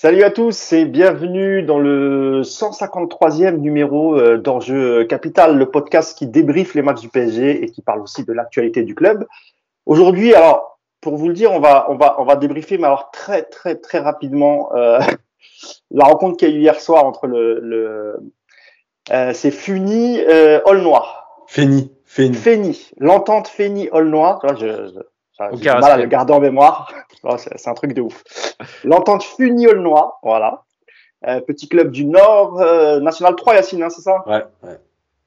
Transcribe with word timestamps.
Salut 0.00 0.22
à 0.22 0.30
tous 0.30 0.72
et 0.72 0.84
bienvenue 0.84 1.64
dans 1.64 1.80
le 1.80 2.42
153e 2.42 3.56
numéro 3.56 4.16
euh, 4.16 4.38
d'Enjeu 4.38 5.02
Capital, 5.06 5.58
le 5.58 5.68
podcast 5.72 6.16
qui 6.16 6.28
débriefe 6.28 6.76
les 6.76 6.82
matchs 6.82 7.00
du 7.00 7.08
PSG 7.08 7.64
et 7.64 7.68
qui 7.72 7.82
parle 7.82 8.02
aussi 8.02 8.24
de 8.24 8.32
l'actualité 8.32 8.84
du 8.84 8.94
club. 8.94 9.26
Aujourd'hui, 9.86 10.36
alors 10.36 10.78
pour 11.00 11.16
vous 11.16 11.26
le 11.26 11.34
dire, 11.34 11.50
on 11.50 11.58
va 11.58 11.86
on 11.90 11.96
va 11.96 12.14
on 12.20 12.24
va 12.24 12.36
débriefer, 12.36 12.78
mais 12.78 12.84
alors 12.84 13.10
très 13.10 13.42
très 13.42 13.74
très 13.74 13.98
rapidement 13.98 14.72
euh, 14.76 15.00
la 15.90 16.04
rencontre 16.04 16.36
qu'il 16.36 16.50
y 16.50 16.52
a 16.52 16.54
eu 16.54 16.60
hier 16.60 16.80
soir 16.80 17.04
entre 17.04 17.26
le, 17.26 17.58
le 17.58 18.20
euh, 19.10 19.32
c'est 19.34 19.50
Funi 19.50 20.20
euh, 20.20 20.60
Noir. 20.80 21.42
Feni, 21.48 21.90
Feni. 22.04 22.34
Feni, 22.34 22.90
l'entente 22.98 23.48
Feni 23.48 23.88
All 23.90 24.06
Noir. 24.06 24.40
Je, 24.60 24.92
j'ai 25.54 25.70
mal 25.70 25.84
à 25.84 25.96
le 25.96 26.06
garder 26.06 26.32
en 26.32 26.40
mémoire. 26.40 26.92
c'est 27.38 27.68
un 27.68 27.74
truc 27.74 27.92
de 27.92 28.02
ouf. 28.02 28.22
L'entente 28.84 29.22
Funiol 29.22 29.80
Noir, 29.80 30.18
voilà. 30.22 30.64
Euh, 31.26 31.40
petit 31.40 31.68
club 31.68 31.90
du 31.90 32.04
Nord, 32.04 32.60
euh, 32.60 33.00
National 33.00 33.34
3, 33.34 33.54
Yacine, 33.54 33.82
hein, 33.82 33.90
c'est 33.90 34.02
ça? 34.02 34.22
Ouais, 34.26 34.44
ouais. 34.62 34.78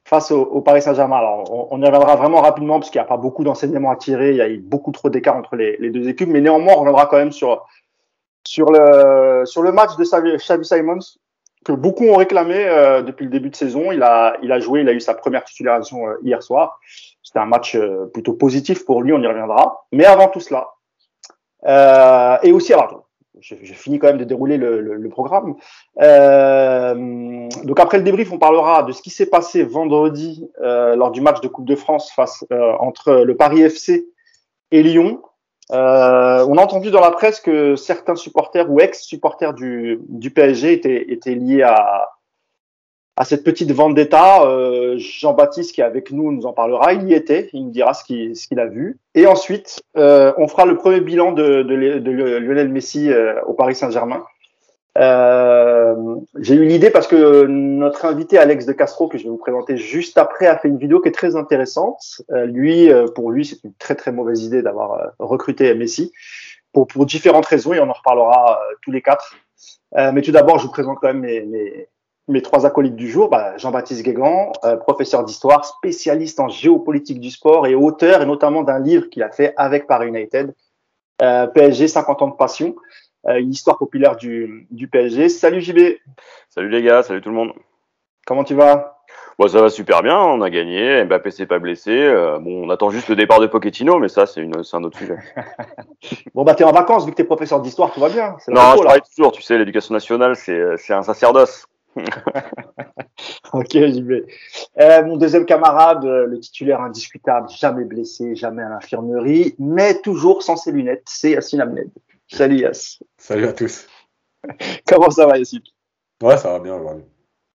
Face 0.06 0.32
au, 0.32 0.62
Paris 0.62 0.82
Saint-Germain. 0.82 1.18
Alors, 1.18 1.72
on, 1.72 1.82
y 1.82 1.86
reviendra 1.86 2.16
vraiment 2.16 2.42
rapidement 2.42 2.80
parce 2.80 2.90
qu'il 2.90 3.00
n'y 3.00 3.06
a 3.06 3.08
pas 3.08 3.18
beaucoup 3.18 3.44
d'enseignements 3.44 3.92
à 3.92 3.96
tirer. 3.96 4.32
Il 4.32 4.38
y 4.38 4.42
a 4.42 4.50
eu 4.50 4.58
beaucoup 4.58 4.92
trop 4.92 5.10
d'écart 5.10 5.36
entre 5.36 5.56
les, 5.56 5.78
les, 5.78 5.90
deux 5.90 6.10
équipes. 6.10 6.30
Mais 6.30 6.42
néanmoins, 6.42 6.74
on 6.76 6.80
reviendra 6.80 7.06
quand 7.06 7.18
même 7.18 7.32
sur, 7.32 7.66
sur, 8.46 8.72
le, 8.72 9.44
sur 9.46 9.62
le 9.62 9.72
match 9.72 9.96
de 9.98 10.04
Xavi 10.04 10.66
Simons 10.66 11.00
que 11.64 11.72
beaucoup 11.72 12.06
ont 12.06 12.16
réclamé 12.16 12.66
euh, 12.68 13.02
depuis 13.02 13.26
le 13.26 13.32
début 13.32 13.50
de 13.50 13.56
saison. 13.56 13.92
Il 13.92 14.04
a, 14.04 14.36
il 14.42 14.52
a 14.52 14.60
joué, 14.60 14.82
il 14.82 14.90
a 14.90 14.94
eu 14.94 15.00
sa 15.00 15.14
première 15.14 15.44
titularisation 15.44 16.08
euh, 16.08 16.16
hier 16.24 16.42
soir. 16.42 16.80
C'était 17.22 17.40
un 17.40 17.46
match 17.46 17.76
euh, 17.76 18.06
plutôt 18.14 18.34
positif 18.34 18.86
pour 18.86 19.02
lui, 19.04 19.14
on 19.14 19.22
y 19.22 19.28
reviendra. 19.28 19.86
Mais 19.92 20.06
avant 20.06 20.28
tout 20.28 20.40
cela, 20.40 20.70
euh, 21.68 22.38
et 22.44 22.52
aussi, 22.52 22.74
alors, 22.74 23.08
j'ai 23.40 23.56
fini 23.58 23.98
quand 23.98 24.08
même 24.08 24.18
de 24.18 24.24
dérouler 24.24 24.58
le, 24.58 24.82
le, 24.82 24.96
le 24.96 25.10
programme. 25.10 25.56
Euh, 26.02 27.48
donc 27.64 27.80
après 27.80 27.98
le 27.98 28.04
débrief, 28.04 28.32
on 28.32 28.38
parlera 28.38 28.84
de 28.84 28.92
ce 28.92 29.02
qui 29.02 29.10
s'est 29.10 29.26
passé 29.26 29.64
vendredi 29.64 30.48
euh, 30.62 30.96
lors 30.96 31.12
du 31.12 31.22
match 31.22 31.42
de 31.42 31.48
Coupe 31.48 31.66
de 31.66 31.76
France 31.76 32.12
face 32.12 32.46
entre 32.80 33.24
le 33.24 33.36
Paris 33.36 33.62
FC 33.62 34.06
et 34.72 34.84
Lyon. 34.84 35.22
Euh, 35.72 36.46
on 36.48 36.58
a 36.58 36.62
entendu 36.62 36.92
dans 36.92 37.00
la 37.00 37.12
presse 37.12 37.40
que 37.40 37.76
certains 37.76 38.16
supporters 38.16 38.70
ou 38.70 38.80
ex-supporters 38.80 39.54
du, 39.54 40.00
du 40.10 40.32
PSG 40.32 40.74
étaient, 40.74 41.12
étaient 41.12 41.36
liés 41.36 41.64
à, 41.64 42.10
à 43.16 43.26
cette 43.26 43.44
petite 43.44 43.72
vendetta. 43.72 44.44
Euh, 44.44 44.96
Jean-Baptiste, 44.98 45.74
qui 45.74 45.82
est 45.82 45.84
avec 45.84 46.12
nous, 46.12 46.32
nous 46.32 46.46
en 46.46 46.54
parlera. 46.54 46.94
Il 46.94 47.08
y 47.08 47.14
était, 47.14 47.50
il 47.54 47.66
nous 47.66 47.72
dira 47.72 47.94
ce 47.94 48.04
qu'il 48.04 48.60
a 48.60 48.66
vu. 48.66 48.98
Et 49.16 49.28
ensuite, 49.28 49.82
euh, 49.98 50.34
on 50.38 50.48
fera 50.48 50.66
le 50.66 50.76
premier 50.76 51.02
bilan 51.02 51.32
de, 51.32 51.64
de, 51.64 52.00
de 52.00 52.12
Lionel 52.12 52.70
Messi 52.70 53.12
euh, 53.12 53.40
au 53.46 53.54
Paris 53.54 53.76
Saint-Germain. 53.76 54.24
Euh, 54.98 56.16
J'ai 56.40 56.56
eu 56.56 56.66
l'idée 56.66 56.90
parce 56.90 57.08
que 57.08 57.46
notre 57.46 58.06
invité 58.06 58.38
Alex 58.38 58.66
de 58.66 58.74
Castro, 58.74 59.08
que 59.08 59.18
je 59.18 59.24
vais 59.24 59.30
vous 59.30 59.38
présenter 59.38 59.78
juste 59.78 60.18
après, 60.18 60.48
a 60.48 60.58
fait 60.58 60.68
une 60.68 60.78
vidéo 60.78 61.00
qui 61.00 61.10
est 61.10 61.14
très 61.14 61.36
intéressante. 61.36 62.22
Euh, 62.32 62.46
lui, 62.46 62.92
euh, 62.92 63.08
pour 63.08 63.32
lui, 63.32 63.46
c'est 63.46 63.64
une 63.64 63.74
très 63.76 63.96
très 63.96 64.12
mauvaise 64.12 64.44
idée 64.44 64.62
d'avoir 64.62 65.14
recruté 65.20 65.74
Messi 65.74 66.12
pour, 66.74 66.88
pour 66.88 67.06
différentes 67.06 67.46
raisons 67.46 67.74
et 67.74 67.80
on 67.80 67.90
en 67.90 67.94
reparlera 67.94 68.60
tous 68.82 68.92
les 68.92 69.02
quatre. 69.02 69.36
mais 69.96 70.22
tout 70.22 70.32
d'abord, 70.32 70.60
je 70.60 70.66
vous 70.66 70.72
présente 70.72 70.98
quand 71.02 71.08
même 71.08 71.20
mes, 71.20 71.42
mes, 71.42 71.90
mes 72.28 72.42
trois 72.42 72.66
acolytes 72.66 72.96
du 72.96 73.10
jour, 73.10 73.30
bah, 73.30 73.58
Jean-Baptiste 73.58 74.04
Guégan, 74.04 74.52
euh, 74.64 74.78
professeur 74.78 75.24
d'histoire, 75.24 75.66
spécialiste 75.66 76.40
en 76.40 76.50
géopolitique 76.50 77.20
du 77.20 77.30
sport 77.30 77.68
et 77.68 77.76
auteur 77.76 78.22
et 78.22 78.26
notamment 78.26 78.64
d'un 78.64 78.80
livre 78.80 79.10
qu'il 79.10 79.24
a 79.24 79.30
fait 79.30 79.54
avec 79.58 79.88
Paris 79.88 80.08
United, 80.08 80.54
euh, 81.22 81.48
PSG 81.48 81.88
50 81.88 82.22
ans 82.22 82.28
de 82.30 82.36
passion, 82.36 82.76
euh, 83.28 83.40
une 83.40 83.52
histoire 83.52 83.78
populaire 83.78 84.16
du, 84.16 84.68
du 84.72 84.88
PSG. 84.88 85.30
Salut 85.30 85.62
JB. 85.62 85.98
Salut 86.50 86.70
les 86.70 86.82
gars, 86.82 87.04
salut 87.04 87.22
tout 87.22 87.30
le 87.30 87.36
monde. 87.36 87.54
Comment 88.26 88.44
tu 88.44 88.56
vas? 88.56 88.98
Bon, 89.40 89.48
ça 89.48 89.62
va 89.62 89.70
super 89.70 90.04
bien, 90.04 90.18
on 90.20 90.42
a 90.42 90.50
gagné, 90.50 91.04
Mbappé 91.04 91.32
s'est 91.32 91.46
pas 91.48 91.58
blessé. 91.58 91.92
Euh, 91.92 92.38
bon, 92.38 92.66
on 92.66 92.70
attend 92.70 92.92
juste 92.92 93.08
le 93.08 93.16
départ 93.16 93.40
de 93.40 93.48
Pochettino, 93.48 93.98
mais 93.98 94.08
ça, 94.08 94.26
c'est 94.26 94.42
un 94.42 94.84
autre 94.84 94.98
sujet. 94.98 95.18
bon, 96.36 96.44
bah, 96.44 96.54
t'es 96.54 96.64
en 96.64 96.72
vacances, 96.72 97.06
vu 97.06 97.12
que 97.12 97.16
t'es 97.16 97.24
professeur 97.24 97.60
d'histoire, 97.62 97.92
tout 97.92 98.00
va 98.00 98.10
bien. 98.10 98.36
Non, 98.50 98.74
je 98.74 98.82
travaille 98.84 99.02
toujours, 99.16 99.32
tu 99.32 99.42
sais, 99.42 99.58
l'éducation 99.58 99.94
nationale, 99.94 100.36
c'est 100.36 100.94
un 100.94 101.02
sacerdoce. 101.02 101.66
ok, 103.54 103.72
j'y 103.72 104.02
vais. 104.02 104.26
Euh, 104.80 105.04
mon 105.06 105.18
deuxième 105.18 105.46
camarade, 105.46 106.06
euh, 106.06 106.26
le 106.26 106.40
titulaire 106.40 106.82
indiscutable, 106.82 107.48
jamais 107.50 107.84
blessé, 107.84 108.36
jamais 108.36 108.64
à 108.64 108.70
l'infirmerie, 108.70 109.56
mais 109.60 110.00
toujours 110.02 110.44
sans 110.44 110.56
ses 110.56 110.72
lunettes, 110.72 111.04
c'est 111.06 111.32
Yassine 111.32 111.62
Amned. 111.62 111.90
Salut 112.32 112.60
Yass. 112.60 113.04
Salut 113.18 113.46
à 113.46 113.54
tous. 113.54 113.88
Comment 114.88 115.10
ça 115.10 115.28
va 115.28 115.38
Yassine 115.38 115.62
Ouais, 116.24 116.38
ça 116.38 116.52
va 116.52 116.60
bien 116.60 116.76
aujourd'hui. 116.76 117.04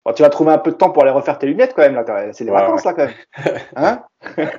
Bon, 0.04 0.14
tu 0.14 0.22
vas 0.22 0.30
trouver 0.30 0.52
un 0.52 0.58
peu 0.58 0.72
de 0.72 0.76
temps 0.76 0.92
pour 0.92 1.04
aller 1.04 1.12
refaire 1.12 1.40
tes 1.40 1.48
lunettes 1.48 1.74
quand 1.76 1.82
même 1.82 1.96
là. 1.96 2.34
C'est 2.34 2.44
les 2.44 2.52
ouais, 2.52 2.60
vacances 2.60 2.84
ouais. 2.84 2.92
là 2.92 3.12
quand 3.36 3.46
même. 3.46 3.60
Hein? 3.76 4.04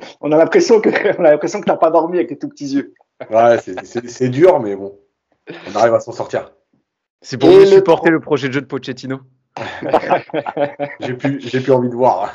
On 0.20 0.32
a 0.32 0.36
l'impression 0.36 0.80
que 0.80 0.88
on 1.20 1.24
a 1.24 1.30
l'impression 1.30 1.60
que 1.60 1.66
t'as 1.66 1.76
pas 1.76 1.90
dormi 1.90 2.16
avec 2.16 2.28
tes 2.28 2.38
tout 2.38 2.48
petits 2.48 2.68
yeux. 2.68 2.94
Ouais, 3.30 3.58
c'est 3.58 4.28
dur, 4.28 4.60
mais 4.60 4.76
bon, 4.76 4.98
on 5.48 5.76
arrive 5.76 5.94
à 5.94 6.00
s'en 6.00 6.12
sortir. 6.12 6.52
C'est 7.22 7.38
pour 7.38 7.48
vous 7.48 7.64
supporter 7.64 8.10
le 8.10 8.20
projet 8.20 8.48
de 8.48 8.52
jeu 8.52 8.60
de 8.60 8.66
Pochettino. 8.66 9.20
j'ai 11.00 11.14
plus, 11.14 11.40
j'ai 11.40 11.60
plus 11.60 11.72
envie 11.72 11.88
de 11.88 11.94
voir. 11.94 12.34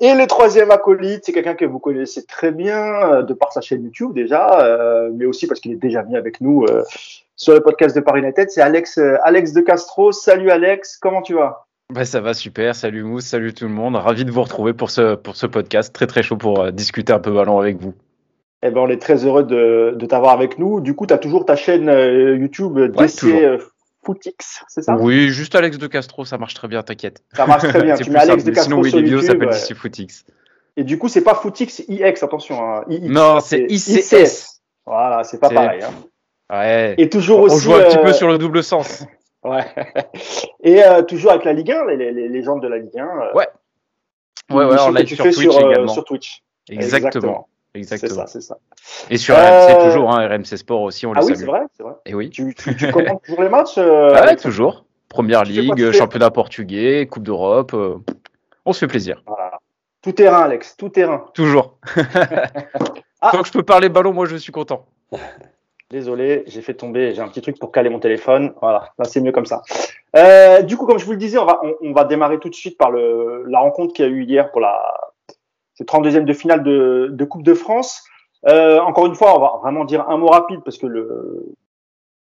Et 0.00 0.14
le 0.14 0.26
troisième 0.26 0.70
acolyte, 0.70 1.24
c'est 1.24 1.32
quelqu'un 1.32 1.54
que 1.54 1.64
vous 1.64 1.78
connaissez 1.78 2.24
très 2.24 2.52
bien 2.52 2.78
euh, 2.78 3.22
de 3.22 3.34
par 3.34 3.52
sa 3.52 3.60
chaîne 3.60 3.84
YouTube 3.84 4.14
déjà, 4.14 4.60
euh, 4.60 5.10
mais 5.14 5.26
aussi 5.26 5.46
parce 5.46 5.60
qu'il 5.60 5.72
est 5.72 5.76
déjà 5.76 6.02
venu 6.02 6.16
avec 6.16 6.40
nous 6.40 6.64
euh, 6.64 6.82
sur 7.36 7.54
le 7.54 7.60
podcast 7.60 7.96
de 7.96 8.00
Paris 8.00 8.20
United. 8.20 8.50
C'est 8.50 8.62
Alex, 8.62 8.98
euh, 8.98 9.16
Alex 9.24 9.52
de 9.52 9.60
Castro. 9.60 10.12
Salut 10.12 10.50
Alex, 10.50 10.96
comment 10.96 11.22
tu 11.22 11.34
vas? 11.34 11.66
Bah, 11.92 12.04
ça 12.04 12.20
va 12.20 12.32
super, 12.32 12.74
salut 12.74 13.02
Mousse, 13.02 13.26
salut 13.26 13.52
tout 13.52 13.66
le 13.66 13.70
monde, 13.70 13.96
ravi 13.96 14.24
de 14.24 14.30
vous 14.30 14.42
retrouver 14.42 14.72
pour 14.72 14.90
ce, 14.90 15.14
pour 15.14 15.36
ce 15.36 15.46
podcast, 15.46 15.94
très 15.94 16.06
très 16.06 16.22
chaud 16.22 16.36
pour 16.36 16.60
euh, 16.60 16.70
discuter 16.70 17.12
un 17.12 17.18
peu 17.18 17.32
ballon 17.32 17.58
avec 17.58 17.76
vous. 17.76 17.94
Eh 18.62 18.70
ben, 18.70 18.80
on 18.80 18.88
est 18.88 19.02
très 19.02 19.26
heureux 19.26 19.42
de, 19.42 19.94
de 19.96 20.06
t'avoir 20.06 20.32
avec 20.32 20.58
nous. 20.58 20.80
Du 20.80 20.94
coup, 20.94 21.06
tu 21.06 21.12
as 21.12 21.18
toujours 21.18 21.44
ta 21.44 21.56
chaîne 21.56 21.88
euh, 21.88 22.36
YouTube 22.36 22.76
ouais, 22.76 22.88
DC 22.88 23.60
Footix, 24.04 24.62
c'est 24.68 24.82
ça? 24.82 24.96
Oui, 24.96 25.28
juste 25.28 25.54
Alex 25.54 25.78
de 25.78 25.86
Castro, 25.86 26.24
ça 26.24 26.38
marche 26.38 26.54
très 26.54 26.68
bien, 26.68 26.82
t'inquiète. 26.82 27.22
Ça 27.34 27.46
marche 27.46 27.68
très 27.68 27.82
bien. 27.82 27.94
tu 27.96 28.10
mets 28.10 28.18
Alex 28.18 28.44
de 28.44 28.50
Castro 28.50 28.70
Sinon, 28.70 28.82
sur 28.82 28.96
les 28.96 29.02
vidéos 29.04 29.18
YouTube. 29.20 29.32
s'appellent 29.40 29.48
ouais. 29.70 29.74
Footix. 29.74 30.24
Et 30.76 30.84
du 30.84 30.98
coup, 30.98 31.08
c'est 31.08 31.22
pas 31.22 31.34
Footix 31.34 31.84
IX, 31.88 32.22
attention. 32.22 32.62
Hein. 32.64 32.84
IX, 32.88 33.08
Non, 33.08 33.40
c'est 33.40 33.66
ICS. 33.68 34.60
Voilà, 34.86 35.22
c'est 35.22 35.38
pas 35.38 35.50
pareil. 35.50 35.82
Hein. 35.82 35.92
Ouais. 36.50 36.94
Et 36.98 37.08
toujours 37.08 37.40
On 37.40 37.42
aussi. 37.44 37.60
joue 37.64 37.74
un 37.74 37.84
petit 37.84 37.98
euh, 37.98 38.02
peu 38.02 38.12
sur 38.12 38.28
le 38.28 38.38
double 38.38 38.62
sens. 38.62 39.04
Ouais. 39.44 39.64
Et 40.62 40.84
euh, 40.84 41.02
toujours 41.02 41.32
avec 41.32 41.44
la 41.44 41.52
Ligue 41.52 41.72
1, 41.72 41.86
les, 41.86 41.96
les, 41.96 42.12
les 42.12 42.28
légendes 42.28 42.62
de 42.62 42.68
la 42.68 42.78
Ligue 42.78 42.96
1. 42.96 43.02
euh, 43.04 43.32
Ouais. 43.34 43.48
Ouais, 44.52 44.64
ouais, 44.66 44.78
en 44.78 44.90
live 44.92 45.08
sur 45.08 45.24
Twitch 45.24 45.36
sur, 45.50 45.68
également. 45.68 45.92
sur 45.92 46.04
Twitch. 46.04 46.44
Exactement. 46.70 47.48
Exactement. 47.74 48.14
ça, 48.14 48.26
c'est 48.26 48.40
ça. 48.40 48.58
Et 49.10 49.16
sur 49.16 49.34
Euh, 49.36 49.66
RMC 49.66 49.84
toujours, 49.84 50.12
hein, 50.14 50.28
RMC 50.28 50.44
Sport 50.56 50.82
aussi, 50.82 51.06
on 51.06 51.12
les 51.14 51.20
Ah 51.20 51.24
oui, 51.24 51.28
salue. 51.34 51.38
c'est 51.40 51.46
vrai, 51.46 51.60
c'est 51.76 51.82
vrai. 51.82 51.92
Et 52.06 52.14
oui. 52.14 52.30
Tu, 52.30 52.54
tu, 52.54 52.76
tu 52.76 52.90
commentes 52.92 53.22
toujours 53.22 53.42
les 53.42 53.48
matchs 53.48 53.78
euh, 53.78 54.12
Ah 54.14 54.26
ouais, 54.26 54.36
toujours. 54.36 54.84
Première 55.08 55.44
ligue, 55.44 55.90
championnat 55.92 56.30
portugais, 56.30 57.06
Coupe 57.06 57.22
d'Europe. 57.22 57.72
euh, 57.74 57.96
on 58.64 58.72
se 58.72 58.80
fait 58.80 58.86
plaisir. 58.88 59.22
Voilà. 59.26 59.58
Tout 60.02 60.12
terrain, 60.12 60.42
Alex, 60.42 60.76
tout 60.76 60.88
terrain. 60.88 61.24
Toujours. 61.34 61.76
Ah. 63.24 63.30
Tant 63.30 63.42
que 63.42 63.46
je 63.46 63.52
peux 63.52 63.62
parler 63.62 63.88
ballon, 63.88 64.12
moi 64.12 64.26
je 64.26 64.34
suis 64.34 64.50
content. 64.50 64.84
Désolé, 65.90 66.42
j'ai 66.48 66.60
fait 66.60 66.74
tomber, 66.74 67.14
j'ai 67.14 67.20
un 67.20 67.28
petit 67.28 67.40
truc 67.40 67.56
pour 67.58 67.70
caler 67.70 67.88
mon 67.88 68.00
téléphone. 68.00 68.52
Voilà, 68.60 68.88
là 68.98 69.04
c'est 69.04 69.20
mieux 69.20 69.30
comme 69.30 69.46
ça. 69.46 69.62
Euh, 70.16 70.62
du 70.62 70.76
coup, 70.76 70.86
comme 70.86 70.98
je 70.98 71.04
vous 71.04 71.12
le 71.12 71.18
disais, 71.18 71.38
on 71.38 71.44
va, 71.44 71.60
on, 71.62 71.72
on 71.82 71.92
va 71.92 72.02
démarrer 72.04 72.38
tout 72.40 72.48
de 72.48 72.54
suite 72.56 72.76
par 72.76 72.90
le, 72.90 73.44
la 73.46 73.60
rencontre 73.60 73.92
qu'il 73.92 74.04
y 74.04 74.08
a 74.08 74.10
eu 74.10 74.24
hier 74.24 74.50
pour 74.50 74.60
la 74.60 75.11
c'est 75.74 75.88
32e 75.88 76.24
de 76.24 76.32
finale 76.32 76.62
de, 76.62 77.24
Coupe 77.24 77.42
de 77.42 77.54
France. 77.54 78.02
Euh, 78.48 78.80
encore 78.80 79.06
une 79.06 79.14
fois, 79.14 79.36
on 79.36 79.40
va 79.40 79.60
vraiment 79.62 79.84
dire 79.84 80.08
un 80.08 80.16
mot 80.16 80.28
rapide 80.28 80.60
parce 80.64 80.78
que 80.78 80.86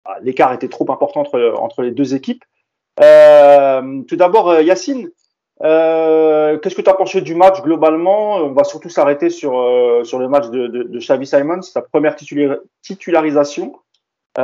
ah, 0.04 0.16
l'écart 0.22 0.52
était 0.52 0.68
trop 0.68 0.90
important 0.90 1.20
entre, 1.20 1.82
les 1.82 1.90
deux 1.90 2.14
équipes. 2.14 2.44
Euh, 3.02 4.02
tout 4.06 4.16
d'abord, 4.16 4.50
euh, 4.50 4.62
Yacine, 4.62 5.10
qu'est-ce 5.60 6.74
que 6.74 6.82
tu 6.82 6.90
as 6.90 6.94
pensé 6.94 7.20
du 7.20 7.34
match 7.34 7.62
globalement? 7.62 8.36
On 8.36 8.52
va 8.52 8.64
surtout 8.64 8.90
s'arrêter 8.90 9.30
sur, 9.30 9.52
le 9.52 10.26
match 10.26 10.50
de, 10.50 10.98
Xavi 10.98 11.26
Simons, 11.26 11.62
sa 11.62 11.82
première 11.82 12.14
titula- 12.14 12.60
titularisation. 12.82 13.74
Il 14.36 14.42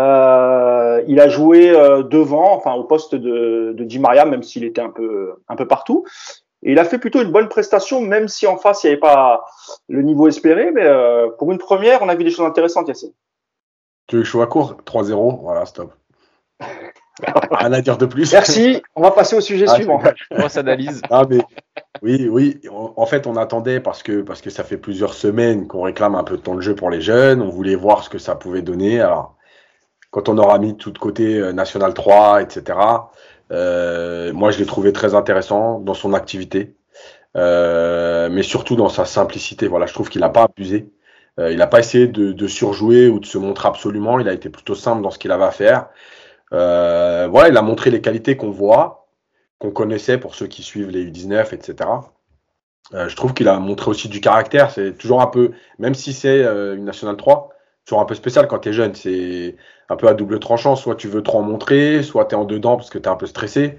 a 1.21 1.29
joué 1.29 1.71
devant, 2.11 2.55
enfin 2.55 2.75
au 2.75 2.85
poste 2.85 3.15
de, 3.15 3.73
de 3.77 3.85
Di 3.85 3.99
Maria, 3.99 4.25
même 4.25 4.43
s'il 4.43 4.65
était 4.65 4.81
un 4.81 4.91
peu, 4.91 5.35
un 5.49 5.57
peu 5.57 5.67
partout. 5.67 6.05
Et 6.63 6.73
il 6.73 6.79
a 6.79 6.85
fait 6.85 6.99
plutôt 6.99 7.23
une 7.23 7.31
bonne 7.31 7.49
prestation, 7.49 8.01
même 8.01 8.29
si 8.29 8.47
en 8.47 8.57
face 8.57 8.83
il 8.83 8.89
n'y 8.89 8.93
avait 8.93 9.01
pas 9.01 9.45
le 9.89 10.03
niveau 10.03 10.29
espéré. 10.29 10.71
Mais 10.73 10.85
euh, 10.85 11.29
pour 11.39 11.53
une 11.53 11.59
première, 11.59 12.03
on 12.03 12.09
a 12.09 12.15
vu 12.15 12.25
des 12.25 12.31
choses 12.31 12.47
intéressantes, 12.47 12.89
Yacine. 12.89 13.13
Tu 14.09 14.17
veux 14.17 14.23
que 14.23 14.27
je 14.27 14.31
sois 14.31 14.47
court? 14.47 14.77
3-0, 14.85 15.43
voilà, 15.43 15.67
stop. 15.67 15.93
Rien 17.51 17.73
à 17.73 17.81
dire 17.81 17.99
de 17.99 18.07
plus. 18.07 18.33
Merci. 18.33 18.83
On 18.95 19.03
va 19.03 19.11
passer 19.11 19.37
au 19.37 19.41
sujet 19.41 19.67
Ah, 19.69 19.75
suivant. 19.75 20.01
Grosse 20.31 20.57
analyse. 20.57 21.03
Ah, 21.11 21.25
mais 21.29 21.39
oui, 22.03 22.29
oui. 22.31 22.61
En 22.71 22.95
en 22.97 23.07
fait, 23.07 23.27
on 23.27 23.37
attendait 23.37 23.81
parce 23.81 24.03
que, 24.03 24.23
parce 24.23 24.41
que 24.41 24.51
ça 24.51 24.65
fait 24.65 24.77
plusieurs 24.77 25.15
semaines 25.15 25.67
qu'on 25.67 25.83
réclame 25.83 26.15
un 26.15 26.25
peu 26.25 26.37
de 26.37 26.43
temps 26.43 26.55
de 26.55 26.61
jeu 26.61 26.75
pour 26.75 26.91
les 26.91 27.01
jeunes. 27.01 27.43
On 27.43 27.51
voulait 27.51 27.75
voir 27.75 28.05
ce 28.05 28.09
que 28.09 28.19
ça 28.19 28.35
pouvait 28.37 28.63
donner. 28.63 29.01
Alors, 29.01 29.37
quand 30.11 30.29
on 30.29 30.39
aura 30.39 30.59
mis 30.59 30.77
tout 30.77 30.91
de 30.91 30.99
côté 30.99 31.39
euh, 31.39 31.53
National 31.53 31.95
3, 31.95 32.43
etc. 32.43 32.79
Euh, 33.53 34.33
moi, 34.33 34.51
je 34.51 34.59
l'ai 34.59 34.67
trouvé 34.67 34.93
très 34.93 35.15
intéressant 35.15 35.81
dans 35.81 35.95
son 35.95 36.13
activité, 36.15 36.77
euh, 37.37 38.29
mais 38.31 38.43
surtout 38.43 38.77
dans 38.77 38.89
sa 38.89 39.05
simplicité. 39.05 39.69
Voilà, 39.69 39.87
je 39.87 39.95
trouve 39.95 40.09
qu'il 40.09 40.21
n'a 40.21 40.29
pas 40.29 40.45
abusé. 40.45 40.93
Euh, 41.39 41.53
il 41.53 41.59
n'a 41.59 41.67
pas 41.67 41.79
essayé 41.79 42.09
de, 42.09 42.33
de, 42.33 42.47
surjouer 42.49 43.09
ou 43.09 43.21
de 43.21 43.27
se 43.27 43.39
montrer 43.39 43.69
absolument. 43.69 44.19
Il 44.19 44.29
a 44.29 44.33
été 44.33 44.51
plutôt 44.51 44.75
simple 44.75 45.03
dans 45.03 45.11
ce 45.11 45.19
qu'il 45.19 45.31
avait 45.31 45.45
à 45.45 45.51
faire. 45.51 45.89
Euh, 46.53 47.29
voilà, 47.31 47.49
il 47.49 47.57
a 47.57 47.63
montré 47.63 47.91
les 47.91 48.01
qualités 48.01 48.37
qu'on 48.37 48.51
voit, 48.51 49.09
qu'on 49.59 49.71
connaissait 49.71 50.19
pour 50.19 50.35
ceux 50.35 50.47
qui 50.47 50.63
suivent 50.63 50.91
les 50.91 51.11
U19, 51.11 51.55
etc. 51.55 51.91
Euh, 52.95 53.09
je 53.09 53.17
trouve 53.17 53.35
qu'il 53.35 53.49
a 53.49 53.59
montré 53.59 53.91
aussi 53.91 54.09
du 54.09 54.21
caractère. 54.21 54.71
C'est 54.71 54.97
toujours 54.97 55.21
un 55.21 55.27
peu, 55.27 55.53
même 55.79 55.95
si 55.95 56.13
c'est 56.13 56.43
euh, 56.45 56.77
une 56.77 56.85
nationale 56.85 57.17
3, 57.17 57.51
toujours 57.89 58.01
un 58.03 58.05
peu 58.05 58.15
spécial 58.15 58.47
quand 58.47 58.59
tu 58.59 58.69
es 58.69 58.73
jeune. 58.73 58.95
C'est 58.95 59.57
un 59.89 59.97
peu 59.97 60.09
à 60.09 60.15
double 60.15 60.39
tranchant. 60.41 60.77
Soit 60.77 60.95
tu 60.95 61.09
veux 61.09 61.23
trop 61.23 61.39
en 61.39 61.43
montrer, 61.43 62.03
soit 62.03 62.27
tu 62.27 62.35
es 62.35 62.39
en 62.39 62.45
dedans 62.45 62.77
parce 62.77 62.91
que 62.91 62.99
tu 62.99 63.05
es 63.05 63.09
un 63.09 63.17
peu 63.17 63.27
stressé. 63.27 63.79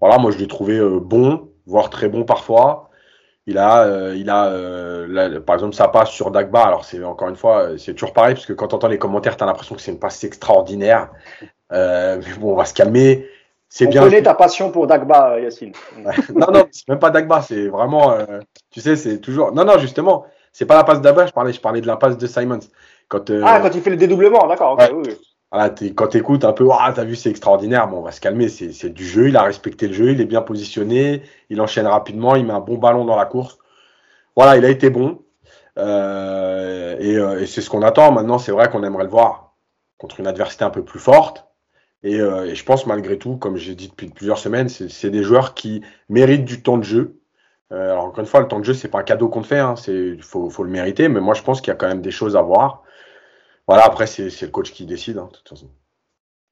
Voilà, 0.00 0.16
moi 0.16 0.30
je 0.30 0.38
l'ai 0.38 0.48
trouvé 0.48 0.78
euh, 0.78 0.98
bon, 0.98 1.50
voire 1.66 1.90
très 1.90 2.08
bon 2.08 2.24
parfois. 2.24 2.88
Il 3.46 3.58
a, 3.58 3.84
euh, 3.84 4.16
il 4.16 4.30
a 4.30 4.46
euh, 4.46 5.40
par 5.40 5.56
exemple, 5.56 5.74
sa 5.74 5.88
passe 5.88 6.10
sur 6.10 6.30
Dagba. 6.30 6.62
Alors, 6.62 6.84
c'est 6.84 7.02
encore 7.04 7.28
une 7.28 7.36
fois, 7.36 7.78
c'est 7.78 7.92
toujours 7.92 8.12
pareil, 8.12 8.34
parce 8.34 8.46
que 8.46 8.52
quand 8.52 8.68
tu 8.68 8.74
entends 8.74 8.88
les 8.88 8.98
commentaires, 8.98 9.36
tu 9.36 9.44
as 9.44 9.46
l'impression 9.46 9.74
que 9.74 9.82
c'est 9.82 9.90
une 9.90 9.98
passe 9.98 10.22
extraordinaire. 10.24 11.10
mais 11.70 12.18
bon, 12.38 12.52
on 12.52 12.56
va 12.56 12.64
se 12.64 12.74
calmer. 12.74 13.28
C'est 13.68 13.86
bien. 13.86 14.08
ta 14.22 14.34
passion 14.34 14.70
pour 14.70 14.86
Dagba, 14.86 15.38
Yacine. 15.40 15.72
non, 16.34 16.50
non, 16.52 16.64
c'est 16.70 16.88
même 16.88 16.98
pas 16.98 17.10
Dagba, 17.10 17.42
c'est 17.42 17.68
vraiment, 17.68 18.16
tu 18.70 18.80
sais, 18.80 18.96
c'est 18.96 19.18
toujours. 19.18 19.52
Non, 19.52 19.64
non, 19.64 19.78
justement, 19.78 20.26
c'est 20.52 20.66
pas 20.66 20.76
la 20.76 20.84
passe 20.84 21.00
Dagba, 21.00 21.26
je 21.26 21.32
parlais, 21.32 21.52
je 21.52 21.60
parlais 21.60 21.80
de 21.80 21.86
la 21.86 21.96
passe 21.96 22.18
de 22.18 22.26
Simons. 22.26 22.60
Quand, 23.08 23.30
ah, 23.42 23.60
quand 23.60 23.74
il 23.74 23.80
fait 23.80 23.90
le 23.90 23.96
dédoublement, 23.96 24.46
d'accord. 24.46 24.72
Okay, 24.72 24.84
ouais. 24.84 24.92
oui, 24.92 25.02
oui. 25.08 25.14
Voilà, 25.52 25.74
quand 25.96 26.06
tu 26.06 26.18
écoutes 26.18 26.44
un 26.44 26.52
peu, 26.52 26.68
ah, 26.72 26.92
t'as 26.94 27.02
vu, 27.02 27.16
c'est 27.16 27.30
extraordinaire, 27.30 27.88
bon, 27.88 27.98
on 27.98 28.02
va 28.02 28.12
se 28.12 28.20
calmer, 28.20 28.48
c'est 28.48 28.88
du 28.90 29.04
jeu, 29.04 29.28
il 29.28 29.36
a 29.36 29.42
respecté 29.42 29.88
le 29.88 29.92
jeu, 29.92 30.12
il 30.12 30.20
est 30.20 30.26
bien 30.26 30.42
positionné, 30.42 31.22
il 31.48 31.60
enchaîne 31.60 31.88
rapidement, 31.88 32.36
il 32.36 32.46
met 32.46 32.52
un 32.52 32.60
bon 32.60 32.78
ballon 32.78 33.04
dans 33.04 33.16
la 33.16 33.24
course. 33.24 33.58
Voilà, 34.36 34.56
il 34.56 34.64
a 34.64 34.70
été 34.70 34.90
bon. 34.90 35.22
Euh, 35.76 36.96
et, 37.00 37.16
euh, 37.16 37.40
et 37.40 37.46
c'est 37.46 37.62
ce 37.62 37.70
qu'on 37.70 37.82
attend. 37.82 38.12
Maintenant, 38.12 38.38
c'est 38.38 38.52
vrai 38.52 38.68
qu'on 38.70 38.84
aimerait 38.84 39.04
le 39.04 39.10
voir 39.10 39.54
contre 39.98 40.20
une 40.20 40.26
adversité 40.26 40.64
un 40.64 40.70
peu 40.70 40.84
plus 40.84 41.00
forte. 41.00 41.46
Et, 42.02 42.20
euh, 42.20 42.46
et 42.46 42.54
je 42.54 42.64
pense 42.64 42.86
malgré 42.86 43.18
tout, 43.18 43.36
comme 43.36 43.56
j'ai 43.56 43.74
dit 43.74 43.88
depuis 43.88 44.08
plusieurs 44.08 44.38
semaines, 44.38 44.68
c'est 44.68 45.10
des 45.10 45.22
joueurs 45.22 45.54
qui 45.54 45.82
méritent 46.08 46.44
du 46.44 46.62
temps 46.62 46.78
de 46.78 46.84
jeu. 46.84 47.19
Euh, 47.72 47.92
alors 47.92 48.04
encore 48.04 48.20
une 48.20 48.26
fois, 48.26 48.40
le 48.40 48.48
temps 48.48 48.58
de 48.58 48.64
jeu, 48.64 48.74
c'est 48.74 48.88
pas 48.88 48.98
un 48.98 49.04
cadeau 49.04 49.28
qu'on 49.28 49.42
te 49.42 49.46
fait, 49.46 49.58
hein, 49.58 49.74
il 49.86 50.22
faut, 50.22 50.50
faut, 50.50 50.64
le 50.64 50.70
mériter. 50.70 51.08
Mais 51.08 51.20
moi, 51.20 51.34
je 51.34 51.42
pense 51.42 51.60
qu'il 51.60 51.68
y 51.68 51.72
a 51.72 51.76
quand 51.76 51.88
même 51.88 52.02
des 52.02 52.10
choses 52.10 52.36
à 52.36 52.42
voir. 52.42 52.82
Voilà, 53.68 53.84
après, 53.84 54.06
c'est 54.06 54.42
le 54.42 54.48
coach 54.48 54.72
qui 54.72 54.86
décide, 54.86 55.18
hein, 55.18 55.28
de 55.30 55.36
toute 55.36 55.48
façon. 55.48 55.68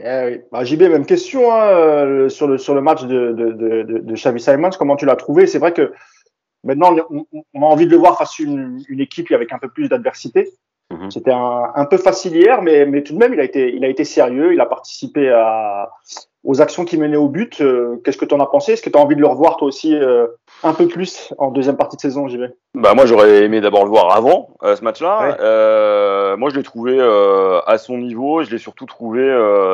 Eh 0.00 0.25
oui. 0.25 0.41
bah, 0.53 0.62
JB, 0.62 0.82
même 0.82 1.06
question 1.06 1.53
hein, 1.53 1.70
euh, 1.70 2.29
sur, 2.29 2.47
le, 2.47 2.56
sur 2.56 2.75
le 2.75 2.81
match 2.81 3.03
de, 3.05 3.32
de, 3.32 3.53
de, 3.53 3.99
de 3.99 4.15
Xavi 4.15 4.38
Simons. 4.41 4.70
Comment 4.79 4.94
tu 4.94 5.06
l'as 5.06 5.17
trouvé? 5.17 5.49
C'est 5.49 5.59
vrai 5.59 5.73
que 5.73 5.93
maintenant, 6.62 6.94
on, 7.11 7.26
on, 7.53 7.62
a 7.62 7.67
envie 7.67 7.87
de 7.87 7.91
le 7.91 7.97
voir 7.97 8.17
face 8.17 8.38
à 8.38 8.44
une, 8.44 8.81
une 8.88 9.00
équipe 9.00 9.32
avec 9.32 9.53
un 9.53 9.59
peu 9.59 9.69
plus 9.69 9.88
d'adversité. 9.88 10.49
Mmh. 10.91 11.11
C'était 11.11 11.32
un, 11.32 11.73
un, 11.75 11.85
peu 11.85 11.99
facile 11.99 12.37
hier, 12.37 12.62
mais, 12.62 12.87
mais 12.87 13.03
tout 13.03 13.15
de 13.15 13.19
même, 13.19 13.35
il 13.35 13.41
a 13.41 13.44
été, 13.44 13.75
il 13.75 13.85
a 13.85 13.88
été 13.88 14.05
sérieux. 14.05 14.53
Il 14.53 14.61
a 14.61 14.67
participé 14.67 15.29
à, 15.31 15.91
aux 16.44 16.61
actions 16.62 16.85
qui 16.85 16.96
menaient 16.96 17.17
au 17.17 17.29
but. 17.29 17.61
Euh, 17.61 18.00
Qu'est-ce 18.05 18.17
que 18.17 18.25
tu 18.25 18.35
en 18.35 18.40
as 18.40 18.46
pensé? 18.46 18.73
Est-ce 18.73 18.82
que 18.82 18.90
tu 18.90 18.99
as 18.99 19.00
envie 19.00 19.17
de 19.17 19.20
le 19.20 19.26
revoir 19.26 19.56
toi 19.56 19.69
aussi 19.69 19.94
euh, 19.94 20.26
un 20.62 20.73
peu 20.73 20.87
plus 20.87 21.32
en 21.38 21.50
deuxième 21.50 21.76
partie 21.76 21.96
de 21.96 22.00
saison, 22.00 22.29
j'y 22.29 22.38
vais? 22.38 22.55
Bah 22.75 22.94
moi 22.94 23.06
j'aurais 23.06 23.43
aimé 23.43 23.61
d'abord 23.61 23.85
le 23.85 23.90
voir 23.90 24.17
avant 24.17 24.50
euh, 24.62 24.76
ce 24.76 24.85
match-là. 24.85 25.20
Ouais. 25.20 26.37
Moi 26.37 26.50
je 26.50 26.56
l'ai 26.56 26.62
trouvé 26.62 27.00
à 27.00 27.79
son 27.79 27.99
niveau. 27.99 28.43
Je 28.43 28.50
l'ai 28.50 28.58
surtout 28.58 28.87
trouvé 28.87 29.20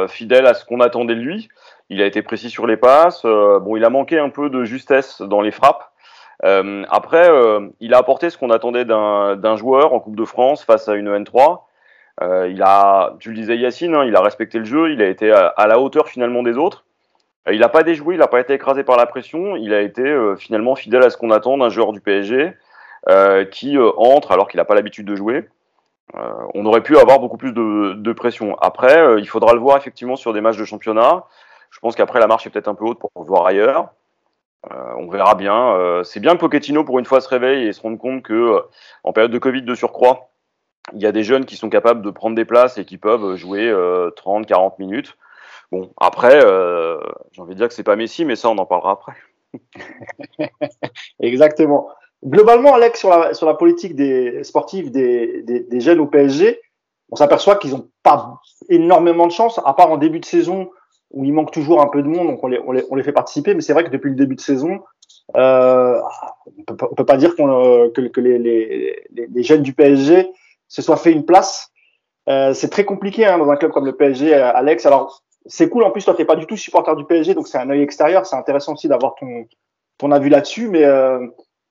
fidèle 0.08 0.46
à 0.46 0.55
ce 0.55 0.64
qu'on 0.64 0.81
attendait 0.81 1.14
de 1.14 1.20
lui. 1.20 1.49
Il 1.90 2.00
a 2.00 2.06
été 2.06 2.22
précis 2.22 2.49
sur 2.49 2.67
les 2.67 2.76
passes. 2.76 3.25
bon, 3.25 3.76
il 3.76 3.84
a 3.84 3.90
manqué 3.90 4.19
un 4.19 4.31
peu 4.31 4.49
de 4.49 4.64
justesse 4.64 5.20
dans 5.20 5.43
les 5.43 5.50
frappes. 5.50 5.90
après, 6.43 7.28
il 7.81 7.93
a 7.93 7.99
apporté 7.99 8.31
ce 8.31 8.38
qu'on 8.38 8.50
attendait 8.50 8.87
d'un 8.87 9.56
joueur 9.56 9.93
en 9.93 10.00
Coupe 10.00 10.17
de 10.17 10.25
France 10.25 10.64
face 10.64 10.88
à 10.88 10.94
une 10.94 11.14
N3. 11.14 11.58
Euh, 12.22 12.49
il 12.49 12.62
a, 12.62 13.16
tu 13.19 13.31
le 13.31 13.37
disais 13.37 13.56
Yacine, 13.56 13.94
hein, 13.94 14.05
il 14.05 14.14
a 14.14 14.20
respecté 14.20 14.58
le 14.58 14.64
jeu, 14.64 14.93
il 14.93 15.02
a 15.02 15.08
été 15.08 15.32
à, 15.32 15.49
à 15.49 15.66
la 15.66 15.81
hauteur 15.81 16.08
finalement 16.08 16.43
des 16.43 16.56
autres. 16.56 16.84
Euh, 17.49 17.55
il 17.55 17.61
n'a 17.61 17.69
pas 17.69 17.82
déjoué, 17.82 18.14
il 18.14 18.19
n'a 18.19 18.28
pas 18.28 18.40
été 18.40 18.55
écrasé 18.55 18.84
par 18.84 18.96
la 18.96 19.06
pression, 19.06 19.56
il 19.56 19.75
a 19.75 19.81
été 19.81 20.02
euh, 20.02 20.37
finalement 20.37 20.75
fidèle 20.75 21.02
à 21.02 21.11
ce 21.11 21.16
qu'on 21.16 21.31
attend 21.31 21.58
d'un 21.58 21.69
joueur 21.69 21.93
du 21.93 22.00
PSG 22.00 22.55
euh, 23.08 23.44
qui 23.44 23.76
euh, 23.76 23.90
entre 23.96 24.32
alors 24.32 24.49
qu'il 24.49 24.58
n'a 24.58 24.64
pas 24.64 24.75
l'habitude 24.75 25.06
de 25.06 25.16
jouer. 25.16 25.49
on 26.55 26.64
aurait 26.66 26.82
pu 26.82 26.96
avoir 26.96 27.19
beaucoup 27.19 27.37
plus 27.37 27.52
de, 27.52 28.12
pression. 28.12 28.56
Après, 28.60 29.19
il 29.19 29.28
faudra 29.28 29.52
le 29.52 29.58
voir 29.60 29.76
effectivement 29.76 30.17
sur 30.17 30.32
des 30.32 30.40
matchs 30.40 30.58
de 30.58 30.64
championnat. 30.64 31.25
Je 31.70 31.81
pense 31.81 31.96
qu'après 31.96 32.20
la 32.20 32.26
marche 32.26 32.46
est 32.46 32.50
peut-être 32.50 32.69
un 32.69 32.75
peu 32.75 32.84
haute 32.84 33.00
pour 33.00 33.10
voir 33.17 33.46
ailleurs. 33.46 33.88
on 34.70 35.08
verra 35.08 35.34
bien. 35.34 36.02
c'est 36.05 36.20
bien 36.20 36.37
que 36.37 36.40
Pochettino 36.40 36.84
pour 36.84 36.99
une 36.99 37.05
fois 37.05 37.20
se 37.20 37.28
réveille 37.28 37.67
et 37.67 37.72
se 37.72 37.81
rende 37.81 37.99
compte 37.99 38.22
que 38.22 38.62
en 39.02 39.12
période 39.12 39.32
de 39.32 39.38
Covid 39.38 39.62
de 39.62 39.75
surcroît, 39.75 40.31
il 40.92 41.00
y 41.00 41.06
a 41.06 41.12
des 41.12 41.25
jeunes 41.25 41.44
qui 41.44 41.56
sont 41.56 41.70
capables 41.70 42.02
de 42.02 42.10
prendre 42.10 42.36
des 42.36 42.44
places 42.44 42.78
et 42.78 42.84
qui 42.84 42.98
peuvent 42.98 43.36
jouer 43.36 43.69
euh, 43.69 44.10
30, 44.10 44.46
40 44.46 44.78
minutes. 44.78 45.16
Bon, 45.72 45.90
après, 46.00 46.44
euh, 46.44 46.98
j'ai 47.32 47.42
envie 47.42 47.54
de 47.54 47.58
dire 47.58 47.69
que 47.69 47.75
c'est 47.75 47.82
pas 47.82 47.96
Messi, 47.96 48.25
mais 48.25 48.36
ça, 48.36 48.50
on 48.50 48.58
en 48.58 48.66
parlera 48.66 48.92
après. 48.92 49.14
Exactement. 51.20 51.88
Globalement, 52.25 52.75
Alex, 52.75 53.00
sur 53.00 53.10
la, 53.46 53.54
politique 53.54 53.94
des 53.94 54.44
sportifs 54.44 54.90
des, 54.90 55.42
des, 55.42 55.81
jeunes 55.81 56.00
au 56.00 56.06
PSG, 56.06 56.60
on 57.10 57.16
s'aperçoit 57.16 57.56
qu'ils 57.56 57.72
n'ont 57.72 57.88
pas 58.02 58.40
énormément 58.69 59.26
de 59.26 59.32
chance, 59.32 59.60
à 59.64 59.75
part 59.75 59.90
en 59.90 59.98
début 59.98 60.20
de 60.20 60.25
saison 60.25 60.70
où 61.10 61.25
il 61.25 61.32
manque 61.32 61.52
toujours 61.52 61.81
un 61.81 61.86
peu 61.86 62.02
de 62.02 62.08
monde, 62.08 62.28
donc 62.28 62.42
on 62.42 62.48
les, 62.48 62.58
on 62.58 62.72
les, 62.72 62.82
on 62.90 62.96
les 62.96 63.02
fait 63.02 63.12
participer. 63.12 63.54
Mais 63.54 63.60
c'est 63.60 63.72
vrai 63.72 63.84
que 63.84 63.90
depuis 63.90 64.08
le 64.10 64.16
début 64.16 64.36
de 64.36 64.40
saison, 64.40 64.81
euh, 65.36 66.00
on 66.69 66.76
on 66.90 66.94
peut 66.94 67.06
pas 67.06 67.16
dire 67.16 67.36
que, 67.36 68.20
les, 68.20 68.38
les, 68.38 69.42
jeunes 69.42 69.62
du 69.62 69.75
PSG 69.75 70.28
se 70.69 70.82
soit 70.82 70.96
fait 70.96 71.12
une 71.12 71.25
place. 71.25 71.70
Euh, 72.28 72.55
c'est 72.55 72.69
très 72.69 72.84
compliqué 72.84 73.26
hein, 73.26 73.38
dans 73.38 73.50
un 73.50 73.56
club 73.56 73.72
comme 73.72 73.84
le 73.84 73.96
PSG, 73.96 74.34
euh, 74.34 74.52
Alex. 74.55 74.87
Alors, 74.87 75.22
c'est 75.46 75.69
cool. 75.69 75.84
En 75.84 75.90
plus, 75.90 76.05
toi, 76.05 76.14
t'es 76.14 76.25
pas 76.25 76.37
du 76.37 76.46
tout 76.46 76.56
supporter 76.56 76.96
du 76.96 77.05
PSG, 77.05 77.34
donc 77.34 77.49
c'est 77.49 77.58
un 77.58 77.69
œil 77.70 77.82
extérieur. 77.82 78.25
C'est 78.26 78.37
intéressant 78.37 78.72
aussi 78.72 78.88
d'avoir 78.88 79.14
ton, 79.16 79.46
ton 79.99 80.11
avis 80.11 80.31
là-dessus. 80.31 80.69
Mais 80.69 80.84
euh, 80.84 81.26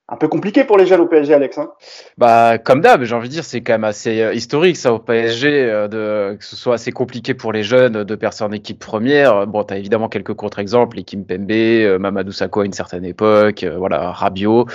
un 0.09 0.17
peu 0.17 0.27
compliqué 0.27 0.65
pour 0.65 0.77
les 0.77 0.85
jeunes 0.85 0.99
au 0.99 1.07
PSG, 1.07 1.33
Alex. 1.33 1.57
Hein 1.57 1.71
bah, 2.17 2.57
comme 2.57 2.81
d'hab, 2.81 3.03
j'ai 3.03 3.15
envie 3.15 3.29
de 3.29 3.33
dire, 3.33 3.45
c'est 3.45 3.61
quand 3.61 3.73
même 3.73 3.85
assez 3.85 4.21
euh, 4.21 4.33
historique 4.33 4.75
ça 4.75 4.93
au 4.93 4.99
PSG, 4.99 5.47
euh, 5.49 5.87
de, 5.87 6.35
que 6.35 6.43
ce 6.43 6.57
soit 6.57 6.75
assez 6.75 6.91
compliqué 6.91 7.33
pour 7.33 7.53
les 7.53 7.63
jeunes 7.63 8.03
de 8.03 8.15
percer 8.15 8.43
en 8.43 8.51
équipe 8.51 8.79
première. 8.79 9.47
Bon, 9.47 9.63
tu 9.63 9.73
as 9.73 9.77
évidemment 9.77 10.09
quelques 10.09 10.33
contre-exemples, 10.33 10.97
l'équipe 10.97 11.25
Pembe, 11.25 11.51
euh, 11.51 11.99
Mamadou 11.99 12.33
Sakho 12.33 12.61
à 12.61 12.65
une 12.65 12.73
certaine 12.73 13.05
époque, 13.05 13.63
euh, 13.63 13.77
voilà, 13.77 14.11
Rabiot. 14.11 14.65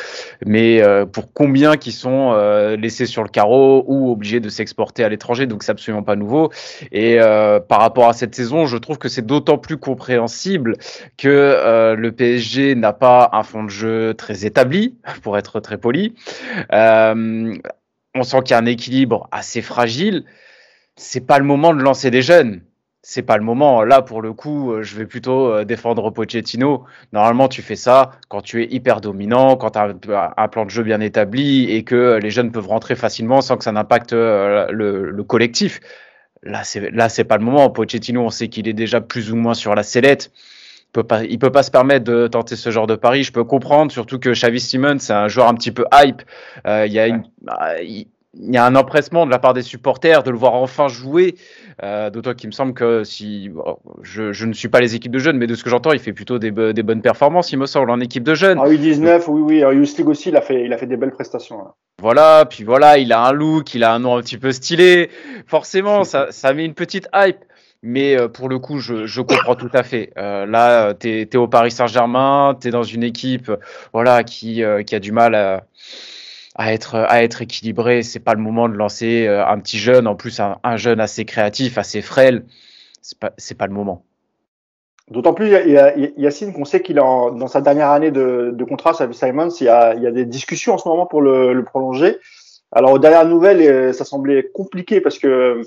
Mais 0.47 0.83
euh, 0.83 1.05
pour 1.05 1.31
combien 1.35 1.77
qui 1.77 1.93
sont 1.93 2.33
euh, 2.33 2.77
laissés 2.77 3.05
sur 3.05 3.23
le 3.23 3.29
carreau 3.29 3.85
ou 3.87 4.11
obligés 4.11 4.41
de 4.41 4.49
s'exporter 4.49 5.05
à 5.05 5.11
l'étranger, 5.11 5.47
donc 5.47 5.63
c'est 5.63 5.73
absolument 5.73 6.03
pas 6.03 6.17
nouveau. 6.17 6.51
Et 6.91 7.19
par 7.69 7.81
rapport 7.81 8.09
à 8.09 8.13
cette 8.13 8.35
saison, 8.35 8.67
je 8.67 8.77
trouve 8.77 8.99
que 8.99 9.09
c'est 9.09 9.27
d'autant 9.27 9.59
plus 9.59 9.77
compréhensible 9.77 10.77
que 11.17 11.95
le 11.97 12.13
PSG 12.13 12.75
n'a 12.75 12.93
pas 12.93 13.31
un 13.33 13.43
fond 13.43 13.65
de 13.65 13.71
jeu 13.71 14.15
très 14.15 14.47
établi 14.47 14.97
pour 15.21 15.39
être 15.39 15.61
très 15.61 15.79
poli. 15.79 16.15
Euh, 16.73 17.55
on 18.15 18.23
sent 18.23 18.39
qu'il 18.45 18.51
y 18.51 18.55
a 18.55 18.59
un 18.59 18.67
équilibre 18.67 19.29
assez 19.33 19.63
fragile. 19.63 20.25
C'est 20.97 21.27
pas 21.27 21.39
le 21.39 21.45
moment 21.45 21.75
de 21.75 21.83
lancer 21.83 22.11
des 22.11 22.23
jeunes. 22.23 22.63
C'est 23.03 23.23
pas 23.23 23.37
le 23.37 23.45
moment. 23.45 23.85
Là, 23.85 24.03
pour 24.03 24.21
le 24.23 24.33
coup, 24.33 24.83
je 24.83 24.97
vais 24.97 25.07
plutôt 25.07 25.53
euh, 25.53 25.65
défendre 25.65 26.11
Pochettino. 26.11 26.85
Normalement, 27.13 27.49
tu 27.49 27.63
fais 27.63 27.77
ça 27.77 28.11
quand 28.29 28.43
tu 28.43 28.63
es 28.63 28.67
hyper 28.71 29.01
dominant, 29.01 29.57
quand 29.57 29.71
tu 29.71 30.13
as 30.13 30.35
un 30.37 30.49
plan 30.49 30.65
de 30.65 30.71
jeu 30.71 30.83
bien 30.83 31.01
établi 31.01 31.71
et 31.71 31.85
que 31.85 32.19
les 32.21 32.31
jeunes 32.31 32.51
peuvent 32.51 32.67
rentrer 32.67 32.97
facilement 32.97 33.41
sans 33.41 33.57
que 33.57 33.65
ça 33.65 33.73
n'impacte 33.73 34.13
euh, 34.13 34.67
le, 34.71 35.11
le 35.11 35.25
collectif. 35.25 35.81
Là, 36.43 36.65
c'est 36.65 36.91
là, 36.91 37.09
c'est 37.09 37.25
pas 37.25 37.39
le 37.39 37.45
moment. 37.45 37.71
Pochettino, 37.71 38.23
on 38.23 38.31
sait 38.31 38.49
qu'il 38.49 38.69
est 38.69 38.75
déjà 38.75 39.01
plus 39.01 39.33
ou 39.33 39.37
moins 39.37 39.55
sur 39.55 39.75
la 39.75 39.85
sellette 39.85 40.33
peut 40.93 41.05
pas, 41.05 41.25
il 41.25 41.39
peut 41.39 41.53
pas 41.53 41.63
se 41.63 41.71
permettre 41.71 42.05
de 42.05 42.27
tenter 42.27 42.57
ce 42.57 42.71
genre 42.71 42.87
de 42.87 42.97
pari. 42.97 43.23
Je 43.23 43.33
peux 43.33 43.45
comprendre, 43.45 43.93
surtout 43.93 44.19
que 44.19 44.31
Xavi 44.31 44.61
Simons, 44.61 44.99
c'est 44.99 45.13
un 45.13 45.29
joueur 45.29 45.49
un 45.49 45.55
petit 45.55 45.73
peu 45.73 45.85
hype. 45.93 46.23
Euh, 46.67 46.87
il 46.87 46.93
y 46.93 46.99
a 46.99 47.07
une, 47.07 47.23
bah, 47.43 47.81
il, 47.83 48.09
il 48.35 48.55
y 48.55 48.57
a 48.57 48.65
un 48.65 48.75
empressement 48.75 49.27
de 49.27 49.31
la 49.31 49.39
part 49.39 49.55
des 49.55 49.63
supporters 49.63 50.23
de 50.23 50.31
le 50.31 50.37
voir 50.37 50.55
enfin 50.55 50.89
jouer. 50.89 51.35
Euh, 51.83 52.11
D'autant 52.11 52.35
qu'il 52.35 52.49
me 52.49 52.53
semble 52.53 52.75
que 52.75 53.05
si 53.05 53.49
bon, 53.49 53.79
je, 54.03 54.33
je, 54.33 54.47
ne 54.47 54.53
suis 54.53 54.69
pas 54.69 54.81
les 54.81 54.95
équipes 54.95 55.13
de 55.13 55.19
jeunes, 55.19 55.39
mais 55.39 55.47
de 55.47 55.55
ce 55.55 55.65
que 55.65 55.71
j'entends, 55.71 55.93
il 55.93 55.99
fait 55.99 56.13
plutôt 56.13 56.39
des, 56.39 56.51
des, 56.51 56.83
bonnes 56.83 57.03
performances, 57.03 57.53
il 57.53 57.59
me 57.59 57.67
semble, 57.67 57.91
en 57.91 58.01
équipe 58.01 58.25
de 58.25 58.35
jeunes. 58.35 58.59
En 58.59 58.67
U19, 58.67 59.25
oui, 59.29 59.41
oui. 59.41 59.65
En 59.65 59.73
Youth 59.73 59.97
League 59.97 60.09
aussi, 60.09 60.29
il 60.29 60.37
a 60.37 60.41
fait, 60.41 60.65
il 60.65 60.73
a 60.73 60.79
fait 60.79 60.87
des 60.87 60.97
belles 60.97 61.13
prestations. 61.13 61.61
Hein. 61.61 61.73
Voilà, 62.01 62.47
puis 62.49 62.65
voilà, 62.65 62.99
il 62.99 63.13
a 63.13 63.25
un 63.25 63.33
look, 63.33 63.75
il 63.75 63.83
a 63.83 63.93
un 63.93 63.99
nom 63.99 64.17
un 64.17 64.21
petit 64.21 64.39
peu 64.39 64.53
stylé. 64.53 65.11
Forcément, 65.47 66.05
ça, 66.05 66.29
ça 66.31 66.53
met 66.53 66.65
une 66.65 66.75
petite 66.75 67.09
hype. 67.15 67.45
Mais 67.83 68.19
euh, 68.19 68.29
pour 68.29 68.49
le 68.49 68.59
coup, 68.59 68.79
je, 68.79 69.07
je 69.07 69.21
comprends 69.21 69.55
tout 69.55 69.71
à 69.73 69.83
fait. 69.83 70.13
Euh, 70.19 70.47
là, 70.47 70.95
tu 70.95 71.09
es, 71.09 71.37
au 71.37 71.47
Paris 71.47 71.71
Saint-Germain, 71.71 72.57
tu 72.61 72.69
es 72.69 72.71
dans 72.71 72.83
une 72.83 73.05
équipe 73.05 73.53
voilà, 73.93 74.25
qui, 74.25 74.65
euh, 74.65 74.83
qui 74.83 74.95
a 74.97 75.01
du 75.01 75.13
mal 75.13 75.35
à, 75.35 75.65
à, 76.57 76.73
être, 76.73 76.97
à 76.97 77.23
être 77.23 77.41
équilibrée. 77.43 78.03
C'est 78.03 78.19
pas 78.21 78.35
le 78.35 78.41
moment 78.41 78.69
de 78.69 78.75
lancer 78.75 79.27
euh, 79.27 79.47
un 79.47 79.59
petit 79.61 79.79
jeune, 79.79 80.09
en 80.09 80.17
plus 80.17 80.41
un, 80.41 80.59
un, 80.65 80.77
jeune 80.77 80.99
assez 80.99 81.25
créatif, 81.25 81.79
assez 81.79 82.03
frêle. 82.03 82.45
c'est 83.01 83.19
pas, 83.19 83.31
pas 83.31 83.67
le 83.67 83.75
moment. 83.75 84.05
D'autant 85.11 85.33
plus, 85.33 85.49
Yacine, 86.19 86.53
qu'on 86.53 86.67
sait 86.67 86.83
qu'il 86.83 86.99
est 86.99 87.01
dans 87.01 87.47
sa 87.47 87.63
dernière 87.63 87.89
année 87.91 88.11
de, 88.11 88.51
de 88.53 88.65
contrat 88.65 88.93
avec 89.01 89.15
Simons, 89.15 89.49
il 89.61 89.65
y, 89.65 89.69
a, 89.69 89.95
il 89.95 90.03
y 90.03 90.07
a 90.07 90.11
des 90.11 90.27
discussions 90.27 90.75
en 90.75 90.79
ce 90.79 90.87
moment 90.87 91.07
pour 91.07 91.23
le, 91.23 91.55
le 91.55 91.65
prolonger. 91.65 92.19
Alors, 92.73 92.93
aux 92.93 92.99
dernières 92.99 93.25
nouvelles, 93.25 93.63
euh, 93.63 93.93
ça 93.95 94.05
semblait 94.05 94.51
compliqué 94.53 95.01
parce 95.01 95.19
que 95.19 95.63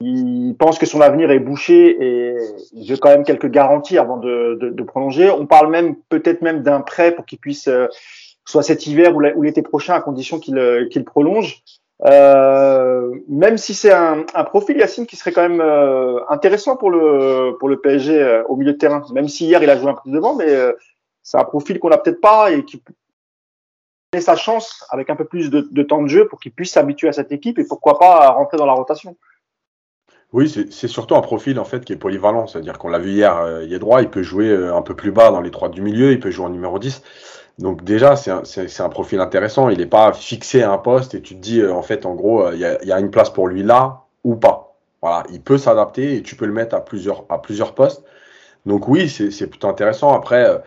il 0.00 0.54
pense 0.58 0.78
que 0.78 0.86
son 0.86 1.00
avenir 1.02 1.30
est 1.30 1.38
bouché 1.38 1.96
et 2.00 2.36
il 2.72 2.90
veut 2.90 2.96
quand 2.96 3.10
même 3.10 3.24
quelques 3.24 3.50
garanties 3.50 3.98
avant 3.98 4.16
de, 4.16 4.82
prolonger. 4.86 5.30
On 5.30 5.46
parle 5.46 5.70
même 5.70 5.96
peut-être 6.08 6.40
même 6.40 6.62
d'un 6.62 6.80
prêt 6.80 7.14
pour 7.14 7.26
qu'il 7.26 7.38
puisse, 7.38 7.68
euh, 7.68 7.86
soit 8.46 8.62
cet 8.62 8.86
hiver 8.86 9.14
ou 9.14 9.42
l'été 9.42 9.62
prochain, 9.62 9.94
à 9.94 10.00
condition 10.00 10.38
qu'il 10.38 10.58
euh, 10.58 10.88
prolonge. 11.04 11.62
Euh, 12.06 13.14
même 13.28 13.58
si 13.58 13.74
c'est 13.74 13.92
un, 13.92 14.24
profil 14.46 14.78
Yacine 14.78 15.06
qui 15.06 15.16
serait 15.16 15.32
quand 15.32 15.46
même 15.46 15.60
intéressant 16.30 16.76
pour 16.76 16.90
le 16.90 17.74
PSG 17.76 18.42
au 18.48 18.56
milieu 18.56 18.72
de 18.72 18.78
terrain. 18.78 19.02
Même 19.12 19.28
si 19.28 19.46
hier 19.46 19.62
il 19.62 19.68
a 19.68 19.78
joué 19.78 19.90
un 19.90 19.96
peu 20.02 20.10
devant, 20.10 20.34
mais 20.34 20.48
c'est 21.22 21.36
un 21.36 21.44
profil 21.44 21.78
qu'on 21.78 21.90
n'a 21.90 21.98
peut-être 21.98 22.22
pas 22.22 22.52
et 22.52 22.64
qui 22.64 22.82
sa 24.18 24.34
chance 24.34 24.84
avec 24.88 25.10
un 25.10 25.14
peu 25.14 25.26
plus 25.26 25.50
de 25.50 25.82
temps 25.82 26.02
de 26.02 26.08
jeu 26.08 26.26
pour 26.26 26.40
qu'il 26.40 26.52
puisse 26.52 26.72
s'habituer 26.72 27.08
à 27.08 27.12
cette 27.12 27.32
équipe 27.32 27.58
et 27.58 27.64
pourquoi 27.64 27.98
pas 27.98 28.30
rentrer 28.30 28.56
dans 28.56 28.66
la 28.66 28.72
rotation. 28.72 29.14
Oui, 30.32 30.48
c'est 30.48 30.88
surtout 30.88 31.16
un 31.16 31.22
profil 31.22 31.58
en 31.58 31.64
fait 31.64 31.84
qui 31.84 31.92
est 31.92 31.96
polyvalent, 31.96 32.46
c'est-à-dire 32.46 32.78
qu'on 32.78 32.88
l'a 32.88 33.00
vu 33.00 33.10
hier, 33.10 33.62
il 33.64 33.72
est 33.72 33.80
droit, 33.80 34.00
il 34.00 34.08
peut 34.08 34.22
jouer 34.22 34.54
un 34.54 34.80
peu 34.80 34.94
plus 34.94 35.10
bas 35.10 35.32
dans 35.32 35.40
les 35.40 35.50
trois 35.50 35.68
du 35.68 35.82
milieu, 35.82 36.12
il 36.12 36.20
peut 36.20 36.30
jouer 36.30 36.46
en 36.46 36.50
numéro 36.50 36.78
10. 36.78 37.02
Donc 37.60 37.84
déjà, 37.84 38.16
c'est 38.16 38.30
un, 38.30 38.42
un, 38.84 38.88
profil 38.88 39.20
intéressant. 39.20 39.68
Il 39.68 39.78
n'est 39.78 39.86
pas 39.86 40.12
fixé 40.12 40.62
à 40.62 40.72
un 40.72 40.78
poste 40.78 41.14
et 41.14 41.20
tu 41.20 41.34
te 41.34 41.40
dis, 41.40 41.60
euh, 41.60 41.74
en 41.74 41.82
fait, 41.82 42.06
en 42.06 42.14
gros, 42.14 42.46
euh, 42.46 42.52
il 42.54 42.60
y, 42.60 42.88
y, 42.88 42.92
a 42.92 42.98
une 42.98 43.10
place 43.10 43.30
pour 43.30 43.48
lui 43.48 43.62
là 43.62 44.04
ou 44.24 44.34
pas. 44.34 44.76
Voilà, 45.02 45.24
il 45.30 45.42
peut 45.42 45.58
s'adapter 45.58 46.16
et 46.16 46.22
tu 46.22 46.36
peux 46.36 46.46
le 46.46 46.52
mettre 46.52 46.74
à 46.74 46.80
plusieurs, 46.84 47.24
à 47.28 47.40
plusieurs 47.40 47.74
postes. 47.74 48.02
Donc 48.66 48.88
oui, 48.88 49.08
c'est 49.08 49.46
plutôt 49.46 49.68
intéressant. 49.68 50.14
Après, 50.14 50.44
euh, 50.48 50.58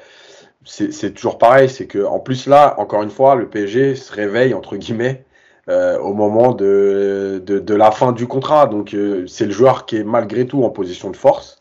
c'est 0.66 1.14
toujours 1.14 1.38
pareil, 1.38 1.70
c'est 1.70 1.88
que 1.88 2.04
en 2.04 2.20
plus 2.20 2.48
là, 2.48 2.76
encore 2.80 3.04
une 3.04 3.10
fois, 3.10 3.36
le 3.36 3.50
PSG 3.50 3.96
se 3.96 4.14
réveille 4.14 4.54
entre 4.54 4.78
guillemets 4.78 5.26
euh, 5.70 5.98
au 6.00 6.14
moment 6.14 6.54
de, 6.54 7.42
de, 7.46 7.76
la 7.76 7.92
fin 7.92 8.12
du 8.12 8.28
contrat. 8.28 8.68
Donc 8.68 8.96
c'est 9.28 9.46
le 9.46 9.52
joueur 9.52 9.86
qui 9.86 9.98
est 9.98 10.04
malgré 10.04 10.46
tout 10.46 10.64
en 10.64 10.70
position 10.70 11.10
de 11.10 11.18
force. 11.18 11.60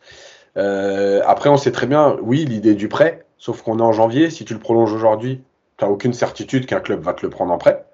après, 0.56 1.48
on 1.48 1.56
sait 1.56 1.72
très 1.72 1.86
bien, 1.86 2.16
oui, 2.22 2.44
l'idée 2.44 2.74
du 2.74 2.88
prêt, 2.88 3.24
Sauf 3.42 3.62
qu'on 3.62 3.80
est 3.80 3.82
en 3.82 3.90
janvier, 3.90 4.30
si 4.30 4.44
tu 4.44 4.54
le 4.54 4.60
prolonges 4.60 4.92
aujourd'hui, 4.92 5.42
tu 5.76 5.84
n'as 5.84 5.90
aucune 5.90 6.12
certitude 6.12 6.64
qu'un 6.64 6.78
club 6.78 7.02
va 7.02 7.12
te 7.12 7.26
le 7.26 7.30
prendre 7.30 7.52
en 7.52 7.58
prêt. 7.58 7.84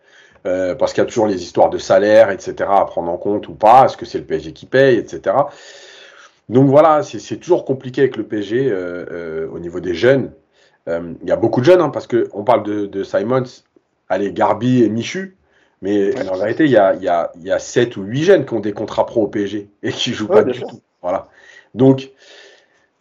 Euh, 0.45 0.75
parce 0.75 0.93
qu'il 0.93 1.03
y 1.03 1.07
a 1.07 1.09
toujours 1.09 1.27
les 1.27 1.43
histoires 1.43 1.71
de 1.71 1.79
salaire, 1.79 2.29
etc. 2.29 2.69
à 2.71 2.85
prendre 2.85 3.11
en 3.11 3.17
compte 3.17 3.49
ou 3.49 3.55
pas. 3.55 3.87
Est-ce 3.87 3.97
que 3.97 4.05
c'est 4.05 4.19
le 4.19 4.25
PSG 4.25 4.53
qui 4.53 4.67
paye, 4.67 4.99
etc. 4.99 5.35
Donc 6.51 6.69
voilà, 6.69 7.03
c'est 7.03 7.39
toujours 7.39 7.65
compliqué 7.65 8.03
avec 8.03 8.19
le 8.19 8.25
PSG 8.25 8.71
euh, 8.71 9.07
euh, 9.11 9.49
au 9.51 9.59
niveau 9.59 9.81
des 9.81 9.95
jeunes. 9.95 10.33
Il 10.87 11.29
y 11.29 11.33
a 11.33 11.37
beaucoup 11.37 11.61
de 11.61 11.67
jeunes, 11.67 11.81
hein, 11.81 11.89
parce 11.89 12.07
qu'on 12.07 12.45
parle 12.45 12.63
de, 12.63 12.85
de, 12.85 13.03
Simons, 13.03 13.45
allez, 14.11 14.33
Garbi 14.33 14.83
et 14.83 14.91
Michu. 14.91 15.38
Mais 15.81 16.29
en 16.29 16.37
vérité, 16.37 16.65
il 16.65 16.71
y 16.71 16.77
a, 16.77 16.95
y, 16.95 17.09
a, 17.09 17.31
y 17.37 17.51
a 17.51 17.59
7 17.59 17.97
ou 17.97 18.03
8 18.03 18.25
jeunes 18.25 18.47
qui 18.47 18.55
ont 18.55 18.61
des 18.61 18.73
contrats 18.73 19.07
pro 19.07 19.23
au 19.23 19.29
PSG 19.29 19.69
et 19.83 19.93
qui 19.93 20.13
jouent 20.13 20.27
pas 20.27 20.43
du 20.43 20.59
tout. 20.59 20.83
Voilà. 21.03 21.29
Donc, 21.75 22.11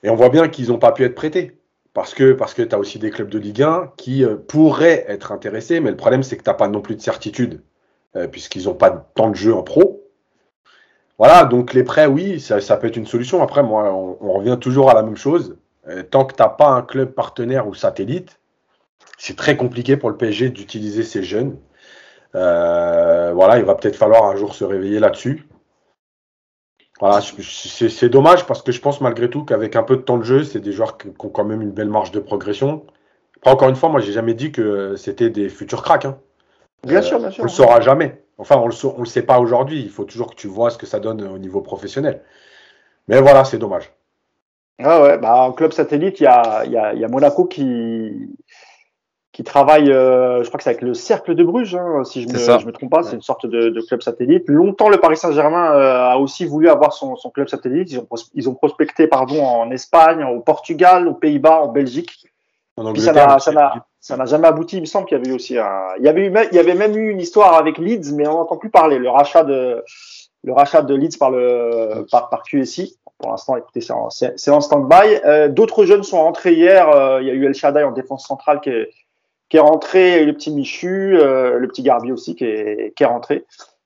et 0.03 0.10
on 0.10 0.15
voit 0.15 0.29
bien 0.29 0.48
qu'ils 0.48 0.67
n'ont 0.69 0.77
pas 0.77 0.91
pu 0.91 1.03
être 1.03 1.15
prêtés. 1.15 1.57
Parce 1.98 2.13
que, 2.13 2.34
parce 2.34 2.53
que 2.53 2.62
tu 2.62 2.75
as 2.75 2.77
aussi 2.77 3.00
des 3.00 3.10
clubs 3.10 3.29
de 3.29 3.39
Ligue 3.39 3.63
1 3.63 3.93
qui 3.98 4.24
euh, 4.24 4.36
pourraient 4.36 5.03
être 5.07 5.31
intéressés, 5.31 5.79
mais 5.79 5.89
le 5.89 5.98
problème, 5.98 6.22
c'est 6.22 6.38
que 6.38 6.43
tu 6.43 6.50
n'as 6.50 6.53
pas 6.53 6.67
non 6.67 6.79
plus 6.79 6.96
de 6.96 7.01
certitude, 7.01 7.63
euh, 8.15 8.27
puisqu'ils 8.27 8.65
n'ont 8.65 8.75
pas 8.75 8.91
tant 9.15 9.31
de 9.31 9.36
jeux 9.36 9.55
en 9.55 9.63
pro. 9.63 10.03
Voilà, 11.17 11.46
donc 11.46 11.74
les 11.74 11.84
prêts, 11.84 12.05
oui, 12.05 12.39
ça, 12.39 12.62
ça, 12.62 12.77
peut 12.77 12.86
être 12.86 12.98
une 12.98 13.07
solution. 13.07 13.41
Après, 13.41 13.63
moi, 13.63 13.91
on, 13.91 14.31
revient 14.34 14.60
toujours 14.62 14.91
à 14.91 14.93
la 14.93 15.01
même 15.01 15.17
chose. 15.17 15.57
Euh, 15.88 16.03
tant 16.03 16.25
que 16.25 16.36
tu 16.36 16.41
n'as 16.43 16.50
pas 16.50 16.67
un 16.69 16.84
club 16.84 17.13
partenaire 17.13 17.67
ou 17.67 17.74
satellite, 17.74 18.39
c'est 19.17 19.36
très 19.36 19.57
compliqué 19.57 19.98
pour 19.98 20.12
le 20.12 20.17
PSG 20.17 20.50
d'utiliser 20.51 21.01
ces 21.01 21.24
jeunes. 21.24 21.57
Voilà, 22.34 23.57
il 23.57 23.65
va 23.65 23.75
peut-être 23.75 23.96
falloir 23.96 24.25
un 24.25 24.36
jour 24.36 24.55
se 24.55 24.63
réveiller 24.63 25.00
là-dessus. 25.00 25.48
Voilà, 27.00 27.22
c'est 27.22 28.10
dommage 28.10 28.48
parce 28.48 28.63
que 28.63 28.72
je 28.72 28.81
pense 28.81 29.01
malgré 29.01 29.29
tout 29.29 29.46
qu'avec 29.46 29.75
un 29.75 29.84
peu 29.84 29.98
de 29.98 30.01
temps 30.01 30.17
de 30.17 30.24
jeu, 30.24 30.43
c'est 30.43 30.60
des 30.60 30.72
joueurs 30.72 30.98
qui, 30.98 31.10
ont 31.10 31.29
quand 31.29 31.43
même 31.43 31.62
une 31.62 31.72
belle 31.72 31.89
marge 31.89 32.12
de 32.12 32.19
progression. 32.19 32.86
Après, 33.38 33.51
encore 33.51 33.69
une 33.69 33.75
fois, 33.75 33.89
moi, 33.89 34.00
j'ai 34.00 34.13
jamais 34.13 34.34
dit 34.34 34.51
que 34.51 34.96
c'était 34.96 35.29
des 35.29 35.48
futurs 35.50 35.84
cracks. 35.84 36.05
Hein. 36.05 36.17
Bien 36.84 37.03
sûr, 37.03 37.19
bien 37.19 37.29
sûr. 37.29 37.43
On 37.43 37.46
le 37.46 37.51
saura 37.51 37.81
jamais. 37.81 38.24
Enfin, 38.39 38.57
on 38.57 38.67
le, 38.67 38.74
le 39.00 39.05
sait 39.05 39.22
pas 39.22 39.39
aujourd'hui. 39.39 39.79
Il 39.81 39.89
faut 39.89 40.05
toujours 40.05 40.31
que 40.31 40.36
tu 40.36 40.48
vois 40.48 40.72
ce 40.72 40.77
que 40.79 40.88
ça 40.88 41.00
donne 41.00 41.22
au 41.22 41.38
niveau 41.38 41.62
professionnel. 41.62 42.24
Mais 43.07 43.22
voilà, 43.22 43.46
c'est 43.46 43.60
dommage. 43.60 43.91
Ah 44.79 45.01
ouais, 45.01 45.17
bah, 45.19 45.43
en 45.43 45.53
club 45.53 45.74
satellite, 45.74 46.19
il 46.19 46.24
y 46.24 46.27
a, 46.27 46.65
y, 46.65 46.77
a, 46.77 46.93
y 46.93 47.03
a 47.03 47.07
Monaco 47.07 47.46
qui, 47.46 48.29
qui 49.38 49.44
travaille, 49.44 49.91
euh, 49.91 50.41
je 50.41 50.48
crois 50.48 50.58
que 50.58 50.63
c'est 50.63 50.72
avec 50.72 50.82
le 50.82 50.96
Cercle 50.96 51.36
de 51.36 51.44
Bruges, 51.44 51.75
hein, 51.75 52.03
si 52.03 52.24
je 52.24 52.27
me, 52.27 52.39
je 52.39 52.65
me 52.65 52.72
trompe 52.72 52.89
pas, 52.89 53.03
c'est 53.03 53.15
une 53.15 53.22
sorte 53.22 53.46
de, 53.46 53.70
de, 53.70 53.82
club 53.82 54.01
satellite. 54.01 54.46
Longtemps, 54.48 54.89
le 54.89 54.98
Paris 54.98 55.15
Saint-Germain 55.15 55.75
euh, 55.75 56.10
a 56.10 56.17
aussi 56.17 56.46
voulu 56.46 56.70
avoir 56.70 56.91
son, 56.91 57.15
son, 57.17 57.29
club 57.29 57.48
satellite. 57.48 57.91
Ils 57.91 58.00
ont, 58.00 58.08
ils 58.34 58.50
ont 58.50 58.56
prospecté 58.56 59.06
pardon, 59.06 59.46
en 59.46 59.70
Espagne, 59.70 60.24
au 60.24 60.39
Portugal, 60.39 61.08
aux 61.08 61.13
Pays-Bas, 61.13 61.62
en 61.62 61.67
Belgique. 61.67 62.25
En 62.77 62.91
Puis 62.94 63.03
ça 63.03 63.13
n'a 63.13 63.38
ça 63.38 64.17
n'a 64.17 64.25
jamais 64.25 64.48
abouti. 64.48 64.77
Il 64.77 64.82
me 64.82 64.86
semble 64.88 65.06
qu'il 65.06 65.20
y 65.20 65.22
avait 65.22 65.29
eu 65.29 65.36
aussi 65.36 65.56
un, 65.60 65.82
il 66.00 66.06
y 66.06 66.08
avait 66.08 66.25
eu, 66.25 66.34
il 66.51 66.56
y 66.56 66.60
avait 66.60 66.74
même 66.74 66.98
eu 66.98 67.12
une 67.12 67.20
histoire 67.20 67.53
avec 67.53 67.77
Leeds, 67.77 68.15
mais 68.15 68.27
on 68.27 68.34
n'entend 68.34 68.58
plus 68.58 68.72
parler. 68.72 68.98
Le 68.98 69.12
rachat 69.12 69.44
de, 69.44 69.84
le 70.46 70.53
rachat 70.53 70.82
de 70.82 70.96
Leeds 70.96 71.20
par 71.20 71.29
le, 71.29 72.08
par, 72.10 72.29
par 72.29 72.41
QSI. 72.41 72.98
Pour 73.20 73.29
l'instant, 73.29 73.56
écoutez, 73.56 73.82
c'est 73.82 73.94
en, 73.94 74.08
en 74.08 74.62
stand-by. 74.62 75.20
Euh, 75.25 75.48
D'autres 75.48 75.86
jeunes 75.86 76.03
sont 76.03 76.17
entrés 76.17 76.53
hier. 76.53 76.89
Euh, 76.89 77.22
il 77.22 77.27
y 77.27 77.29
a 77.29 77.34
eu 77.36 77.46
El 77.46 77.53
Shaddai 77.53 77.84
en 77.84 77.91
défense 77.91 78.25
centrale 78.25 78.62
qui 78.62 78.70
est, 78.70 78.89
qui 79.50 79.58
est 79.58 79.62
rentré, 79.62 80.25
le 80.25 80.34
petit 80.34 80.51
Michu, 80.51 81.18
euh, 81.18 81.58
le 81.58 81.68
petit 81.68 81.84
Garbi 81.84 82.12
aussi 82.12 82.36
qui 82.36 82.46
est, 82.46 82.94
qui 82.96 83.04
est 83.04 83.08
rentré. 83.08 83.46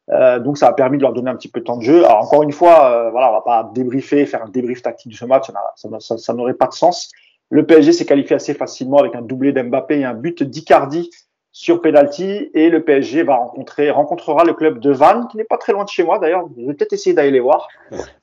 Euh, 0.10 0.40
donc 0.40 0.58
ça 0.58 0.68
a 0.68 0.74
permis 0.74 0.98
de 0.98 1.04
leur 1.04 1.14
donner 1.14 1.30
un 1.30 1.36
petit 1.36 1.48
peu 1.48 1.60
de 1.60 1.66
temps 1.66 1.78
de 1.78 1.84
jeu. 1.84 2.04
Alors 2.06 2.24
encore 2.24 2.44
une 2.44 2.52
fois, 2.52 2.92
euh, 2.92 3.12
voilà, 3.12 3.30
on 3.30 3.34
va 3.34 3.42
pas 3.42 3.72
débriefer, 3.74 4.26
faire 4.26 4.44
un 4.44 4.50
débrief 4.50 4.82
tactique 4.82 5.12
de 5.12 5.18
ce 5.18 5.26
match, 5.26 5.52
ça, 5.76 6.34
n'aurait 6.34 6.56
pas 6.56 6.68
de 6.68 6.74
sens. 6.74 7.12
Le 7.50 7.66
PSG 7.66 7.92
s'est 7.94 8.06
qualifié 8.06 8.36
assez 8.36 8.54
facilement 8.54 8.98
avec 8.98 9.16
un 9.16 9.22
doublé 9.22 9.54
d'Mbappé 9.54 10.00
et 10.00 10.06
un 10.06 10.14
but 10.14 10.42
d'Icardi 10.44 11.10
sur 11.54 11.82
penalty 11.82 12.50
et 12.54 12.70
le 12.70 12.82
PSG 12.82 13.24
va 13.24 13.36
rencontrer 13.36 13.92
rencontrera 13.92 14.46
le 14.46 14.54
club 14.54 14.80
de 14.80 14.92
Vannes 14.92 15.28
qui 15.30 15.36
n'est 15.36 15.44
pas 15.44 15.58
très 15.58 15.74
loin 15.74 15.84
de 15.84 15.90
chez 15.90 16.04
moi 16.04 16.18
d'ailleurs. 16.18 16.46
Je 16.58 16.66
vais 16.66 16.74
peut-être 16.74 16.94
essayer 16.94 17.14
d'aller 17.14 17.32
les 17.32 17.42
voir. 17.42 17.68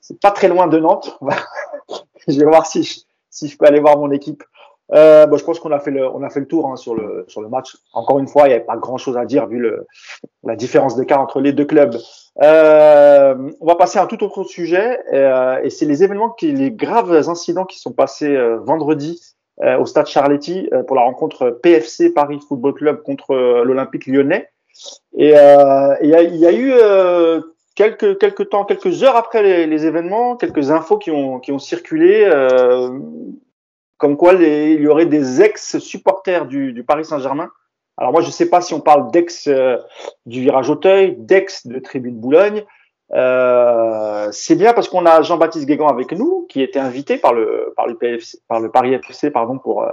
C'est 0.01 0.19
pas 0.19 0.31
très 0.31 0.49
loin 0.49 0.67
de 0.67 0.79
Nantes. 0.79 1.19
je 2.29 2.39
vais 2.39 2.47
voir 2.47 2.67
si 2.67 3.05
si 3.31 3.49
je 3.49 3.57
peux 3.57 3.67
aller 3.67 3.81
voir 3.81 3.99
mon 3.99 4.11
équipe 4.11 4.43
euh, 4.95 5.27
bon, 5.27 5.37
je 5.37 5.45
pense 5.45 5.61
qu'on 5.61 5.73
a 5.73 5.81
fait 5.81 5.91
le, 5.91 6.09
on 6.09 6.23
a 6.23 6.31
fait 6.31 6.41
le 6.41 6.47
tour 6.47 6.71
hein, 6.71 6.77
sur 6.77 6.95
le 6.95 7.25
sur 7.29 7.43
le 7.43 7.49
match. 7.49 7.77
Encore 7.93 8.19
une 8.19 8.29
fois, 8.29 8.45
il 8.45 8.49
n'y 8.49 8.55
avait 8.55 8.65
pas 8.65 8.77
grand 8.77 8.97
chose 8.97 9.17
à 9.17 9.27
dire 9.27 9.47
vu 9.47 9.59
le, 9.59 9.87
la 10.45 10.57
différence 10.57 10.97
d'écart 10.97 11.21
entre 11.21 11.41
les 11.41 11.53
deux 11.53 11.67
clubs. 11.67 11.97
Euh, 12.43 13.35
on 13.61 13.67
va 13.67 13.75
passer 13.75 13.99
à 13.99 14.03
un 14.03 14.07
tout 14.07 14.23
autre 14.25 14.45
sujet 14.45 15.01
euh, 15.13 15.61
et 15.63 15.71
c'est 15.71 15.87
les 15.87 16.05
événements 16.05 16.31
qui, 16.31 16.53
les 16.53 16.71
graves 16.71 17.13
incidents 17.29 17.65
qui 17.65 17.79
sont 17.81 17.93
passés 17.93 18.35
euh, 18.35 18.59
vendredi 18.59 19.21
euh, 19.61 19.77
au 19.79 19.87
stade 19.87 20.07
Charletti 20.07 20.71
pour 20.87 20.95
la 20.95 21.03
rencontre 21.03 21.51
PFC 21.51 22.11
Paris 22.11 22.39
Football 22.49 22.75
Club 22.75 23.03
contre 23.03 23.35
l'Olympique 23.65 24.07
Lyonnais. 24.07 24.49
Et 25.17 25.31
il 25.31 26.09
y 26.09 26.15
a, 26.15 26.23
y, 26.23 26.47
a, 26.47 26.53
eu 26.53 26.73
quelques 27.75 28.19
quelques 28.19 28.49
temps, 28.51 28.65
quelques 28.65 29.03
heures 29.03 29.17
après 29.17 29.43
les, 29.43 29.67
les, 29.67 29.87
événements, 29.87 30.37
quelques 30.37 30.71
infos 30.71 30.99
qui 30.99 31.11
ont 31.11 31.41
qui 31.41 31.51
ont 31.51 31.59
circulé 31.59 32.31
comme 33.99 34.17
quoi 34.17 34.35
il 34.35 34.81
y 34.81 34.87
aurait 34.87 35.07
des 35.07 35.43
ex-supporters 35.43 36.47
du, 36.47 36.85
Paris 36.87 37.05
Saint-Germain. 37.05 37.51
Alors 37.97 38.13
moi, 38.13 38.23
je 38.23 38.29
ne 38.29 38.33
sais 38.33 38.49
pas 38.49 38.61
si 38.61 38.75
on 38.75 38.81
parle 38.81 39.11
d'ex 39.11 39.49
euh, 39.49 39.77
du 40.25 40.41
virage 40.41 40.71
Auteuil, 40.71 41.17
d'ex 41.19 41.67
de 41.67 41.79
Tribune 41.81 42.15
Boulogne. 42.15 42.65
Euh, 43.15 44.29
c'est 44.33 44.57
bien 44.57 44.73
parce 44.73 44.89
qu'on 44.89 45.07
a 45.07 45.23
Jean-Baptiste 45.23 45.67
Guégan 45.67 45.89
avec 45.89 46.13
nous, 46.13 46.47
qui 46.49 46.63
était 46.63 46.79
invité 46.79 47.17
par 47.19 47.33
le 47.33 47.75
Paris 47.75 48.95
FC, 48.95 49.31
pardon, 49.31 49.59
pour 49.59 49.83
euh, 49.83 49.91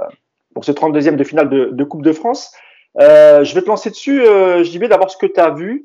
ce 0.61 0.71
32e 0.71 1.15
de 1.15 1.23
finale 1.23 1.49
de, 1.49 1.83
Coupe 1.83 2.03
de 2.03 2.11
France. 2.11 2.53
Euh, 2.99 3.43
je 3.43 3.55
vais 3.55 3.61
te 3.61 3.67
lancer 3.67 3.89
dessus, 3.89 4.23
JB, 4.63 4.85
d'abord 4.85 5.09
ce 5.09 5.17
que 5.17 5.25
tu 5.25 5.39
as 5.39 5.49
vu. 5.49 5.83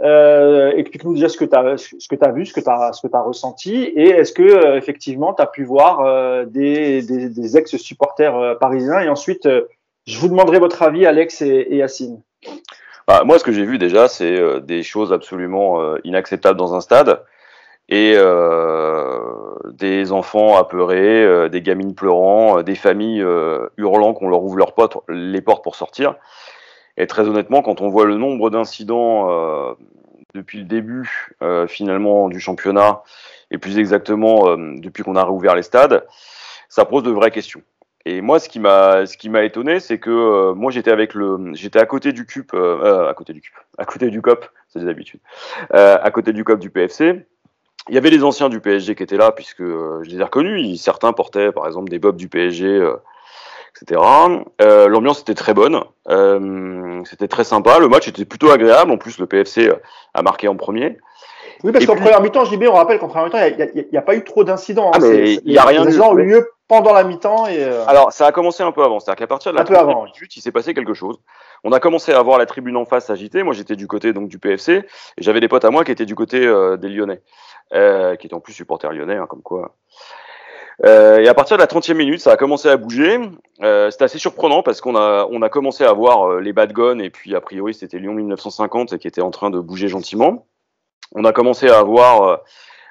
Euh, 0.00 0.72
Explique-nous 0.76 1.14
déjà 1.14 1.28
ce 1.28 1.38
que 1.38 1.44
tu 1.44 1.56
as, 1.56 1.76
ce 1.78 2.08
que 2.08 2.16
as 2.22 2.32
vu, 2.32 2.44
ce 2.44 2.52
que 2.52 2.60
tu 2.60 2.68
as, 2.68 2.92
ce 2.92 3.06
que 3.06 3.16
as 3.16 3.22
ressenti, 3.22 3.74
et 3.76 4.10
est-ce 4.10 4.32
que 4.32 4.42
euh, 4.42 4.76
effectivement 4.76 5.32
tu 5.32 5.42
as 5.42 5.46
pu 5.46 5.64
voir 5.64 6.00
euh, 6.00 6.44
des, 6.44 7.02
des, 7.02 7.28
des 7.28 7.56
ex-supporters 7.56 8.36
euh, 8.36 8.54
parisiens. 8.54 9.00
Et 9.00 9.08
ensuite, 9.08 9.48
je 10.06 10.18
vous 10.18 10.28
demanderai 10.28 10.58
votre 10.58 10.82
avis, 10.82 11.06
Alex 11.06 11.40
et, 11.40 11.66
et 11.70 11.76
Yacine. 11.76 12.20
Bah, 13.08 13.22
moi, 13.24 13.38
ce 13.38 13.44
que 13.44 13.52
j'ai 13.52 13.64
vu 13.64 13.78
déjà, 13.78 14.08
c'est 14.08 14.60
des 14.62 14.82
choses 14.82 15.12
absolument 15.12 15.96
inacceptables 16.02 16.58
dans 16.58 16.74
un 16.74 16.80
stade 16.80 17.22
et 17.88 18.16
des 19.70 20.12
enfants 20.12 20.56
apeurés, 20.56 21.48
des 21.48 21.62
gamines 21.62 21.94
pleurant, 21.94 22.62
des 22.64 22.74
familles 22.74 23.24
hurlant 23.76 24.12
qu'on 24.12 24.28
leur 24.28 24.42
ouvre 24.42 24.56
leurs 24.56 24.74
portes, 24.74 24.98
les 25.08 25.40
portes 25.40 25.62
pour 25.62 25.76
sortir. 25.76 26.16
Et 26.96 27.06
très 27.06 27.28
honnêtement, 27.28 27.62
quand 27.62 27.80
on 27.80 27.88
voit 27.88 28.06
le 28.06 28.16
nombre 28.16 28.50
d'incidents 28.50 29.30
euh, 29.30 29.74
depuis 30.34 30.58
le 30.58 30.64
début 30.64 31.34
euh, 31.42 31.66
finalement 31.66 32.28
du 32.28 32.40
championnat 32.40 33.02
et 33.50 33.58
plus 33.58 33.78
exactement 33.78 34.48
euh, 34.48 34.74
depuis 34.78 35.02
qu'on 35.02 35.16
a 35.16 35.24
réouvert 35.24 35.54
les 35.54 35.62
stades, 35.62 36.06
ça 36.68 36.84
pose 36.84 37.02
de 37.02 37.10
vraies 37.10 37.30
questions. 37.30 37.62
Et 38.06 38.20
moi, 38.20 38.38
ce 38.38 38.48
qui 38.48 38.60
m'a, 38.60 39.04
ce 39.04 39.16
qui 39.16 39.28
m'a 39.28 39.42
étonné, 39.42 39.80
c'est 39.80 39.98
que 39.98 40.52
moi, 40.52 40.70
j'étais 40.70 40.92
avec 40.92 41.12
le, 41.14 41.52
j'étais 41.54 41.80
à 41.80 41.86
côté 41.86 42.12
du 42.12 42.24
CUP, 42.24 42.54
à 42.54 43.12
côté 43.14 43.32
du 43.32 43.40
CUP, 43.40 43.52
à 43.78 43.84
côté 43.84 44.10
du 44.10 44.22
COP, 44.22 44.46
c'est 44.68 44.78
des 44.78 44.88
habitudes, 44.88 45.18
à 45.70 46.08
côté 46.12 46.32
du 46.32 46.44
COP 46.44 46.60
du 46.60 46.70
PFC. 46.70 47.26
Il 47.88 47.94
y 47.96 47.98
avait 47.98 48.10
les 48.10 48.22
anciens 48.22 48.48
du 48.48 48.60
PSG 48.60 48.94
qui 48.94 49.02
étaient 49.02 49.16
là, 49.16 49.32
puisque 49.32 49.64
je 49.64 50.08
les 50.08 50.18
ai 50.18 50.22
reconnus. 50.22 50.80
Certains 50.80 51.12
portaient, 51.12 51.50
par 51.50 51.66
exemple, 51.66 51.88
des 51.88 51.98
bobs 51.98 52.16
du 52.16 52.28
PSG 52.28 52.80
etc. 53.82 54.00
Euh, 54.60 54.88
L'ambiance 54.88 55.20
était 55.20 55.34
très 55.34 55.54
bonne, 55.54 55.82
euh, 56.08 57.02
c'était 57.04 57.28
très 57.28 57.44
sympa, 57.44 57.78
le 57.78 57.88
match 57.88 58.08
était 58.08 58.24
plutôt 58.24 58.50
agréable, 58.50 58.90
en 58.90 58.98
plus 58.98 59.18
le 59.18 59.26
PFC 59.26 59.70
a 60.14 60.22
marqué 60.22 60.48
en 60.48 60.56
premier. 60.56 60.98
Oui, 61.64 61.72
parce 61.72 61.86
qu'en 61.86 61.96
première 61.96 62.20
mi-temps, 62.20 62.44
JB, 62.44 62.64
on 62.68 62.74
rappelle 62.74 62.98
qu'en 62.98 63.08
première 63.08 63.26
mi-temps, 63.26 63.38
il 63.74 63.86
n'y 63.90 63.98
a, 63.98 64.02
pas 64.02 64.14
eu 64.14 64.24
trop 64.24 64.44
d'incidents. 64.44 64.90
Hein. 64.94 64.98
Ah, 65.02 65.06
il 65.06 65.40
n'y 65.44 65.58
a 65.58 65.64
rien 65.64 65.84
Les 65.84 66.00
ont 66.00 66.16
eu 66.18 66.24
lieu 66.24 66.50
pendant 66.68 66.92
la 66.92 67.04
mi-temps. 67.04 67.46
Et 67.46 67.62
euh, 67.62 67.84
Alors, 67.86 68.12
ça 68.12 68.26
a 68.26 68.32
commencé 68.32 68.62
un 68.62 68.72
peu 68.72 68.82
avant, 68.82 69.00
c'est-à-dire 69.00 69.18
qu'à 69.18 69.26
partir 69.26 69.52
de 69.52 69.58
la 69.58 69.64
première 69.64 69.86
minute, 69.86 70.36
il 70.36 70.40
s'est 70.40 70.52
passé 70.52 70.74
quelque 70.74 70.94
chose. 70.94 71.18
On 71.64 71.72
a 71.72 71.80
commencé 71.80 72.12
à 72.12 72.22
voir 72.22 72.38
la 72.38 72.46
tribune 72.46 72.76
en 72.76 72.84
face 72.84 73.10
agitée. 73.10 73.42
Moi, 73.42 73.54
j'étais 73.54 73.76
du 73.76 73.86
côté 73.86 74.12
donc 74.12 74.28
du 74.28 74.38
PFC, 74.38 74.72
et 74.72 74.84
j'avais 75.18 75.40
des 75.40 75.48
potes 75.48 75.64
à 75.64 75.70
moi 75.70 75.84
qui 75.84 75.92
étaient 75.92 76.06
du 76.06 76.14
côté 76.14 76.46
euh, 76.46 76.76
des 76.76 76.88
Lyonnais, 76.88 77.22
euh, 77.72 78.16
qui 78.16 78.26
étaient 78.26 78.36
en 78.36 78.40
plus 78.40 78.52
supporters 78.52 78.92
lyonnais, 78.92 79.16
hein, 79.16 79.26
comme 79.26 79.42
quoi. 79.42 79.74
Euh, 80.84 81.18
et 81.18 81.28
à 81.28 81.34
partir 81.34 81.56
de 81.56 81.62
la 81.62 81.66
30e 81.66 81.94
minute, 81.94 82.20
ça 82.20 82.32
a 82.32 82.36
commencé 82.36 82.68
à 82.68 82.76
bouger. 82.76 83.18
Euh, 83.62 83.90
c'était 83.90 84.04
assez 84.04 84.18
surprenant 84.18 84.62
parce 84.62 84.80
qu'on 84.80 84.96
a, 84.96 85.26
on 85.30 85.40
a 85.42 85.48
commencé 85.48 85.84
à 85.84 85.92
voir 85.92 86.30
euh, 86.30 86.40
les 86.40 86.52
bad 86.52 86.72
guns 86.72 86.98
et 86.98 87.08
puis 87.08 87.34
a 87.34 87.40
priori 87.40 87.72
c'était 87.72 87.98
Lyon 87.98 88.12
1950 88.12 88.98
qui 88.98 89.08
était 89.08 89.22
en 89.22 89.30
train 89.30 89.50
de 89.50 89.58
bouger 89.58 89.88
gentiment. 89.88 90.46
On 91.14 91.24
a 91.24 91.32
commencé 91.32 91.68
à 91.68 91.78
avoir 91.78 92.40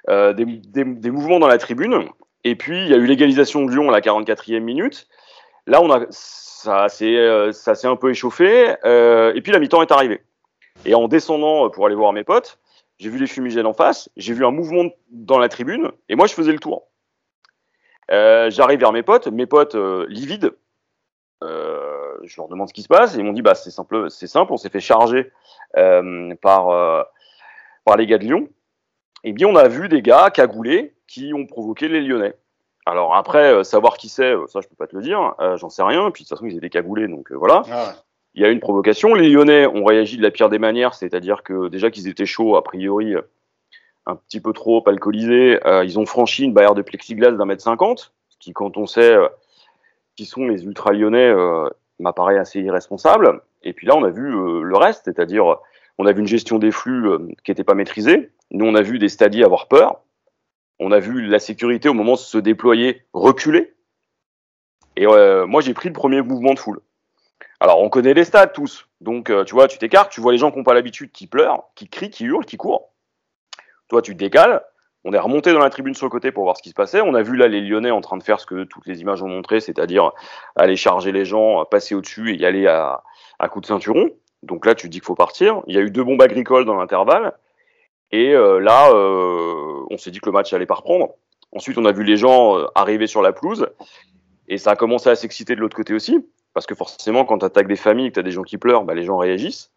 euh, 0.09 0.33
des, 0.33 0.45
des, 0.45 0.83
des, 0.83 1.11
mouvements 1.11 1.39
dans 1.39 1.47
la 1.47 1.59
tribune 1.59 2.05
et 2.43 2.55
puis 2.55 2.81
il 2.81 2.89
y 2.89 2.93
a 2.93 2.97
eu 2.97 3.05
l'égalisation 3.05 3.65
de 3.65 3.71
Lyon 3.71 3.89
à 3.89 3.91
la 3.91 4.01
44e 4.01 4.61
minute. 4.61 5.07
Là, 5.67 5.81
on 5.81 5.91
a, 5.91 6.05
ça 6.09 6.89
s'est, 6.89 7.51
ça 7.51 7.75
s'est 7.75 7.87
un 7.87 7.95
peu 7.95 8.11
échauffé 8.11 8.75
et 8.83 9.41
puis 9.41 9.51
la 9.51 9.59
mi-temps 9.59 9.81
est 9.81 9.91
arrivée. 9.91 10.21
Et 10.85 10.93
en 10.93 11.07
descendant 11.07 11.69
pour 11.69 11.85
aller 11.85 11.95
voir 11.95 12.13
mes 12.13 12.23
potes, 12.23 12.59
j'ai 12.99 13.09
vu 13.09 13.19
les 13.19 13.27
fumigènes 13.27 13.65
en 13.65 13.73
face, 13.73 14.09
j'ai 14.15 14.33
vu 14.33 14.45
un 14.45 14.51
mouvement 14.51 14.85
dans 15.09 15.39
la 15.39 15.49
tribune 15.49 15.91
et 16.07 16.15
moi 16.15 16.27
je 16.27 16.33
faisais 16.33 16.51
le 16.51 16.59
tour. 16.59 16.87
Euh, 18.11 18.49
j'arrive 18.49 18.79
vers 18.79 18.91
mes 18.91 19.03
potes, 19.03 19.27
mes 19.27 19.45
potes 19.45 19.75
euh, 19.75 20.05
livides. 20.09 20.51
Euh, 21.43 22.17
je 22.23 22.37
leur 22.37 22.47
demande 22.47 22.69
ce 22.69 22.73
qui 22.73 22.83
se 22.83 22.87
passe 22.87 23.15
et 23.15 23.19
ils 23.19 23.23
m'ont 23.23 23.33
dit 23.33 23.41
bah 23.41 23.55
c'est 23.55 23.71
simple, 23.71 24.09
c'est 24.09 24.27
simple, 24.27 24.53
on 24.53 24.57
s'est 24.57 24.69
fait 24.69 24.79
charger 24.79 25.31
par 26.41 27.05
par 27.83 27.97
les 27.97 28.07
gars 28.07 28.17
de 28.17 28.23
Lyon. 28.23 28.47
Et 29.23 29.33
bien 29.33 29.47
on 29.47 29.55
a 29.55 29.67
vu 29.67 29.89
des 29.89 30.01
gars 30.01 30.29
cagoulés 30.29 30.95
qui 31.07 31.33
ont 31.33 31.45
provoqué 31.45 31.87
les 31.87 32.01
Lyonnais. 32.01 32.35
Alors 32.85 33.15
après, 33.15 33.63
savoir 33.63 33.97
qui 33.97 34.09
c'est, 34.09 34.33
ça 34.47 34.61
je 34.61 34.67
peux 34.67 34.75
pas 34.75 34.87
te 34.87 34.95
le 34.95 35.01
dire, 35.01 35.35
j'en 35.55 35.69
sais 35.69 35.83
rien. 35.83 36.09
Puis 36.11 36.23
de 36.23 36.29
toute 36.29 36.37
façon 36.37 36.47
ils 36.47 36.57
étaient 36.57 36.69
cagoulés, 36.69 37.07
donc 37.07 37.31
voilà. 37.31 37.63
Ah 37.71 37.95
Il 38.33 38.41
y 38.41 38.45
a 38.45 38.49
eu 38.49 38.53
une 38.53 38.59
provocation. 38.59 39.13
Les 39.13 39.29
Lyonnais 39.29 39.67
ont 39.67 39.83
réagi 39.83 40.17
de 40.17 40.23
la 40.23 40.31
pire 40.31 40.49
des 40.49 40.59
manières, 40.59 40.93
c'est-à-dire 40.93 41.43
que 41.43 41.67
déjà 41.67 41.91
qu'ils 41.91 42.07
étaient 42.07 42.25
chauds 42.25 42.55
a 42.55 42.63
priori 42.63 43.15
un 44.05 44.15
petit 44.15 44.39
peu 44.39 44.53
trop 44.53 44.87
alcoolisés. 44.87 45.59
Euh, 45.65 45.83
ils 45.83 45.99
ont 45.99 46.05
franchi 46.05 46.43
une 46.43 46.53
barrière 46.53 46.75
de 46.75 46.81
plexiglas 46.81 47.31
d'un 47.31 47.45
mètre 47.45 47.63
cinquante, 47.63 48.13
ce 48.29 48.37
qui, 48.39 48.53
quand 48.53 48.77
on 48.77 48.85
sait 48.85 49.13
euh, 49.13 49.27
qui 50.15 50.25
sont 50.25 50.45
les 50.45 50.63
ultra 50.63 50.91
lyonnais, 50.91 51.29
euh, 51.29 51.67
m'apparaît 51.99 52.37
assez 52.37 52.59
irresponsable. 52.59 53.41
Et 53.63 53.73
puis 53.73 53.87
là, 53.87 53.95
on 53.95 54.03
a 54.03 54.09
vu 54.09 54.29
le 54.61 54.77
reste, 54.77 55.03
c'est-à-dire 55.05 55.57
on 55.97 56.05
a 56.05 56.11
vu 56.11 56.19
une 56.19 56.27
gestion 56.27 56.59
des 56.59 56.71
flux 56.71 57.09
qui 57.43 57.49
n'était 57.49 57.63
pas 57.63 57.73
maîtrisée. 57.73 58.31
Nous, 58.51 58.65
on 58.65 58.75
a 58.75 58.81
vu 58.83 58.99
des 58.99 59.09
stadiers 59.09 59.43
avoir 59.43 59.67
peur. 59.67 60.01
On 60.77 60.91
a 60.91 60.99
vu 60.99 61.25
la 61.25 61.39
sécurité 61.39 61.89
au 61.89 61.95
moment 61.95 62.13
de 62.13 62.19
se 62.19 62.37
déployer 62.37 63.01
reculer. 63.13 63.73
Et 64.97 65.07
moi, 65.07 65.61
j'ai 65.61 65.73
pris 65.73 65.89
le 65.89 65.93
premier 65.93 66.21
mouvement 66.21 66.53
de 66.53 66.59
foule. 66.59 66.79
Alors, 67.59 67.81
on 67.81 67.89
connaît 67.89 68.13
les 68.13 68.25
stades 68.25 68.53
tous. 68.53 68.87
Donc, 69.01 69.31
tu 69.47 69.55
vois, 69.55 69.67
tu 69.67 69.79
t'écartes, 69.79 70.11
tu 70.11 70.21
vois 70.21 70.31
les 70.31 70.37
gens 70.37 70.51
qui 70.51 70.59
n'ont 70.59 70.63
pas 70.63 70.75
l'habitude, 70.75 71.11
qui 71.11 71.25
pleurent, 71.25 71.63
qui 71.73 71.89
crient, 71.89 72.11
qui 72.11 72.25
hurlent, 72.25 72.45
qui 72.45 72.57
courent. 72.57 72.91
Toi, 73.87 74.01
tu 74.01 74.15
décales. 74.15 74.63
On 75.03 75.13
est 75.13 75.19
remonté 75.19 75.53
dans 75.53 75.59
la 75.59 75.69
tribune 75.69 75.93
sur 75.93 76.07
le 76.07 76.09
côté 76.09 76.31
pour 76.31 76.43
voir 76.43 76.57
ce 76.57 76.63
qui 76.63 76.69
se 76.69 76.73
passait. 76.73 77.01
On 77.01 77.13
a 77.13 77.21
vu 77.21 77.37
là 77.37 77.47
les 77.47 77.61
Lyonnais 77.61 77.91
en 77.91 78.01
train 78.01 78.17
de 78.17 78.23
faire 78.23 78.39
ce 78.39 78.47
que 78.47 78.63
toutes 78.63 78.87
les 78.87 79.01
images 79.01 79.21
ont 79.21 79.27
montré, 79.27 79.59
c'est-à-dire 79.59 80.11
aller 80.55 80.75
charger 80.75 81.11
les 81.11 81.25
gens, 81.25 81.63
passer 81.65 81.93
au-dessus 81.93 82.31
et 82.31 82.35
y 82.37 82.45
aller 82.45 82.65
à, 82.65 83.03
à 83.37 83.47
coup 83.47 83.61
de 83.61 83.67
ceinturon. 83.67 84.09
Donc 84.41 84.65
là, 84.65 84.75
tu 84.75 84.89
dis 84.89 84.97
qu'il 84.97 85.05
faut 85.05 85.15
partir. 85.15 85.61
Il 85.67 85.75
y 85.75 85.77
a 85.77 85.81
eu 85.81 85.91
deux 85.91 86.03
bombes 86.03 86.21
agricoles 86.21 86.65
dans 86.65 86.75
l'intervalle. 86.75 87.33
Et 88.11 88.33
euh, 88.33 88.59
là, 88.59 88.89
euh, 88.91 89.85
on 89.89 89.97
s'est 89.97 90.11
dit 90.11 90.19
que 90.19 90.27
le 90.27 90.31
match 90.31 90.53
allait 90.53 90.65
pas 90.65 90.75
reprendre. 90.75 91.09
Ensuite, 91.51 91.77
on 91.77 91.85
a 91.85 91.91
vu 91.91 92.03
les 92.03 92.17
gens 92.17 92.57
euh, 92.57 92.65
arriver 92.75 93.07
sur 93.07 93.21
la 93.21 93.33
pelouse. 93.33 93.67
Et 94.47 94.57
ça 94.57 94.71
a 94.71 94.75
commencé 94.75 95.09
à 95.09 95.15
s'exciter 95.15 95.55
de 95.55 95.61
l'autre 95.61 95.75
côté 95.75 95.93
aussi. 95.93 96.25
Parce 96.53 96.65
que 96.65 96.75
forcément, 96.75 97.25
quand 97.25 97.39
tu 97.39 97.45
attaques 97.45 97.67
des 97.67 97.75
familles, 97.75 98.09
que 98.09 98.15
tu 98.15 98.19
as 98.19 98.23
des 98.23 98.31
gens 98.31 98.43
qui 98.43 98.57
pleurent, 98.57 98.83
bah, 98.83 98.93
les 98.93 99.03
gens 99.03 99.17
réagissent. 99.17 99.71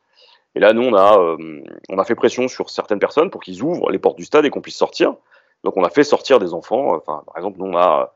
Et 0.58 0.60
là, 0.60 0.72
nous, 0.72 0.82
on 0.82 0.94
a, 0.96 1.20
euh, 1.20 1.62
on 1.88 1.98
a 2.00 2.04
fait 2.04 2.16
pression 2.16 2.48
sur 2.48 2.68
certaines 2.68 2.98
personnes 2.98 3.30
pour 3.30 3.40
qu'ils 3.40 3.62
ouvrent 3.62 3.92
les 3.92 4.00
portes 4.00 4.18
du 4.18 4.24
stade 4.24 4.44
et 4.44 4.50
qu'on 4.50 4.60
puisse 4.60 4.76
sortir. 4.76 5.14
Donc, 5.62 5.76
on 5.76 5.84
a 5.84 5.88
fait 5.88 6.02
sortir 6.02 6.40
des 6.40 6.52
enfants. 6.52 6.96
Enfin, 6.96 7.22
par 7.26 7.36
exemple, 7.36 7.60
nous, 7.60 7.66
on 7.66 7.76
a, 7.76 8.12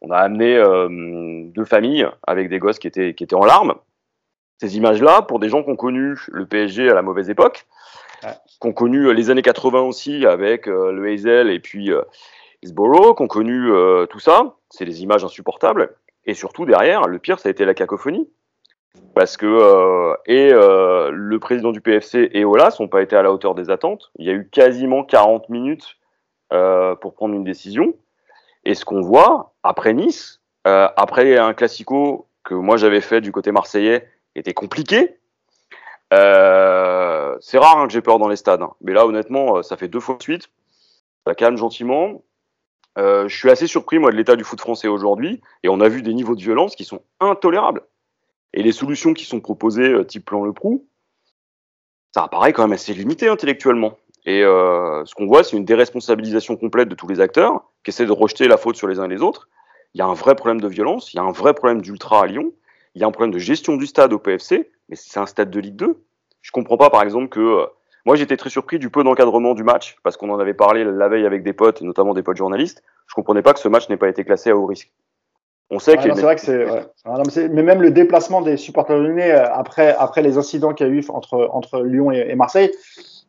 on 0.00 0.10
a 0.10 0.16
amené 0.16 0.56
euh, 0.56 0.88
deux 1.44 1.64
familles 1.64 2.08
avec 2.26 2.48
des 2.48 2.58
gosses 2.58 2.80
qui 2.80 2.88
étaient, 2.88 3.14
qui 3.14 3.22
étaient 3.22 3.36
en 3.36 3.44
larmes. 3.44 3.76
Ces 4.60 4.76
images-là, 4.76 5.22
pour 5.22 5.38
des 5.38 5.48
gens 5.48 5.62
qui 5.62 5.70
ont 5.70 5.76
connu 5.76 6.18
le 6.26 6.46
PSG 6.46 6.90
à 6.90 6.94
la 6.94 7.02
mauvaise 7.02 7.30
époque, 7.30 7.64
ouais. 8.24 8.32
qui 8.60 8.66
ont 8.66 8.72
connu 8.72 9.14
les 9.14 9.30
années 9.30 9.42
80 9.42 9.82
aussi 9.82 10.26
avec 10.26 10.66
euh, 10.66 10.90
le 10.90 11.08
Hazel 11.08 11.48
et 11.48 11.60
puis 11.60 11.92
euh, 11.92 12.02
Hillsborough, 12.62 13.16
qui 13.16 13.22
ont 13.22 13.28
connu 13.28 13.70
tout 14.10 14.18
ça, 14.18 14.56
c'est 14.68 14.84
des 14.84 15.04
images 15.04 15.24
insupportables. 15.24 15.94
Et 16.24 16.34
surtout, 16.34 16.66
derrière, 16.66 17.02
le 17.02 17.20
pire, 17.20 17.38
ça 17.38 17.48
a 17.48 17.52
été 17.52 17.64
la 17.64 17.74
cacophonie 17.74 18.28
parce 19.18 19.36
que 19.36 19.46
euh, 19.46 20.14
et 20.26 20.52
euh, 20.52 21.10
le 21.12 21.40
président 21.40 21.72
du 21.72 21.80
PFC 21.80 22.30
et 22.32 22.44
Olas 22.44 22.76
n'ont 22.78 22.86
pas 22.86 23.02
été 23.02 23.16
à 23.16 23.22
la 23.22 23.32
hauteur 23.32 23.56
des 23.56 23.68
attentes. 23.68 24.12
Il 24.16 24.26
y 24.26 24.30
a 24.30 24.32
eu 24.32 24.48
quasiment 24.48 25.02
40 25.02 25.48
minutes 25.48 25.96
euh, 26.52 26.94
pour 26.94 27.14
prendre 27.14 27.34
une 27.34 27.42
décision. 27.42 27.94
Et 28.64 28.74
ce 28.74 28.84
qu'on 28.84 29.00
voit 29.00 29.54
après 29.64 29.92
Nice, 29.92 30.40
après 30.64 31.36
un 31.36 31.52
classico 31.54 32.28
que 32.44 32.54
moi 32.54 32.76
j'avais 32.76 33.00
fait 33.00 33.20
du 33.20 33.32
côté 33.32 33.50
marseillais, 33.50 34.06
était 34.36 34.54
compliqué. 34.54 35.16
C'est 36.12 36.16
rare 37.58 37.78
hein, 37.78 37.86
que 37.88 37.92
j'ai 37.92 38.02
peur 38.02 38.18
dans 38.20 38.28
les 38.28 38.36
stades, 38.36 38.62
hein. 38.62 38.74
mais 38.82 38.92
là 38.92 39.04
honnêtement, 39.04 39.64
ça 39.64 39.76
fait 39.76 39.88
deux 39.88 40.00
fois 40.00 40.16
de 40.16 40.22
suite. 40.22 40.48
Ça 41.26 41.34
calme 41.34 41.56
gentiment. 41.56 42.22
je 42.96 43.26
suis 43.28 43.50
assez 43.50 43.66
surpris 43.66 43.98
moi 43.98 44.12
de 44.12 44.16
l'état 44.16 44.36
du 44.36 44.44
foot 44.44 44.60
français 44.60 44.88
aujourd'hui, 44.88 45.40
et 45.62 45.68
on 45.68 45.80
a 45.80 45.88
vu 45.88 46.02
des 46.02 46.14
niveaux 46.14 46.36
de 46.36 46.42
violence 46.42 46.76
qui 46.76 46.84
sont 46.84 47.02
intolérables. 47.20 47.82
Et 48.54 48.62
les 48.62 48.72
solutions 48.72 49.14
qui 49.14 49.24
sont 49.24 49.40
proposées, 49.40 49.90
euh, 49.90 50.04
type 50.04 50.24
plan 50.24 50.44
Le 50.44 50.52
Prou, 50.52 50.86
ça 52.14 52.24
apparaît 52.24 52.52
quand 52.52 52.62
même 52.62 52.72
assez 52.72 52.94
limité 52.94 53.28
intellectuellement. 53.28 53.98
Et 54.24 54.42
euh, 54.42 55.04
ce 55.04 55.14
qu'on 55.14 55.26
voit, 55.26 55.44
c'est 55.44 55.56
une 55.56 55.64
déresponsabilisation 55.64 56.56
complète 56.56 56.88
de 56.88 56.94
tous 56.94 57.08
les 57.08 57.20
acteurs 57.20 57.70
qui 57.84 57.90
essaient 57.90 58.06
de 58.06 58.12
rejeter 58.12 58.48
la 58.48 58.56
faute 58.56 58.76
sur 58.76 58.88
les 58.88 58.98
uns 58.98 59.04
et 59.04 59.08
les 59.08 59.22
autres. 59.22 59.48
Il 59.94 59.98
y 59.98 60.02
a 60.02 60.06
un 60.06 60.14
vrai 60.14 60.34
problème 60.34 60.60
de 60.60 60.68
violence, 60.68 61.12
il 61.12 61.16
y 61.16 61.20
a 61.20 61.22
un 61.22 61.32
vrai 61.32 61.54
problème 61.54 61.80
d'ultra 61.80 62.22
à 62.22 62.26
Lyon, 62.26 62.52
il 62.94 63.00
y 63.00 63.04
a 63.04 63.06
un 63.06 63.10
problème 63.10 63.32
de 63.32 63.38
gestion 63.38 63.76
du 63.76 63.86
stade 63.86 64.12
au 64.12 64.18
PFC, 64.18 64.70
mais 64.88 64.96
c'est 64.96 65.18
un 65.18 65.26
stade 65.26 65.50
de 65.50 65.60
Ligue 65.60 65.76
2. 65.76 66.04
Je 66.40 66.50
comprends 66.50 66.76
pas, 66.76 66.90
par 66.90 67.02
exemple, 67.02 67.28
que 67.28 67.40
euh, 67.40 67.66
moi 68.04 68.16
j'étais 68.16 68.36
très 68.36 68.50
surpris 68.50 68.78
du 68.78 68.90
peu 68.90 69.02
d'encadrement 69.02 69.54
du 69.54 69.62
match 69.62 69.96
parce 70.02 70.16
qu'on 70.16 70.30
en 70.30 70.38
avait 70.38 70.54
parlé 70.54 70.84
la 70.84 71.08
veille 71.08 71.26
avec 71.26 71.42
des 71.42 71.52
potes, 71.52 71.80
notamment 71.80 72.14
des 72.14 72.22
potes 72.22 72.36
journalistes. 72.36 72.82
Je 73.06 73.14
comprenais 73.14 73.42
pas 73.42 73.54
que 73.54 73.60
ce 73.60 73.68
match 73.68 73.88
n'ait 73.88 73.96
pas 73.96 74.08
été 74.08 74.24
classé 74.24 74.50
à 74.50 74.56
haut 74.56 74.66
risque. 74.66 74.92
On 75.70 75.78
sait 75.78 75.96
que. 75.96 76.02
C'est 76.02 76.22
vrai 76.22 76.36
que 76.36 76.40
c'est. 76.40 76.64
Ouais. 76.64 77.48
mais 77.50 77.62
même 77.62 77.82
le 77.82 77.90
déplacement 77.90 78.40
des 78.40 78.56
supporters 78.56 78.96
lyonnais 78.96 79.32
euh, 79.32 79.52
après, 79.52 79.94
après 79.98 80.22
les 80.22 80.38
incidents 80.38 80.72
qu'il 80.72 80.86
y 80.86 80.90
a 80.90 80.92
eu 80.92 81.04
entre, 81.10 81.48
entre 81.52 81.82
Lyon 81.82 82.10
et, 82.10 82.26
et 82.30 82.34
Marseille. 82.34 82.70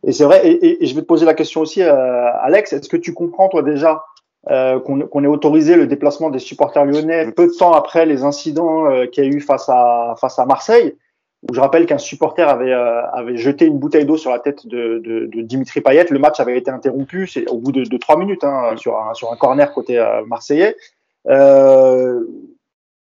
Et 0.03 0.13
c'est 0.13 0.23
vrai, 0.23 0.47
et, 0.47 0.83
et, 0.83 0.85
je 0.85 0.95
vais 0.95 1.01
te 1.01 1.05
poser 1.05 1.25
la 1.25 1.33
question 1.33 1.61
aussi, 1.61 1.81
euh, 1.81 2.31
Alex, 2.41 2.71
est-ce 2.71 2.87
que 2.87 2.95
tu 2.95 3.13
comprends, 3.13 3.49
toi, 3.49 3.63
déjà, 3.63 4.03
euh, 4.49 4.79
qu'on 4.79 4.99
qu 5.01 5.23
ait 5.23 5.27
autorisé 5.27 5.75
le 5.75 5.85
déplacement 5.85 6.29
des 6.29 6.39
supporters 6.39 6.85
lyonnais 6.85 7.31
peu 7.31 7.47
de 7.47 7.51
temps 7.51 7.73
après 7.73 8.05
les 8.05 8.23
incidents 8.23 8.89
euh, 8.89 9.05
qu'il 9.05 9.23
y 9.25 9.27
a 9.27 9.29
eu 9.29 9.41
face 9.41 9.67
à, 9.67 10.15
face 10.19 10.39
à 10.39 10.45
Marseille? 10.45 10.95
Où 11.49 11.53
je 11.53 11.61
rappelle 11.61 11.85
qu'un 11.85 11.97
supporter 11.97 12.47
avait, 12.47 12.73
euh, 12.73 13.01
avait 13.11 13.37
jeté 13.37 13.65
une 13.65 13.79
bouteille 13.79 14.05
d'eau 14.05 14.17
sur 14.17 14.31
la 14.31 14.39
tête 14.39 14.67
de, 14.67 14.99
de, 14.99 15.25
de, 15.25 15.41
Dimitri 15.41 15.79
Payet. 15.79 16.05
Le 16.09 16.19
match 16.19 16.39
avait 16.41 16.57
été 16.57 16.69
interrompu 16.69 17.27
c'est 17.27 17.47
au 17.49 17.57
bout 17.57 17.71
de, 17.71 17.83
de 17.83 17.97
trois 17.97 18.17
minutes 18.17 18.43
hein, 18.43 18.75
sur, 18.75 18.97
un, 18.97 19.13
sur 19.13 19.31
un 19.31 19.37
corner 19.37 19.71
côté 19.73 19.97
euh, 19.97 20.25
marseillais. 20.25 20.75
Euh, 21.29 22.21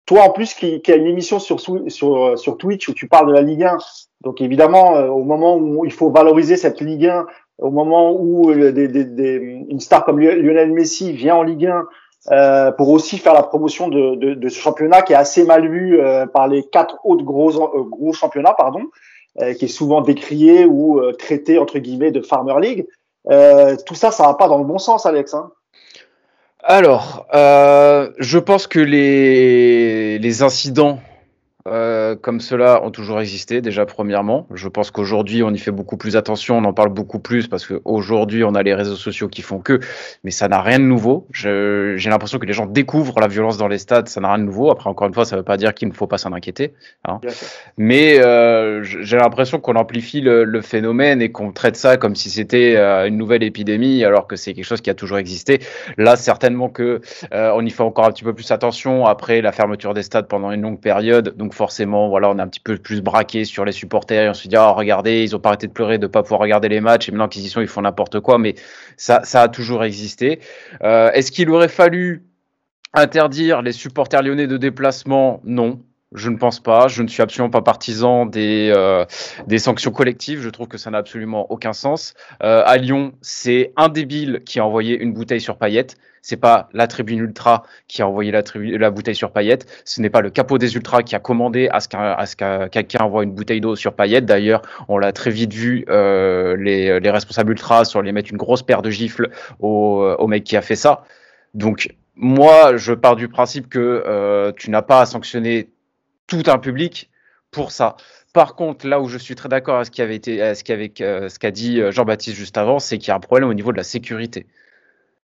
toi, 0.05 0.23
en 0.23 0.29
plus, 0.31 0.53
qui, 0.53 0.81
qui, 0.81 0.91
a 0.91 0.95
une 0.95 1.07
émission 1.07 1.39
sur, 1.39 1.59
sur, 1.59 2.37
sur 2.37 2.57
Twitch 2.57 2.87
où 2.89 2.93
tu 2.93 3.07
parles 3.07 3.27
de 3.27 3.33
la 3.33 3.41
Ligue 3.41 3.63
1, 3.63 3.77
donc 4.25 4.41
évidemment, 4.41 4.97
euh, 4.97 5.07
au 5.07 5.23
moment 5.23 5.55
où 5.55 5.85
il 5.85 5.91
faut 5.91 6.09
valoriser 6.09 6.57
cette 6.57 6.81
Ligue 6.81 7.07
1, 7.07 7.25
au 7.59 7.71
moment 7.71 8.11
où 8.11 8.51
euh, 8.51 8.71
des, 8.71 8.87
des, 8.87 9.05
des, 9.05 9.65
une 9.69 9.79
star 9.79 10.03
comme 10.03 10.19
Lionel 10.19 10.73
Messi 10.73 11.11
vient 11.13 11.35
en 11.35 11.43
Ligue 11.43 11.67
1 11.67 11.85
euh, 12.31 12.71
pour 12.71 12.89
aussi 12.89 13.17
faire 13.17 13.33
la 13.33 13.43
promotion 13.43 13.87
de, 13.87 14.15
de, 14.15 14.33
de, 14.33 14.49
ce 14.49 14.59
championnat 14.59 15.03
qui 15.03 15.13
est 15.13 15.17
assez 15.17 15.45
mal 15.45 15.69
vu 15.69 15.99
euh, 15.99 16.25
par 16.25 16.47
les 16.47 16.63
quatre 16.63 16.97
autres 17.03 17.23
gros, 17.23 17.51
gros 17.85 18.13
championnats, 18.13 18.55
pardon, 18.57 18.81
qui 19.59 19.65
est 19.65 19.67
souvent 19.67 19.99
décrié 19.99 20.65
ou 20.65 21.01
traité 21.19 21.59
entre 21.59 21.77
guillemets 21.79 22.11
de 22.11 22.21
Farmer 22.21 22.55
League. 22.61 22.87
tout 23.85 23.93
ça, 23.93 24.09
ça 24.09 24.27
va 24.27 24.33
pas 24.35 24.47
dans 24.47 24.57
le 24.57 24.63
bon 24.63 24.77
sens, 24.77 25.05
Alex. 25.05 25.33
Hein 25.33 25.51
alors, 26.67 27.27
euh, 27.35 28.09
je 28.17 28.39
pense 28.39 28.65
que 28.65 28.79
les, 28.79 30.17
les 30.17 30.41
incidents 30.41 30.99
euh, 31.67 32.15
comme 32.15 32.41
cela 32.41 32.83
ont 32.83 32.91
toujours 32.91 33.19
existé, 33.19 33.59
déjà 33.59 33.87
premièrement. 33.87 34.45
Je 34.53 34.67
pense 34.67 34.91
qu'aujourd'hui, 34.91 35.41
on 35.41 35.49
y 35.49 35.57
fait 35.57 35.71
beaucoup 35.71 35.97
plus 35.97 36.15
attention, 36.15 36.59
on 36.59 36.63
en 36.63 36.73
parle 36.73 36.89
beaucoup 36.89 37.17
plus 37.17 37.47
parce 37.47 37.65
qu'aujourd'hui, 37.65 38.43
on 38.43 38.53
a 38.53 38.61
les 38.61 38.75
réseaux 38.75 38.95
sociaux 38.95 39.27
qui 39.27 39.41
font 39.41 39.57
que, 39.57 39.79
mais 40.23 40.29
ça 40.29 40.47
n'a 40.47 40.61
rien 40.61 40.77
de 40.77 40.83
nouveau. 40.83 41.25
J'ai 41.31 41.97
l'impression 42.05 42.37
que 42.37 42.45
les 42.45 42.53
gens 42.53 42.67
découvrent 42.67 43.19
la 43.19 43.27
violence 43.27 43.57
dans 43.57 43.67
les 43.67 43.79
stades, 43.79 44.07
ça 44.09 44.21
n'a 44.21 44.27
rien 44.27 44.37
de 44.37 44.43
nouveau. 44.43 44.69
Après, 44.69 44.91
encore 44.91 45.07
une 45.07 45.15
fois, 45.15 45.25
ça 45.25 45.35
ne 45.35 45.41
veut 45.41 45.45
pas 45.45 45.57
dire 45.57 45.73
qu'il 45.73 45.87
ne 45.87 45.93
faut 45.93 46.05
pas 46.05 46.19
s'en 46.19 46.33
inquiéter. 46.33 46.73
Hein. 47.03 47.19
Mais 47.77 48.19
euh, 48.19 48.83
j'ai 48.83 49.17
l'impression 49.17 49.59
qu'on 49.59 49.75
amplifie 49.75 50.21
le, 50.21 50.43
le, 50.43 50.61
phénomène 50.61 51.19
et 51.19 51.31
qu'on 51.31 51.51
traite 51.51 51.77
ça 51.77 51.97
comme 51.97 52.15
si 52.15 52.29
c'était 52.29 52.75
euh, 52.75 53.07
une 53.07 53.17
nouvelle 53.17 53.41
épidémie, 53.41 54.03
alors 54.03 54.27
que 54.27 54.35
c'est 54.35 54.53
quelque 54.53 54.65
chose 54.65 54.81
qui 54.81 54.91
a 54.91 54.93
toujours 54.93 55.17
existé. 55.17 55.59
Là, 55.97 56.15
certainement 56.15 56.69
que 56.69 57.01
on 57.31 57.65
y 57.65 57.71
fait 57.71 57.83
encore 57.83 58.05
un 58.05 58.11
petit 58.11 58.23
peu 58.23 58.33
plus 58.33 58.51
attention 58.51 59.05
après 59.05 59.41
la 59.41 59.51
fermeture 59.51 59.95
des 59.95 60.03
stades 60.03 60.27
pendant 60.27 60.51
une 60.51 60.61
longue 60.61 60.79
période. 60.79 61.35
Donc 61.35 61.54
forcément, 61.55 62.09
voilà, 62.09 62.29
on 62.29 62.37
est 62.37 62.41
un 62.41 62.47
petit 62.47 62.59
peu 62.59 62.77
plus 62.77 63.01
braqué 63.01 63.45
sur 63.45 63.65
les 63.65 63.71
supporters 63.71 64.25
et 64.25 64.29
on 64.29 64.33
se 64.33 64.47
dit, 64.47 64.55
oh, 64.57 64.73
regardez, 64.73 65.23
ils 65.23 65.35
ont 65.35 65.39
pas 65.39 65.49
arrêté 65.49 65.67
de 65.67 65.71
pleurer 65.71 65.97
de 65.97 66.07
pas 66.07 66.21
pouvoir 66.21 66.41
regarder 66.41 66.69
les 66.69 66.81
matchs 66.81 67.09
et 67.09 67.11
maintenant 67.11 67.27
qu'ils 67.27 67.45
y 67.45 67.49
sont, 67.49 67.61
ils 67.61 67.67
font 67.67 67.81
n'importe 67.81 68.19
quoi. 68.19 68.37
Mais 68.37 68.55
ça, 68.97 69.21
ça 69.23 69.43
a 69.43 69.47
toujours 69.47 69.83
existé. 69.83 70.39
Euh, 70.83 71.11
est-ce 71.13 71.31
qu'il 71.31 71.49
aurait 71.49 71.69
fallu 71.69 72.23
interdire 72.93 73.61
les 73.61 73.71
supporters 73.71 74.21
lyonnais 74.21 74.47
de 74.47 74.57
déplacement? 74.57 75.41
Non. 75.43 75.81
Je 76.13 76.29
ne 76.29 76.37
pense 76.37 76.61
pas. 76.61 76.87
Je 76.87 77.01
ne 77.03 77.07
suis 77.07 77.21
absolument 77.21 77.49
pas 77.49 77.61
partisan 77.61 78.25
des, 78.25 78.71
euh, 78.73 79.05
des 79.47 79.57
sanctions 79.57 79.91
collectives. 79.91 80.41
Je 80.41 80.49
trouve 80.49 80.67
que 80.67 80.77
ça 80.77 80.89
n'a 80.91 80.99
absolument 80.99 81.51
aucun 81.51 81.73
sens. 81.73 82.13
Euh, 82.43 82.63
à 82.65 82.77
Lyon, 82.77 83.13
c'est 83.21 83.73
un 83.75 83.89
débile 83.89 84.41
qui 84.45 84.59
a 84.59 84.65
envoyé 84.65 84.97
une 84.97 85.13
bouteille 85.13 85.41
sur 85.41 85.57
paillette. 85.57 85.97
C'est 86.27 86.37
pas 86.37 86.69
la 86.73 86.87
tribune 86.87 87.19
ultra 87.19 87.63
qui 87.87 88.01
a 88.01 88.07
envoyé 88.07 88.31
la, 88.31 88.89
bouteille 88.89 89.13
sur 89.13 89.31
paillette. 89.31 89.67
Ce 89.85 90.01
n'est 90.01 90.09
pas 90.09 90.21
le 90.21 90.31
capot 90.31 90.57
des 90.57 90.75
ultras 90.75 91.03
qui 91.03 91.15
a 91.15 91.19
commandé 91.19 91.69
à 91.71 91.79
ce 91.79 91.87
qu'un 91.87 92.67
quelqu'un 92.67 93.03
envoie 93.03 93.23
une 93.23 93.31
bouteille 93.31 93.61
d'eau 93.61 93.75
sur 93.75 93.93
paillette. 93.93 94.25
D'ailleurs, 94.25 94.63
on 94.87 94.97
l'a 94.97 95.11
très 95.11 95.29
vite 95.29 95.53
vu, 95.53 95.85
euh, 95.87 96.57
les, 96.57 96.99
les, 96.99 97.09
responsables 97.11 97.51
ultras 97.51 97.85
sur 97.85 98.01
les 98.01 98.11
mettre 98.11 98.31
une 98.31 98.37
grosse 98.37 98.63
paire 98.63 98.81
de 98.81 98.89
gifles 98.89 99.29
au, 99.59 100.01
au 100.17 100.25
mec 100.25 100.43
qui 100.43 100.57
a 100.57 100.63
fait 100.63 100.75
ça. 100.75 101.03
Donc, 101.53 101.89
moi, 102.15 102.75
je 102.75 102.93
pars 102.93 103.15
du 103.15 103.27
principe 103.27 103.69
que 103.69 104.03
euh, 104.07 104.51
tu 104.57 104.71
n'as 104.71 104.81
pas 104.81 105.01
à 105.01 105.05
sanctionner 105.05 105.69
tout 106.25 106.43
un 106.47 106.57
public 106.57 107.11
pour 107.51 107.71
ça. 107.71 107.97
Par 108.33 108.55
contre, 108.55 108.87
là 108.87 108.99
où 108.99 109.07
je 109.07 109.19
suis 109.19 109.35
très 109.35 109.47
d'accord 109.47 109.75
avec 109.75 109.93
ce 109.93 111.39
qu'a 111.39 111.51
dit 111.51 111.81
euh, 111.81 111.91
Jean-Baptiste 111.91 112.35
juste 112.35 112.57
avant, 112.57 112.79
c'est 112.79 112.97
qu'il 112.97 113.09
y 113.09 113.11
a 113.11 113.15
un 113.15 113.19
problème 113.19 113.47
au 113.47 113.53
niveau 113.53 113.71
de 113.71 113.77
la 113.77 113.83
sécurité. 113.83 114.47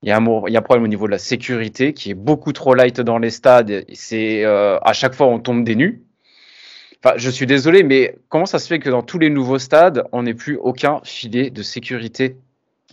Il 0.02 0.09
y, 0.09 0.12
a 0.12 0.18
un, 0.18 0.24
il 0.46 0.52
y 0.52 0.56
a 0.56 0.61
un 0.61 0.62
problème 0.62 0.85
au 0.85 0.88
niveau 0.88 1.06
de 1.06 1.12
la 1.12 1.18
sécurité 1.18 1.92
qui 1.94 2.11
est 2.11 2.14
beaucoup 2.14 2.52
trop 2.52 2.74
light 2.74 3.00
dans 3.00 3.18
les 3.18 3.30
stades. 3.30 3.85
C'est 3.92 4.44
euh, 4.44 4.78
à 4.82 4.92
chaque 4.92 5.14
fois 5.14 5.26
on 5.26 5.38
tombe 5.38 5.64
des 5.64 5.74
nus. 5.74 6.02
Enfin, 7.02 7.14
je 7.16 7.30
suis 7.30 7.46
désolé, 7.46 7.82
mais 7.82 8.16
comment 8.28 8.46
ça 8.46 8.59
se 8.59 8.68
fait 8.68 8.78
que 8.78 8.90
dans 8.90 9.02
tous 9.02 9.18
les 9.18 9.30
nouveaux 9.30 9.59
stades, 9.59 10.04
on 10.12 10.22
n'ait 10.24 10.35
plus 10.35 10.56
aucun 10.56 11.00
filet 11.04 11.50
de 11.50 11.62
sécurité? 11.62 12.37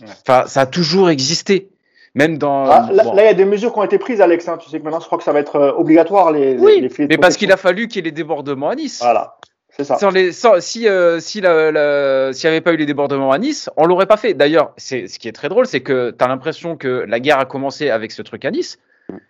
Enfin, 0.02 0.44
ça 0.46 0.62
a 0.62 0.66
toujours 0.66 1.10
existé. 1.10 1.68
Même 2.14 2.38
dans. 2.38 2.66
Ah, 2.66 2.88
là, 2.92 3.04
il 3.12 3.24
y 3.24 3.28
a 3.28 3.34
des 3.34 3.44
mesures 3.44 3.72
qui 3.72 3.78
ont 3.80 3.84
été 3.84 3.98
prises, 3.98 4.20
Alex. 4.20 4.46
Hein. 4.46 4.56
Tu 4.58 4.70
sais 4.70 4.78
que 4.78 4.84
maintenant, 4.84 5.00
je 5.00 5.06
crois 5.06 5.18
que 5.18 5.24
ça 5.24 5.32
va 5.32 5.40
être 5.40 5.56
euh, 5.56 5.72
obligatoire 5.72 6.30
les. 6.30 6.56
Oui, 6.56 6.80
les 6.80 7.06
mais 7.08 7.18
parce 7.18 7.36
qu'il 7.36 7.50
a 7.50 7.56
fallu 7.56 7.88
qu'il 7.88 7.96
y 7.96 7.98
ait 8.00 8.10
les 8.10 8.12
débordements 8.12 8.68
à 8.68 8.76
Nice. 8.76 9.00
Voilà. 9.02 9.36
C'est 9.76 9.84
ça. 9.84 9.98
Sans 9.98 10.10
les, 10.10 10.30
sans, 10.30 10.60
si 10.60 10.86
euh, 10.88 11.18
s'il 11.18 11.42
n'y 11.42 11.48
avait 11.48 12.60
pas 12.60 12.72
eu 12.72 12.76
les 12.76 12.86
débordements 12.86 13.32
à 13.32 13.38
Nice, 13.38 13.70
on 13.76 13.86
l'aurait 13.86 14.06
pas 14.06 14.16
fait. 14.16 14.32
D'ailleurs, 14.32 14.72
c'est 14.76 15.08
ce 15.08 15.18
qui 15.18 15.26
est 15.26 15.32
très 15.32 15.48
drôle, 15.48 15.66
c'est 15.66 15.80
que 15.80 16.14
tu 16.16 16.24
as 16.24 16.28
l'impression 16.28 16.76
que 16.76 17.04
la 17.08 17.18
guerre 17.18 17.40
a 17.40 17.44
commencé 17.44 17.90
avec 17.90 18.12
ce 18.12 18.22
truc 18.22 18.44
à 18.44 18.52
Nice, 18.52 18.78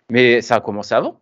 mais 0.09 0.41
ça 0.41 0.55
a 0.55 0.59
commencé 0.59 0.93
avant. 0.93 1.19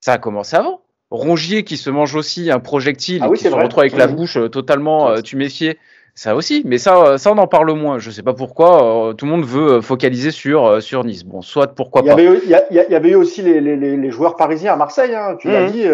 Ça 0.00 0.14
a 0.14 0.18
commencé 0.18 0.56
avant. 0.56 0.82
Rongier 1.10 1.62
qui 1.62 1.76
se 1.76 1.88
mange 1.88 2.16
aussi 2.16 2.50
un 2.50 2.58
projectile 2.58 3.20
ah 3.22 3.28
et 3.28 3.36
qui 3.36 3.44
se 3.44 3.48
retrouve 3.48 3.80
avec 3.80 3.96
la 3.96 4.08
bouche 4.08 4.36
euh, 4.36 4.48
totalement 4.48 5.08
euh, 5.10 5.20
tuméfiée. 5.20 5.78
Ça 6.18 6.34
aussi, 6.34 6.62
mais 6.64 6.78
ça, 6.78 6.96
euh, 6.96 7.18
ça 7.18 7.30
on 7.30 7.36
en 7.36 7.46
parle 7.46 7.70
moins. 7.74 7.98
Je 7.98 8.10
sais 8.10 8.22
pas 8.22 8.32
pourquoi. 8.32 9.10
Euh, 9.10 9.12
tout 9.12 9.26
le 9.26 9.32
monde 9.32 9.44
veut 9.44 9.72
euh, 9.74 9.82
focaliser 9.82 10.30
sur 10.30 10.82
sur 10.82 11.04
Nice. 11.04 11.24
Bon, 11.24 11.42
soit 11.42 11.74
pourquoi 11.74 12.02
pas. 12.02 12.14
Il 12.18 12.48
y 12.70 12.94
avait 12.94 13.10
eu 13.10 13.14
aussi 13.16 13.42
les, 13.42 13.60
les, 13.60 13.76
les 13.76 14.10
joueurs 14.10 14.34
parisiens 14.36 14.72
à 14.72 14.76
Marseille. 14.76 15.14
Hein, 15.14 15.36
tu 15.38 15.50
l'as 15.50 15.66
mhm. 15.66 15.72
dit, 15.72 15.84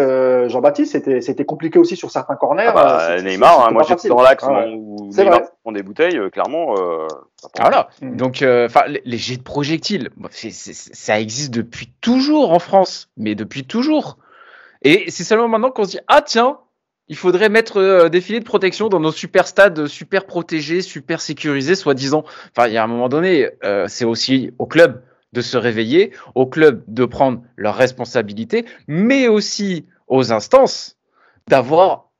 Jean-Baptiste. 0.49 0.93
C'était 0.93 1.19
c'était 1.19 1.43
compliqué 1.43 1.77
aussi 1.77 1.97
sur 1.97 2.09
certains 2.09 2.35
corners. 2.35 2.69
Ah 2.69 2.73
bah, 2.73 3.21
Neymar, 3.21 3.67
hein, 3.67 3.71
moi 3.73 3.83
j'étais 3.83 4.07
dans 4.07 4.21
l'axe 4.21 4.45
ah 4.47 4.65
où 4.73 5.09
Neymar 5.13 5.41
prend 5.61 5.73
des 5.73 5.83
bouteilles. 5.83 6.17
clairement. 6.31 6.73
voilà. 7.59 7.89
Mhm. 8.01 8.15
Donc, 8.15 8.45
enfin, 8.47 8.83
les, 8.87 9.17
jets 9.17 9.35
de 9.35 9.43
projectiles, 9.43 10.09
ça 10.31 11.19
existe 11.19 11.53
depuis 11.53 11.91
toujours 11.99 12.53
en 12.53 12.59
France, 12.59 13.09
mais 13.17 13.35
depuis 13.35 13.65
toujours. 13.65 14.17
Et 14.83 15.03
c'est 15.09 15.25
seulement 15.25 15.49
maintenant 15.49 15.71
qu'on 15.71 15.83
se 15.83 15.91
dit 15.91 15.99
ah 16.07 16.21
tiens 16.21 16.59
il 17.07 17.17
faudrait 17.17 17.49
mettre 17.49 17.77
euh, 17.77 18.09
des 18.09 18.21
filets 18.21 18.39
de 18.39 18.45
protection 18.45 18.89
dans 18.89 18.99
nos 18.99 19.11
super 19.11 19.47
stades, 19.47 19.87
super 19.87 20.25
protégés, 20.25 20.81
super 20.81 21.21
sécurisés, 21.21 21.75
soi-disant. 21.75 22.23
Enfin, 22.55 22.67
il 22.67 22.73
y 22.73 22.77
a 22.77 22.83
un 22.83 22.87
moment 22.87 23.09
donné, 23.09 23.49
euh, 23.63 23.85
c'est 23.87 24.05
aussi 24.05 24.51
au 24.57 24.65
club 24.65 25.03
de 25.33 25.41
se 25.41 25.57
réveiller, 25.57 26.13
au 26.35 26.45
club 26.45 26.83
de 26.87 27.05
prendre 27.05 27.41
leurs 27.57 27.75
responsabilités, 27.75 28.65
mais 28.87 29.27
aussi 29.27 29.85
aux 30.07 30.31
instances 30.31 30.97
d'avoir 31.47 32.11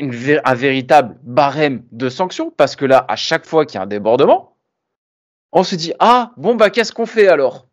un 0.00 0.54
véritable 0.54 1.16
barème 1.22 1.84
de 1.92 2.08
sanctions, 2.08 2.50
parce 2.50 2.74
que 2.74 2.84
là, 2.84 3.04
à 3.08 3.14
chaque 3.14 3.46
fois 3.46 3.66
qu'il 3.66 3.76
y 3.76 3.78
a 3.78 3.82
un 3.82 3.86
débordement, 3.86 4.56
on 5.52 5.62
se 5.62 5.76
dit 5.76 5.92
ah 6.00 6.32
bon 6.36 6.54
bah 6.54 6.70
qu'est-ce 6.70 6.92
qu'on 6.92 7.06
fait 7.06 7.28
alors? 7.28 7.68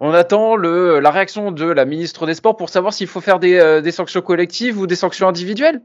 On 0.00 0.12
attend 0.12 0.56
le, 0.56 1.00
la 1.00 1.10
réaction 1.10 1.52
de 1.52 1.66
la 1.66 1.84
ministre 1.84 2.26
des 2.26 2.34
Sports 2.34 2.56
pour 2.56 2.68
savoir 2.68 2.92
s'il 2.92 3.06
faut 3.06 3.20
faire 3.20 3.38
des, 3.38 3.58
euh, 3.58 3.90
sanctions 3.90 4.22
collectives 4.22 4.78
ou 4.78 4.86
des 4.86 4.96
sanctions 4.96 5.28
individuelles. 5.28 5.82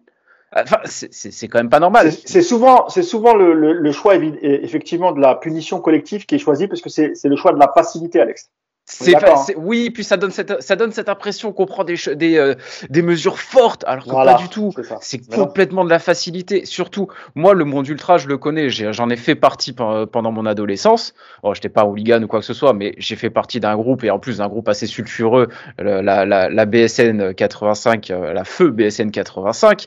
Enfin, 0.56 0.80
c'est 0.84 1.48
quand 1.48 1.60
même 1.60 1.70
pas 1.70 1.80
normal. 1.80 2.12
C'est 2.12 2.42
souvent, 2.42 2.90
c'est 2.90 3.04
souvent 3.04 3.36
le, 3.36 3.54
le, 3.54 3.74
le, 3.74 3.92
choix 3.92 4.16
effectivement 4.16 5.12
de 5.12 5.22
la 5.22 5.36
punition 5.36 5.80
collective 5.80 6.26
qui 6.26 6.36
est 6.36 6.40
choisi 6.40 6.68
parce 6.68 6.82
que 6.82 6.90
c'est 6.90 7.14
le 7.24 7.36
choix 7.36 7.54
de 7.54 7.60
la 7.60 7.72
facilité, 7.72 8.20
Alex. 8.20 8.50
C'est 8.92 9.16
hein. 9.16 9.36
oui, 9.56 9.92
puis 9.92 10.04
ça 10.04 10.18
donne 10.18 10.32
cette 10.32 10.64
ça 10.64 10.76
donne 10.76 10.92
cette 10.92 11.10
impression 11.10 11.54
qu'on 11.54 11.68
prend 11.68 11.84
des 11.84 11.96
des, 12.16 12.38
euh, 12.38 12.56
des 12.90 13.04
mesures 13.04 13.38
fortes, 13.38 13.84
alors 13.86 14.04
que 14.04 14.10
pas 14.10 14.34
du 14.34 14.50
tout. 14.50 14.74
C'est 15.02 15.20
complètement 15.30 15.86
de 15.86 15.92
la 15.92 16.00
facilité. 16.00 16.66
Surtout, 16.66 17.08
moi, 17.36 17.54
le 17.54 17.66
monde 17.66 17.88
ultra, 17.88 18.18
je 18.18 18.28
le 18.28 18.40
connais. 18.40 18.70
J'en 18.70 19.10
ai, 19.12 19.16
fait 19.16 19.36
partie 19.36 19.74
pendant 19.74 20.32
mon 20.32 20.46
adolescence. 20.48 21.14
Bon, 21.44 21.54
j'étais 21.54 21.70
pas 21.70 21.86
hooligan 21.86 22.24
ou 22.24 22.28
quoi 22.28 22.40
que 22.40 22.46
ce 22.46 22.56
soit, 22.56 22.74
mais 22.74 22.96
j'ai 22.98 23.16
fait 23.16 23.30
partie 23.30 23.60
d'un 23.60 23.76
groupe 23.76 24.04
et 24.04 24.10
en 24.10 24.18
plus 24.18 24.40
d'un 24.40 24.48
groupe 24.48 24.68
assez 24.68 24.88
sulfureux, 24.88 25.50
la, 25.78 26.02
la, 26.26 26.50
la 26.50 26.66
BSN 26.66 27.36
85, 27.36 28.10
euh, 28.10 28.34
la 28.34 28.44
feu 28.44 28.72
BSN 28.72 29.12
85. 29.12 29.86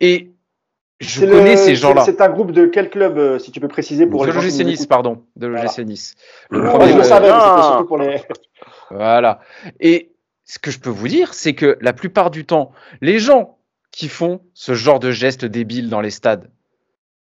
Et 0.00 0.32
je 1.00 1.24
connais 1.24 1.56
ces 1.56 1.76
gens-là. 1.76 2.04
C'est 2.04 2.20
un 2.20 2.28
groupe 2.28 2.52
de 2.52 2.66
quel 2.66 2.90
club, 2.90 3.16
euh, 3.16 3.38
si 3.38 3.50
tu 3.50 3.60
peux 3.60 3.68
préciser 3.68 4.06
pour 4.06 4.26
de 4.26 4.32
l'OGC 4.32 4.64
Nice, 4.64 4.86
pardon, 4.86 5.24
de 5.36 5.46
l'OGC 5.46 5.78
Nice. 5.80 6.14
Le 6.50 6.60
je 6.60 6.96
le 6.96 7.02
savais, 7.02 7.28
surtout 7.28 7.86
pour 7.86 7.98
les. 7.98 8.20
Voilà. 8.90 9.40
Et 9.78 10.12
ce 10.44 10.58
que 10.58 10.70
je 10.70 10.78
peux 10.78 10.90
vous 10.90 11.08
dire, 11.08 11.32
c'est 11.32 11.54
que 11.54 11.78
la 11.80 11.92
plupart 11.92 12.30
du 12.30 12.44
temps, 12.44 12.72
les 13.00 13.18
gens 13.18 13.58
qui 13.92 14.08
font 14.08 14.40
ce 14.52 14.74
genre 14.74 15.00
de 15.00 15.10
gestes 15.10 15.44
débiles 15.44 15.88
dans 15.88 16.00
les 16.00 16.10
stades, 16.10 16.50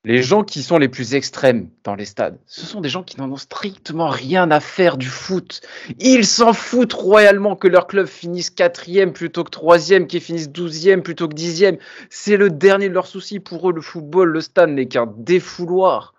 les 0.06 0.22
gens 0.22 0.44
qui 0.44 0.62
sont 0.62 0.78
les 0.78 0.86
plus 0.86 1.16
extrêmes 1.16 1.68
dans 1.82 1.96
les 1.96 2.04
stades, 2.04 2.38
ce 2.46 2.64
sont 2.64 2.80
des 2.80 2.88
gens 2.88 3.02
qui 3.02 3.18
n'en 3.18 3.28
ont 3.32 3.36
strictement 3.36 4.08
rien 4.08 4.52
à 4.52 4.60
faire 4.60 4.98
du 4.98 5.08
foot. 5.08 5.62
Ils 5.98 6.24
s'en 6.24 6.52
foutent 6.52 6.92
royalement 6.92 7.56
que 7.56 7.66
leur 7.66 7.88
club 7.88 8.06
finisse 8.06 8.50
quatrième 8.50 9.12
plutôt 9.12 9.42
que 9.42 9.50
troisième, 9.50 10.06
qu'ils 10.06 10.20
finissent 10.20 10.50
douzième 10.50 11.02
plutôt 11.02 11.26
que 11.26 11.34
dixième. 11.34 11.78
C'est 12.08 12.36
le 12.36 12.50
dernier 12.50 12.88
de 12.88 12.94
leurs 12.94 13.08
soucis. 13.08 13.40
Pour 13.40 13.68
eux, 13.68 13.72
le 13.72 13.80
football, 13.80 14.28
le 14.28 14.40
stade 14.40 14.70
n'est 14.70 14.86
qu'un 14.86 15.12
défouloir. 15.16 16.14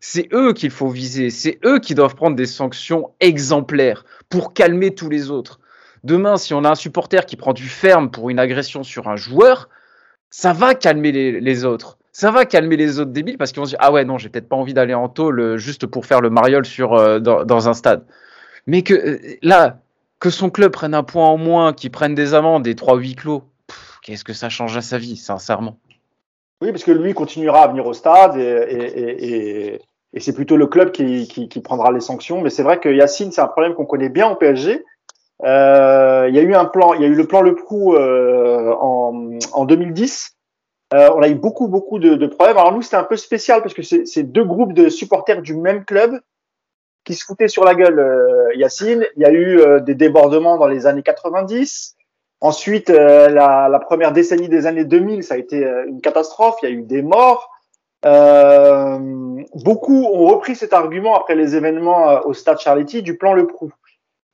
C'est 0.00 0.28
eux 0.34 0.52
qu'il 0.52 0.70
faut 0.70 0.90
viser. 0.90 1.30
C'est 1.30 1.58
eux 1.64 1.78
qui 1.78 1.94
doivent 1.94 2.16
prendre 2.16 2.36
des 2.36 2.44
sanctions 2.44 3.14
exemplaires 3.20 4.04
pour 4.28 4.52
calmer 4.52 4.94
tous 4.94 5.08
les 5.08 5.30
autres. 5.30 5.60
Demain, 6.04 6.36
si 6.36 6.52
on 6.52 6.62
a 6.64 6.72
un 6.72 6.74
supporter 6.74 7.24
qui 7.24 7.36
prend 7.36 7.54
du 7.54 7.70
ferme 7.70 8.10
pour 8.10 8.28
une 8.28 8.38
agression 8.38 8.82
sur 8.82 9.08
un 9.08 9.16
joueur, 9.16 9.70
ça 10.28 10.52
va 10.52 10.74
calmer 10.74 11.10
les, 11.10 11.40
les 11.40 11.64
autres 11.64 11.96
ça 12.20 12.30
va 12.30 12.44
calmer 12.44 12.76
les 12.76 13.00
autres 13.00 13.12
débiles 13.12 13.38
parce 13.38 13.50
qu'ils 13.50 13.60
vont 13.60 13.64
se 13.64 13.70
dire 13.70 13.78
ah 13.80 13.90
ouais 13.90 14.04
non 14.04 14.18
j'ai 14.18 14.28
peut-être 14.28 14.48
pas 14.48 14.56
envie 14.56 14.74
d'aller 14.74 14.92
en 14.92 15.08
tôle 15.08 15.40
euh, 15.40 15.56
juste 15.56 15.86
pour 15.86 16.04
faire 16.04 16.20
le 16.20 16.28
mariole 16.28 16.66
sur 16.66 16.92
euh, 16.92 17.18
dans, 17.18 17.68
un 17.68 17.72
stade. 17.72 18.04
Mais 18.66 18.82
que 18.82 18.92
euh, 18.92 19.18
là 19.40 19.78
que 20.18 20.28
son 20.28 20.50
club 20.50 20.70
prenne 20.70 20.92
un 20.92 21.02
point 21.02 21.26
en 21.26 21.38
moins 21.38 21.72
qu'il 21.72 21.90
prenne 21.90 22.14
des 22.14 22.34
amendes 22.34 22.66
et 22.66 22.74
trois 22.74 22.98
huis 22.98 23.14
clos 23.14 23.44
qu'est-ce 24.02 24.24
que 24.24 24.34
ça 24.34 24.50
change 24.50 24.76
à 24.76 24.82
sa 24.82 24.98
vie 24.98 25.16
sincèrement. 25.16 25.78
Oui 26.60 26.72
parce 26.72 26.84
que 26.84 26.90
lui 26.90 27.14
continuera 27.14 27.62
à 27.62 27.68
venir 27.68 27.86
au 27.86 27.94
stade 27.94 28.36
et, 28.36 29.80
c'est 30.18 30.34
plutôt 30.34 30.58
le 30.58 30.66
club 30.66 30.90
qui, 30.90 31.48
prendra 31.64 31.90
les 31.90 32.00
sanctions. 32.00 32.42
Mais 32.42 32.50
c'est 32.50 32.64
vrai 32.64 32.80
que 32.80 32.90
Yacine 32.90 33.32
c'est 33.32 33.40
un 33.40 33.46
problème 33.46 33.72
qu'on 33.72 33.86
connaît 33.86 34.10
bien 34.10 34.28
au 34.28 34.36
PSG 34.36 34.84
il 35.42 36.34
y 36.34 36.38
a 36.38 36.42
eu 36.42 36.54
un 36.54 36.66
plan 36.66 36.92
il 36.92 37.00
y 37.00 37.04
a 37.06 37.08
eu 37.08 37.14
le 37.14 37.26
plan 37.26 37.40
Le 37.40 37.54
Prou 37.54 37.96
en, 37.96 39.38
en 39.54 39.64
2010 39.64 40.36
on 40.92 41.22
a 41.22 41.28
eu 41.28 41.34
beaucoup, 41.34 41.68
beaucoup 41.68 41.98
de, 41.98 42.14
de 42.14 42.26
problèmes. 42.26 42.56
Alors 42.56 42.72
nous, 42.72 42.82
c'était 42.82 42.96
un 42.96 43.04
peu 43.04 43.16
spécial 43.16 43.62
parce 43.62 43.74
que 43.74 43.82
c'est 43.82 44.22
deux 44.24 44.44
groupes 44.44 44.72
de 44.72 44.88
supporters 44.88 45.40
du 45.40 45.54
même 45.54 45.84
club 45.84 46.20
qui 47.04 47.14
se 47.14 47.24
foutaient 47.24 47.48
sur 47.48 47.64
la 47.64 47.74
gueule, 47.74 48.04
Yacine. 48.56 49.06
Il 49.16 49.22
y 49.22 49.24
a 49.24 49.32
eu 49.32 49.80
des 49.82 49.94
débordements 49.94 50.58
dans 50.58 50.66
les 50.66 50.86
années 50.86 51.02
90. 51.02 51.96
Ensuite, 52.40 52.88
la, 52.88 53.68
la, 53.68 53.78
première 53.78 54.12
décennie 54.12 54.48
des 54.48 54.66
années 54.66 54.84
2000, 54.84 55.22
ça 55.22 55.34
a 55.34 55.36
été 55.36 55.64
une 55.86 56.00
catastrophe. 56.00 56.56
Il 56.62 56.68
y 56.68 56.72
a 56.72 56.74
eu 56.74 56.82
des 56.82 57.02
morts. 57.02 57.50
Euh, 58.06 58.98
beaucoup 59.54 60.04
ont 60.06 60.26
repris 60.28 60.56
cet 60.56 60.72
argument 60.72 61.16
après 61.16 61.34
les 61.34 61.54
événements 61.54 62.10
euh, 62.10 62.20
au 62.24 62.32
stade 62.32 62.58
Charletti 62.58 63.02
du 63.02 63.18
plan 63.18 63.34
Le 63.34 63.46
Prou. 63.46 63.72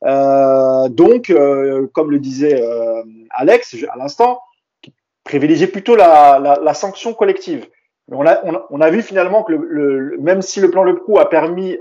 Euh, 0.05 0.89
donc, 0.89 1.31
euh, 1.31 1.89
comme 1.93 2.11
le 2.11 2.19
disait 2.19 2.63
euh, 2.63 3.03
Alex 3.31 3.75
à 3.91 3.97
l'instant, 3.97 4.41
privilégier 5.27 5.67
plutôt 5.67 5.97
la, 5.97 6.39
la, 6.39 6.59
la, 6.63 6.75
sanction 6.75 7.13
collective. 7.13 7.67
On 8.11 8.27
a, 8.27 8.41
on, 8.45 8.59
on 8.71 8.81
a 8.81 8.89
vu 8.89 9.03
finalement 9.03 9.43
que 9.43 9.53
le, 9.53 9.67
le, 9.69 10.19
même 10.19 10.41
si 10.41 10.61
le 10.61 10.71
plan 10.71 10.83
Le 10.83 10.95
Prou 10.95 11.19
a 11.19 11.29
permis 11.29 11.79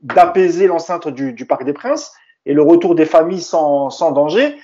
d'apaiser 0.00 0.68
l'enceinte 0.68 1.08
du, 1.08 1.32
du, 1.32 1.44
Parc 1.44 1.64
des 1.64 1.72
Princes 1.72 2.12
et 2.46 2.54
le 2.54 2.62
retour 2.62 2.94
des 2.94 3.04
familles 3.04 3.40
sans, 3.40 3.90
sans 3.90 4.12
danger, 4.12 4.54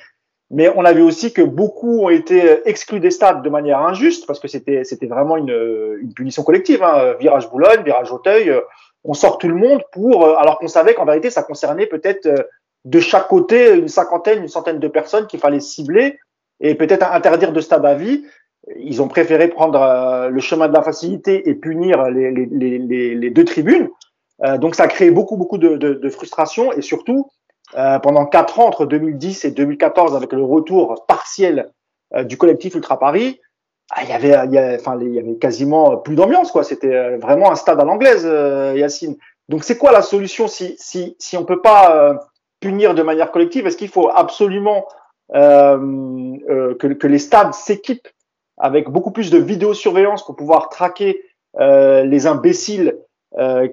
mais 0.53 0.69
on 0.77 0.85
a 0.85 0.93
vu 0.93 1.01
aussi 1.01 1.33
que 1.33 1.41
beaucoup 1.41 2.03
ont 2.05 2.11
été 2.11 2.69
exclus 2.69 3.01
des 3.01 3.11
stades 3.11 3.43
de 3.43 3.49
manière 3.49 3.81
injuste 3.81 4.27
parce 4.27 4.39
que 4.39 4.49
c'était 4.49 4.85
c'était 4.85 5.07
vraiment 5.07 5.39
une, 5.39 5.99
une 6.01 6.13
punition 6.13 6.43
collective. 6.43 6.83
Hein. 6.83 7.15
Virage 7.19 7.51
Boulogne, 7.51 7.83
virage 7.83 8.13
Auteuil, 8.13 8.51
euh, 8.51 8.61
on 9.03 9.15
sort 9.15 9.39
tout 9.39 9.49
le 9.49 9.55
monde 9.55 9.83
pour 9.93 10.27
euh, 10.27 10.35
alors 10.37 10.59
qu'on 10.59 10.69
savait 10.69 10.93
qu'en 10.93 11.07
vérité 11.07 11.31
ça 11.31 11.43
concernait 11.43 11.87
peut-être 11.87 12.27
euh, 12.27 12.43
de 12.85 13.01
chaque 13.01 13.29
côté 13.29 13.75
une 13.75 13.89
cinquantaine, 13.89 14.43
une 14.43 14.49
centaine 14.49 14.79
de 14.79 14.89
personnes 14.89 15.27
qu'il 15.27 15.41
fallait 15.41 15.61
cibler 15.61 16.19
et 16.63 16.75
peut-être 16.75 17.13
interdire 17.13 17.53
de 17.53 17.61
stade 17.61 17.85
à 17.85 17.95
vie. 17.95 18.25
Ils 18.79 19.03
ont 19.03 19.09
préféré 19.09 19.49
prendre 19.49 20.29
le 20.31 20.41
chemin 20.41 20.69
de 20.69 20.73
la 20.73 20.83
facilité 20.83 21.49
et 21.49 21.55
punir 21.55 22.05
les, 22.11 23.31
deux 23.31 23.45
tribunes. 23.45 23.89
donc 24.59 24.77
ça 24.77 24.85
a 24.85 24.89
créé 24.89 25.11
beaucoup 25.11 25.37
beaucoup 25.37 25.59
de, 25.59 26.09
frustration 26.09 26.73
et 26.73 26.81
surtout 26.81 27.29
euh, 27.77 27.99
pendant 27.99 28.27
quatre 28.27 28.61
ans, 28.61 28.67
entre 28.67 28.87
2010 28.87 29.45
et 29.47 29.51
2014, 29.51 30.15
avec 30.15 30.33
le 30.33 30.45
retour 30.45 31.05
partiel 31.07 31.71
euh, 32.15 32.25
du 32.25 32.37
collectif 32.37 32.75
Ultra 32.75 32.99
Paris, 32.99 33.41
ah, 33.91 34.03
il 34.03 34.11
y 34.11 34.59
avait, 34.59 35.39
quasiment 35.41 35.97
plus 35.97 36.15
d'ambiance. 36.15 36.53
C'était 36.63 36.95
euh, 36.95 37.19
vraiment 37.19 37.51
un 37.51 37.57
stade 37.57 37.81
à 37.81 37.85
l'anglaise, 37.85 38.25
Yacine. 38.77 39.17
Donc, 39.49 39.65
c'est 39.65 39.79
quoi 39.79 39.93
la 39.93 40.03
solution 40.03 40.49
si, 40.49 40.77
si, 40.79 41.17
si 41.19 41.37
on 41.37 41.45
peut 41.45 41.61
pas 41.61 42.19
punir 42.61 42.95
de 42.95 43.03
manière 43.03 43.33
collective? 43.33 43.67
Est-ce 43.67 43.77
qu'il 43.77 43.89
faut 43.89 44.09
absolument 44.09 44.87
que, 45.33 46.93
que 46.93 47.07
les 47.07 47.19
stades 47.19 47.55
s'équipent 47.55 48.09
avec 48.59 48.89
beaucoup 48.91 49.11
plus 49.11 49.31
de 49.31 49.39
vidéosurveillance 49.39 50.25
pour 50.25 50.37
pouvoir 50.37 50.69
traquer 50.69 51.23
les 51.59 52.27
imbéciles 52.27 52.99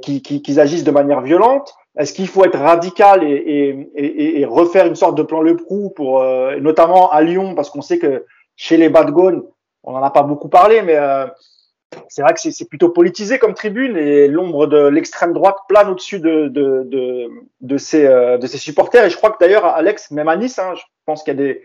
qui, 0.01 0.21
qui, 0.21 0.41
qui 0.41 0.59
agissent 0.59 0.83
de 0.83 0.91
manière 0.91 1.21
violente 1.21 1.75
est-ce 1.99 2.13
qu'il 2.13 2.27
faut 2.29 2.45
être 2.45 2.57
radical 2.57 3.23
et, 3.23 3.33
et, 3.95 4.39
et, 4.39 4.45
refaire 4.45 4.85
une 4.85 4.95
sorte 4.95 5.17
de 5.17 5.23
plan 5.23 5.41
Le 5.41 5.57
Prou 5.57 5.89
pour, 5.89 6.21
euh, 6.21 6.57
notamment 6.59 7.11
à 7.11 7.21
Lyon, 7.21 7.55
parce 7.55 7.69
qu'on 7.69 7.81
sait 7.81 7.99
que 7.99 8.25
chez 8.55 8.77
les 8.77 8.87
Badgones, 8.87 9.43
on 9.83 9.91
n'en 9.91 10.01
a 10.01 10.09
pas 10.09 10.23
beaucoup 10.23 10.47
parlé, 10.47 10.81
mais 10.81 10.95
euh, 10.95 11.25
c'est 12.07 12.21
vrai 12.21 12.33
que 12.33 12.39
c'est 12.39 12.69
plutôt 12.69 12.89
politisé 12.89 13.37
comme 13.37 13.53
tribune 13.53 13.97
et 13.97 14.29
l'ombre 14.29 14.67
de 14.67 14.87
l'extrême 14.87 15.33
droite 15.33 15.57
plane 15.67 15.89
au-dessus 15.89 16.21
de, 16.21 16.47
de, 16.47 16.83
de, 16.85 17.27
de, 17.59 17.77
ses, 17.77 18.05
euh, 18.05 18.37
de 18.37 18.47
ses 18.47 18.57
supporters. 18.57 19.03
Et 19.03 19.09
je 19.09 19.17
crois 19.17 19.31
que 19.31 19.39
d'ailleurs, 19.39 19.65
Alex, 19.65 20.11
même 20.11 20.29
à 20.29 20.37
Nice, 20.37 20.57
hein, 20.57 20.75
pense 21.09 21.23
qu'il 21.23 21.33
y 21.33 21.39
a 21.39 21.43
des, 21.43 21.61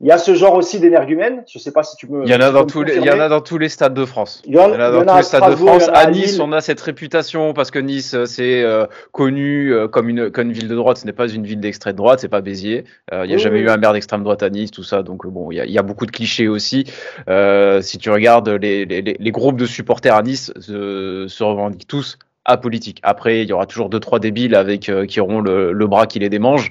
il 0.00 0.06
y 0.08 0.10
a 0.10 0.18
ce 0.18 0.34
genre 0.34 0.54
aussi 0.54 0.78
d'énergumène. 0.78 1.42
Je 1.48 1.58
sais 1.58 1.72
pas 1.72 1.82
si 1.82 1.96
tu 1.96 2.06
peux. 2.06 2.22
Il 2.24 2.30
y 2.30 2.34
en 2.34 2.40
a 2.40 2.50
dans 2.50 2.66
tous 2.66 2.82
les, 2.82 2.96
il 2.96 3.04
y 3.04 3.10
en 3.10 3.18
a 3.18 3.28
dans 3.30 3.40
tous 3.40 3.56
les 3.56 3.70
stades 3.70 3.94
de 3.94 4.04
France. 4.04 4.42
Il 4.44 4.54
y 4.54 4.58
en, 4.58 4.70
a 4.72 4.90
dans 4.90 5.06
tous 5.06 5.16
les 5.16 5.22
stades 5.22 5.50
de 5.50 5.56
France. 5.56 5.88
À 5.92 6.10
Nice, 6.10 6.38
on 6.38 6.52
a 6.52 6.60
cette 6.60 6.80
réputation 6.82 7.54
parce 7.54 7.70
que 7.70 7.78
Nice, 7.78 8.12
euh, 8.12 8.26
c'est 8.26 8.62
euh, 8.62 8.86
connu 9.12 9.72
euh, 9.72 9.88
comme 9.88 10.10
une, 10.10 10.30
comme 10.30 10.48
une 10.48 10.52
ville 10.52 10.68
de 10.68 10.74
droite. 10.74 10.98
Ce 10.98 11.06
n'est 11.06 11.14
pas 11.14 11.28
une 11.28 11.44
ville 11.44 11.60
d'extrême 11.60 11.96
droite, 11.96 12.20
c'est 12.20 12.28
pas 12.28 12.42
Béziers. 12.42 12.84
il 13.10 13.26
n'y 13.26 13.34
a 13.34 13.38
jamais 13.38 13.60
eu 13.60 13.70
un 13.70 13.78
maire 13.78 13.94
d'extrême 13.94 14.22
droite 14.22 14.42
à 14.42 14.50
Nice, 14.50 14.70
tout 14.70 14.82
ça. 14.82 15.02
Donc 15.02 15.26
bon, 15.26 15.50
il 15.50 15.56
y 15.56 15.60
a, 15.60 15.64
il 15.64 15.72
y 15.72 15.78
a 15.78 15.82
beaucoup 15.82 16.04
de 16.04 16.10
clichés 16.10 16.48
aussi. 16.48 16.84
si 17.80 17.98
tu 17.98 18.10
regardes 18.10 18.50
les, 18.50 18.84
les, 18.84 19.00
les, 19.00 19.30
groupes 19.30 19.56
de 19.56 19.66
supporters 19.66 20.14
à 20.14 20.22
Nice 20.22 20.52
se 20.58 21.42
revendiquent 21.42 21.88
tous 21.88 22.18
apolitiques. 22.44 23.00
Après, 23.02 23.42
il 23.42 23.48
y 23.48 23.52
aura 23.54 23.64
toujours 23.64 23.88
deux 23.88 24.00
trois 24.00 24.20
débiles 24.20 24.54
avec 24.54 24.90
qui 25.08 25.20
auront 25.20 25.40
le, 25.40 25.72
le 25.72 25.86
bras 25.86 26.06
qui 26.06 26.18
les 26.18 26.28
démange. 26.28 26.70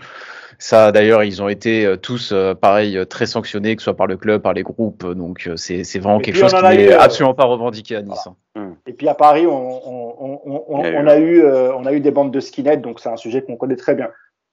Ça, 0.59 0.91
d'ailleurs, 0.91 1.23
ils 1.23 1.41
ont 1.41 1.49
été 1.49 1.85
euh, 1.85 1.97
tous, 1.97 2.31
euh, 2.31 2.53
pareil, 2.53 2.97
euh, 2.97 3.05
très 3.05 3.25
sanctionnés, 3.25 3.75
que 3.75 3.81
ce 3.81 3.85
soit 3.85 3.95
par 3.95 4.07
le 4.07 4.17
club, 4.17 4.41
par 4.41 4.53
les 4.53 4.63
groupes. 4.63 5.05
Donc, 5.05 5.49
c'est 5.55 5.83
vraiment 5.99 6.19
quelque 6.19 6.37
chose 6.37 6.53
qui 6.53 6.77
n'est 6.77 6.93
absolument 6.93 7.33
pas 7.33 7.45
revendiqué 7.45 7.95
à 7.95 8.01
Nice. 8.01 8.27
Hein. 8.55 8.73
Et 8.87 8.93
puis 8.93 9.07
à 9.07 9.15
Paris, 9.15 9.45
on, 9.47 9.53
on, 9.53 10.41
on, 10.45 10.63
on 10.67 11.07
a, 11.07 11.17
eu, 11.17 11.45
on 11.45 11.85
a 11.85 11.93
eu 11.93 11.99
des 11.99 12.11
bandes 12.11 12.31
de 12.31 12.39
skinheads, 12.39 12.77
donc 12.77 12.99
c'est 12.99 13.09
un 13.09 13.17
sujet 13.17 13.41
qu'on 13.41 13.57
connaît 13.57 13.75
très 13.75 13.95
bien. 13.95 14.09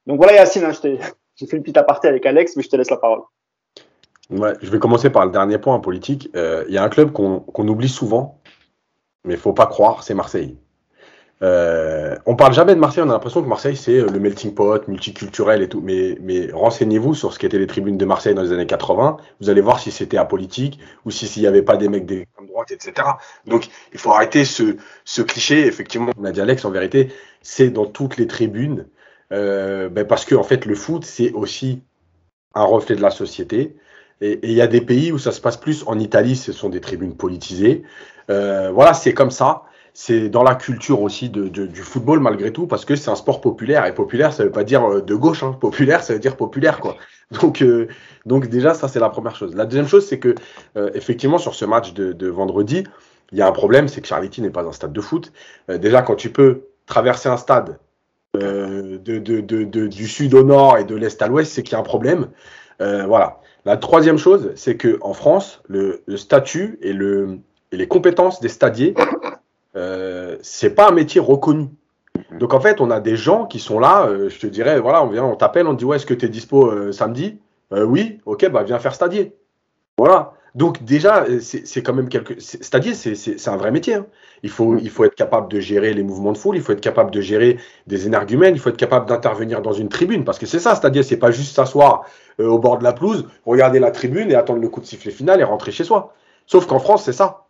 Donc 0.07 0.17
voilà, 0.17 0.35
Yacine, 0.35 0.65
hein, 0.65 0.73
j'ai 1.37 1.47
fait 1.47 1.57
une 1.57 1.63
petite 1.63 1.77
aparté 1.77 2.09
avec 2.09 2.27
Alex, 2.27 2.57
mais 2.57 2.63
je 2.63 2.69
te 2.69 2.77
laisse 2.77 2.91
la 2.91 2.97
parole. 2.97 3.21
Ouais, 4.31 4.55
je 4.63 4.71
vais 4.71 4.79
commencer 4.79 5.11
par 5.11 5.27
le 5.27 5.33
dernier 5.33 5.59
point 5.59 5.79
politique. 5.79 6.31
Il 6.35 6.73
y 6.73 6.79
a 6.79 6.83
un 6.83 6.89
club 6.89 7.13
qu'on 7.13 7.69
oublie 7.69 7.89
souvent, 7.89 8.41
mais 9.25 9.35
il 9.35 9.41
faut 9.41 9.53
pas 9.53 9.67
croire, 9.67 10.03
c'est 10.03 10.15
Marseille. 10.15 10.57
Euh, 11.43 12.17
on 12.25 12.37
parle 12.37 12.53
jamais 12.53 12.75
de 12.75 12.81
Marseille, 12.81 13.03
on 13.05 13.11
a 13.11 13.13
l'impression 13.13 13.43
que 13.43 13.49
Marseille 13.49 13.77
c'est 13.77 13.99
euh, 13.99 14.07
le 14.07 14.21
melting 14.21 14.55
pot, 14.55 14.87
multiculturel 14.87 15.63
et 15.63 15.69
tout. 15.69 15.81
Mais, 15.81 16.49
renseignez-vous 16.53 17.15
sur 17.15 17.33
ce 17.33 17.39
qu'étaient 17.39 17.59
les 17.59 17.67
tribunes 17.67 17.99
de 17.99 18.05
Marseille 18.05 18.35
dans 18.35 18.43
les 18.43 18.53
années 18.53 18.67
80. 18.67 19.17
Vous 19.41 19.51
allez 19.51 19.61
voir 19.61 19.81
si 19.81 19.91
c'était 19.91 20.19
apolitique 20.19 20.79
ou 21.05 21.11
si 21.11 21.27
s'il 21.27 21.43
n'y 21.43 21.49
avait 21.49 21.63
pas 21.63 21.77
des 21.77 21.89
mecs 21.89 22.07
d'extrême 22.07 22.47
droite, 22.47 22.71
etc. 22.71 23.09
Donc 23.47 23.69
il 23.93 23.99
faut 23.99 24.13
arrêter 24.13 24.45
ce, 24.45 24.77
ce 25.05 25.23
cliché. 25.23 25.67
Effectivement, 25.67 26.13
on 26.17 26.25
a 26.25 26.31
dit 26.31 26.41
Alex, 26.41 26.65
en 26.65 26.71
vérité, 26.71 27.13
c'est 27.41 27.71
dans 27.71 27.87
toutes 27.87 28.19
les 28.19 28.29
tribunes. 28.29 28.87
Euh, 29.33 29.89
ben 29.89 30.07
parce 30.07 30.25
que 30.25 30.35
en 30.35 30.43
fait 30.43 30.67
le 30.67 30.75
foot 30.75 31.07
c'est 31.07 31.33
aussi 31.33 31.83
un 32.55 32.65
reflet 32.65 32.95
de 32.95 33.03
la 33.03 33.11
société. 33.11 33.77
Et 34.21 34.39
il 34.45 34.53
y 34.53 34.61
a 34.61 34.69
des 34.69 34.81
pays 34.81 35.11
où 35.11 35.19
ça 35.19 35.33
se 35.33 35.41
passe 35.41 35.57
plus. 35.57 35.83
En 35.89 35.99
Italie, 35.99 36.37
ce 36.37 36.53
sont 36.53 36.69
des 36.69 36.81
tribunes 36.81 37.17
politisées. 37.17 37.83
Euh, 38.31 38.71
voilà, 38.71 38.95
c'est 38.95 39.15
comme 39.15 39.33
ça 39.33 39.65
c'est 39.95 40.31
dans 40.31 40.43
la 40.43 40.55
culture 40.55 41.03
aussi 41.03 41.29
de, 41.29 41.49
du 41.49 41.83
football 41.83 42.21
malgré 42.21 42.53
tout, 42.53 42.67
parce 42.67 42.85
que 42.85 42.97
c'est 42.97 43.11
un 43.11 43.15
sport 43.15 43.41
populaire. 43.41 43.85
Et 43.87 43.95
populaire, 43.95 44.33
ça 44.33 44.45
veut 44.45 44.51
pas 44.51 44.65
dire 44.65 44.85
euh, 44.85 45.03
de 45.03 45.15
gauche. 45.15 45.43
Hein. 45.43 45.57
Populaire, 45.61 46.03
ça 46.03 46.15
veut 46.15 46.19
dire 46.19 46.37
populaire, 46.37 46.81
quoi. 46.81 46.97
Donc, 47.41 47.63
euh, 47.63 47.89
donc 48.27 48.49
déjà, 48.49 48.75
ça 48.75 48.89
c'est 48.89 49.01
la 49.01 49.09
première 49.09 49.35
chose. 49.35 49.55
La 49.57 49.65
deuxième 49.65 49.89
chose, 49.89 50.07
c'est 50.07 50.19
que 50.19 50.35
euh, 50.77 50.91
effectivement 50.93 51.39
sur 51.39 51.55
ce 51.55 51.65
match 51.65 51.95
de, 51.95 52.13
de 52.13 52.29
vendredi, 52.29 52.85
il 53.33 53.39
y 53.39 53.41
a 53.41 53.47
un 53.47 53.53
problème, 53.53 53.89
c'est 53.89 54.03
que 54.03 54.07
Charletti 54.07 54.43
n'est 54.43 54.51
pas 54.51 54.65
un 54.65 54.73
stade 54.73 54.93
de 54.93 55.01
foot. 55.01 55.33
déjà, 55.69 56.03
quand 56.03 56.15
tu 56.15 56.31
peux 56.31 56.65
traverser 56.85 57.31
un 57.31 57.39
stade 57.39 57.79
de, 58.35 58.99
de, 58.99 59.87
du 59.87 60.07
sud 60.07 60.35
au 60.35 60.43
nord 60.45 60.77
et 60.77 60.85
de 60.85 60.95
l'est 60.95 61.23
à 61.23 61.29
l'ouest, 61.29 61.51
c'est 61.51 61.63
qu'il 61.63 61.73
y 61.73 61.77
a 61.77 61.79
un 61.79 61.85
problème. 61.85 62.29
voilà. 62.79 63.41
La 63.65 63.79
troisième 63.79 64.19
chose, 64.19 64.51
c'est 64.55 64.77
que 64.77 64.99
en 65.01 65.15
France, 65.15 65.63
le, 65.69 66.03
le 66.05 66.19
statut 66.19 66.79
et, 66.83 66.93
le, 66.93 67.39
et 67.71 67.79
les 67.79 67.89
compétences 67.89 68.41
des 68.41 68.51
stadiers 68.51 68.93
euh, 69.77 70.37
c'est 70.43 70.75
pas 70.75 70.89
un 70.89 70.93
métier 70.93 71.21
reconnu. 71.21 71.69
Mhm. 72.31 72.39
Donc 72.39 72.55
en 72.55 72.61
fait, 72.61 72.81
on 72.81 72.91
a 72.91 73.01
des 73.01 73.17
gens 73.17 73.47
qui 73.47 73.59
sont 73.59 73.79
là, 73.79 74.07
euh, 74.07 74.29
je 74.29 74.39
te 74.39 74.47
dirais, 74.47 74.79
voilà, 74.81 75.03
on 75.03 75.09
vient, 75.09 75.25
on 75.25 75.37
t'appelle, 75.37 75.67
on 75.67 75.75
te 75.75 75.79
dit 75.79 75.85
ouais, 75.85 75.97
est-ce 75.97 76.07
que 76.07 76.15
tu 76.15 76.27
es 76.27 76.29
dispo 76.29 76.71
euh, 76.71 76.93
samedi? 76.93 77.39
Oui, 77.71 78.21
ok, 78.27 78.51
bah 78.51 78.65
viens 78.65 78.79
faire 78.79 78.95
stadier. 78.95 79.35
Voilà. 79.97 80.35
Donc 80.55 80.83
déjà, 80.85 81.25
c'est 81.41 81.83
quand 81.83 81.95
même 81.95 82.11
quelque. 82.11 82.39
Stadier, 82.39 82.93
c'est 82.93 83.49
un 83.49 83.57
vrai 83.57 83.71
métier. 83.71 83.95
Hein. 83.95 84.07
Il, 84.43 84.51
faut, 84.51 84.77
il 84.77 84.91
faut 84.91 85.05
être 85.05 85.15
capable 85.15 85.51
de 85.51 85.59
gérer 85.59 85.95
les 85.95 86.03
mouvements 86.03 86.33
de 86.33 86.37
foule, 86.37 86.57
il 86.57 86.63
faut 86.63 86.73
être 86.73 86.83
capable 86.83 87.11
de 87.11 87.23
gérer 87.23 87.57
des 87.87 88.07
énergumènes, 88.07 88.55
il 88.55 88.61
faut 88.61 88.69
être 88.69 88.77
capable 88.77 89.07
d'intervenir 89.09 89.63
dans 89.63 89.73
une 89.73 89.89
tribune, 89.89 90.25
parce 90.25 90.39
que 90.39 90.45
c'est 90.45 90.59
ça, 90.59 90.75
stadier, 90.75 91.03
c'est 91.03 91.17
pas 91.17 91.31
juste 91.31 91.57
s'asseoir 91.57 92.05
au 92.39 92.59
bord 92.59 92.77
de 92.77 92.85
la 92.85 92.93
pelouse, 92.93 93.27
regarder 93.47 93.79
la 93.79 93.91
tribune 93.91 94.31
et 94.31 94.35
attendre 94.35 94.61
le 94.61 94.69
coup 94.69 94.83
de 94.83 94.87
sifflet 94.87 95.13
final 95.13 95.41
et 95.41 95.45
rentrer 95.45 95.73
chez 95.73 95.85
soi. 95.85 96.13
Sauf 96.47 96.67
qu'en 96.67 96.79
France, 96.79 97.05
c'est 97.05 97.15
ça. 97.15 97.47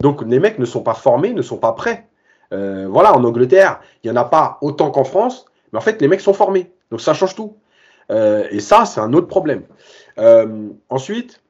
Donc 0.00 0.22
les 0.22 0.38
mecs 0.38 0.58
ne 0.58 0.64
sont 0.64 0.82
pas 0.82 0.94
formés, 0.94 1.32
ne 1.32 1.42
sont 1.42 1.56
pas 1.56 1.72
prêts. 1.72 2.06
Euh, 2.52 2.86
voilà, 2.88 3.14
en 3.14 3.24
Angleterre, 3.24 3.80
il 4.02 4.10
n'y 4.10 4.16
en 4.16 4.20
a 4.20 4.24
pas 4.24 4.58
autant 4.60 4.90
qu'en 4.90 5.04
France, 5.04 5.46
mais 5.72 5.78
en 5.78 5.82
fait, 5.82 6.00
les 6.00 6.08
mecs 6.08 6.20
sont 6.20 6.32
formés. 6.32 6.70
Donc 6.90 7.00
ça 7.00 7.14
change 7.14 7.34
tout. 7.34 7.56
Euh, 8.10 8.46
et 8.50 8.60
ça, 8.60 8.84
c'est 8.84 9.00
un 9.00 9.12
autre 9.12 9.26
problème. 9.26 9.62
Euh, 10.18 10.68
ensuite, 10.88 11.42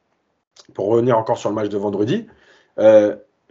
pour 0.74 0.86
revenir 0.86 1.18
encore 1.18 1.38
sur 1.38 1.50
le 1.50 1.54
match 1.54 1.68
de 1.68 1.78
vendredi, 1.78 2.26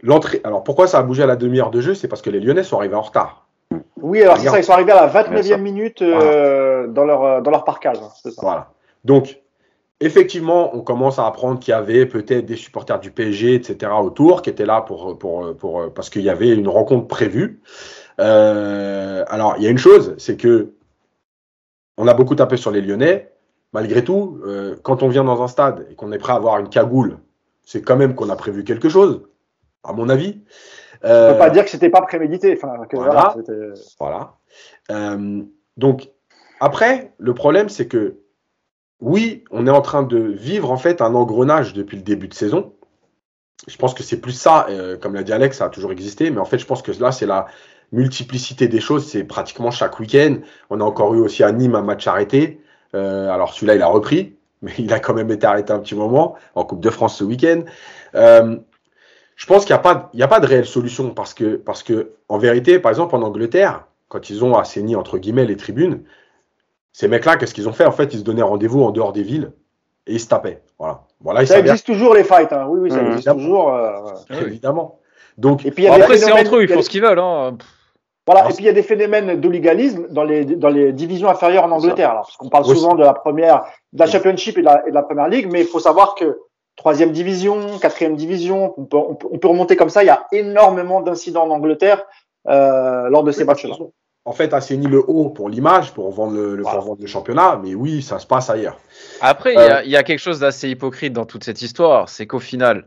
l'entrée. 0.02 0.40
Alors 0.44 0.64
pourquoi 0.64 0.86
ça 0.86 0.98
a 0.98 1.02
bougé 1.02 1.22
à 1.22 1.26
la 1.26 1.36
demi-heure 1.36 1.70
de 1.70 1.80
jeu? 1.80 1.94
C'est 1.94 2.08
parce 2.08 2.22
que 2.22 2.30
les 2.30 2.40
Lyonnais 2.40 2.64
sont 2.64 2.76
arrivés 2.76 2.94
en 2.96 3.02
retard. 3.02 3.46
Oui, 4.00 4.22
alors 4.22 4.36
c'est 4.36 4.48
ça, 4.48 4.58
ils 4.58 4.64
sont 4.64 4.72
arrivés 4.72 4.92
à 4.92 5.06
la 5.06 5.08
29e 5.08 5.58
minute 5.58 6.02
dans, 6.02 7.04
leur, 7.04 7.42
dans 7.42 7.50
leur 7.50 7.64
parcage. 7.64 7.98
Hein, 7.98 8.30
voilà. 8.38 8.70
Donc, 9.04 9.40
Effectivement, 10.00 10.76
on 10.76 10.80
commence 10.80 11.18
à 11.18 11.26
apprendre 11.26 11.58
qu'il 11.58 11.72
y 11.72 11.74
avait 11.74 12.06
peut-être 12.06 12.46
des 12.46 12.56
supporters 12.56 13.00
du 13.00 13.10
PSG, 13.10 13.54
etc. 13.54 13.92
autour, 14.00 14.42
qui 14.42 14.50
étaient 14.50 14.66
là 14.66 14.80
pour, 14.80 15.18
pour, 15.18 15.56
pour 15.56 15.92
parce 15.92 16.08
qu'il 16.08 16.22
y 16.22 16.30
avait 16.30 16.50
une 16.50 16.68
rencontre 16.68 17.08
prévue. 17.08 17.60
Euh, 18.20 19.24
alors, 19.28 19.56
il 19.58 19.64
y 19.64 19.66
a 19.66 19.70
une 19.70 19.78
chose, 19.78 20.14
c'est 20.18 20.36
que 20.36 20.74
on 21.96 22.06
a 22.06 22.14
beaucoup 22.14 22.36
tapé 22.36 22.56
sur 22.56 22.70
les 22.70 22.80
Lyonnais. 22.80 23.32
Malgré 23.72 24.02
tout, 24.02 24.40
euh, 24.46 24.76
quand 24.82 25.02
on 25.02 25.08
vient 25.08 25.24
dans 25.24 25.42
un 25.42 25.48
stade 25.48 25.86
et 25.90 25.94
qu'on 25.94 26.12
est 26.12 26.18
prêt 26.18 26.32
à 26.32 26.36
avoir 26.36 26.58
une 26.58 26.68
cagoule 26.68 27.18
c'est 27.68 27.82
quand 27.82 27.96
même 27.96 28.14
qu'on 28.14 28.30
a 28.30 28.36
prévu 28.36 28.64
quelque 28.64 28.88
chose, 28.88 29.28
à 29.84 29.92
mon 29.92 30.08
avis. 30.08 30.40
On 31.04 31.08
ne 31.08 31.32
peut 31.32 31.38
pas 31.38 31.50
dire 31.50 31.64
que 31.64 31.70
c'était 31.70 31.90
pas 31.90 32.00
prémédité. 32.00 32.56
Enfin, 32.56 32.72
voilà. 32.94 33.34
voilà. 34.00 34.38
Euh, 34.90 35.42
donc, 35.76 36.08
après, 36.60 37.12
le 37.18 37.34
problème, 37.34 37.68
c'est 37.68 37.86
que 37.86 38.20
oui, 39.00 39.44
on 39.50 39.66
est 39.66 39.70
en 39.70 39.80
train 39.80 40.02
de 40.02 40.18
vivre 40.18 40.70
en 40.70 40.76
fait 40.76 41.00
un 41.00 41.14
engrenage 41.14 41.72
depuis 41.72 41.96
le 41.96 42.02
début 42.02 42.28
de 42.28 42.34
saison. 42.34 42.72
Je 43.66 43.76
pense 43.76 43.94
que 43.94 44.02
c'est 44.02 44.20
plus 44.20 44.32
ça, 44.32 44.66
euh, 44.70 44.96
comme 44.96 45.14
l'a 45.14 45.22
dit 45.22 45.32
Alex, 45.32 45.58
ça 45.58 45.66
a 45.66 45.68
toujours 45.68 45.92
existé, 45.92 46.30
mais 46.30 46.38
en 46.40 46.44
fait, 46.44 46.58
je 46.58 46.66
pense 46.66 46.82
que 46.82 46.92
là, 47.00 47.12
c'est 47.12 47.26
la 47.26 47.46
multiplicité 47.92 48.68
des 48.68 48.80
choses. 48.80 49.06
C'est 49.06 49.24
pratiquement 49.24 49.70
chaque 49.70 49.98
week-end. 49.98 50.38
On 50.70 50.80
a 50.80 50.84
encore 50.84 51.14
eu 51.14 51.20
aussi 51.20 51.42
à 51.42 51.52
Nîmes 51.52 51.74
un 51.74 51.82
match 51.82 52.06
arrêté. 52.06 52.60
Euh, 52.94 53.30
alors 53.30 53.52
celui-là, 53.52 53.74
il 53.76 53.82
a 53.82 53.86
repris, 53.86 54.36
mais 54.62 54.72
il 54.78 54.92
a 54.92 55.00
quand 55.00 55.14
même 55.14 55.30
été 55.30 55.46
arrêté 55.46 55.72
un 55.72 55.78
petit 55.78 55.94
moment 55.94 56.36
en 56.54 56.64
Coupe 56.64 56.80
de 56.80 56.90
France 56.90 57.18
ce 57.18 57.24
week-end. 57.24 57.62
Euh, 58.14 58.56
je 59.36 59.46
pense 59.46 59.64
qu'il 59.64 59.74
n'y 59.74 59.78
a, 59.78 59.82
pas, 59.82 60.10
a 60.18 60.28
pas 60.28 60.40
de 60.40 60.46
réelle 60.46 60.66
solution 60.66 61.10
parce 61.10 61.32
que, 61.32 61.54
parce 61.56 61.84
que, 61.84 62.14
en 62.28 62.38
vérité, 62.38 62.80
par 62.80 62.90
exemple, 62.90 63.14
en 63.14 63.22
Angleterre, 63.22 63.86
quand 64.08 64.30
ils 64.30 64.44
ont 64.44 64.56
assaini, 64.56 64.96
entre 64.96 65.18
guillemets, 65.18 65.44
les 65.44 65.56
tribunes, 65.56 66.02
ces 66.98 67.06
mecs-là, 67.06 67.36
qu'est-ce 67.36 67.54
qu'ils 67.54 67.68
ont 67.68 67.72
fait 67.72 67.84
En 67.84 67.92
fait, 67.92 68.12
ils 68.12 68.18
se 68.18 68.24
donnaient 68.24 68.42
rendez-vous 68.42 68.82
en 68.82 68.90
dehors 68.90 69.12
des 69.12 69.22
villes 69.22 69.52
et 70.08 70.14
ils 70.14 70.20
se 70.20 70.26
tapaient. 70.26 70.64
Voilà. 70.80 71.02
voilà 71.20 71.46
ça 71.46 71.60
existe 71.60 71.86
toujours 71.86 72.12
les 72.12 72.24
fights. 72.24 72.52
Hein. 72.52 72.66
Oui, 72.68 72.80
oui, 72.80 72.90
ça 72.90 73.00
mmh. 73.00 73.06
existe 73.06 73.30
toujours. 73.30 73.72
Euh, 73.72 74.10
évidemment. 74.42 74.98
Donc, 75.36 75.64
et 75.64 75.70
puis, 75.70 75.86
après, 75.86 76.18
c'est 76.18 76.32
entre 76.32 76.56
eux, 76.56 76.64
ils 76.64 76.68
font 76.68 76.82
ce 76.82 76.90
qu'ils 76.90 77.02
veulent. 77.02 77.20
Hein. 77.20 77.56
Voilà, 78.26 78.50
et 78.50 78.52
puis 78.52 78.64
il 78.64 78.66
y 78.66 78.68
a 78.68 78.72
des 78.72 78.82
phénomènes 78.82 79.40
d'hooliganisme 79.40 80.08
dans 80.10 80.24
les, 80.24 80.44
dans 80.44 80.70
les 80.70 80.92
divisions 80.92 81.28
inférieures 81.28 81.62
en 81.62 81.70
Angleterre. 81.70 82.10
Alors, 82.10 82.24
parce 82.24 82.36
qu'on 82.36 82.48
parle 82.48 82.64
souvent 82.64 82.96
de 82.96 83.04
la 83.04 83.14
première, 83.14 83.62
de 83.92 84.00
la 84.00 84.06
Championship 84.06 84.58
et 84.58 84.62
de 84.62 84.66
la, 84.66 84.82
et 84.84 84.90
de 84.90 84.94
la 84.94 85.04
première 85.04 85.28
ligue, 85.28 85.48
mais 85.52 85.60
il 85.60 85.68
faut 85.68 85.78
savoir 85.78 86.16
que 86.16 86.40
troisième 86.74 87.12
division, 87.12 87.78
quatrième 87.80 88.16
division, 88.16 88.74
on 88.76 88.86
peut, 88.86 88.96
on 88.96 89.38
peut, 89.38 89.48
remonter 89.48 89.76
comme 89.76 89.88
ça. 89.88 90.02
Il 90.02 90.06
y 90.06 90.10
a 90.10 90.26
énormément 90.32 91.00
d'incidents 91.00 91.44
en 91.44 91.50
Angleterre 91.50 92.04
euh, 92.48 93.08
lors 93.08 93.22
de 93.22 93.30
ces 93.30 93.44
matchs-là. 93.44 93.76
En 94.28 94.32
fait, 94.32 94.52
assaini 94.52 94.86
le 94.86 95.02
haut 95.08 95.30
pour 95.30 95.48
l'image, 95.48 95.94
pour 95.94 96.10
vendre 96.12 96.34
le, 96.36 96.62
pour 96.62 96.80
vendre 96.82 97.00
le 97.00 97.06
championnat, 97.06 97.58
mais 97.64 97.74
oui, 97.74 98.02
ça 98.02 98.18
se 98.18 98.26
passe 98.26 98.50
ailleurs. 98.50 98.78
Après, 99.22 99.54
il 99.54 99.56
y, 99.56 99.58
a, 99.58 99.78
euh, 99.78 99.84
y, 99.84 99.96
a 99.96 100.02
quelque 100.02 100.18
chose 100.18 100.40
d'assez 100.40 100.68
hypocrite 100.68 101.14
dans 101.14 101.24
toute 101.24 101.44
cette 101.44 101.62
histoire, 101.62 102.10
c'est 102.10 102.26
qu'au 102.26 102.38
final, 102.38 102.84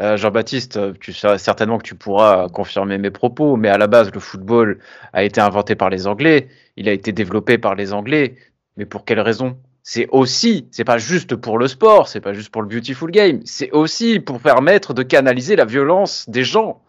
euh, 0.00 0.18
Jean-Baptiste, 0.18 0.98
tu 1.00 1.14
sais 1.14 1.38
certainement 1.38 1.78
que 1.78 1.84
tu 1.84 1.94
pourras 1.94 2.50
confirmer 2.50 2.98
mes 2.98 3.10
propos, 3.10 3.56
mais 3.56 3.70
à 3.70 3.78
la 3.78 3.86
base, 3.86 4.10
le 4.12 4.20
football 4.20 4.80
a 5.14 5.22
été 5.24 5.40
inventé 5.40 5.76
par 5.76 5.88
les 5.88 6.06
Anglais, 6.06 6.48
il 6.76 6.90
a 6.90 6.92
été 6.92 7.10
développé 7.12 7.56
par 7.56 7.74
les 7.74 7.94
Anglais, 7.94 8.36
mais 8.76 8.84
pour 8.84 9.06
quelle 9.06 9.20
raison? 9.20 9.56
C'est 9.82 10.08
aussi, 10.10 10.68
c'est 10.72 10.84
pas 10.84 10.98
juste 10.98 11.36
pour 11.36 11.56
le 11.56 11.68
sport, 11.68 12.06
c'est 12.06 12.20
pas 12.20 12.34
juste 12.34 12.50
pour 12.50 12.60
le 12.60 12.68
beautiful 12.68 13.10
game, 13.10 13.40
c'est 13.46 13.70
aussi 13.70 14.20
pour 14.20 14.40
permettre 14.40 14.92
de 14.92 15.02
canaliser 15.02 15.56
la 15.56 15.64
violence 15.64 16.28
des 16.28 16.44
gens. 16.44 16.82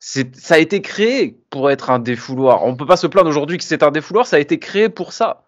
Ça 0.00 0.54
a 0.54 0.58
été 0.58 0.80
créé 0.80 1.38
pour 1.50 1.70
être 1.70 1.90
un 1.90 1.98
défouloir. 1.98 2.64
On 2.64 2.74
peut 2.74 2.86
pas 2.86 2.96
se 2.96 3.06
plaindre 3.06 3.28
aujourd'hui 3.28 3.58
que 3.58 3.64
c'est 3.64 3.82
un 3.82 3.90
défouloir, 3.90 4.26
ça 4.26 4.36
a 4.36 4.38
été 4.38 4.58
créé 4.58 4.88
pour 4.88 5.12
ça. 5.12 5.44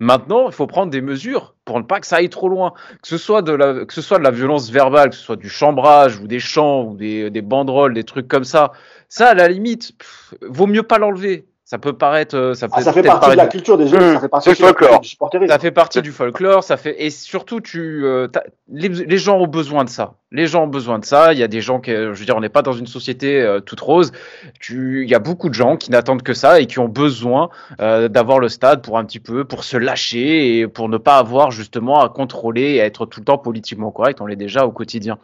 Maintenant, 0.00 0.46
il 0.46 0.52
faut 0.52 0.66
prendre 0.66 0.90
des 0.90 1.02
mesures 1.02 1.54
pour 1.66 1.78
ne 1.78 1.84
pas 1.84 2.00
que 2.00 2.06
ça 2.06 2.16
aille 2.16 2.30
trop 2.30 2.48
loin. 2.48 2.72
Que 3.02 3.08
ce 3.08 3.18
soit 3.18 3.42
de 3.42 3.52
la, 3.52 3.84
que 3.84 3.92
ce 3.92 4.00
soit 4.00 4.18
de 4.18 4.24
la 4.24 4.30
violence 4.30 4.70
verbale, 4.70 5.10
que 5.10 5.16
ce 5.16 5.22
soit 5.22 5.36
du 5.36 5.50
chambrage 5.50 6.18
ou 6.18 6.26
des 6.26 6.40
chants 6.40 6.84
ou 6.84 6.96
des, 6.96 7.30
des 7.30 7.42
banderoles, 7.42 7.92
des 7.92 8.04
trucs 8.04 8.26
comme 8.26 8.44
ça. 8.44 8.72
Ça, 9.10 9.28
à 9.28 9.34
la 9.34 9.48
limite, 9.48 9.92
vaut 10.40 10.66
mieux 10.66 10.82
pas 10.82 10.98
l'enlever. 10.98 11.49
Ça 11.70 11.78
peut 11.78 11.92
paraître, 11.92 12.36
euh, 12.36 12.52
ça, 12.54 12.66
ah, 12.72 12.82
ça 12.82 12.92
fait 12.92 13.00
partie 13.00 13.30
de 13.30 13.36
la 13.36 13.46
culture 13.46 13.78
des 13.78 13.86
jeux, 13.86 14.14
ça 14.14 14.20
fait 14.22 14.28
partie 14.28 14.50
du 14.50 14.56
folklore. 14.56 15.00
Ça 15.46 15.58
fait 15.60 15.70
partie 15.70 16.02
du 16.02 16.10
folklore, 16.10 16.64
ça 16.64 16.76
fait 16.76 17.00
et 17.00 17.10
surtout 17.10 17.60
tu, 17.60 18.04
euh, 18.04 18.26
les, 18.68 19.18
gens 19.18 19.38
ont 19.38 19.46
besoin 19.46 19.84
de 19.84 19.88
ça. 19.88 20.14
Les 20.32 20.48
gens 20.48 20.64
ont 20.64 20.66
besoin 20.66 20.98
de 20.98 21.04
ça. 21.04 21.32
Il 21.32 21.38
y 21.38 21.44
a 21.44 21.46
des 21.46 21.60
gens 21.60 21.78
qui, 21.78 21.92
je 21.92 22.08
veux 22.08 22.24
dire, 22.24 22.36
on 22.36 22.40
n'est 22.40 22.48
pas 22.48 22.62
dans 22.62 22.72
une 22.72 22.88
société 22.88 23.40
euh, 23.40 23.60
toute 23.60 23.78
rose. 23.78 24.10
Tu, 24.58 25.04
il 25.04 25.08
y 25.08 25.14
a 25.14 25.20
beaucoup 25.20 25.48
de 25.48 25.54
gens 25.54 25.76
qui 25.76 25.92
n'attendent 25.92 26.24
que 26.24 26.34
ça 26.34 26.58
et 26.58 26.66
qui 26.66 26.80
ont 26.80 26.88
besoin 26.88 27.50
d'avoir 27.78 28.40
le 28.40 28.48
stade 28.48 28.82
pour 28.82 28.98
un 28.98 29.04
petit 29.04 29.20
peu, 29.20 29.44
pour 29.44 29.62
se 29.62 29.76
lâcher 29.76 30.58
et 30.58 30.66
pour 30.66 30.88
ne 30.88 30.98
pas 30.98 31.18
avoir 31.18 31.52
justement 31.52 32.02
à 32.02 32.08
contrôler 32.08 32.62
et 32.62 32.80
à 32.80 32.86
être 32.86 33.06
tout 33.06 33.20
le 33.20 33.26
temps 33.26 33.38
politiquement 33.38 33.92
correct. 33.92 34.20
On 34.20 34.26
l'est 34.26 34.34
déjà 34.34 34.66
au 34.66 34.72
quotidien. 34.72 35.18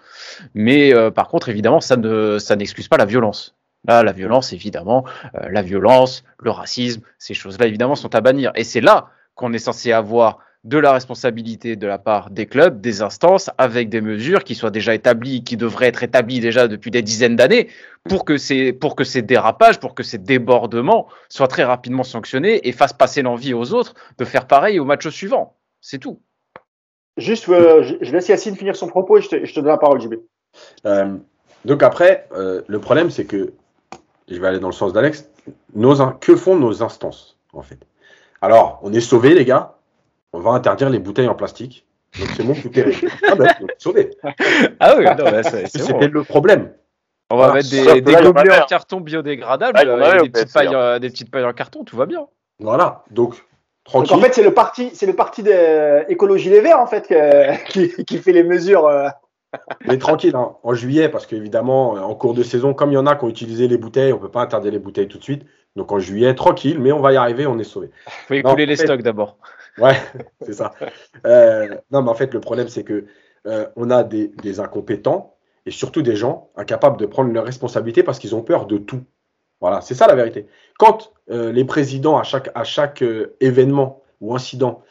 Mais 0.55 0.93
par 1.11 1.27
contre, 1.27 1.49
évidemment, 1.49 1.81
ça 1.81 1.97
ne, 1.97 2.39
ça 2.39 2.55
n'excuse 2.55 2.87
pas 2.87 2.99
la 2.99 3.05
violence. 3.05 3.57
Là, 3.87 4.03
la 4.03 4.13
violence, 4.13 4.53
évidemment, 4.53 5.05
euh, 5.35 5.49
la 5.51 5.63
violence, 5.63 6.25
le 6.41 6.51
racisme, 6.51 7.03
ces 7.19 7.35
choses-là, 7.35 7.67
évidemment, 7.67 7.95
sont 7.95 8.15
à 8.15 8.21
bannir. 8.21 8.53
Et 8.55 8.65
c'est 8.65 8.81
là 8.81 9.11
qu'on 9.35 9.53
est 9.53 9.59
censé 9.59 9.93
avoir 9.93 10.39
de 10.67 10.79
la 10.79 10.93
responsabilité 10.93 11.77
de 11.77 11.87
la 11.87 11.99
part 11.99 12.31
des 12.31 12.47
clubs, 12.47 12.81
des 12.81 13.01
instances, 13.01 13.51
avec 13.57 13.89
des 13.89 14.01
mesures 14.01 14.43
qui 14.43 14.57
soient 14.57 14.73
déjà 14.73 14.95
établies, 14.95 15.45
qui 15.45 15.57
devraient 15.57 15.87
être 15.87 16.03
établies 16.03 16.41
déjà 16.41 16.67
depuis 16.67 16.91
des 16.91 17.03
dizaines 17.03 17.37
d'années, 17.37 17.69
pour 18.09 18.25
que 18.25 18.37
ces, 18.37 18.73
pour 18.73 18.97
que 18.97 19.05
ces 19.05 19.23
dérapages, 19.23 19.79
pour 19.79 19.95
que 19.95 20.03
ces 20.03 20.19
débordements 20.19 21.07
soient 21.29 21.47
très 21.47 21.63
rapidement 21.63 22.03
sanctionnés 22.03 22.67
et 22.69 22.73
fassent 22.73 22.93
passer 22.93 23.23
l'envie 23.23 23.55
aux 23.55 23.73
autres 23.73 23.95
de 24.19 24.25
faire 24.25 24.49
pareil 24.49 24.81
au 24.81 24.85
match 24.85 25.09
suivant. 25.09 25.57
C'est 25.81 25.99
tout. 25.99 26.21
Juste, 27.17 27.49
euh, 27.49 27.85
je 28.01 28.13
laisse 28.13 28.29
Yacine 28.29 28.57
finir 28.57 28.75
son 28.75 28.89
propos 28.89 29.19
et 29.19 29.23
je 29.23 29.29
te, 29.29 29.61
donne 29.61 29.67
la 29.67 29.79
parole, 29.79 30.01
JB. 30.01 30.15
Euh, 30.85 31.17
donc 31.65 31.85
après, 31.85 32.29
le 32.33 32.79
problème, 32.79 33.11
c'est 33.11 33.25
que 33.25 33.53
je 34.29 34.41
vais 34.41 34.47
aller 34.47 34.59
dans 34.59 34.69
le 34.69 34.75
sens 34.75 34.93
d'Alex, 34.93 35.29
que 36.21 36.37
font 36.37 36.57
nos 36.57 36.83
instances, 36.83 37.39
en 37.53 37.63
fait? 37.63 37.79
Alors, 38.41 38.81
on 38.83 38.93
est 38.93 39.01
sauvés, 39.01 39.35
les 39.35 39.45
gars. 39.45 39.75
On 40.33 40.41
va 40.41 40.51
interdire 40.51 40.91
les 40.91 40.99
bouteilles 40.99 41.29
en 41.29 41.35
plastique. 41.35 41.87
Donc, 42.19 42.29
c'est 42.37 42.43
bon, 42.43 42.55
tout 42.55 42.79
est. 42.79 43.05
Ah 43.29 43.35
ben, 43.35 43.49
on 43.63 43.67
est 43.67 43.81
sauvés. 43.81 44.11
Ah 44.81 44.95
oui, 44.99 45.05
non, 45.05 45.43
c'est 45.43 45.69
C'était 45.69 46.09
le 46.09 46.25
problème. 46.25 46.73
On 47.31 47.37
va 47.37 47.53
mettre 47.55 47.71
des, 47.71 48.01
des 48.01 48.15
gobelets 48.15 48.61
en 48.61 48.67
carton 48.67 49.01
biodégradables, 49.01 49.79
des, 50.23 50.31
petites 50.31 50.53
pailles, 50.53 50.75
euh, 50.75 50.99
des 50.99 51.11
petites 51.11 51.31
pailles 51.31 51.45
en 51.45 51.53
carton, 51.53 51.83
tout 51.83 51.97
va 51.97 52.07
bien. 52.07 52.27
Voilà, 52.61 53.05
donc 53.11 53.43
Tranquille. 53.87 54.11
Donc 54.11 54.19
en 54.19 54.21
fait, 54.21 54.35
c'est 54.35 54.43
le 54.43 54.53
parti, 54.53 54.91
c'est 54.95 55.07
le 55.07 55.15
parti 55.15 55.43
d'écologie 55.45 56.51
les 56.51 56.61
Verts 56.61 56.81
en 56.81 56.87
fait 56.87 57.13
qui, 57.69 58.05
qui, 58.05 58.19
fait 58.19 58.33
les 58.33 58.43
mesures. 58.43 58.87
Euh, 58.87 59.09
mais 59.87 59.99
tranquille, 59.99 60.35
hein. 60.35 60.57
en 60.63 60.75
juillet, 60.75 61.09
parce 61.09 61.27
qu'évidemment, 61.27 61.93
en 61.93 62.15
cours 62.15 62.35
de 62.35 62.43
saison, 62.43 62.75
comme 62.75 62.91
il 62.91 62.95
y 62.95 62.99
en 62.99 63.07
a 63.07 63.17
qui 63.17 63.25
ont 63.25 63.29
utilisé 63.29 63.69
les 63.69 63.79
bouteilles, 63.79 64.13
on 64.13 64.17
ne 64.17 64.21
peut 64.21 64.31
pas 64.31 64.43
interdire 64.43 64.73
les 64.73 64.79
bouteilles 64.79 65.09
tout 65.09 65.19
de 65.19 65.23
suite. 65.23 65.45
Donc 65.77 65.93
en 65.93 65.99
juillet, 65.99 66.35
tranquille, 66.35 66.81
mais 66.81 66.91
on 66.91 67.01
va 67.01 67.13
y 67.13 67.17
arriver, 67.17 67.47
on 67.47 67.59
est 67.59 67.65
sauvé. 67.65 67.91
Il 68.07 68.27
faut 68.27 68.35
écouler 68.35 68.67
les 68.67 68.77
stocks 68.77 69.03
d'abord. 69.03 69.37
Ouais, 69.79 69.97
c'est 70.41 70.55
ça. 70.55 70.73
Euh, 71.27 71.77
non, 71.91 72.03
mais 72.03 72.11
en 72.11 72.15
fait, 72.15 72.33
le 72.33 72.41
problème, 72.41 72.69
c'est 72.69 72.83
que 72.83 73.05
euh, 73.47 73.67
on 73.77 73.91
a 73.91 74.03
des, 74.03 74.59
incompétents 74.59 75.37
et 75.67 75.71
surtout 75.71 76.03
des 76.03 76.17
gens 76.17 76.51
incapables 76.57 76.97
de 76.97 77.07
prendre 77.07 77.31
leurs 77.33 77.45
responsabilités 77.45 78.03
parce 78.03 78.19
qu'ils 78.19 78.35
ont 78.35 78.43
peur 78.43 78.67
de 78.67 78.79
tout. 78.79 79.05
Voilà, 79.61 79.81
c'est 79.83 79.95
ça 79.95 80.07
la 80.07 80.15
vérité. 80.15 80.47
Quand 80.79 81.13
euh, 81.31 81.53
les 81.53 81.65
présidents, 81.65 82.17
à 82.17 82.23
chaque, 82.23 82.51
à 82.55 82.65
chaque 82.65 83.05
événement 83.41 84.03
ou 84.21 84.35
incident, 84.35 84.83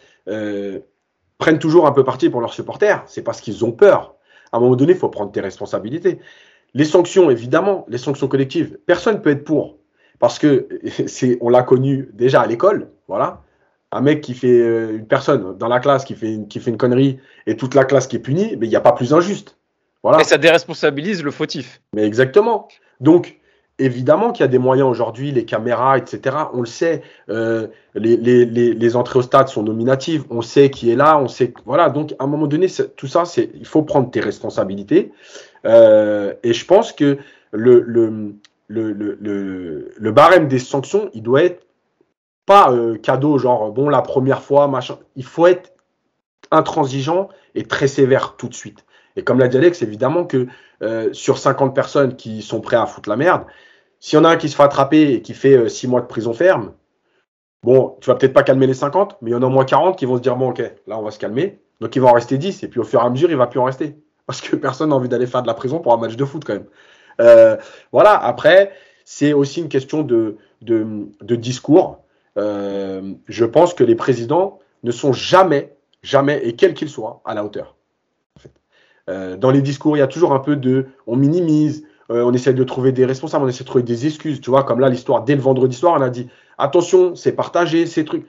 prennent 1.37 1.59
toujours 1.59 1.87
un 1.87 1.91
peu 1.91 2.03
parti 2.03 2.29
pour 2.29 2.41
leurs 2.41 2.53
supporters, 2.53 3.03
c'est 3.07 3.23
parce 3.23 3.41
qu'ils 3.41 3.65
ont 3.65 3.71
peur 3.71 4.14
à 4.55 4.57
un 4.57 4.61
moment 4.61 4.77
donné, 4.77 4.93
il 4.93 4.97
faut 4.97 5.09
prendre 5.09 5.33
tes 5.33 5.41
responsabilités. 5.41 6.19
Les 6.73 6.85
sanctions, 6.85 7.29
évidemment, 7.29 7.85
les 7.89 7.97
sanctions 7.97 8.29
collectives, 8.29 8.77
personne 8.85 9.15
ne 9.15 9.19
peut 9.19 9.31
être 9.31 9.43
pour. 9.43 9.77
Parce 10.17 10.39
que 10.39 10.69
c'est, 11.07 11.37
on 11.41 11.49
l'a 11.49 11.61
connu 11.61 12.09
déjà 12.13 12.41
à 12.41 12.47
l'école, 12.47 12.89
voilà. 13.09 13.41
Un 13.91 14.01
mec 14.01 14.21
qui 14.21 14.33
fait, 14.33 14.47
euh, 14.47 14.97
une 14.97 15.07
personne 15.07 15.57
dans 15.57 15.67
la 15.67 15.79
classe 15.81 16.05
qui 16.05 16.15
fait 16.15 16.33
une, 16.33 16.47
qui 16.47 16.59
fait 16.61 16.71
une 16.71 16.77
connerie 16.77 17.19
et 17.47 17.57
toute 17.57 17.75
la 17.75 17.83
classe 17.83 18.07
qui 18.07 18.15
est 18.15 18.19
punie, 18.19 18.55
mais 18.57 18.65
il 18.65 18.69
n'y 18.69 18.75
a 18.77 18.81
pas 18.81 18.93
plus 18.93 19.13
injuste. 19.13 19.57
Voilà. 20.03 20.21
Et 20.21 20.23
ça 20.23 20.37
déresponsabilise 20.37 21.21
le 21.21 21.31
fautif. 21.31 21.81
Mais 21.93 22.05
exactement. 22.05 22.69
Donc, 23.01 23.37
Évidemment 23.77 24.31
qu'il 24.31 24.43
y 24.43 24.45
a 24.45 24.47
des 24.47 24.57
moyens 24.57 24.87
aujourd'hui, 24.89 25.31
les 25.31 25.43
caméras, 25.43 25.97
etc. 25.97 26.35
On 26.53 26.61
le 26.61 26.65
sait, 26.65 27.01
euh, 27.29 27.67
les, 27.93 28.15
les, 28.15 28.45
les, 28.45 28.95
entrées 28.95 29.19
au 29.19 29.21
stade 29.21 29.49
sont 29.49 29.63
nominatives. 29.63 30.23
On 30.29 30.41
sait 30.41 30.69
qui 30.69 30.89
est 30.89 30.95
là, 30.95 31.19
on 31.19 31.27
sait. 31.27 31.53
Voilà, 31.65 31.89
donc 31.89 32.13
à 32.17 32.23
un 32.23 32.27
moment 32.27 32.47
donné, 32.47 32.67
tout 32.95 33.07
ça, 33.07 33.25
c'est 33.25 33.49
il 33.53 33.65
faut 33.65 33.81
prendre 33.81 34.09
tes 34.09 34.21
responsabilités. 34.21 35.11
Euh, 35.65 36.33
et 36.43 36.53
je 36.53 36.65
pense 36.65 36.93
que 36.93 37.17
le, 37.51 37.81
le, 37.81 38.35
le, 38.67 38.93
le, 38.93 39.91
le 39.97 40.11
barème 40.11 40.47
des 40.47 40.59
sanctions, 40.59 41.09
il 41.13 41.23
doit 41.23 41.43
être 41.43 41.65
pas 42.45 42.71
euh, 42.71 42.97
cadeau, 42.97 43.37
genre 43.37 43.71
bon, 43.71 43.89
la 43.89 44.01
première 44.01 44.41
fois, 44.41 44.67
machin. 44.67 44.97
Il 45.15 45.25
faut 45.25 45.47
être 45.47 45.73
intransigeant 46.51 47.29
et 47.55 47.63
très 47.63 47.87
sévère 47.87 48.35
tout 48.37 48.47
de 48.47 48.53
suite. 48.53 48.85
Et 49.15 49.23
comme 49.23 49.39
l'a 49.39 49.47
dit 49.47 49.57
Alex, 49.57 49.81
évidemment 49.81 50.25
que 50.25 50.47
euh, 50.81 51.11
sur 51.13 51.37
50 51.37 51.73
personnes 51.73 52.15
qui 52.15 52.41
sont 52.41 52.61
prêtes 52.61 52.79
à 52.79 52.85
foutre 52.85 53.09
la 53.09 53.15
merde, 53.15 53.45
s'il 54.05 54.19
y 54.19 54.21
en 54.21 54.25
a 54.25 54.29
un 54.29 54.37
qui 54.37 54.49
se 54.49 54.55
fait 54.55 54.61
attraper 54.61 55.13
et 55.13 55.21
qui 55.23 55.33
fait 55.33 55.67
6 55.67 55.87
euh, 55.87 55.89
mois 55.89 55.99
de 55.99 56.05
prison 56.05 56.31
ferme, 56.31 56.73
bon, 57.63 57.97
tu 58.01 58.11
vas 58.11 58.15
peut-être 58.15 58.35
pas 58.35 58.43
calmer 58.43 58.67
les 58.67 58.75
50, 58.75 59.17
mais 59.23 59.31
il 59.31 59.33
y 59.33 59.35
en 59.35 59.41
a 59.41 59.47
au 59.47 59.49
moins 59.49 59.65
40 59.65 59.97
qui 59.97 60.05
vont 60.05 60.15
se 60.15 60.21
dire, 60.21 60.35
bon, 60.35 60.51
ok, 60.51 60.59
là, 60.85 60.99
on 60.99 61.01
va 61.01 61.09
se 61.09 61.17
calmer. 61.17 61.59
Donc, 61.81 61.95
il 61.95 62.03
va 62.03 62.09
en 62.09 62.13
rester 62.13 62.37
10, 62.37 62.61
et 62.61 62.67
puis 62.67 62.79
au 62.79 62.83
fur 62.83 63.01
et 63.01 63.03
à 63.03 63.09
mesure, 63.09 63.31
il 63.31 63.35
va 63.35 63.47
plus 63.47 63.59
en 63.59 63.63
rester. 63.63 63.97
Parce 64.27 64.41
que 64.41 64.55
personne 64.55 64.89
n'a 64.89 64.95
envie 64.95 65.09
d'aller 65.09 65.25
faire 65.25 65.41
de 65.41 65.47
la 65.47 65.55
prison 65.55 65.79
pour 65.79 65.91
un 65.91 65.97
match 65.97 66.15
de 66.15 66.23
foot, 66.23 66.45
quand 66.45 66.53
même. 66.53 66.67
Euh, 67.19 67.57
voilà, 67.91 68.15
après, 68.15 68.73
c'est 69.05 69.33
aussi 69.33 69.59
une 69.59 69.69
question 69.69 70.03
de, 70.03 70.37
de, 70.61 71.35
discours. 71.35 72.03
je 72.35 73.45
pense 73.45 73.73
que 73.73 73.83
les 73.83 73.95
présidents 73.95 74.59
ne 74.83 74.91
sont 74.91 75.13
jamais, 75.13 75.75
jamais, 76.03 76.41
et 76.43 76.55
quels 76.55 76.75
qu'ils 76.75 76.89
soient, 76.89 77.23
à 77.25 77.33
la 77.33 77.43
hauteur. 77.43 77.75
euh, 79.09 79.35
dans 79.35 79.49
les 79.49 79.63
discours, 79.63 79.97
il 79.97 80.01
y 80.01 80.03
a 80.03 80.07
toujours 80.07 80.31
un 80.33 80.39
peu 80.39 80.55
de, 80.55 80.89
on 81.07 81.15
minimise, 81.15 81.87
euh, 82.11 82.23
on 82.23 82.33
essaie 82.33 82.53
de 82.53 82.63
trouver 82.63 82.91
des 82.91 83.05
responsables, 83.05 83.45
on 83.45 83.47
essaie 83.47 83.63
de 83.63 83.69
trouver 83.69 83.83
des 83.83 84.05
excuses. 84.05 84.41
Tu 84.41 84.49
vois, 84.49 84.63
comme 84.63 84.79
là, 84.79 84.89
l'histoire, 84.89 85.23
dès 85.23 85.35
le 85.35 85.41
vendredi 85.41 85.75
soir, 85.75 85.95
on 85.97 86.01
a 86.01 86.09
dit, 86.09 86.29
attention, 86.57 87.15
c'est 87.15 87.31
partagé, 87.31 87.85
ces 87.85 88.05
trucs. 88.05 88.25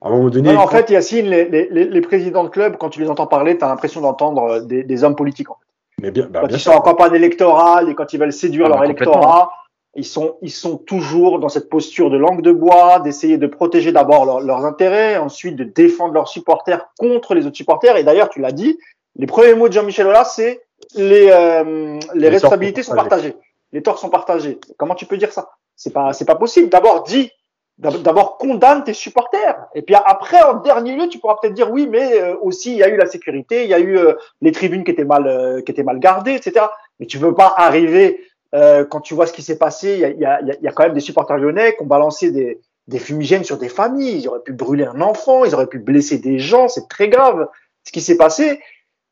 À 0.00 0.08
un 0.08 0.10
moment 0.10 0.30
donné. 0.30 0.54
en 0.54 0.66
fait, 0.66 0.90
Yacine, 0.90 1.26
les, 1.26 1.48
les, 1.48 1.68
les, 1.68 2.00
présidents 2.00 2.44
de 2.44 2.48
club, 2.48 2.76
quand 2.78 2.90
tu 2.90 3.00
les 3.00 3.08
entends 3.08 3.26
parler, 3.26 3.56
tu 3.56 3.64
as 3.64 3.68
l'impression 3.68 4.00
d'entendre 4.00 4.60
des, 4.60 4.82
des, 4.82 5.04
hommes 5.04 5.16
politiques. 5.16 5.50
En 5.50 5.54
fait. 5.54 6.02
Mais 6.02 6.10
bien, 6.10 6.26
bah, 6.30 6.40
quand 6.42 6.48
ils 6.48 6.60
sont 6.60 6.72
en 6.72 6.80
campagne 6.80 7.14
électorale 7.14 7.88
et 7.88 7.94
quand 7.94 8.12
ils 8.12 8.20
veulent 8.20 8.32
séduire 8.32 8.66
ah, 8.66 8.70
leur 8.70 8.84
électorat, 8.84 9.50
ils 9.96 10.04
sont, 10.04 10.36
ils 10.42 10.50
sont 10.50 10.76
toujours 10.76 11.38
dans 11.38 11.48
cette 11.48 11.68
posture 11.68 12.10
de 12.10 12.16
langue 12.16 12.42
de 12.42 12.52
bois, 12.52 12.98
d'essayer 13.00 13.38
de 13.38 13.46
protéger 13.46 13.92
d'abord 13.92 14.40
leurs 14.40 14.64
intérêts, 14.64 15.16
ensuite 15.16 15.56
de 15.56 15.64
défendre 15.64 16.14
leurs 16.14 16.28
supporters 16.28 16.88
contre 16.98 17.34
les 17.34 17.46
autres 17.46 17.56
supporters. 17.56 17.96
Et 17.96 18.04
d'ailleurs, 18.04 18.28
tu 18.28 18.40
l'as 18.40 18.52
dit, 18.52 18.78
les 19.16 19.26
premiers 19.26 19.54
mots 19.54 19.68
de 19.68 19.72
Jean-Michel 19.72 20.06
Aulas, 20.06 20.24
c'est 20.24 20.62
les, 20.94 21.28
euh, 21.30 21.98
les, 22.14 22.28
responsabilités 22.28 22.82
sont 22.82 22.94
partagées. 22.94 23.36
Les 23.72 23.82
torts 23.82 23.98
sont 23.98 24.10
partagés. 24.10 24.58
Comment 24.76 24.94
tu 24.94 25.06
peux 25.06 25.16
dire 25.16 25.32
ça? 25.32 25.50
C'est 25.76 25.92
pas, 25.92 26.12
c'est 26.12 26.24
pas 26.24 26.36
possible. 26.36 26.68
D'abord, 26.68 27.02
dis, 27.02 27.30
d'abord 27.78 28.38
condamne 28.38 28.84
tes 28.84 28.94
supporters. 28.94 29.66
Et 29.74 29.82
puis 29.82 29.94
après, 29.94 30.40
en 30.42 30.54
dernier 30.54 30.96
lieu, 30.96 31.08
tu 31.08 31.18
pourras 31.18 31.36
peut-être 31.40 31.54
dire 31.54 31.70
oui, 31.70 31.88
mais 31.90 32.20
euh, 32.20 32.36
aussi 32.40 32.72
il 32.72 32.78
y 32.78 32.82
a 32.84 32.88
eu 32.88 32.96
la 32.96 33.06
sécurité, 33.06 33.64
il 33.64 33.70
y 33.70 33.74
a 33.74 33.80
eu 33.80 33.98
euh, 33.98 34.14
les 34.40 34.52
tribunes 34.52 34.84
qui 34.84 34.92
étaient 34.92 35.04
mal, 35.04 35.62
qui 35.64 35.72
étaient 35.72 35.82
mal 35.82 35.98
gardées, 35.98 36.34
etc. 36.34 36.66
Mais 37.00 37.06
tu 37.06 37.18
veux 37.18 37.34
pas 37.34 37.52
arriver 37.56 38.20
euh, 38.54 38.84
quand 38.84 39.00
tu 39.00 39.14
vois 39.14 39.26
ce 39.26 39.32
qui 39.32 39.42
s'est 39.42 39.58
passé, 39.58 39.94
il 39.94 39.98
y 39.98 40.04
a, 40.04 40.10
y, 40.10 40.24
a, 40.24 40.54
y 40.62 40.68
a, 40.68 40.72
quand 40.72 40.84
même 40.84 40.94
des 40.94 41.00
supporters 41.00 41.38
lyonnais 41.38 41.74
qui 41.74 41.82
ont 41.82 41.86
balancé 41.86 42.30
des, 42.30 42.60
des 42.86 42.98
fumigènes 43.00 43.42
sur 43.42 43.58
des 43.58 43.68
familles. 43.68 44.20
Ils 44.20 44.28
auraient 44.28 44.42
pu 44.42 44.52
brûler 44.52 44.84
un 44.84 45.00
enfant, 45.00 45.44
ils 45.44 45.54
auraient 45.54 45.66
pu 45.66 45.80
blesser 45.80 46.18
des 46.18 46.38
gens. 46.38 46.68
C'est 46.68 46.88
très 46.88 47.08
grave 47.08 47.48
ce 47.82 47.90
qui 47.90 48.00
s'est 48.00 48.16
passé. 48.16 48.60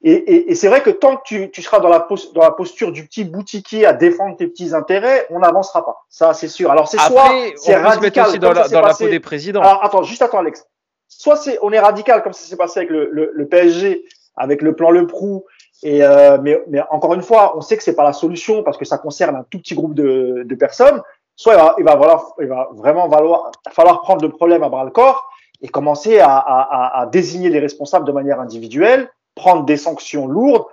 Et, 0.05 0.13
et, 0.13 0.51
et 0.51 0.55
c'est 0.55 0.69
vrai 0.69 0.83
que 0.83 0.91
tant 0.91 1.17
que 1.17 1.23
tu, 1.25 1.51
tu 1.51 1.63
seras 1.63 1.79
dans 1.79 1.89
la, 1.89 2.09
dans 2.35 2.41
la 2.41 2.51
posture 2.51 2.91
du 2.91 3.07
petit 3.07 3.25
boutiquier 3.25 3.87
à 3.87 3.93
défendre 3.93 4.37
tes 4.37 4.49
petits 4.49 4.75
intérêts, 4.75 5.27
on 5.31 5.39
n'avancera 5.39 5.85
pas. 5.85 6.05
Ça, 6.09 6.35
c'est 6.35 6.49
sûr. 6.49 6.71
Alors 6.71 6.89
c'est 6.89 6.99
soit 6.99 7.31
c'est 7.57 7.77
radical 7.77 8.29
aussi 8.29 8.39
dans, 8.39 8.53
la, 8.53 8.67
dans 8.67 8.81
la 8.81 8.95
peau 8.95 9.09
des 9.09 9.21
présidents. 9.21 9.61
Alors 9.61 9.85
attends, 9.85 10.03
juste 10.03 10.23
attends, 10.23 10.39
Alex. 10.39 10.67
Soit 11.09 11.37
c'est 11.37 11.59
on 11.63 11.71
est 11.71 11.79
radical 11.79 12.23
comme 12.23 12.33
ça 12.33 12.45
s'est 12.45 12.57
passé 12.57 12.81
avec 12.81 12.91
le, 12.91 13.11
le, 13.13 13.31
le, 13.33 13.47
PSG, 13.47 14.05
avec 14.37 14.61
le 14.61 14.75
plan 14.75 14.91
Le 14.91 15.07
Prou 15.07 15.45
et 15.83 16.05
euh, 16.05 16.39
mais, 16.41 16.63
mais, 16.69 16.81
encore 16.91 17.15
une 17.15 17.23
fois, 17.23 17.57
on 17.57 17.61
sait 17.61 17.77
que 17.77 17.83
c'est 17.83 17.97
pas 17.97 18.05
la 18.05 18.13
solution 18.13 18.63
parce 18.63 18.79
que 18.79 18.85
ça 18.85 18.99
concerne 18.99 19.37
un 19.37 19.45
tout 19.51 19.59
petit 19.59 19.75
groupe 19.75 19.95
de, 19.95 20.43
de 20.45 20.55
personnes. 20.55 21.03
Soit 21.35 21.55
il 21.55 21.59
va, 21.59 21.75
il 21.79 21.85
va, 21.85 21.93
falloir, 21.93 22.35
il 22.41 22.47
va 22.47 22.69
vraiment 22.73 23.09
valoir, 23.09 23.51
falloir 23.71 24.03
prendre 24.03 24.23
le 24.23 24.31
problème 24.31 24.63
à 24.63 24.69
bras 24.69 24.85
le 24.85 24.91
corps 24.91 25.29
et 25.61 25.69
commencer 25.69 26.21
à, 26.21 26.37
à, 26.37 27.01
à, 27.01 27.07
désigner 27.07 27.49
les 27.49 27.59
responsables 27.59 28.07
de 28.07 28.13
manière 28.13 28.41
individuelle, 28.41 29.11
prendre 29.35 29.65
des 29.65 29.77
sanctions 29.77 30.27
lourdes. 30.27 30.65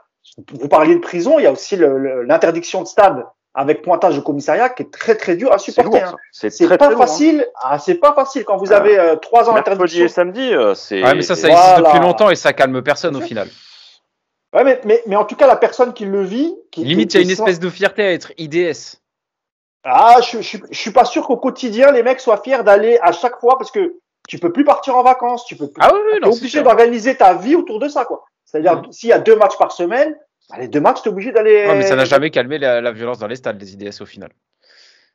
Vous 0.53 0.68
parliez 0.68 0.95
de 0.95 0.99
prison, 0.99 1.39
il 1.39 1.43
y 1.43 1.47
a 1.47 1.51
aussi 1.51 1.76
l'interdiction 1.78 2.82
de 2.82 2.88
stade 2.88 3.26
avec 3.55 3.82
pointage 3.82 4.18
au 4.18 4.22
commissariat 4.22 4.70
qui 4.70 4.84
est 4.84 4.91
très 4.91 5.16
très 5.16 5.36
dur 5.36 5.51
à 5.51 5.57
supporter. 5.57 6.01
Hein. 6.01 6.16
C'est 6.32 6.78
pas 6.78 6.88
hein. 6.88 6.97
facile. 6.97 7.47
Ah, 7.62 7.80
c'est 7.80 7.95
pas 7.95 8.14
facile 8.14 8.45
quand 8.45 8.57
vous 8.57 8.72
avez 8.72 8.97
euh, 8.97 9.16
trois 9.16 9.49
ans 9.49 9.53
d'interdiction. 9.53 10.05
et 10.05 10.07
samedi, 10.07 10.53
euh, 10.53 10.76
c'est. 10.76 11.03
Ouais, 11.03 11.16
mais 11.16 11.22
ça, 11.22 11.36
ça 11.36 11.49
existe 11.49 11.78
depuis 11.78 11.99
longtemps 11.99 12.30
et 12.30 12.36
ça 12.36 12.53
calme 12.53 12.82
personne 12.84 13.16
au 13.16 13.22
final. 13.22 13.47
Ouais, 14.53 14.64
mais, 14.64 14.82
mais, 14.84 15.03
mais, 15.05 15.16
en 15.16 15.26
tout 15.26 15.36
cas, 15.36 15.45
la 15.45 15.55
personne 15.55 15.93
qui 15.93 16.05
le 16.05 16.24
vit. 16.24 16.55
Qui, 16.72 16.84
Limite, 16.84 17.14
il 17.14 17.18
y 17.18 17.20
a 17.20 17.24
une 17.24 17.30
espèce 17.30 17.60
de 17.60 17.70
fierté 17.70 18.03
à 18.03 18.12
être 18.14 18.32
IDS. 18.38 18.97
Ah, 19.84 20.18
je, 20.22 20.41
je, 20.41 20.57
je 20.70 20.80
suis 20.80 20.91
pas 20.91 21.05
sûr 21.05 21.26
qu'au 21.28 21.38
quotidien, 21.38 21.91
les 21.91 22.03
mecs 22.03 22.20
soient 22.20 22.41
fiers 22.41 22.64
d'aller 22.64 22.97
à 23.01 23.12
chaque 23.12 23.39
fois 23.39 23.57
parce 23.57 23.72
que 23.72 23.95
tu 24.28 24.38
peux 24.39 24.51
plus 24.51 24.64
partir 24.64 24.95
en 24.95 25.03
vacances, 25.03 25.45
tu 25.45 25.55
peux 25.55 25.68
plus. 25.68 25.82
Ah 25.84 25.91
oui, 25.93 25.99
oui, 26.12 26.20
es 26.22 26.28
obligé 26.28 26.62
d'organiser 26.62 27.16
ta 27.16 27.34
vie 27.34 27.55
autour 27.55 27.80
de 27.80 27.88
ça, 27.88 28.05
quoi. 28.05 28.26
C'est-à-dire, 28.50 28.82
s'il 28.89 29.10
y 29.10 29.14
a 29.14 29.20
deux 29.20 29.36
matchs 29.36 29.58
par 29.60 29.72
semaine, 29.72 30.16
bah, 30.50 30.56
les 30.60 30.68
deux 30.68 30.82
matchs, 30.82 31.04
tu 31.04 31.10
es 31.10 31.12
obligé 31.12 31.32
d'aller. 31.32 31.68
Ouais, 31.68 31.76
mais 31.76 31.86
ça 31.86 31.95
n'a 31.95 32.06
jamais 32.06 32.32
calmé 32.32 32.58
la, 32.58 32.82
la, 32.82 32.91
violence 32.91 33.20
dans 33.20 33.28
les 33.28 33.36
stades, 33.36 33.62
les 33.62 33.74
IDS 33.74 34.02
au 34.02 34.08
final. 34.08 34.32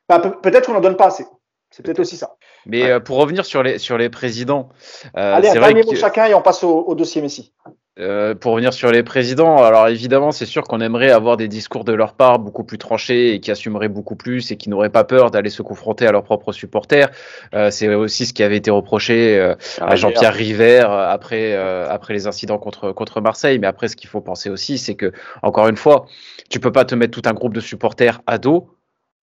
Bah, 0.08 0.20
peut-être 0.20 0.66
qu'on 0.66 0.74
n'en 0.74 0.80
donne 0.80 0.96
pas 0.96 1.06
assez. 1.06 1.26
C'est 1.70 1.82
peut-être 1.82 1.98
aussi 1.98 2.16
ça. 2.16 2.36
Mais 2.66 2.88
euh, 2.88 3.00
pour 3.00 3.16
revenir 3.16 3.44
sur 3.44 3.64
les, 3.64 3.78
sur 3.78 3.98
les 3.98 4.08
présidents. 4.08 4.68
Euh, 5.16 5.34
Allez, 5.34 5.48
un 5.48 5.54
dernier 5.54 5.82
mot 5.82 5.94
chacun 5.96 6.26
et 6.26 6.34
on 6.34 6.42
passe 6.42 6.62
au, 6.62 6.84
au 6.84 6.94
dossier 6.94 7.20
Messi. 7.20 7.52
Euh, 8.00 8.34
pour 8.34 8.52
revenir 8.52 8.72
sur 8.72 8.90
les 8.90 9.04
présidents, 9.04 9.62
alors 9.62 9.86
évidemment, 9.86 10.32
c'est 10.32 10.46
sûr 10.46 10.64
qu'on 10.64 10.80
aimerait 10.80 11.12
avoir 11.12 11.36
des 11.36 11.46
discours 11.46 11.84
de 11.84 11.92
leur 11.92 12.14
part 12.14 12.40
beaucoup 12.40 12.64
plus 12.64 12.76
tranchés 12.76 13.34
et 13.34 13.40
qui 13.40 13.52
assumeraient 13.52 13.88
beaucoup 13.88 14.16
plus 14.16 14.50
et 14.50 14.56
qui 14.56 14.68
n'auraient 14.68 14.90
pas 14.90 15.04
peur 15.04 15.30
d'aller 15.30 15.48
se 15.48 15.62
confronter 15.62 16.04
à 16.04 16.10
leurs 16.10 16.24
propres 16.24 16.50
supporters. 16.50 17.08
Euh, 17.54 17.70
c'est 17.70 17.94
aussi 17.94 18.26
ce 18.26 18.32
qui 18.32 18.42
avait 18.42 18.56
été 18.56 18.72
reproché 18.72 19.38
euh, 19.38 19.54
à 19.80 19.94
Jean-Pierre 19.94 20.34
River 20.34 20.84
après 20.88 21.54
après 21.54 22.14
les 22.14 22.26
incidents 22.26 22.58
contre 22.58 22.90
contre 22.90 23.20
Marseille. 23.20 23.60
Mais 23.60 23.68
après, 23.68 23.86
ce 23.86 23.94
qu'il 23.94 24.08
faut 24.08 24.20
penser 24.20 24.50
aussi, 24.50 24.76
c'est 24.76 24.96
que 24.96 25.12
encore 25.42 25.68
une 25.68 25.76
fois, 25.76 26.06
tu 26.50 26.58
peux 26.58 26.72
pas 26.72 26.84
te 26.84 26.96
mettre 26.96 27.12
tout 27.12 27.28
un 27.28 27.32
groupe 27.32 27.54
de 27.54 27.60
supporters 27.60 28.20
à 28.26 28.38
dos 28.38 28.70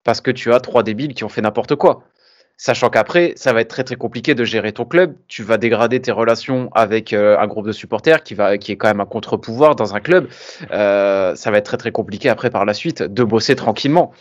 parce 0.05 0.21
que 0.21 0.31
tu 0.31 0.53
as 0.53 0.61
trois 0.61 0.83
débiles 0.83 1.13
qui 1.13 1.25
ont 1.25 1.29
fait 1.29 1.41
n'importe 1.41 1.75
quoi. 1.75 2.03
Sachant 2.57 2.89
qu'après, 2.89 3.33
ça 3.37 3.53
va 3.53 3.61
être 3.61 3.69
très 3.69 3.83
très 3.83 3.95
compliqué 3.95 4.35
de 4.35 4.43
gérer 4.43 4.71
ton 4.71 4.85
club. 4.85 5.15
Tu 5.27 5.41
vas 5.41 5.57
dégrader 5.57 5.99
tes 5.99 6.11
relations 6.11 6.69
avec 6.75 7.11
euh, 7.11 7.37
un 7.39 7.47
groupe 7.47 7.65
de 7.65 7.71
supporters 7.71 8.21
qui 8.23 8.35
va, 8.35 8.57
qui 8.59 8.71
est 8.71 8.77
quand 8.77 8.87
même 8.87 9.01
un 9.01 9.05
contre-pouvoir 9.05 9.75
dans 9.75 9.95
un 9.95 9.99
club. 9.99 10.27
Euh, 10.71 11.33
ça 11.35 11.49
va 11.49 11.57
être 11.57 11.65
très 11.65 11.77
très 11.77 11.91
compliqué 11.91 12.29
après 12.29 12.51
par 12.51 12.65
la 12.65 12.73
suite 12.73 13.01
de 13.01 13.23
bosser 13.23 13.55
tranquillement. 13.55 14.11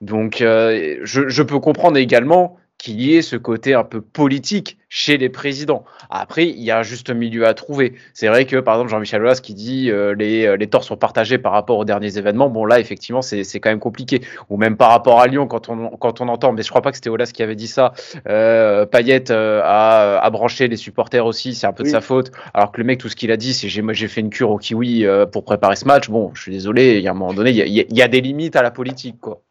Donc, 0.00 0.40
euh, 0.40 0.98
je, 1.02 1.28
je, 1.28 1.42
peux 1.42 1.60
comprendre 1.60 1.96
également 1.96 2.56
qu'il 2.78 3.00
y 3.00 3.16
ait 3.16 3.22
ce 3.22 3.36
côté 3.36 3.74
un 3.74 3.84
peu 3.84 4.00
politique 4.00 4.78
chez 4.88 5.16
les 5.16 5.28
présidents. 5.28 5.84
Après, 6.10 6.46
il 6.46 6.62
y 6.62 6.70
a 6.70 6.78
un 6.78 6.82
juste 6.82 7.10
milieu 7.10 7.46
à 7.46 7.54
trouver. 7.54 7.94
C'est 8.12 8.28
vrai 8.28 8.44
que, 8.44 8.56
par 8.56 8.74
exemple, 8.74 8.90
Jean-Michel 8.90 9.22
Aulas 9.22 9.40
qui 9.42 9.54
dit 9.54 9.90
euh, 9.90 10.14
les, 10.14 10.46
euh, 10.46 10.56
les 10.56 10.68
torts 10.68 10.84
sont 10.84 10.96
partagés 10.96 11.38
par 11.38 11.52
rapport 11.52 11.78
aux 11.78 11.84
derniers 11.84 12.18
événements, 12.18 12.48
bon 12.50 12.64
là, 12.64 12.78
effectivement, 12.78 13.22
c'est 13.22 13.44
quand 13.60 13.70
même 13.70 13.80
compliqué. 13.80 14.20
Ou 14.50 14.56
même 14.56 14.76
par 14.76 14.90
rapport 14.90 15.20
à 15.20 15.26
Lyon, 15.26 15.46
quand 15.46 15.68
on, 15.68 15.88
quand 15.96 16.20
on 16.20 16.28
entend, 16.28 16.52
mais 16.52 16.62
je 16.62 16.68
crois 16.68 16.82
pas 16.82 16.90
que 16.90 16.96
c'était 16.96 17.10
Aulas 17.10 17.30
qui 17.32 17.42
avait 17.42 17.56
dit 17.56 17.66
ça, 17.66 17.92
euh, 18.28 18.86
Payet 18.86 19.30
euh, 19.30 19.60
a, 19.64 20.18
a, 20.18 20.30
branché 20.30 20.68
les 20.68 20.76
supporters 20.76 21.26
aussi, 21.26 21.54
c'est 21.54 21.66
un 21.66 21.72
peu 21.72 21.84
de 21.84 21.88
sa 21.88 22.00
faute. 22.00 22.30
Alors 22.52 22.70
que 22.70 22.80
le 22.80 22.84
mec, 22.84 23.00
tout 23.00 23.08
ce 23.08 23.16
qu'il 23.16 23.32
a 23.32 23.36
dit, 23.36 23.54
c'est 23.54 23.68
j'ai 23.68 24.08
fait 24.08 24.20
une 24.20 24.30
cure 24.30 24.50
au 24.50 24.58
kiwi 24.58 25.06
euh, 25.06 25.26
pour 25.26 25.44
préparer 25.44 25.76
ce 25.76 25.86
match. 25.86 26.08
Bon, 26.08 26.32
je 26.34 26.42
suis 26.42 26.52
désolé, 26.52 26.98
il 26.98 27.02
y 27.02 27.08
a 27.08 27.12
un 27.12 27.14
moment 27.14 27.34
donné, 27.34 27.50
il 27.50 27.68
y 27.68 27.86
y 27.88 28.02
a 28.02 28.08
des 28.08 28.20
limites 28.20 28.56
à 28.56 28.62
la 28.62 28.70
politique, 28.70 29.20
quoi. 29.20 29.43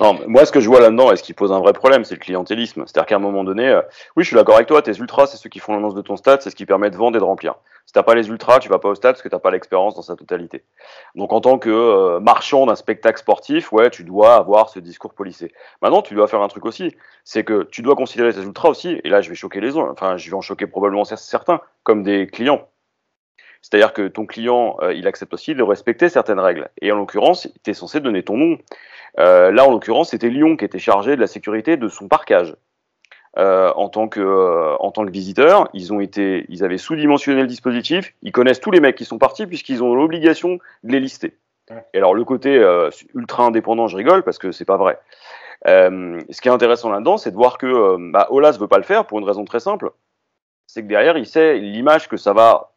Non, 0.00 0.18
moi, 0.26 0.44
ce 0.44 0.52
que 0.52 0.60
je 0.60 0.68
vois 0.68 0.80
là-dedans 0.80 1.12
et 1.12 1.16
ce 1.16 1.22
qui 1.22 1.32
pose 1.32 1.52
un 1.52 1.60
vrai 1.60 1.72
problème, 1.72 2.04
c'est 2.04 2.14
le 2.14 2.20
clientélisme. 2.20 2.84
C'est-à-dire 2.86 3.06
qu'à 3.06 3.16
un 3.16 3.20
moment 3.20 3.44
donné, 3.44 3.68
euh, 3.68 3.80
oui, 4.16 4.24
je 4.24 4.28
suis 4.28 4.36
d'accord 4.36 4.56
avec 4.56 4.66
toi, 4.66 4.82
tes 4.82 4.96
ultras, 4.98 5.26
c'est 5.26 5.36
ceux 5.36 5.48
qui 5.48 5.60
font 5.60 5.72
l'annonce 5.72 5.94
de 5.94 6.02
ton 6.02 6.16
stade, 6.16 6.42
c'est 6.42 6.50
ce 6.50 6.56
qui 6.56 6.66
permet 6.66 6.90
de 6.90 6.96
vendre 6.96 7.16
et 7.16 7.20
de 7.20 7.24
remplir. 7.24 7.54
Si 7.86 7.92
t'as 7.92 8.02
pas 8.02 8.14
les 8.14 8.28
ultras, 8.28 8.58
tu 8.58 8.68
vas 8.68 8.78
pas 8.78 8.88
au 8.88 8.94
stade 8.94 9.14
parce 9.14 9.22
que 9.22 9.28
t'as 9.28 9.38
pas 9.38 9.50
l'expérience 9.50 9.94
dans 9.94 10.02
sa 10.02 10.16
totalité. 10.16 10.64
Donc, 11.14 11.32
en 11.32 11.40
tant 11.40 11.58
que 11.58 11.70
euh, 11.70 12.20
marchand 12.20 12.66
d'un 12.66 12.74
spectacle 12.74 13.18
sportif, 13.18 13.72
ouais, 13.72 13.90
tu 13.90 14.04
dois 14.04 14.34
avoir 14.34 14.68
ce 14.68 14.78
discours 14.78 15.14
policé. 15.14 15.52
Maintenant, 15.80 16.02
tu 16.02 16.14
dois 16.14 16.26
faire 16.28 16.42
un 16.42 16.48
truc 16.48 16.64
aussi, 16.64 16.94
c'est 17.24 17.44
que 17.44 17.64
tu 17.64 17.82
dois 17.82 17.96
considérer 17.96 18.32
tes 18.32 18.42
ultras 18.42 18.68
aussi, 18.68 19.00
et 19.02 19.08
là, 19.08 19.20
je 19.20 19.28
vais 19.28 19.34
choquer 19.34 19.60
les 19.60 19.76
autres, 19.76 19.90
enfin, 19.90 20.16
je 20.16 20.30
vais 20.30 20.36
en 20.36 20.40
choquer 20.40 20.66
probablement 20.66 21.04
certains, 21.04 21.60
comme 21.82 22.02
des 22.02 22.26
clients. 22.26 22.68
C'est-à-dire 23.62 23.92
que 23.92 24.08
ton 24.08 24.26
client, 24.26 24.76
euh, 24.82 24.92
il 24.92 25.06
accepte 25.06 25.32
aussi 25.32 25.54
de 25.54 25.62
respecter 25.62 26.08
certaines 26.08 26.40
règles. 26.40 26.68
Et 26.80 26.90
en 26.90 26.96
l'occurrence, 26.96 27.48
tu 27.62 27.70
es 27.70 27.74
censé 27.74 28.00
donner 28.00 28.24
ton 28.24 28.36
nom. 28.36 28.58
Euh, 29.18 29.50
là, 29.50 29.66
en 29.66 29.70
l'occurrence, 29.70 30.10
c'était 30.10 30.30
Lyon 30.30 30.56
qui 30.56 30.64
était 30.64 30.78
chargé 30.78 31.16
de 31.16 31.20
la 31.20 31.26
sécurité 31.26 31.76
de 31.76 31.88
son 31.88 32.08
parcage. 32.08 32.54
Euh, 33.38 33.72
en 33.76 33.88
tant 33.88 34.08
que 34.08 34.20
euh, 34.20 34.76
en 34.78 34.90
tant 34.90 35.06
que 35.06 35.10
visiteur, 35.10 35.68
ils 35.72 35.90
ont 35.90 36.00
été, 36.00 36.44
ils 36.50 36.64
avaient 36.64 36.76
sous-dimensionné 36.76 37.40
le 37.40 37.46
dispositif. 37.46 38.14
Ils 38.22 38.32
connaissent 38.32 38.60
tous 38.60 38.70
les 38.70 38.80
mecs 38.80 38.96
qui 38.96 39.06
sont 39.06 39.16
partis 39.16 39.46
puisqu'ils 39.46 39.82
ont 39.82 39.94
l'obligation 39.94 40.58
de 40.82 40.92
les 40.92 41.00
lister. 41.00 41.34
Et 41.94 41.98
alors 41.98 42.14
le 42.14 42.24
côté 42.24 42.58
euh, 42.58 42.90
ultra 43.14 43.44
indépendant, 43.44 43.86
je 43.86 43.96
rigole 43.96 44.22
parce 44.22 44.36
que 44.36 44.52
c'est 44.52 44.66
pas 44.66 44.76
vrai. 44.76 44.98
Euh, 45.66 46.20
ce 46.28 46.42
qui 46.42 46.48
est 46.48 46.52
intéressant 46.52 46.90
là-dedans, 46.90 47.16
c'est 47.16 47.30
de 47.30 47.36
voir 47.36 47.56
que 47.56 47.96
bah, 48.10 48.26
Olas 48.30 48.58
veut 48.60 48.68
pas 48.68 48.76
le 48.76 48.82
faire 48.82 49.06
pour 49.06 49.18
une 49.18 49.24
raison 49.24 49.46
très 49.46 49.60
simple, 49.60 49.92
c'est 50.66 50.82
que 50.82 50.88
derrière, 50.88 51.16
il 51.16 51.26
sait 51.26 51.56
l'image 51.58 52.08
que 52.08 52.18
ça 52.18 52.34
va 52.34 52.71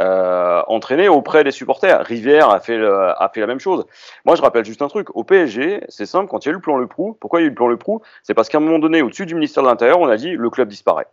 euh, 0.00 0.62
entraîné 0.66 1.08
auprès 1.08 1.44
des 1.44 1.50
supporters. 1.50 2.04
Rivière 2.04 2.50
a 2.50 2.60
fait, 2.60 2.78
a 2.82 3.30
fait 3.32 3.40
la 3.40 3.46
même 3.46 3.60
chose. 3.60 3.84
Moi, 4.24 4.36
je 4.36 4.42
rappelle 4.42 4.64
juste 4.64 4.82
un 4.82 4.88
truc. 4.88 5.14
Au 5.14 5.24
PSG, 5.24 5.84
c'est 5.88 6.06
simple, 6.06 6.28
quand 6.28 6.44
il 6.44 6.48
y 6.48 6.50
a 6.50 6.52
eu 6.52 6.54
le 6.54 6.60
plan 6.60 6.76
Le 6.76 6.86
Prou, 6.86 7.16
pourquoi 7.20 7.40
il 7.40 7.42
y 7.42 7.44
a 7.44 7.46
eu 7.46 7.50
le 7.50 7.54
plan 7.54 7.68
Le 7.68 7.76
Prou? 7.76 8.00
C'est 8.22 8.34
parce 8.34 8.48
qu'à 8.48 8.58
un 8.58 8.60
moment 8.60 8.78
donné, 8.78 9.02
au-dessus 9.02 9.26
du 9.26 9.34
ministère 9.34 9.62
de 9.62 9.68
l'Intérieur, 9.68 10.00
on 10.00 10.08
a 10.08 10.16
dit 10.16 10.32
le 10.32 10.50
club 10.50 10.68
disparaît. 10.68 11.06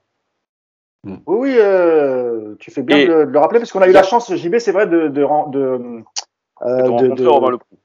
Oui, 1.06 1.20
oui 1.28 1.56
euh, 1.60 2.56
tu 2.60 2.72
fais 2.72 2.82
bien 2.82 3.06
de, 3.06 3.14
le 3.24 3.40
rappeler, 3.40 3.60
parce 3.60 3.72
qu'on 3.72 3.82
a 3.82 3.88
eu 3.88 3.94
la 3.94 4.04
chance, 4.04 4.34
JB, 4.34 4.58
c'est 4.60 4.72
vrai, 4.72 4.88
de, 4.88 5.08
de, 5.08 5.10
de, 5.10 5.22
euh, 5.22 6.82
de 6.82 6.90
rencontrer 6.90 7.26
Romain 7.28 7.50
Le 7.52 7.58
Prou 7.58 7.78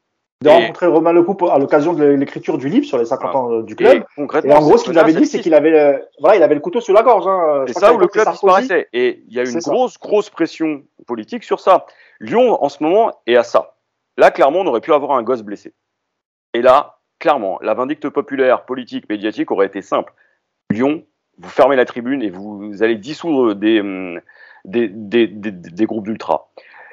de 0.42 0.48
rencontrer 0.48 0.86
Romain 0.86 1.12
Lecoupe 1.12 1.42
à 1.42 1.58
l'occasion 1.58 1.92
de 1.92 2.04
l'écriture 2.04 2.58
du 2.58 2.68
livre 2.68 2.84
sur 2.84 2.98
les 2.98 3.04
50 3.04 3.34
ans 3.34 3.52
euh, 3.52 3.62
du 3.62 3.76
club. 3.76 4.04
Et, 4.16 4.52
en 4.52 4.60
gros, 4.60 4.76
ce 4.76 4.84
qu'il 4.84 4.98
avait 4.98 5.12
dit, 5.12 5.26
c'est 5.26 5.40
qu'il 5.40 5.54
avait, 5.54 5.78
euh, 5.78 5.98
voilà, 6.20 6.36
il 6.36 6.42
avait 6.42 6.54
le 6.54 6.60
couteau 6.60 6.80
sur 6.80 6.94
la 6.94 7.02
gorge. 7.02 7.26
Hein. 7.26 7.64
C'est 7.66 7.78
ça 7.78 7.92
où 7.92 7.98
le 7.98 8.08
club 8.08 8.28
disparaissait. 8.28 8.88
Et 8.92 9.22
il 9.28 9.34
y 9.34 9.40
a 9.40 9.44
une 9.44 9.58
grosse, 9.58 9.98
grosse 9.98 10.30
pression 10.30 10.82
politique 11.06 11.44
sur 11.44 11.60
ça. 11.60 11.86
Lyon, 12.20 12.62
en 12.62 12.68
ce 12.68 12.82
moment, 12.82 13.12
est 13.26 13.36
à 13.36 13.42
ça. 13.42 13.74
Là, 14.16 14.30
clairement, 14.30 14.60
on 14.60 14.66
aurait 14.66 14.80
pu 14.80 14.92
avoir 14.92 15.12
un 15.12 15.22
gosse 15.22 15.42
blessé. 15.42 15.72
Et 16.54 16.62
là, 16.62 16.98
clairement, 17.18 17.58
la 17.62 17.74
vindicte 17.74 18.08
populaire, 18.08 18.64
politique, 18.64 19.08
médiatique 19.08 19.50
aurait 19.50 19.66
été 19.66 19.80
simple. 19.80 20.12
Lyon, 20.70 21.04
vous 21.38 21.48
fermez 21.48 21.76
la 21.76 21.84
tribune 21.84 22.22
et 22.22 22.30
vous 22.30 22.82
allez 22.82 22.96
dissoudre 22.96 23.54
des, 23.54 23.80
hum, 23.80 24.20
des, 24.64 24.88
des, 24.88 25.26
des, 25.26 25.50
des 25.50 25.86
groupes 25.86 26.04
d'ultra. 26.04 26.50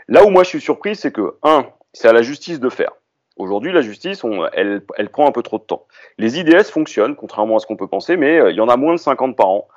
Là 0.08 0.26
où 0.26 0.30
moi 0.30 0.44
je 0.44 0.50
suis 0.50 0.62
surpris, 0.62 0.96
c'est 0.96 1.12
que, 1.12 1.36
un, 1.44 1.66
c'est 1.94 2.08
à 2.08 2.14
la 2.14 2.22
justice 2.22 2.60
de 2.60 2.70
faire. 2.70 2.92
Aujourd'hui, 3.40 3.72
la 3.72 3.82
justice, 3.82 4.22
elle, 4.52 4.82
prend 5.12 5.26
un 5.26 5.32
peu 5.32 5.42
trop 5.42 5.58
de 5.60 5.64
temps. 5.64 5.88
Les 6.18 6.40
IDS 6.40 6.66
fonctionnent, 6.66 7.16
contrairement 7.16 7.56
à 7.56 7.60
ce 7.60 7.66
qu'on 7.66 7.78
peut 7.78 7.88
penser, 7.88 8.18
mais 8.18 8.38
euh, 8.38 8.52
il 8.52 8.58
y 8.58 8.62
en 8.62 8.68
a 8.68 8.76
moins 8.76 8.94
de 8.94 9.00
50 9.00 9.38
par 9.38 9.48
an, 9.48 9.68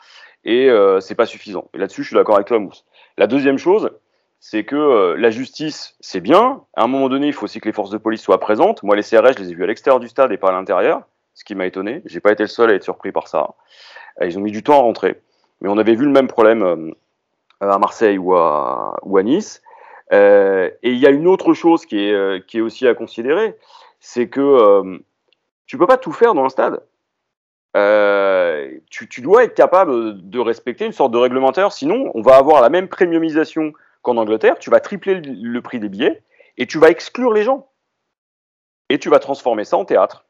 et 0.45 0.69
euh, 0.69 0.99
c'est 0.99 1.15
pas 1.15 1.27
suffisant. 1.27 1.71
Et 1.73 1.79
là-dessus, 1.79 2.03
je 2.03 2.09
suis 2.09 2.17
d'accord 2.17 2.35
avec 2.35 2.49
toi, 2.49 2.59
Mousse. 2.59 2.85
La 3.17 3.29
deuxième 3.29 3.59
chose, 3.59 3.91
c'est 4.41 4.65
que 4.65 4.75
euh, 4.75 5.17
la 5.17 5.31
justice, 5.31 5.95
c'est 6.01 6.21
bien. 6.21 6.63
À 6.75 6.83
un 6.83 6.89
moment 6.89 7.09
donné, 7.09 7.29
il 7.29 7.33
faut 7.33 7.45
aussi 7.45 7.61
que 7.61 7.69
les 7.69 7.73
forces 7.73 7.91
de 7.91 7.99
police 7.99 8.21
soient 8.21 8.41
présentes. 8.41 8.83
Moi, 8.83 8.97
les 8.97 9.03
CRS, 9.03 9.35
je 9.37 9.45
les 9.45 9.51
ai 9.53 9.55
vus 9.55 9.63
à 9.63 9.69
l'extérieur 9.69 10.01
du 10.01 10.09
stade 10.09 10.33
et 10.33 10.39
pas 10.39 10.49
à 10.49 10.53
l'intérieur, 10.53 11.03
ce 11.35 11.45
qui 11.45 11.55
m'a 11.55 11.67
étonné. 11.67 12.03
J'ai 12.05 12.19
pas 12.19 12.33
été 12.33 12.43
le 12.43 12.49
seul 12.49 12.69
à 12.69 12.75
être 12.75 12.83
surpris 12.83 13.13
par 13.13 13.29
ça. 13.29 13.55
Euh, 14.21 14.27
ils 14.27 14.37
ont 14.37 14.43
mis 14.43 14.51
du 14.51 14.65
temps 14.65 14.81
à 14.81 14.83
rentrer. 14.83 15.21
Mais 15.61 15.69
on 15.69 15.79
avait 15.79 15.95
vu 15.95 16.05
le 16.05 16.11
même 16.11 16.27
problème 16.27 16.93
à 17.61 17.79
Marseille 17.79 18.19
ou 18.19 18.35
à 18.35 19.23
Nice. 19.23 19.63
Euh, 20.13 20.71
et 20.83 20.91
il 20.91 20.99
y 20.99 21.07
a 21.07 21.11
une 21.11 21.27
autre 21.27 21.55
chose 21.55 21.87
qui 21.87 21.99
est, 21.99 22.47
qui 22.47 22.59
est 22.59 22.61
aussi 22.61 22.87
à 22.87 22.95
considérer, 22.95 23.57
c'est 24.01 24.29
que 24.29 25.01
tu 25.67 25.79
peux 25.79 25.87
pas 25.87 25.97
tout 25.97 26.13
faire 26.13 26.35
dans 26.35 26.45
un 26.45 26.49
stade. 26.49 26.83
Tu, 28.91 29.09
tu, 29.09 29.21
dois 29.23 29.45
être 29.45 29.55
capable 29.55 30.29
de 30.29 30.39
respecter 30.39 30.85
une 30.85 30.93
sorte 30.93 31.13
de 31.13 31.19
réglementaire, 31.19 31.73
sinon 31.73 32.11
on 32.15 32.21
va 32.21 32.37
avoir 32.37 32.61
la 32.61 32.69
même 32.69 32.89
premiumisation 32.89 33.73
qu'en 34.03 34.17
Angleterre, 34.17 34.59
tu 34.59 34.69
vas 34.69 34.81
tripler 34.81 35.21
le 35.21 35.63
prix 35.63 35.81
des 35.81 35.89
billets 35.89 36.23
et 36.59 36.67
tu 36.67 36.79
vas 36.79 36.91
exclure 36.91 37.33
les 37.33 37.45
gens. 37.45 37.69
Et 38.89 38.99
tu 38.99 39.09
vas 39.09 39.19
transformer 39.21 39.65
ça 39.65 39.79
en 39.79 39.85
théâtre. 39.85 40.27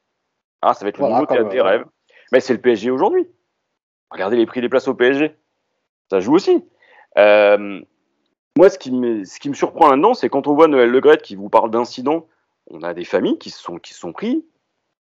Ah, 0.61 0.74
ça 0.74 0.85
va 0.85 0.91
être 0.91 0.99
le 0.99 1.09
nouveau 1.09 1.26
théâtre 1.26 1.49
des 1.49 1.59
euh, 1.59 1.64
rêves. 1.64 1.85
Mais 2.30 2.39
c'est 2.39 2.53
le 2.53 2.61
PSG 2.61 2.91
aujourd'hui. 2.91 3.26
Regardez 4.11 4.37
les 4.37 4.47
prix 4.47 4.61
des 4.61 4.68
places 4.68 4.87
au 4.87 4.95
PSG. 4.95 5.35
Ça 6.11 6.20
joue 6.20 6.35
aussi. 6.35 6.64
Euh, 7.18 7.80
moi, 8.57 8.68
ce 8.68 8.78
qui 8.78 8.92
me, 8.92 9.24
ce 9.24 9.40
qui 9.40 9.48
me 9.48 9.55
surprend 9.55 9.90
là-dedans, 9.90 10.14
c'est 10.14 10.28
quand 10.28 10.46
on 10.46 10.55
voit 10.55 10.68
Noël 10.68 10.90
Legret 10.90 11.18
qui 11.18 11.36
vous 11.36 11.48
parle 11.48 11.70
d'incidents, 11.70 12.26
on 12.70 12.82
a 12.82 12.94
des 12.94 13.05
familles 13.05 13.38
qui 13.38 13.50
se 13.50 13.61
sont, 13.61 13.78
qui 13.78 13.94
sont 13.94 14.12
pris 14.12 14.44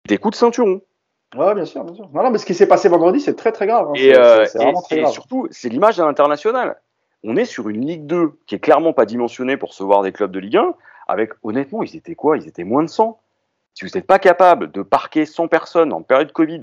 des 0.08 0.18
coups 0.18 0.34
de 0.34 0.38
ceinturon. 0.38 0.82
Oui, 1.36 1.54
bien 1.54 1.66
sûr, 1.66 1.84
bien 1.84 1.96
sûr. 1.96 2.10
Non, 2.14 2.32
mais 2.32 2.38
ce 2.38 2.46
qui 2.46 2.54
s'est 2.54 2.68
passé 2.68 2.90
vendredi, 2.90 3.20
c'est 3.20 3.36
très 3.36 3.52
très 3.52 3.68
grave. 3.68 3.90
Hein. 3.90 3.94
Et, 3.96 4.16
euh, 4.16 4.46
et, 4.92 5.06
surtout, 5.08 5.48
c'est 5.52 5.70
l'image 5.70 6.00
à 6.00 6.06
l'international 6.06 6.78
on 7.26 7.36
est 7.36 7.46
sur 7.46 7.70
une 7.70 7.86
Ligue 7.86 8.06
2 8.06 8.34
qui 8.46 8.56
est 8.56 8.60
clairement 8.60 8.94
pas 8.94 9.06
dimensionnée 9.06 9.58
pour 9.58 9.74
se 9.74 9.84
voir 9.84 10.04
des 10.04 10.12
clubs 10.12 10.32
de 10.32 10.40
Ligue 10.40 10.58
1, 10.58 10.76
avec 11.08 11.32
honnêtement, 11.44 11.84
ils 11.84 11.96
étaient 11.96 12.16
quoi? 12.16 12.38
Ils 12.38 12.48
étaient 12.48 12.64
moins 12.64 12.84
de 12.84 12.90
100. 12.90 13.20
Si 13.74 13.84
vous 13.84 13.92
n'êtes 13.96 14.08
pas 14.08 14.20
capable 14.20 14.72
de 14.72 14.84
parquer 14.84 15.26
100 15.26 15.48
personnes 15.48 15.92
en 15.92 16.02
période 16.02 16.32
Covid 16.32 16.62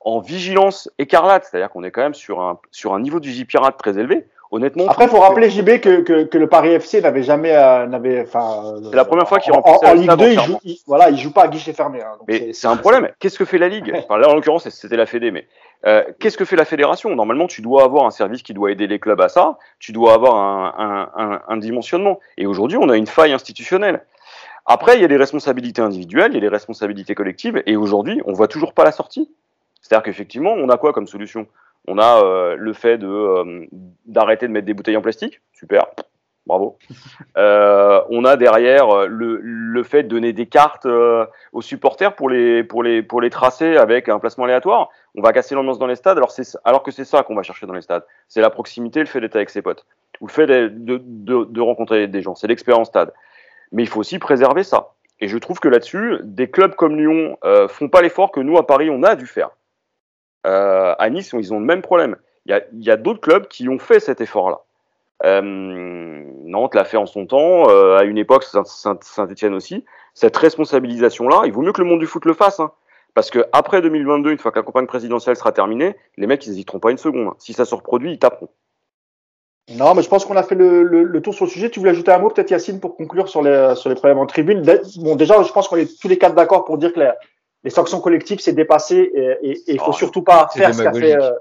en 0.00 0.18
vigilance 0.18 0.90
écarlate, 0.98 1.44
c'est-à-dire 1.44 1.70
qu'on 1.70 1.84
est 1.84 1.90
quand 1.90 2.02
même 2.02 2.14
sur 2.14 2.40
un, 2.40 2.58
sur 2.70 2.94
un 2.94 3.00
niveau 3.00 3.20
du 3.20 3.30
J-Pirate 3.30 3.78
très 3.78 3.98
élevé, 3.98 4.26
honnêtement. 4.50 4.86
Après, 4.88 5.04
il 5.04 5.10
faut 5.10 5.20
rappeler, 5.20 5.50
JB, 5.50 5.80
que, 5.80 6.00
que, 6.00 6.24
que, 6.24 6.38
le 6.38 6.48
Paris 6.48 6.70
FC 6.70 7.00
n'avait 7.00 7.22
jamais. 7.22 7.52
Euh, 7.52 7.86
n'avait, 7.86 8.26
c'est 8.26 8.96
la 8.96 9.04
première 9.04 9.28
fois 9.28 9.38
qu'il 9.38 9.52
remplissait 9.52 9.86
en, 9.86 9.90
en, 9.90 9.94
Ligue 9.94 10.16
2, 10.16 10.32
il 10.32 10.40
joue, 10.40 10.58
voilà, 10.86 11.10
il 11.10 11.18
joue 11.18 11.32
pas 11.32 11.44
à 11.44 11.48
guichet 11.48 11.72
fermé. 11.72 12.00
Hein, 12.02 12.16
mais 12.26 12.52
c'est, 12.52 12.66
un 12.66 12.76
problème. 12.76 13.10
Qu'est-ce 13.18 13.38
que 13.38 13.44
fait 13.44 13.58
la 13.58 13.68
Ligue? 13.68 13.92
Enfin, 14.04 14.18
Là, 14.18 14.28
en 14.28 14.34
l'occurrence, 14.34 14.68
c'était 14.68 14.96
la 14.96 15.06
Fédé, 15.06 15.30
mais 15.30 15.46
euh, 15.86 16.02
qu'est-ce 16.18 16.36
que 16.36 16.44
fait 16.44 16.56
la 16.56 16.64
fédération? 16.64 17.14
Normalement, 17.14 17.46
tu 17.46 17.62
dois 17.62 17.84
avoir 17.84 18.04
un 18.04 18.10
service 18.10 18.42
qui 18.42 18.54
doit 18.54 18.70
aider 18.70 18.86
les 18.86 18.98
clubs 18.98 19.20
à 19.20 19.28
ça, 19.28 19.58
tu 19.78 19.92
dois 19.92 20.14
avoir 20.14 20.34
un, 20.36 20.74
un, 21.16 21.22
un, 21.22 21.40
un 21.48 21.56
dimensionnement. 21.56 22.20
Et 22.36 22.46
aujourd'hui, 22.46 22.78
on 22.80 22.88
a 22.88 22.96
une 22.96 23.06
faille 23.06 23.32
institutionnelle. 23.32 24.04
Après, 24.66 24.96
il 24.96 25.00
y 25.00 25.04
a 25.04 25.08
des 25.08 25.16
responsabilités 25.16 25.82
individuelles, 25.82 26.32
il 26.32 26.34
y 26.34 26.38
a 26.38 26.42
des 26.42 26.48
responsabilités 26.48 27.14
collectives, 27.14 27.62
et 27.66 27.76
aujourd'hui, 27.76 28.20
on 28.26 28.32
voit 28.32 28.48
toujours 28.48 28.74
pas 28.74 28.84
la 28.84 28.92
sortie. 28.92 29.30
C'est-à-dire 29.80 30.04
qu'effectivement, 30.04 30.52
on 30.52 30.68
a 30.68 30.76
quoi 30.76 30.92
comme 30.92 31.06
solution? 31.06 31.46
On 31.86 31.98
a 31.98 32.22
euh, 32.22 32.56
le 32.56 32.72
fait 32.72 32.98
de 32.98 33.06
euh, 33.06 33.66
d'arrêter 34.06 34.46
de 34.46 34.52
mettre 34.52 34.66
des 34.66 34.74
bouteilles 34.74 34.96
en 34.96 35.02
plastique, 35.02 35.40
super, 35.52 35.86
bravo. 36.46 36.78
Euh, 37.36 38.02
on 38.10 38.24
a 38.24 38.36
derrière 38.36 39.06
le, 39.06 39.38
le, 39.40 39.82
fait 39.84 40.02
de 40.02 40.08
donner 40.08 40.32
des 40.32 40.46
cartes 40.46 40.86
aux 41.52 41.62
supporters 41.62 42.14
pour 42.14 42.28
les 42.28 42.64
pour 42.64 42.82
les 42.82 43.02
pour 43.02 43.20
les 43.20 43.30
tracer 43.30 43.76
avec 43.76 44.08
un 44.08 44.18
placement 44.18 44.44
aléatoire. 44.44 44.90
On 45.14 45.22
va 45.22 45.32
casser 45.32 45.54
l'ambiance 45.54 45.78
dans 45.78 45.86
les 45.86 45.94
stades, 45.94 46.18
alors 46.18 46.32
c'est 46.32 46.58
alors 46.64 46.82
que 46.82 46.90
c'est 46.90 47.04
ça 47.04 47.22
qu'on 47.22 47.36
va 47.36 47.42
chercher 47.42 47.66
dans 47.66 47.72
les 47.72 47.82
stades. 47.82 48.04
C'est 48.28 48.40
la 48.40 48.50
proximité, 48.50 49.00
le 49.00 49.06
fait 49.06 49.20
d'être 49.20 49.36
avec 49.36 49.48
ses 49.48 49.62
potes, 49.62 49.86
ou 50.20 50.26
le 50.26 50.32
fait 50.32 50.46
de, 50.46 50.68
de, 50.68 51.44
de 51.44 51.60
rencontrer 51.60 52.08
des 52.08 52.20
gens. 52.20 52.34
C'est 52.34 52.48
l'expérience 52.48 52.88
stade. 52.88 53.12
Mais 53.72 53.84
il 53.84 53.88
faut 53.88 54.00
aussi 54.00 54.18
préserver 54.18 54.64
ça. 54.64 54.90
Et 55.20 55.28
je 55.28 55.38
trouve 55.38 55.60
que 55.60 55.68
là-dessus, 55.68 56.18
des 56.22 56.50
clubs 56.50 56.74
comme 56.74 56.96
Lyon 56.96 57.36
euh, 57.44 57.68
font 57.68 57.88
pas 57.88 58.02
l'effort 58.02 58.32
que 58.32 58.40
nous 58.40 58.56
à 58.56 58.66
Paris 58.66 58.90
on 58.90 59.02
a 59.02 59.14
dû 59.14 59.26
faire. 59.26 59.50
Euh, 60.46 60.94
à 60.98 61.10
Nice, 61.10 61.34
ils 61.38 61.52
ont 61.52 61.60
le 61.60 61.66
même 61.66 61.82
problème. 61.82 62.16
Il 62.46 62.58
y 62.80 62.90
a, 62.90 62.96
d'autres 62.96 63.20
clubs 63.20 63.46
qui 63.46 63.68
ont 63.68 63.78
fait 63.78 64.00
cet 64.00 64.20
effort-là. 64.20 64.60
Euh, 65.24 65.42
Nantes 66.44 66.74
l'a 66.74 66.84
fait 66.84 66.96
en 66.96 67.06
son 67.06 67.26
temps, 67.26 67.68
euh, 67.68 67.98
à 67.98 68.04
une 68.04 68.18
époque 68.18 68.44
Saint-Etienne 68.44 69.54
aussi. 69.54 69.84
Cette 70.14 70.36
responsabilisation-là, 70.36 71.42
il 71.44 71.52
vaut 71.52 71.62
mieux 71.62 71.72
que 71.72 71.82
le 71.82 71.86
monde 71.86 72.00
du 72.00 72.06
foot 72.06 72.24
le 72.24 72.32
fasse. 72.32 72.60
Hein. 72.60 72.72
parce 73.14 73.30
que 73.30 73.44
après 73.52 73.82
2022, 73.82 74.32
une 74.32 74.38
fois 74.38 74.50
que 74.50 74.58
la 74.58 74.62
campagne 74.62 74.86
présidentielle 74.86 75.36
sera 75.36 75.52
terminée, 75.52 75.96
les 76.16 76.26
mecs, 76.26 76.44
ils 76.46 76.50
n'hésiteront 76.50 76.80
pas 76.80 76.90
une 76.90 76.98
seconde. 76.98 77.28
Hein. 77.28 77.34
Si 77.38 77.52
ça 77.52 77.64
se 77.64 77.74
reproduit, 77.74 78.12
ils 78.12 78.18
taperont. 78.18 78.48
Non, 79.76 79.94
mais 79.94 80.02
je 80.02 80.08
pense 80.08 80.24
qu'on 80.24 80.36
a 80.36 80.42
fait 80.42 80.56
le, 80.56 81.20
tour 81.20 81.34
sur 81.34 81.44
le 81.44 81.50
sujet. 81.50 81.70
Tu 81.70 81.78
voulais 81.78 81.92
ajouter 81.92 82.10
un 82.10 82.18
mot, 82.18 82.30
peut-être 82.30 82.50
Yacine, 82.50 82.80
pour 82.80 82.96
conclure 82.96 83.28
sur 83.28 83.42
les, 83.42 83.74
problèmes 83.94 84.18
en 84.18 84.26
tribune? 84.26 84.62
Bon, 84.96 85.14
déjà, 85.14 85.42
je 85.42 85.52
pense 85.52 85.68
qu'on 85.68 85.76
est 85.76 86.00
tous 86.00 86.08
les 86.08 86.18
quatre 86.18 86.34
d'accord 86.34 86.64
pour 86.64 86.78
dire 86.78 86.92
que 86.92 87.00
les 87.64 87.70
sanctions 87.70 88.00
collectives, 88.00 88.40
c'est 88.40 88.52
dépassé 88.52 89.10
et, 89.42 89.60
il 89.66 89.78
faut 89.78 89.90
oh, 89.90 89.92
surtout 89.92 90.22
pas 90.22 90.48
faire 90.52 90.74
ce 90.74 90.82
qu'a 90.82 90.92
fait. 90.92 91.16
Euh, 91.16 91.32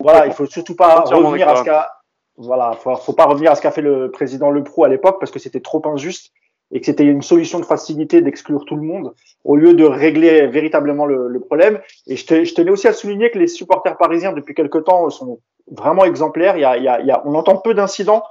voilà, 0.00 0.26
il 0.26 0.32
faut 0.32 0.46
surtout 0.46 0.76
pas 0.76 1.00
revenir 1.00 1.48
à 1.48 1.56
ce 1.56 1.64
qu'a. 1.64 1.92
Voilà, 2.38 2.72
faut, 2.72 2.94
faut 2.96 3.14
pas 3.14 3.24
revenir 3.24 3.50
à 3.50 3.54
ce 3.54 3.62
qu'a 3.62 3.70
fait 3.70 3.82
le 3.82 4.10
président 4.10 4.50
Leproux 4.50 4.84
à 4.84 4.88
l'époque 4.88 5.16
parce 5.18 5.32
que 5.32 5.38
c'était 5.38 5.60
trop 5.60 5.82
injuste 5.86 6.32
et 6.70 6.80
que 6.80 6.86
c'était 6.86 7.04
une 7.04 7.22
solution 7.22 7.60
de 7.60 7.64
facilité 7.64 8.20
d'exclure 8.20 8.64
tout 8.64 8.76
le 8.76 8.82
monde 8.82 9.14
au 9.44 9.56
lieu 9.56 9.74
de 9.74 9.84
régler 9.84 10.46
véritablement 10.48 11.06
le, 11.06 11.28
le 11.28 11.40
problème. 11.40 11.80
Et 12.06 12.16
je, 12.16 12.44
je, 12.44 12.54
tenais 12.54 12.70
aussi 12.70 12.88
à 12.88 12.92
souligner 12.92 13.30
que 13.30 13.38
les 13.38 13.46
supporters 13.46 13.96
parisiens 13.96 14.32
depuis 14.32 14.54
quelque 14.54 14.78
temps 14.78 15.08
sont 15.10 15.40
vraiment 15.70 16.04
exemplaires. 16.04 16.56
Il 16.56 16.60
y 16.60 16.64
a, 16.64 16.76
il 16.76 16.84
y 16.84 16.88
a, 16.88 17.00
il 17.00 17.06
y 17.06 17.10
a 17.10 17.22
on 17.24 17.34
entend 17.34 17.56
peu 17.56 17.72
d'incidents 17.74 18.22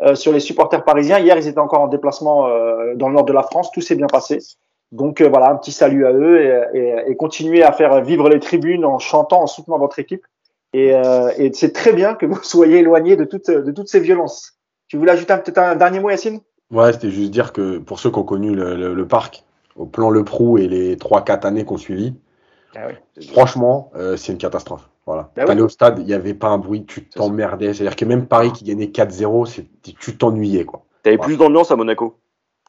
euh, 0.00 0.14
sur 0.14 0.32
les 0.32 0.40
supporters 0.40 0.84
parisiens. 0.84 1.18
Hier, 1.18 1.36
ils 1.36 1.46
étaient 1.46 1.58
encore 1.58 1.80
en 1.80 1.88
déplacement 1.88 2.48
euh, 2.48 2.94
dans 2.96 3.08
le 3.08 3.14
nord 3.14 3.24
de 3.24 3.32
la 3.32 3.42
France. 3.42 3.70
Tout 3.72 3.80
s'est 3.80 3.94
bien 3.94 4.06
passé. 4.06 4.38
Donc 4.92 5.20
euh, 5.20 5.28
voilà, 5.28 5.50
un 5.50 5.56
petit 5.56 5.72
salut 5.72 6.06
à 6.06 6.12
eux 6.12 6.40
et, 6.40 6.78
et, 6.78 6.94
et, 7.10 7.16
continuez 7.16 7.62
à 7.62 7.72
faire 7.72 8.02
vivre 8.02 8.28
les 8.28 8.38
tribunes 8.38 8.84
en 8.84 8.98
chantant, 8.98 9.42
en 9.42 9.46
soutenant 9.46 9.78
votre 9.78 9.98
équipe. 9.98 10.24
Et, 10.74 10.94
euh, 10.94 11.30
et 11.38 11.50
c'est 11.52 11.72
très 11.72 11.92
bien 11.92 12.14
que 12.14 12.26
vous 12.26 12.38
soyez 12.42 12.78
éloignés 12.78 13.16
de, 13.16 13.24
toutes 13.24 13.50
de 13.50 13.70
toutes 13.72 13.88
ces 13.88 14.00
violences. 14.00 14.58
Tu 14.88 14.98
voulais 14.98 15.12
ajouter 15.12 15.34
peut-être 15.42 15.58
un 15.58 15.76
dernier 15.76 16.00
mot, 16.00 16.10
Yacine? 16.10 16.40
Ouais, 16.70 16.92
c'était 16.92 17.10
juste 17.10 17.30
dire 17.30 17.52
que 17.52 17.78
pour 17.78 17.98
ceux 17.98 18.10
qui 18.10 18.18
ont 18.18 18.24
connu 18.24 18.54
le, 18.54 18.76
le, 18.76 18.94
le 18.94 19.06
parc, 19.08 19.44
au 19.76 19.86
plan 19.86 20.10
Le 20.10 20.24
Prou 20.24 20.58
et 20.58 20.68
les 20.68 20.96
3-4 20.96 21.46
années 21.46 21.64
qu'on 21.64 21.78
suivi, 21.78 22.14
ah 22.74 22.88
oui. 22.88 23.26
franchement, 23.28 23.90
euh, 23.96 24.16
c'est 24.16 24.32
une 24.32 24.38
catastrophe. 24.38 24.88
Voilà. 25.06 25.30
Bah 25.36 25.44
T'allais 25.44 25.62
au 25.62 25.68
stade, 25.68 25.98
il 25.98 26.06
n'y 26.06 26.14
avait 26.14 26.34
pas 26.34 26.48
un 26.48 26.58
bruit, 26.58 26.84
tu 26.84 27.04
t'emmerdais. 27.04 27.74
C'est-à-dire 27.74 27.96
que 27.96 28.04
même 28.04 28.26
Paris 28.26 28.52
qui 28.52 28.64
gagnait 28.64 28.86
4-0, 28.86 29.64
tu 29.82 30.16
t'ennuyais. 30.16 30.64
quoi. 30.64 30.84
T'avais 31.02 31.18
plus 31.18 31.36
d'ambiance 31.36 31.70
à 31.70 31.76
Monaco. 31.76 32.16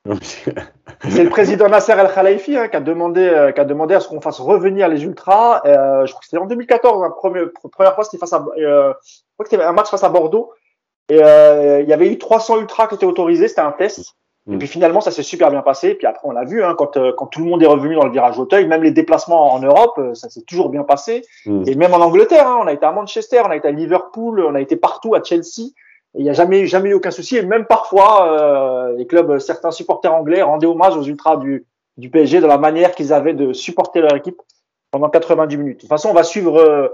C'est 1.09 1.23
le 1.23 1.29
président 1.29 1.69
Nasser 1.69 1.93
El 1.93 2.11
Khalifi 2.13 2.57
hein, 2.57 2.67
qui, 2.67 2.75
a 2.75 2.81
demandé, 2.81 3.21
euh, 3.21 3.51
qui 3.51 3.61
a 3.61 3.65
demandé 3.65 3.95
à 3.95 4.01
ce 4.01 4.09
qu'on 4.09 4.19
fasse 4.19 4.39
revenir 4.39 4.89
les 4.89 5.03
ultras. 5.03 5.61
Euh, 5.65 6.05
je 6.05 6.11
crois 6.11 6.19
que 6.19 6.25
c'était 6.25 6.37
en 6.37 6.45
2014, 6.45 7.01
la 7.01 7.09
première, 7.09 7.45
première 7.71 7.95
fois, 7.95 8.03
c'était 8.03 8.17
face 8.17 8.33
à, 8.33 8.45
euh, 8.57 8.93
je 9.05 9.21
crois 9.33 9.45
que 9.45 9.49
c'était 9.49 9.63
un 9.63 9.71
match 9.71 9.89
face 9.89 10.03
à 10.03 10.09
Bordeaux. 10.09 10.51
Et 11.09 11.21
euh, 11.21 11.81
il 11.81 11.89
y 11.89 11.93
avait 11.93 12.11
eu 12.11 12.17
300 12.17 12.59
ultras 12.59 12.87
qui 12.87 12.95
étaient 12.95 13.05
autorisés, 13.05 13.47
c'était 13.47 13.61
un 13.61 13.71
test. 13.71 14.15
Et 14.51 14.57
puis 14.57 14.67
finalement, 14.67 14.99
ça 14.99 15.11
s'est 15.11 15.23
super 15.23 15.51
bien 15.51 15.61
passé. 15.61 15.89
Et 15.89 15.95
puis 15.95 16.05
après, 16.05 16.27
on 16.27 16.31
l'a 16.31 16.43
vu, 16.43 16.61
hein, 16.65 16.75
quand, 16.77 16.97
euh, 16.97 17.13
quand 17.17 17.27
tout 17.27 17.39
le 17.39 17.45
monde 17.45 17.63
est 17.63 17.67
revenu 17.67 17.95
dans 17.95 18.03
le 18.03 18.11
virage 18.11 18.37
Auteuil, 18.37 18.67
même 18.67 18.83
les 18.83 18.91
déplacements 18.91 19.53
en 19.53 19.59
Europe, 19.59 19.97
ça 20.15 20.29
s'est 20.29 20.41
toujours 20.41 20.67
bien 20.67 20.83
passé. 20.83 21.21
Mm. 21.45 21.63
Et 21.65 21.75
même 21.75 21.93
en 21.93 22.01
Angleterre, 22.01 22.49
hein, 22.49 22.59
on 22.61 22.67
a 22.67 22.73
été 22.73 22.85
à 22.85 22.91
Manchester, 22.91 23.41
on 23.45 23.51
a 23.51 23.55
été 23.55 23.69
à 23.69 23.71
Liverpool, 23.71 24.41
on 24.41 24.53
a 24.53 24.59
été 24.59 24.75
partout, 24.75 25.15
à 25.15 25.23
Chelsea 25.23 25.71
il 26.15 26.23
n'y 26.23 26.29
a 26.29 26.33
jamais, 26.33 26.65
jamais 26.67 26.89
eu 26.89 26.93
aucun 26.93 27.11
souci. 27.11 27.37
Et 27.37 27.41
même 27.43 27.65
parfois, 27.65 28.31
euh, 28.31 28.95
les 28.97 29.07
clubs, 29.07 29.39
certains 29.39 29.71
supporters 29.71 30.13
anglais 30.13 30.41
rendaient 30.41 30.67
hommage 30.67 30.95
aux 30.95 31.03
ultras 31.03 31.37
du, 31.37 31.65
du 31.97 32.09
PSG 32.09 32.39
dans 32.39 32.47
la 32.47 32.57
manière 32.57 32.93
qu'ils 32.93 33.13
avaient 33.13 33.33
de 33.33 33.53
supporter 33.53 34.01
leur 34.01 34.15
équipe 34.15 34.39
pendant 34.91 35.09
90 35.09 35.57
minutes. 35.57 35.77
De 35.77 35.81
toute 35.81 35.89
façon, 35.89 36.09
on 36.09 36.13
va 36.13 36.23
suivre. 36.23 36.57
Euh, 36.57 36.87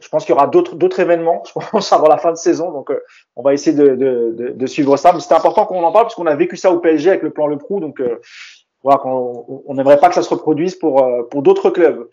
je 0.00 0.08
pense 0.08 0.24
qu'il 0.24 0.34
y 0.34 0.36
aura 0.36 0.48
d'autres 0.48 0.74
d'autres 0.74 1.00
événements. 1.00 1.42
Je 1.46 1.52
pense 1.70 1.92
avant 1.92 2.08
la 2.08 2.18
fin 2.18 2.32
de 2.32 2.36
saison, 2.36 2.72
donc 2.72 2.90
euh, 2.90 3.00
on 3.36 3.42
va 3.42 3.52
essayer 3.52 3.76
de, 3.76 3.94
de, 3.94 4.52
de, 4.54 4.66
suivre 4.66 4.96
ça. 4.96 5.12
Mais 5.12 5.20
c'était 5.20 5.34
important 5.34 5.66
qu'on 5.66 5.84
en 5.84 5.92
parle 5.92 6.06
parce 6.06 6.14
qu'on 6.14 6.26
a 6.26 6.34
vécu 6.34 6.56
ça 6.56 6.72
au 6.72 6.78
PSG 6.78 7.10
avec 7.10 7.22
le 7.22 7.30
plan 7.30 7.46
Le 7.46 7.58
Prou, 7.58 7.80
donc 7.80 8.00
euh, 8.00 8.20
voilà, 8.82 9.00
on 9.06 9.72
n'aimerait 9.74 9.98
pas 9.98 10.08
que 10.08 10.14
ça 10.14 10.22
se 10.22 10.28
reproduise 10.28 10.74
pour 10.74 11.06
pour 11.30 11.42
d'autres 11.42 11.70
clubs. 11.70 12.08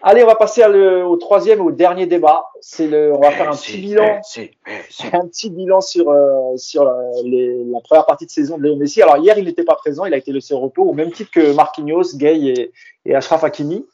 Allez, 0.00 0.22
on 0.22 0.26
va 0.26 0.36
passer 0.36 0.64
au 0.64 1.16
troisième, 1.16 1.60
au 1.60 1.72
dernier 1.72 2.06
débat. 2.06 2.44
C'est 2.60 2.86
le, 2.86 3.12
on 3.12 3.20
va 3.20 3.32
faire 3.32 3.50
un 3.50 3.56
petit 3.56 3.78
bilan, 3.78 4.04
un 5.12 5.26
petit 5.26 5.50
bilan 5.50 5.80
sur 5.80 6.08
euh, 6.10 6.56
sur 6.56 6.84
la, 6.84 6.96
les, 7.24 7.64
la, 7.64 7.80
première 7.80 8.06
partie 8.06 8.24
de 8.24 8.30
saison 8.30 8.58
de 8.58 8.62
Léo 8.62 8.76
Messi. 8.76 9.02
Alors 9.02 9.16
hier, 9.16 9.36
il 9.38 9.44
n'était 9.44 9.64
pas 9.64 9.74
présent, 9.74 10.04
il 10.04 10.14
a 10.14 10.16
été 10.16 10.32
laissé 10.32 10.54
au 10.54 10.60
repos, 10.60 10.82
au 10.82 10.92
même 10.92 11.10
titre 11.10 11.30
que 11.32 11.52
Marquinhos, 11.52 12.16
Gay 12.16 12.38
et, 12.38 12.72
et 13.06 13.14
Ashraf 13.14 13.42
Hakimi. 13.42 13.86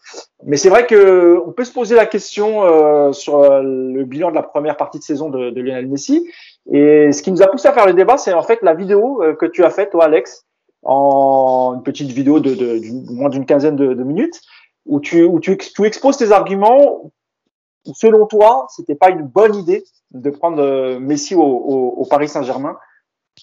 Mais 0.44 0.56
c'est 0.56 0.68
vrai 0.68 0.86
que 0.86 1.40
on 1.46 1.52
peut 1.52 1.64
se 1.64 1.72
poser 1.72 1.94
la 1.94 2.04
question 2.04 2.64
euh, 2.64 3.12
sur 3.12 3.38
euh, 3.38 3.62
le 3.62 4.04
bilan 4.04 4.30
de 4.30 4.34
la 4.34 4.42
première 4.42 4.76
partie 4.76 4.98
de 4.98 5.04
saison 5.04 5.30
de, 5.30 5.50
de, 5.50 5.60
Lionel 5.60 5.86
Messi. 5.86 6.28
Et 6.70 7.12
ce 7.12 7.22
qui 7.22 7.30
nous 7.30 7.42
a 7.42 7.46
poussé 7.46 7.68
à 7.68 7.72
faire 7.72 7.86
le 7.86 7.94
débat, 7.94 8.18
c'est 8.18 8.32
en 8.32 8.42
fait 8.42 8.60
la 8.62 8.74
vidéo 8.74 9.22
euh, 9.22 9.34
que 9.34 9.46
tu 9.46 9.64
as 9.64 9.70
faite, 9.70 9.90
toi, 9.90 10.04
Alex, 10.04 10.44
en 10.82 11.74
une 11.76 11.82
petite 11.82 12.10
vidéo 12.10 12.40
de, 12.40 12.54
de, 12.54 12.80
moins 13.12 13.30
d'une 13.30 13.46
quinzaine 13.46 13.76
de, 13.76 13.94
minutes, 14.02 14.40
où 14.86 15.00
tu, 15.00 15.24
où 15.24 15.40
tu, 15.40 15.56
tu 15.56 15.84
exposes 15.84 16.16
tes 16.16 16.32
arguments. 16.32 17.10
Selon 17.92 18.26
toi, 18.26 18.66
c'était 18.70 18.94
pas 18.94 19.10
une 19.10 19.22
bonne 19.22 19.54
idée 19.54 19.84
de 20.12 20.30
prendre 20.30 20.98
Messi 20.98 21.34
au, 21.34 21.42
au, 21.42 21.88
au 21.98 22.06
Paris 22.06 22.28
Saint-Germain. 22.28 22.76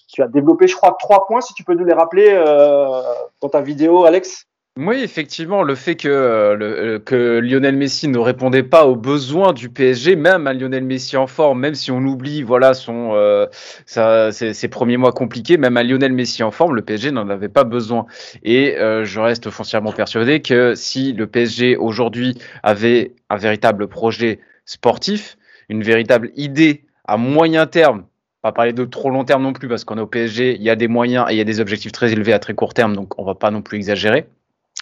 Tu 0.08 0.22
as 0.22 0.28
développé, 0.28 0.66
je 0.66 0.76
crois, 0.76 0.96
trois 0.98 1.26
points. 1.26 1.40
Si 1.40 1.54
tu 1.54 1.64
peux 1.64 1.74
nous 1.74 1.84
les 1.84 1.92
rappeler 1.92 2.28
euh, 2.30 3.02
dans 3.40 3.48
ta 3.48 3.60
vidéo, 3.60 4.04
Alex. 4.04 4.46
Oui, 4.78 5.00
effectivement, 5.02 5.62
le 5.62 5.74
fait 5.74 5.96
que, 5.96 6.08
euh, 6.08 6.56
euh, 6.58 6.98
que 6.98 7.40
Lionel 7.40 7.76
Messi 7.76 8.08
ne 8.08 8.16
répondait 8.16 8.62
pas 8.62 8.86
aux 8.86 8.96
besoins 8.96 9.52
du 9.52 9.68
PSG, 9.68 10.16
même 10.16 10.46
à 10.46 10.54
Lionel 10.54 10.82
Messi 10.84 11.18
en 11.18 11.26
forme, 11.26 11.60
même 11.60 11.74
si 11.74 11.90
on 11.90 11.98
oublie 11.98 12.42
voilà 12.42 12.72
son 12.72 13.10
euh, 13.12 13.46
ses, 13.52 14.68
premiers 14.68 14.96
mois 14.96 15.12
compliqués, 15.12 15.58
même 15.58 15.76
à 15.76 15.82
Lionel 15.82 16.14
Messi 16.14 16.42
en 16.42 16.50
forme, 16.50 16.74
le 16.74 16.80
PSG 16.80 17.10
n'en 17.10 17.28
avait 17.28 17.50
pas 17.50 17.64
besoin. 17.64 18.06
Et 18.44 18.74
je 18.78 19.20
reste 19.20 19.50
foncièrement 19.50 19.92
persuadé 19.92 20.40
que 20.40 20.74
si 20.74 21.12
le 21.12 21.26
PSG 21.26 21.76
aujourd'hui 21.76 22.38
avait 22.62 23.12
un 23.28 23.36
véritable 23.36 23.88
projet 23.88 24.40
sportif, 24.64 25.36
une 25.68 25.82
véritable 25.82 26.30
idée 26.34 26.84
à 27.04 27.18
moyen 27.18 27.66
terme 27.66 28.04
pas 28.40 28.52
parler 28.52 28.72
de 28.72 28.84
trop 28.84 29.10
long 29.10 29.24
terme 29.24 29.42
non 29.42 29.52
plus 29.52 29.68
parce 29.68 29.84
qu'on 29.84 29.98
est 29.98 30.00
au 30.00 30.06
PSG, 30.06 30.56
il 30.56 30.62
y 30.62 30.70
a 30.70 30.76
des 30.76 30.88
moyens 30.88 31.26
et 31.28 31.34
il 31.34 31.38
y 31.38 31.40
a 31.40 31.44
des 31.44 31.60
objectifs 31.60 31.92
très 31.92 32.12
élevés 32.12 32.32
à 32.32 32.40
très 32.40 32.54
court 32.54 32.74
terme, 32.74 32.96
donc 32.96 33.16
on 33.18 33.24
va 33.24 33.36
pas 33.36 33.52
non 33.52 33.62
plus 33.62 33.76
exagérer. 33.76 34.26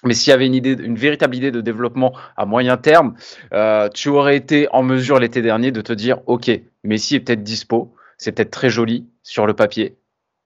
Mais 0.05 0.15
s'il 0.15 0.31
y 0.31 0.35
avait 0.35 0.47
une 0.47 0.55
idée, 0.55 0.73
une 0.73 0.97
véritable 0.97 1.37
idée 1.37 1.51
de 1.51 1.61
développement 1.61 2.15
à 2.37 2.47
moyen 2.47 2.77
terme, 2.77 3.15
euh, 3.53 3.89
tu 3.91 4.09
aurais 4.09 4.37
été 4.37 4.69
en 4.73 4.83
mesure 4.83 5.19
l'été 5.19 5.43
dernier 5.43 5.73
de 5.73 5.81
te 5.81 5.93
dire, 5.93 6.21
ok, 6.27 6.51
Messi 6.85 7.17
est 7.17 7.21
peut-être 7.21 7.43
dispo, 7.43 7.95
c'est 8.17 8.33
peut-être 8.33 8.51
très 8.51 8.71
joli 8.71 9.07
sur 9.23 9.47
le 9.47 9.55
papier, 9.55 9.97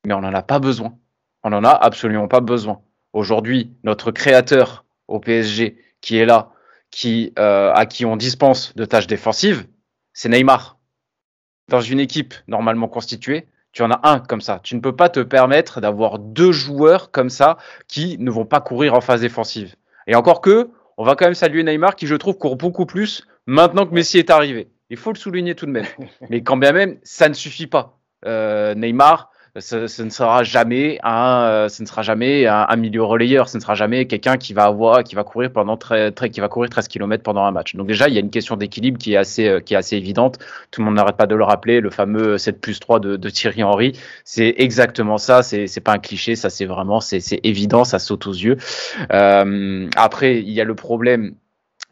mais 0.07 0.14
on 0.14 0.20
n'en 0.20 0.34
a 0.34 0.42
pas 0.42 0.59
besoin. 0.59 0.96
On 1.44 1.50
n'en 1.50 1.62
a 1.62 1.70
absolument 1.70 2.26
pas 2.26 2.40
besoin. 2.40 2.80
Aujourd'hui, 3.12 3.70
notre 3.84 4.11
créateur 4.11 4.84
au 5.09 5.20
PSG 5.20 5.76
qui 6.00 6.16
est 6.16 6.24
là, 6.24 6.52
qui, 6.90 7.32
euh, 7.38 7.72
à 7.72 7.86
qui 7.86 8.05
on 8.05 8.16
dispense 8.16 8.74
de 8.74 8.84
tâches 8.84 9.07
défensives, 9.07 9.66
c'est 10.12 10.28
Neymar. 10.28 10.78
Dans 11.68 11.80
une 11.80 12.00
équipe 12.00 12.34
normalement 12.48 12.88
constituée, 12.88 13.46
tu 13.75 13.83
en 13.83 13.91
as 13.91 14.01
un 14.05 14.20
comme 14.20 14.41
ça. 14.41 14.61
Tu 14.62 14.77
ne 14.77 14.81
peux 14.81 14.95
pas 14.95 15.09
te 15.09 15.20
permettre 15.20 15.81
d'avoir 15.81 16.20
deux 16.20 16.53
joueurs 16.53 17.11
comme 17.11 17.29
ça 17.29 17.59
qui 17.89 18.16
ne 18.18 18.31
vont 18.31 18.47
pas 18.47 18.61
courir 18.61 18.95
en 18.95 19.01
phase 19.01 19.20
défensive. 19.20 19.75
Et 20.07 20.14
encore 20.14 20.41
que, 20.41 20.70
on 20.97 21.05
va 21.05 21.16
quand 21.16 21.25
même 21.27 21.35
saluer 21.35 21.64
Neymar 21.64 21.97
qui, 21.97 22.07
je 22.07 22.14
trouve, 22.14 22.39
court 22.39 22.57
beaucoup 22.57 22.87
plus 22.87 23.27
maintenant 23.47 23.85
que 23.85 23.93
Messi 23.93 24.18
est 24.18 24.31
arrivé. 24.31 24.68
Il 24.91 24.97
faut 24.97 25.12
le 25.12 25.18
souligner 25.18 25.57
tout 25.57 25.66
de 25.66 25.72
même. 25.72 25.87
Mais 26.31 26.43
quand 26.43 26.57
bien 26.57 26.72
même, 26.72 26.99
ça 27.03 27.29
ne 27.29 27.35
suffit 27.35 27.66
pas. 27.66 27.99
Euh, 28.27 28.77
Neymar, 28.77 29.31
ce, 29.61 30.02
ne 30.02 30.11
sera 30.11 30.42
jamais 30.42 30.98
un, 31.05 31.44
euh, 31.44 31.68
ce 31.68 31.82
ne 31.82 31.86
sera 31.86 32.02
jamais 32.02 32.46
un, 32.46 32.76
milieu 32.76 33.05
relayeur, 33.05 33.48
ce 33.48 33.57
ne 33.57 33.62
sera 33.62 33.74
jamais 33.74 34.07
quelqu'un 34.07 34.36
qui 34.36 34.52
va 34.52 34.64
avoir, 34.64 35.05
qui 35.05 35.14
va 35.14 35.22
courir 35.22 35.52
pendant 35.52 35.76
très, 35.76 36.11
très, 36.11 36.28
qui 36.30 36.40
va 36.40 36.48
courir 36.48 36.70
13 36.70 36.88
km 36.88 37.22
pendant 37.22 37.44
un 37.44 37.52
match. 37.52 37.76
Donc 37.76 37.86
déjà, 37.86 38.09
il 38.09 38.14
y 38.14 38.16
a 38.16 38.20
une 38.20 38.30
question 38.30 38.57
d'équilibre 38.57 38.98
qui 38.98 39.14
est 39.14 39.16
assez, 39.16 39.46
euh, 39.46 39.61
qui 39.61 39.74
est 39.74 39.76
assez 39.76 39.96
évidente. 39.96 40.38
Tout 40.72 40.80
le 40.80 40.86
monde 40.86 40.96
n'arrête 40.96 41.16
pas 41.16 41.26
de 41.26 41.36
le 41.36 41.44
rappeler, 41.44 41.80
le 41.80 41.90
fameux 41.90 42.36
7 42.36 42.61
plus 42.61 42.80
3 42.80 42.98
de, 42.98 43.16
de 43.16 43.30
Thierry 43.30 43.62
Henry. 43.62 43.92
C'est 44.24 44.55
exactement 44.59 45.18
ça. 45.18 45.44
C'est, 45.44 45.68
c'est 45.68 45.80
pas 45.80 45.92
un 45.92 45.98
cliché, 45.98 46.34
ça 46.34 46.50
c'est 46.50 46.66
vraiment, 46.66 47.00
c'est, 47.00 47.20
c'est 47.20 47.40
évident, 47.44 47.84
ça 47.84 48.00
saute 48.00 48.26
aux 48.26 48.32
yeux. 48.32 48.57
Euh, 49.12 49.88
après, 49.96 50.40
il 50.40 50.50
y 50.50 50.61
a 50.61 50.64
le 50.64 50.74
problème 50.74 51.34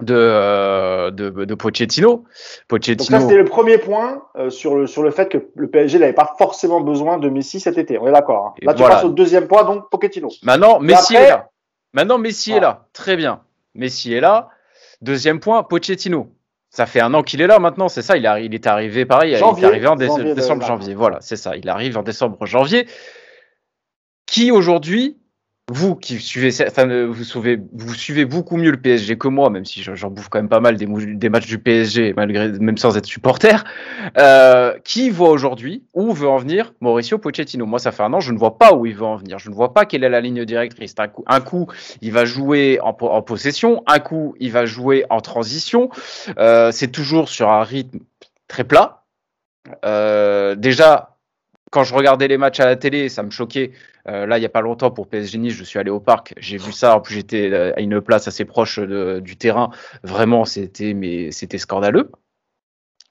de, 0.03 0.15
euh, 0.15 1.11
de, 1.11 1.31
de, 1.31 1.55
Pochettino. 1.55 2.25
Pochettino. 2.69 3.11
Donc 3.11 3.21
ça, 3.21 3.21
c'était 3.21 3.41
le 3.41 3.45
premier 3.45 3.79
point 3.79 4.23
euh, 4.37 4.51
sur, 4.51 4.77
le, 4.77 4.87
sur 4.87 5.03
le 5.03 5.11
fait 5.11 5.29
que 5.29 5.39
le 5.55 5.69
PSG 5.69 5.99
n'avait 5.99 6.13
pas 6.13 6.35
forcément 6.39 6.81
besoin 6.81 7.19
de 7.19 7.29
Messi 7.29 7.61
cet 7.61 7.79
été. 7.79 7.99
On 7.99 8.07
est 8.07 8.13
d'accord. 8.13 8.47
Hein. 8.47 8.55
Là, 8.63 8.75
tu 8.75 8.83
passes 8.83 9.05
au 9.05 9.11
deuxième 9.11 9.49
point, 9.49 9.65
donc 9.65 9.89
Pochettino. 9.91 10.29
Maintenant, 10.43 10.81
Messi 10.81 11.15
est 11.15 11.29
là. 11.29 11.49
Maintenant, 11.95 12.19
Messi 12.19 12.53
est 12.53 12.61
là. 12.61 12.87
Très 12.93 13.17
bien. 13.17 13.41
Messi 13.75 14.13
est 14.13 14.21
là. 14.21 14.49
Deuxième 15.01 15.41
point, 15.41 15.63
Pochettino. 15.63 16.29
Ça 16.71 16.87
fait 16.87 17.01
un 17.01 17.13
an 17.13 17.23
qu'il 17.23 17.43
est 17.43 17.47
là 17.47 17.59
maintenant, 17.59 17.89
c'est 17.89 18.01
ça. 18.01 18.17
Il, 18.17 18.25
il 18.45 18.55
est 18.55 18.67
arrivé 18.67 19.05
pareil. 19.05 19.33
il 19.33 19.35
est 19.35 19.65
arrivé 19.65 19.87
en 19.87 19.97
décembre, 19.97 20.65
janvier. 20.65 20.95
Voilà, 20.95 21.19
c'est 21.21 21.37
ça. 21.37 21.57
Il 21.57 21.69
arrive 21.69 21.99
en 21.99 22.03
décembre, 22.03 22.47
janvier. 22.47 22.87
Qui 24.25 24.51
aujourd'hui 24.51 25.19
vous 25.71 25.95
qui 25.95 26.19
suivez, 26.19 26.51
suivez, 26.51 27.61
vous 27.73 27.95
suivez 27.95 28.25
beaucoup 28.25 28.57
mieux 28.57 28.73
le 28.73 28.81
PSG 28.81 29.17
que 29.17 29.29
moi, 29.29 29.49
même 29.49 29.65
si 29.65 29.83
j'en 29.83 30.11
bouffe 30.11 30.29
quand 30.29 30.41
même 30.41 30.49
pas 30.49 30.61
mal 30.61 30.77
des, 30.77 31.29
matchs 31.29 31.47
du 31.47 31.59
PSG, 31.59 32.15
malgré 32.17 32.51
même 32.51 32.77
sans 32.77 32.97
être 32.97 33.07
supporter. 33.07 33.65
Euh, 34.19 34.77
qui 34.83 35.09
voit 35.11 35.31
aujourd'hui 35.31 35.85
où 35.95 36.13
veut 36.13 36.29
en 36.29 36.39
venir 36.39 36.75
Mauricio 36.81 37.19
Pochettino 37.19 37.65
Moi, 37.65 37.79
ça 37.79 37.93
fait 37.93 38.03
un 38.03 38.13
an, 38.13 38.19
je 38.19 38.33
ne 38.33 38.39
vois 38.39 38.59
pas 38.59 38.75
où 38.75 38.87
il 38.87 38.95
veut 38.95 39.05
en 39.05 39.17
venir. 39.17 39.39
Je 39.39 39.51
ne 39.51 39.55
vois 39.55 39.73
pas 39.73 39.85
quelle 39.85 40.03
est 40.03 40.09
la 40.09 40.21
ligne 40.21 40.45
directrice. 40.45 40.95
Un 41.27 41.41
coup, 41.41 41.69
il 42.01 42.13
va 42.13 42.25
jouer 42.25 42.81
en, 42.83 42.93
possession, 43.23 43.85
un 43.87 44.01
coup, 44.01 44.35
il 44.41 44.51
va 44.51 44.67
jouer 44.67 45.05
en 45.11 45.21
transition. 45.21 45.91
Euh, 46.39 46.73
C'est 46.73 46.89
toujours 46.89 47.29
sur 47.29 47.51
un 47.51 47.63
rythme 47.63 48.01
très 48.49 48.65
plat. 48.65 49.05
Euh, 49.85 50.57
déjà, 50.57 51.12
quand 51.73 51.85
je 51.85 51.95
regardais 51.95 52.29
les 52.29 52.37
matchs 52.37 52.61
à 52.61 52.67
la 52.67 52.77
télé, 52.77 53.09
ça 53.09 53.23
me 53.23 53.31
choquait. 53.31 53.73
Euh, 54.07 54.27
là, 54.27 54.37
il 54.37 54.41
n'y 54.41 54.47
a 54.47 54.51
pas 54.51 54.61
longtemps 54.61 54.91
pour 54.91 55.09
PSG 55.09 55.49
je 55.49 55.65
suis 55.65 55.79
allé 55.79 55.91
au 55.91 56.01
parc, 56.01 56.35
j'ai 56.37 56.59
vu 56.59 56.71
ça. 56.71 56.97
En 56.97 57.01
plus, 57.01 57.15
j'étais 57.15 57.51
euh, 57.51 57.73
à 57.75 57.81
une 57.81 58.01
place 58.03 58.29
assez 58.29 58.45
proche 58.45 58.79
du 58.79 59.37
terrain. 59.37 59.71
Vraiment, 60.03 60.45
c'était 60.45 60.93
mais 60.93 61.31
c'était 61.31 61.57
scandaleux. 61.59 62.11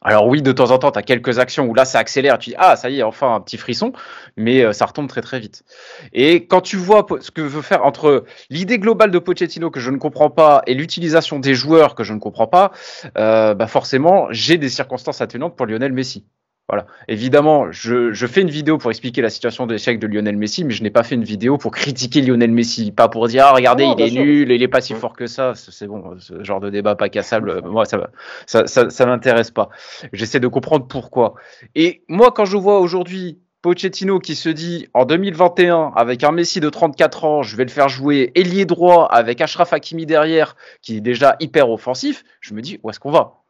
Alors 0.04 0.28
oui, 0.28 0.44
de 0.44 0.52
temps 0.52 0.70
en 0.70 0.78
temps, 0.78 0.92
tu 0.92 1.00
as 1.00 1.02
quelques 1.02 1.40
actions 1.40 1.66
où 1.66 1.74
là, 1.74 1.86
ça 1.86 1.98
accélère. 1.98 2.38
Tu 2.38 2.52
dis, 2.52 2.56
ah, 2.60 2.76
ça 2.76 2.92
y 2.92 3.00
est, 3.00 3.04
enfin, 3.04 3.34
un 3.34 3.42
petit 3.42 3.58
frisson, 3.58 3.94
mais 4.38 4.64
euh, 4.64 4.74
ça 4.74 4.86
retombe 4.86 5.08
très 5.08 5.22
très 5.22 5.40
vite. 5.40 5.64
Et 6.14 6.46
quand 6.46 6.62
tu 6.62 6.78
vois 6.78 7.08
ce 7.20 7.32
que 7.32 7.42
veut 7.42 7.62
faire 7.64 7.84
entre 7.84 8.26
l'idée 8.52 8.78
globale 8.78 9.10
de 9.10 9.20
Pochettino 9.20 9.72
que 9.72 9.80
je 9.80 9.90
ne 9.90 9.98
comprends 9.98 10.30
pas 10.30 10.62
et 10.68 10.76
l'utilisation 10.76 11.40
des 11.40 11.56
joueurs 11.56 11.96
que 11.96 12.04
je 12.04 12.14
ne 12.14 12.20
comprends 12.20 12.48
pas, 12.48 12.72
bah 13.16 13.68
forcément, 13.68 14.28
j'ai 14.30 14.60
des 14.60 14.70
circonstances 14.70 15.22
atténuantes 15.22 15.56
pour 15.56 15.66
Lionel 15.66 15.94
Messi. 15.94 16.26
Voilà. 16.70 16.86
Évidemment, 17.10 17.70
je, 17.72 18.14
je, 18.14 18.28
fais 18.28 18.42
une 18.42 18.50
vidéo 18.50 18.78
pour 18.78 18.92
expliquer 18.92 19.22
la 19.22 19.30
situation 19.30 19.68
d'échec 19.68 20.00
de 20.00 20.08
Lionel 20.08 20.38
Messi, 20.38 20.64
mais 20.64 20.74
je 20.74 20.84
n'ai 20.84 20.90
pas 20.90 21.04
fait 21.04 21.16
une 21.16 21.24
vidéo 21.24 21.58
pour 21.58 21.72
critiquer 21.72 22.22
Lionel 22.22 22.52
Messi, 22.52 22.92
pas 22.92 23.10
pour 23.10 23.28
dire 23.28 23.46
ah, 23.48 23.52
regardez 23.52 23.84
il 23.84 24.02
est 24.02 24.12
nul, 24.12 24.52
il 24.52 24.64
est 24.64 24.70
pas 24.70 24.80
si 24.80 24.94
fort 24.94 25.14
que 25.14 25.28
ça. 25.28 25.54
C'est 25.56 25.88
bon, 25.88 26.16
ce 26.20 26.44
genre 26.44 26.62
de 26.62 26.70
débat 26.70 26.96
pas 26.96 27.10
cassable, 27.10 27.62
moi 27.66 27.84
ça 27.84 28.10
ça 28.46 28.68
ça, 28.68 28.90
ça 28.90 29.06
m'intéresse 29.06 29.52
pas. 29.52 29.70
J'essaie 30.14 30.40
de 30.40 30.48
comprendre 30.48 30.88
pourquoi. 30.88 31.34
Et 31.76 32.04
moi 32.08 32.32
quand 32.32 32.46
je 32.46 32.56
vois 32.56 32.80
aujourd'hui 32.80 33.40
Pochettino 33.62 34.20
qui 34.20 34.36
se 34.36 34.50
dit 34.50 34.88
en 34.94 35.06
2021 35.06 35.92
avec 35.96 36.24
un 36.24 36.32
Messi 36.32 36.62
de 36.62 36.70
34 36.70 37.26
ans, 37.26 37.44
je 37.44 37.58
vais 37.58 37.66
le 37.66 37.70
faire 37.70 37.90
jouer 37.90 38.32
ailier 38.36 38.66
droit 38.66 39.08
avec 39.12 39.42
Ashraf 39.42 39.74
Hakimi 39.74 40.06
derrière 40.06 40.56
qui 40.82 40.98
est 40.98 41.02
déjà 41.02 41.36
hyper 41.40 41.70
offensif, 41.70 42.24
je 42.40 42.54
me 42.54 42.62
dis 42.62 42.80
où 42.82 42.90
est-ce 42.90 43.00
qu'on 43.00 43.12
va? 43.12 43.41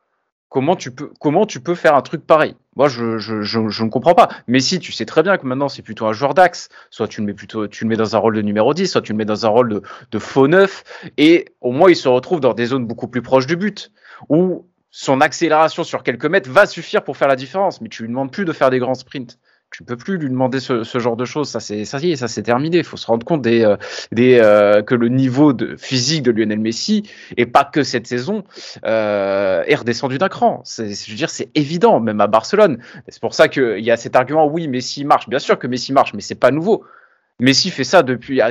Comment 0.52 0.76
tu 0.76 0.92
peux, 0.92 1.76
faire 1.76 1.96
un 1.96 2.02
truc 2.02 2.28
pareil? 2.28 2.56
Moi, 2.76 2.90
je, 2.90 3.04
ne 3.04 3.90
comprends 3.90 4.14
pas. 4.14 4.28
Mais 4.48 4.60
si 4.60 4.80
tu 4.80 4.92
sais 4.92 5.06
très 5.06 5.24
bien 5.24 5.38
que 5.38 5.48
maintenant 5.48 5.70
c'est 5.70 5.82
plutôt 5.82 6.08
un 6.08 6.12
joueur 6.12 6.34
d'axe, 6.34 6.68
soit 6.90 7.08
tu 7.08 7.22
le 7.22 7.28
mets 7.28 7.34
plutôt, 7.34 7.68
dans 7.68 8.16
un 8.18 8.20
rôle 8.20 8.36
de 8.36 8.42
numéro 8.42 8.74
10, 8.74 8.90
soit 8.90 9.02
tu 9.02 9.14
le 9.14 9.18
mets 9.18 9.24
dans 9.24 9.46
un 9.46 9.50
rôle 9.50 9.70
de, 9.70 9.82
de 10.12 10.20
faux 10.20 10.50
neuf, 10.50 10.84
et 11.18 11.46
au 11.62 11.72
moins 11.72 11.90
il 11.90 11.96
se 11.96 12.10
retrouve 12.10 12.42
dans 12.42 12.54
des 12.54 12.66
zones 12.66 12.86
beaucoup 12.86 13.08
plus 13.08 13.22
proches 13.22 13.48
du 13.48 13.56
but, 13.56 13.94
où 14.28 14.68
son 14.90 15.22
accélération 15.22 15.86
sur 15.86 16.04
quelques 16.04 16.26
mètres 16.26 16.50
va 16.50 16.66
suffire 16.66 17.02
pour 17.06 17.16
faire 17.16 17.30
la 17.30 17.38
différence. 17.38 17.80
Mais 17.80 17.88
tu 17.88 18.04
lui 18.04 18.10
demandes 18.10 18.34
plus 18.34 18.44
de 18.44 18.52
faire 18.52 18.70
des 18.70 18.80
grands 18.80 18.94
sprints 18.94 19.40
tu 19.72 19.84
peux 19.84 19.96
plus 19.96 20.18
lui 20.18 20.30
demander 20.30 20.60
ce, 20.60 20.84
genre 21.00 21.16
de 21.16 21.24
choses. 21.24 21.50
Ça 21.50 21.62
c'est 21.62 21.86
ça 21.86 21.98
y 22.00 22.12
est, 22.12 22.16
ça 22.18 22.28
c'est 22.28 22.44
terminé. 22.44 22.80
Il 22.80 22.84
faut 22.84 22.98
se 22.98 23.08
rendre 23.08 23.26
compte 23.26 23.48
euh, 23.48 23.78
euh, 24.20 24.82
que 24.84 24.96
le 24.96 25.08
niveau 25.08 25.54
de 25.54 25.78
physique 25.78 26.24
de 26.24 26.32
Lionel 26.32 26.60
Messi 26.60 27.10
et 27.38 27.46
pas 27.46 27.64
que 27.64 27.82
cette 27.84 28.06
saison 28.06 28.44
euh, 28.86 29.64
est 29.66 29.76
redescendu 29.76 30.18
d'un 30.18 30.28
cran. 30.28 30.62
C'est, 30.66 30.94
je 30.94 31.10
veux 31.10 31.18
dire, 31.18 31.30
c'est 31.30 31.50
évident, 31.56 32.02
même 32.02 32.20
à 32.20 32.28
Barcelone. 32.28 32.80
C'est 33.08 33.22
pour 33.22 33.34
ça 33.34 33.48
qu'il 33.48 33.80
y 33.80 33.92
a 33.92 33.98
cet 33.98 34.16
argument. 34.18 34.46
Oui, 34.46 34.68
Messi 34.68 35.06
marche. 35.06 35.30
Bien 35.30 35.40
sûr 35.40 35.58
que 35.58 35.68
Messi 35.68 35.94
marche, 35.94 36.14
mais 36.14 36.22
c'est 36.22 36.36
pas 36.36 36.52
nouveau. 36.52 36.84
Messi 37.40 37.70
fait 37.70 37.86
ça 37.86 38.04
depuis 38.04 38.42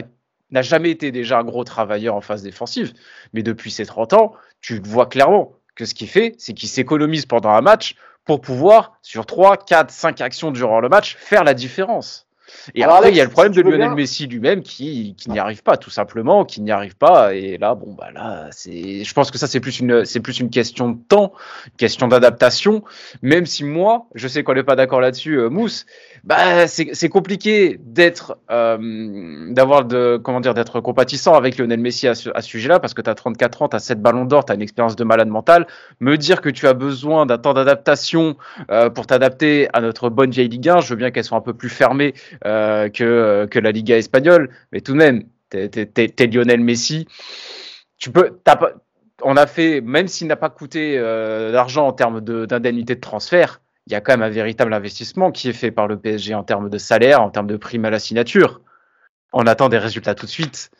n'a 0.51 0.63
jamais 0.63 0.91
été 0.91 1.13
déjà 1.13 1.39
un 1.39 1.45
gros 1.45 1.65
travailleur 1.65 2.17
en 2.17 2.21
phase 2.21 2.43
défensive, 2.43 2.93
mais 3.35 3.43
depuis 3.43 3.71
ses 3.71 3.87
30 3.87 4.15
ans, 4.15 4.33
tu 4.61 4.81
vois 4.83 5.07
clairement 5.07 5.53
que 5.77 5.85
ce 5.85 5.95
qu'il 5.95 6.09
fait, 6.09 6.35
c'est 6.39 6.55
qu'il 6.55 6.69
s'économise 6.69 7.27
pendant 7.27 7.51
un 7.51 7.61
match 7.61 7.95
pour 8.25 8.41
pouvoir, 8.41 8.99
sur 9.03 9.27
3, 9.27 9.57
4, 9.57 9.91
5 9.91 10.21
actions 10.21 10.51
durant 10.51 10.81
le 10.81 10.89
match, 10.89 11.17
faire 11.17 11.45
la 11.45 11.55
différence. 11.55 12.27
Et 12.75 12.83
après, 12.83 13.11
il 13.11 13.17
y 13.17 13.21
a 13.21 13.25
le 13.25 13.31
problème 13.31 13.53
de 13.53 13.63
Lionel 13.63 13.95
Messi 13.95 14.27
lui-même 14.27 14.63
qui, 14.63 15.15
qui 15.17 15.31
n'y 15.31 15.39
arrive 15.39 15.63
pas, 15.63 15.77
tout 15.77 15.91
simplement, 15.91 16.45
qui 16.45 16.61
n'y 16.61 16.71
arrive 16.71 16.97
pas. 16.97 17.35
Et 17.35 17.59
là, 17.59 17.75
bon, 17.75 17.95
bah 17.95 18.11
là, 18.13 18.49
c'est, 18.51 19.05
je 19.05 19.15
pense 19.15 19.31
que 19.31 19.39
ça, 19.39 19.47
c'est 19.47 19.61
plus 19.61 19.81
une, 19.81 20.05
c'est 20.05 20.21
plus 20.21 20.41
une 20.41 20.51
question 20.51 20.91
de 20.91 20.99
temps, 21.09 21.33
une 21.67 21.77
question 21.77 22.09
d'adaptation. 22.09 22.85
Même 23.23 23.47
si 23.47 23.65
moi, 23.65 24.07
je 24.15 24.29
sais 24.29 24.43
qu'on 24.43 24.55
n'est 24.55 24.65
pas 24.65 24.77
d'accord 24.77 25.01
là-dessus, 25.01 25.39
euh, 25.39 25.49
Mousse, 25.49 25.87
bah, 26.25 26.69
c'est 26.69 27.09
compliqué 27.09 27.79
d'être, 27.81 28.39
euh, 28.51 29.53
d'avoir 29.53 29.85
de, 29.85 30.21
comment 30.23 30.41
dire, 30.41 30.55
d'être 30.55 30.81
compatissant 30.81 31.35
avec 31.35 31.57
Lionel 31.57 31.81
Messi 31.81 32.09
à 32.09 32.15
ce, 32.15 32.31
sujet-là, 32.41 32.79
parce 32.79 32.95
que 32.95 33.03
tu 33.03 33.09
as 33.09 33.15
34 33.15 33.63
ans, 33.63 33.69
tu 33.69 33.77
as 33.77 33.79
7 33.79 34.03
ballons 34.03 34.25
d'or, 34.25 34.45
tu 34.45 34.53
as 34.53 34.55
une 34.55 34.63
expérience 34.63 34.97
de 34.97 35.05
malade 35.05 35.29
mental. 35.29 35.67
Me 36.01 36.17
dire 36.17 36.41
que 36.41 36.51
tu 36.51 36.67
as 36.67 36.75
besoin 36.75 37.27
d'un 37.27 37.39
temps 37.39 37.55
d'adaptation 37.55 38.37
euh, 38.71 38.91
pour 38.91 39.07
t'adapter 39.07 39.69
à 39.73 39.81
notre 39.81 40.11
bonne 40.11 40.31
vieille 40.31 40.49
Ligue 40.49 40.69
1, 40.69 40.81
je 40.81 40.91
veux 40.91 40.97
bien 40.97 41.11
qu'elle 41.11 41.25
soit 41.25 41.39
un 41.39 41.43
peu 41.43 41.55
plus 41.55 41.71
fermée 41.71 42.15
euh, 42.45 42.89
que, 42.89 43.59
la 43.59 43.73
Liga 43.73 43.97
espagnole, 43.97 44.51
mais 44.73 44.81
tout 44.81 44.93
de 44.93 44.99
même, 44.99 45.25
t'es 45.49 45.71
es, 45.97 46.27
Lionel 46.27 46.61
Messi. 46.61 47.07
Tu 47.99 48.11
peux, 48.11 48.39
on 49.23 49.37
a 49.37 49.47
fait, 49.47 49.81
même 49.81 50.09
s'il 50.09 50.27
n'a 50.27 50.37
pas 50.37 50.49
coûté 50.49 50.99
d'argent 50.99 51.87
en 51.87 51.93
termes 51.93 52.21
d'indemnité 52.21 52.95
de, 52.95 52.99
de 52.99 53.03
transfert, 53.03 53.61
il 53.87 53.93
y 53.93 53.97
a 53.97 54.01
quand 54.01 54.13
même 54.13 54.23
un 54.23 54.31
véritable 54.31 54.73
investissement 54.73 55.33
qui 55.33 55.49
est 55.49 55.55
fait 55.55 55.71
par 55.71 55.87
le 55.87 55.99
PSG 55.99 56.35
en 56.35 56.45
termes 56.45 56.69
de 56.69 56.79
salaire, 56.79 57.23
en 57.23 57.31
termes 57.31 57.47
de 57.47 57.57
prime 57.57 57.85
à 57.85 57.91
la 57.91 57.99
signature. 57.99 58.61
On 59.33 59.47
attend 59.47 59.69
des 59.69 59.79
résultats 59.79 60.15
tout 60.15 60.27
de 60.27 60.31
suite. 60.31 60.71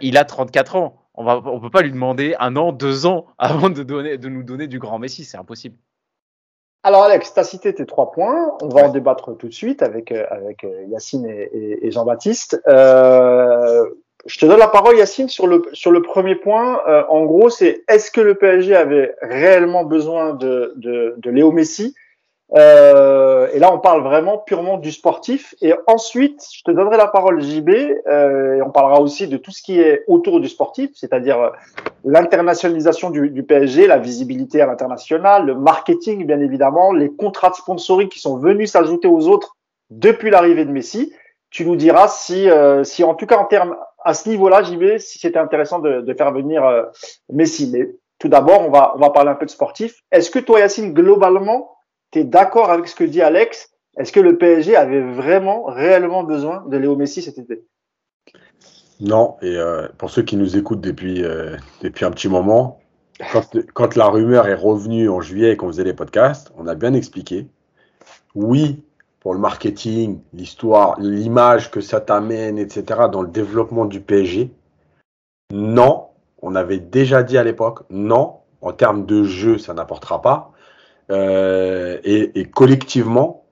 Il 0.00 0.16
a 0.16 0.24
34 0.24 0.76
ans. 0.76 1.02
On 1.14 1.24
ne 1.24 1.30
on 1.30 1.60
peut 1.60 1.70
pas 1.70 1.82
lui 1.82 1.92
demander 1.92 2.34
un 2.38 2.56
an, 2.56 2.72
deux 2.72 3.06
ans 3.06 3.26
avant 3.38 3.70
de, 3.70 3.82
donner, 3.82 4.18
de 4.18 4.28
nous 4.28 4.42
donner 4.42 4.66
du 4.66 4.78
grand 4.78 4.98
Messi. 4.98 5.24
C'est 5.24 5.38
impossible. 5.38 5.76
Alors 6.82 7.02
Alex, 7.02 7.34
tu 7.34 7.40
as 7.40 7.44
cité 7.44 7.74
tes 7.74 7.84
trois 7.84 8.12
points. 8.12 8.56
On 8.62 8.68
va 8.68 8.86
en 8.86 8.92
débattre 8.92 9.36
tout 9.36 9.48
de 9.48 9.52
suite 9.52 9.82
avec, 9.82 10.12
euh, 10.12 10.24
euh, 10.30 10.84
Yacine 10.88 11.26
et, 11.26 11.90
Jean-Baptiste. 11.90 12.62
Euh, 12.68 13.84
je 14.26 14.38
te 14.38 14.46
donne 14.46 14.58
la 14.58 14.68
parole, 14.68 14.96
Yacine, 14.96 15.28
sur 15.28 15.46
le, 15.46 15.62
sur 15.72 15.90
le 15.90 16.02
premier 16.02 16.34
point. 16.34 16.80
en 17.08 17.24
gros, 17.24 17.48
c'est 17.48 17.84
est-ce 17.88 18.10
que 18.10 18.20
le 18.20 18.34
PSG 18.34 18.74
avait 18.74 19.14
réellement 19.22 19.84
besoin 19.84 20.34
de, 20.34 20.72
de, 20.76 21.14
de 21.18 21.30
Léo 21.30 21.52
Messi? 21.52 21.94
Euh, 22.54 23.48
et 23.52 23.58
là, 23.58 23.72
on 23.72 23.78
parle 23.78 24.02
vraiment 24.02 24.38
purement 24.38 24.78
du 24.78 24.92
sportif. 24.92 25.54
Et 25.60 25.74
ensuite, 25.86 26.44
je 26.52 26.62
te 26.62 26.70
donnerai 26.70 26.96
la 26.96 27.08
parole, 27.08 27.42
JB, 27.42 27.70
euh, 28.06 28.54
et 28.54 28.62
on 28.62 28.70
parlera 28.70 29.00
aussi 29.00 29.26
de 29.26 29.36
tout 29.36 29.50
ce 29.50 29.62
qui 29.62 29.80
est 29.80 30.04
autour 30.06 30.40
du 30.40 30.48
sportif, 30.48 30.90
c'est-à-dire 30.94 31.40
euh, 31.40 31.50
l'internationalisation 32.04 33.10
du, 33.10 33.30
du, 33.30 33.42
PSG, 33.42 33.86
la 33.86 33.98
visibilité 33.98 34.60
à 34.60 34.66
l'international, 34.66 35.46
le 35.46 35.54
marketing, 35.54 36.24
bien 36.26 36.40
évidemment, 36.40 36.92
les 36.92 37.10
contrats 37.10 37.50
de 37.50 37.56
sponsoring 37.56 38.08
qui 38.08 38.20
sont 38.20 38.36
venus 38.36 38.72
s'ajouter 38.72 39.08
aux 39.08 39.26
autres 39.28 39.56
depuis 39.90 40.30
l'arrivée 40.30 40.64
de 40.64 40.70
Messi. 40.70 41.12
Tu 41.50 41.64
nous 41.64 41.76
diras 41.76 42.08
si, 42.08 42.48
euh, 42.50 42.84
si 42.84 43.02
en 43.02 43.14
tout 43.14 43.26
cas 43.26 43.38
en 43.38 43.44
termes 43.44 43.76
à 44.06 44.14
ce 44.14 44.28
niveau-là, 44.28 44.62
JB, 44.62 44.98
si 44.98 45.18
c'était 45.18 45.38
intéressant 45.38 45.80
de, 45.80 46.14
faire 46.16 46.32
venir 46.32 46.64
euh, 46.64 46.84
Messi. 47.32 47.68
Mais 47.72 47.90
tout 48.20 48.28
d'abord, 48.28 48.62
on 48.62 48.70
va, 48.70 49.10
parler 49.10 49.30
un 49.30 49.34
peu 49.34 49.46
de 49.46 49.50
sportif. 49.50 50.00
Est-ce 50.12 50.30
que 50.30 50.38
toi, 50.38 50.60
Yacine, 50.60 50.94
globalement, 50.94 51.76
tu 52.12 52.20
es 52.20 52.24
d'accord 52.24 52.70
avec 52.70 52.86
ce 52.86 52.94
que 52.94 53.02
dit 53.02 53.20
Alex? 53.20 53.68
Est-ce 53.98 54.12
que 54.12 54.20
le 54.20 54.38
PSG 54.38 54.76
avait 54.76 55.00
vraiment, 55.00 55.64
réellement 55.64 56.22
besoin 56.22 56.64
de 56.68 56.76
Léo 56.76 56.94
Messi 56.94 57.20
cet 57.20 57.38
été? 57.38 57.64
Non, 59.00 59.36
et 59.42 59.56
euh, 59.56 59.88
pour 59.98 60.10
ceux 60.10 60.22
qui 60.22 60.36
nous 60.36 60.56
écoutent 60.56 60.80
depuis, 60.80 61.24
euh, 61.24 61.56
depuis 61.82 62.04
un 62.04 62.12
petit 62.12 62.28
moment, 62.28 62.78
quand, 63.74 63.96
la 63.96 64.06
rumeur 64.06 64.46
est 64.46 64.54
revenue 64.54 65.08
en 65.08 65.20
juillet 65.20 65.52
et 65.52 65.56
qu'on 65.56 65.66
faisait 65.66 65.84
les 65.84 65.94
podcasts, 65.94 66.52
on 66.56 66.68
a 66.68 66.76
bien 66.76 66.94
expliqué. 66.94 67.48
Oui, 68.36 68.84
pour 69.26 69.34
le 69.34 69.40
marketing, 69.40 70.20
l'histoire, 70.34 71.00
l'image 71.00 71.72
que 71.72 71.80
ça 71.80 72.00
t'amène, 72.00 72.58
etc., 72.58 73.08
dans 73.10 73.22
le 73.22 73.28
développement 73.28 73.84
du 73.84 74.00
PSG. 74.00 74.52
Non, 75.52 76.10
on 76.42 76.54
avait 76.54 76.78
déjà 76.78 77.24
dit 77.24 77.36
à 77.36 77.42
l'époque, 77.42 77.80
non, 77.90 78.36
en 78.60 78.72
termes 78.72 79.04
de 79.04 79.24
jeu, 79.24 79.58
ça 79.58 79.74
n'apportera 79.74 80.22
pas. 80.22 80.52
Euh, 81.10 81.98
et, 82.04 82.48
collectivement, 82.50 83.44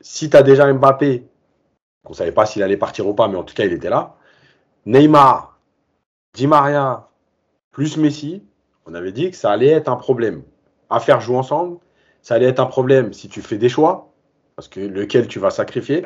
si 0.00 0.30
tu 0.30 0.36
as 0.36 0.42
déjà 0.42 0.72
Mbappé, 0.72 1.28
on 2.04 2.10
ne 2.10 2.14
savait 2.16 2.32
pas 2.32 2.44
s'il 2.44 2.64
allait 2.64 2.76
partir 2.76 3.06
ou 3.06 3.14
pas, 3.14 3.28
mais 3.28 3.36
en 3.36 3.44
tout 3.44 3.54
cas, 3.54 3.66
il 3.66 3.72
était 3.72 3.90
là. 3.90 4.16
Neymar, 4.84 5.60
Di 6.34 6.48
Maria, 6.48 7.06
plus 7.70 7.98
Messi, 7.98 8.42
on 8.84 8.94
avait 8.94 9.12
dit 9.12 9.30
que 9.30 9.36
ça 9.36 9.52
allait 9.52 9.68
être 9.68 9.88
un 9.88 9.94
problème. 9.94 10.42
À 10.90 10.98
faire 10.98 11.20
jouer 11.20 11.36
ensemble, 11.36 11.78
ça 12.20 12.34
allait 12.34 12.46
être 12.46 12.58
un 12.58 12.66
problème 12.66 13.12
si 13.12 13.28
tu 13.28 13.42
fais 13.42 13.58
des 13.58 13.68
choix, 13.68 14.07
parce 14.58 14.66
que 14.66 14.80
lequel 14.80 15.28
tu 15.28 15.38
vas 15.38 15.50
sacrifier. 15.50 16.02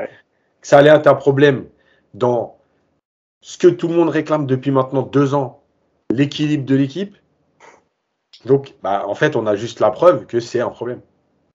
Ça 0.61 0.77
allait 0.77 0.91
être 0.91 1.07
un 1.07 1.15
problème 1.15 1.65
dans 2.13 2.59
ce 3.41 3.57
que 3.57 3.67
tout 3.67 3.89
le 3.89 3.95
monde 3.95 4.11
réclame 4.11 4.47
depuis 4.47 4.71
maintenant 4.71 5.01
deux 5.01 5.35
ans, 5.35 5.63
l'équilibre 6.11 6.67
de 6.67 6.75
l'équipe. 6.75 7.17
Donc, 8.45 8.75
bah, 8.83 9.05
en 9.07 9.15
fait, 9.15 9.37
on 9.37 9.47
a 9.47 9.57
juste 9.57 9.81
la 9.81 9.91
preuve 9.91 10.27
que 10.27 10.39
c'est 10.39 10.61
un 10.61 10.69
problème. 10.69 11.01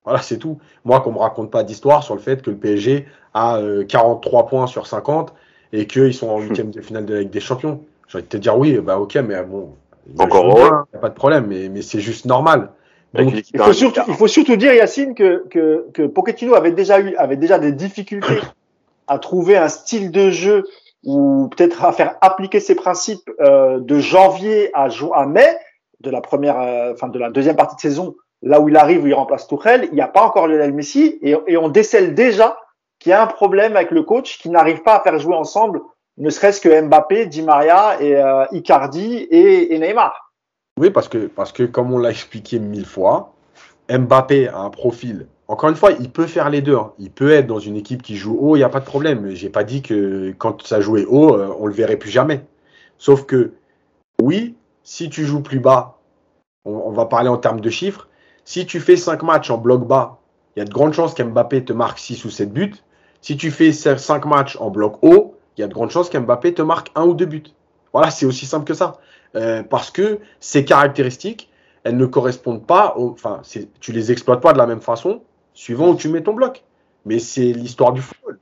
Voilà, 0.06 0.24
c'est 0.24 0.40
tout. 0.40 0.58
Moi, 0.86 1.00
qu'on 1.02 1.12
me 1.12 1.20
raconte 1.20 1.52
pas 1.52 1.64
d'histoire 1.64 2.02
sur 2.02 2.16
le 2.16 2.20
fait 2.20 2.42
que 2.42 2.50
le 2.50 2.58
PSG 2.58 3.06
a 3.36 3.62
43 3.88 4.42
euh, 4.42 4.48
points 4.48 4.66
sur 4.66 4.88
50 4.88 5.36
et 5.74 5.86
qu'ils 5.86 6.16
sont 6.16 6.30
en 6.30 6.40
huitième 6.40 6.72
de 6.72 6.82
finale 6.82 7.06
de 7.06 7.14
la 7.14 7.20
Ligue 7.20 7.30
des 7.30 7.40
Champions. 7.40 7.84
J'ai 8.08 8.18
envie 8.18 8.24
de 8.24 8.30
te 8.30 8.38
dire 8.38 8.58
oui, 8.58 8.76
bah 8.80 8.98
ok, 8.98 9.18
mais 9.18 9.44
bon, 9.44 9.76
encore 10.18 10.58
il 10.58 10.64
n'y 10.64 10.98
a 10.98 11.00
pas 11.00 11.10
de 11.10 11.14
problème, 11.14 11.46
mais, 11.46 11.70
mais 11.70 11.84
c'est 11.84 12.00
juste 12.00 12.26
normal. 12.26 12.72
Il, 13.14 13.44
faut 13.62 13.74
surtout, 13.74 14.02
il 14.08 14.14
faut 14.14 14.28
surtout 14.28 14.56
dire, 14.56 14.74
Yacine, 14.74 15.16
que, 15.16 15.48
que, 15.50 15.88
que 15.94 16.04
Pochettino 16.04 16.56
avait 16.56 16.72
déjà 16.72 17.00
eu, 17.00 17.16
avait 17.16 17.38
déjà 17.38 17.60
des 17.60 17.72
difficultés 17.72 18.40
à 19.08 19.20
trouver 19.20 19.58
un 19.58 19.70
style 19.70 20.12
de 20.12 20.30
jeu 20.30 20.66
ou 21.04 21.50
peut-être 21.56 21.86
à 21.86 21.92
faire 21.94 22.18
appliquer 22.22 22.60
ses 22.60 22.76
principes 22.76 23.30
euh, 23.40 23.80
de 23.80 24.00
janvier 24.00 24.72
à, 24.74 24.90
à 25.14 25.26
mai 25.26 25.58
de 26.02 26.10
la 26.10 26.22
première, 26.22 26.60
euh, 26.60 26.94
enfin 26.94 27.08
de 27.08 27.18
la 27.18 27.30
deuxième 27.30 27.56
partie 27.56 27.76
de 27.76 27.82
saison, 27.82 28.16
là 28.42 28.60
où 28.60 28.70
il 28.70 28.76
arrive, 28.76 29.04
où 29.04 29.08
il 29.08 29.14
remplace 29.14 29.48
Tourelle, 29.48 29.88
il 29.92 29.96
n'y 29.96 30.02
a 30.02 30.08
pas 30.08 30.22
encore 30.22 30.48
Lionel 30.48 30.74
Messi 30.74 31.18
et, 31.22 31.36
et 31.48 31.58
on 31.58 31.70
décèle 31.70 32.14
déjà 32.14 32.58
qu'il 33.00 33.12
y 33.12 33.14
a 33.14 33.22
un 33.22 33.28
problème 33.28 33.76
avec 33.76 33.92
le 33.92 34.04
coach 34.04 34.38
qui 34.40 34.50
n'arrive 34.50 34.82
pas 34.84 34.96
à 34.96 35.02
faire 35.02 35.18
jouer 35.20 35.36
ensemble, 35.36 35.82
ne 36.18 36.30
serait-ce 36.30 36.62
que 36.62 36.82
Mbappé, 36.82 37.28
Di 37.28 37.44
Maria 37.44 38.02
et 38.02 38.16
euh, 38.16 38.46
Icardi 38.52 39.28
et, 39.30 39.74
et, 39.74 39.80
Neymar. 39.80 40.27
Oui, 40.78 40.92
parce 40.92 41.10
que, 41.10 41.64
comme 41.64 41.92
on 41.92 41.98
l'a 41.98 42.10
expliqué 42.12 42.60
mille 42.60 42.86
fois, 42.86 43.34
Mbappé 43.90 44.48
a 44.48 44.60
un 44.60 44.70
profil. 44.70 45.28
Encore 45.48 45.70
une 45.70 45.76
fois, 45.76 45.92
il 45.92 46.10
peut 46.10 46.28
faire 46.28 46.50
les 46.50 46.62
deux. 46.62 46.76
Hein. 46.76 46.92
Il 47.00 47.10
peut 47.10 47.32
être 47.32 47.48
dans 47.48 47.60
une 47.60 47.78
équipe 47.78 48.04
qui 48.04 48.18
joue 48.18 48.38
haut, 48.40 48.56
il 48.56 48.60
n'y 48.60 48.66
a 48.66 48.70
pas 48.70 48.82
de 48.82 48.86
problème. 48.86 49.30
J'ai 49.30 49.50
pas 49.50 49.64
dit 49.64 49.82
que 49.82 50.34
quand 50.38 50.62
ça 50.66 50.82
jouait 50.82 51.06
haut, 51.06 51.36
euh, 51.36 51.56
on 51.60 51.68
le 51.68 51.74
verrait 51.74 51.98
plus 51.98 52.10
jamais. 52.10 52.46
Sauf 52.98 53.26
que, 53.26 53.54
oui, 54.22 54.56
si 54.84 55.10
tu 55.10 55.26
joues 55.26 55.42
plus 55.42 55.60
bas, 55.60 56.00
on, 56.66 56.92
va 56.92 57.06
parler 57.06 57.30
en 57.30 57.38
termes 57.38 57.62
de 57.62 57.70
chiffres, 57.70 58.10
si 58.44 58.66
tu 58.66 58.82
fais 58.82 58.98
5 58.98 59.24
matchs 59.24 59.50
en 59.50 59.58
bloc 59.58 59.88
bas, 59.88 60.20
il 60.56 60.60
y 60.60 60.62
a 60.62 60.66
de 60.66 60.74
grandes 60.74 60.94
chances 60.94 61.14
qu'Mbappé 61.14 61.64
te 61.64 61.72
marque 61.72 62.00
6 62.00 62.26
ou 62.26 62.30
7 62.30 62.52
buts. 62.52 62.76
Si 63.22 63.38
tu 63.38 63.52
fais 63.52 63.72
5 63.72 64.26
matchs 64.26 64.58
en 64.60 64.70
bloc 64.70 64.98
haut, 65.02 65.36
il 65.58 65.62
y 65.62 65.64
a 65.64 65.68
de 65.68 65.74
grandes 65.74 65.92
chances 65.92 66.10
qu'Mbappé 66.10 66.54
te 66.54 66.62
marque 66.62 66.90
1 66.96 67.06
ou 67.06 67.14
2 67.14 67.26
buts. 67.26 67.44
Voilà, 67.94 68.12
c'est 68.12 68.26
aussi 68.26 68.46
simple 68.46 68.66
que 68.66 68.74
ça. 68.74 68.98
Euh, 69.36 69.64
parce 69.64 69.92
que 69.92 70.20
ces 70.40 70.66
caractéristiques, 70.66 71.50
elles 71.84 71.98
ne 71.98 72.06
correspondent 72.06 72.66
pas, 72.66 72.96
enfin, 72.98 73.42
tu 73.80 73.92
les 73.92 74.12
exploites 74.12 74.42
pas 74.42 74.54
de 74.54 74.58
la 74.58 74.68
même 74.68 74.82
façon 74.82 75.22
suivant 75.54 75.90
où 75.90 75.96
tu 75.96 76.10
mets 76.10 76.22
ton 76.22 76.34
bloc. 76.34 76.64
Mais 77.06 77.20
c'est 77.20 77.52
l'histoire 77.52 77.94
du 77.94 78.02
football. 78.02 78.40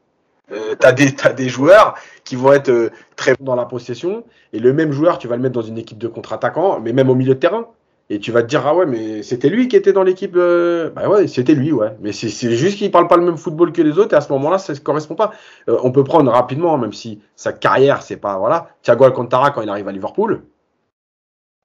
Euh, 0.51 0.75
tu 0.79 0.87
as, 1.23 1.33
des 1.33 1.49
joueurs 1.49 1.95
qui 2.23 2.35
vont 2.35 2.53
être 2.53 2.69
euh, 2.69 2.89
très 3.15 3.33
bons 3.35 3.45
dans 3.45 3.55
la 3.55 3.65
possession, 3.65 4.23
et 4.53 4.59
le 4.59 4.73
même 4.73 4.91
joueur, 4.91 5.17
tu 5.17 5.27
vas 5.27 5.35
le 5.35 5.41
mettre 5.41 5.55
dans 5.55 5.61
une 5.61 5.77
équipe 5.77 5.97
de 5.97 6.07
contre-attaquants, 6.07 6.79
mais 6.79 6.93
même 6.93 7.09
au 7.09 7.15
milieu 7.15 7.33
de 7.33 7.39
terrain. 7.39 7.67
Et 8.11 8.19
tu 8.19 8.31
vas 8.31 8.43
te 8.43 8.47
dire, 8.47 8.61
ah 8.67 8.75
ouais, 8.75 8.85
mais 8.85 9.23
c'était 9.23 9.49
lui 9.49 9.67
qui 9.67 9.75
était 9.75 9.91
dans 9.91 10.03
l'équipe. 10.03 10.35
Euh... 10.35 10.91
Bah 10.91 11.09
ouais, 11.09 11.27
c'était 11.27 11.55
lui, 11.55 11.71
ouais. 11.71 11.95
Mais 12.01 12.11
c'est 12.11 12.29
juste 12.51 12.77
qu'il 12.77 12.91
parle 12.91 13.07
pas 13.07 13.17
le 13.17 13.25
même 13.25 13.37
football 13.37 13.71
que 13.71 13.81
les 13.81 13.97
autres, 13.97 14.13
et 14.13 14.17
à 14.17 14.21
ce 14.21 14.31
moment-là, 14.33 14.59
ça 14.59 14.73
ne 14.73 14.77
correspond 14.77 15.15
pas. 15.15 15.31
Euh, 15.69 15.77
on 15.81 15.91
peut 15.91 16.03
prendre 16.03 16.31
rapidement, 16.31 16.77
même 16.77 16.93
si 16.93 17.19
sa 17.35 17.51
carrière, 17.51 18.03
c'est 18.03 18.17
pas. 18.17 18.37
Voilà. 18.37 18.69
Thiago 18.83 19.05
Alcantara, 19.05 19.49
quand 19.49 19.63
il 19.63 19.69
arrive 19.69 19.87
à 19.87 19.91
Liverpool, 19.91 20.43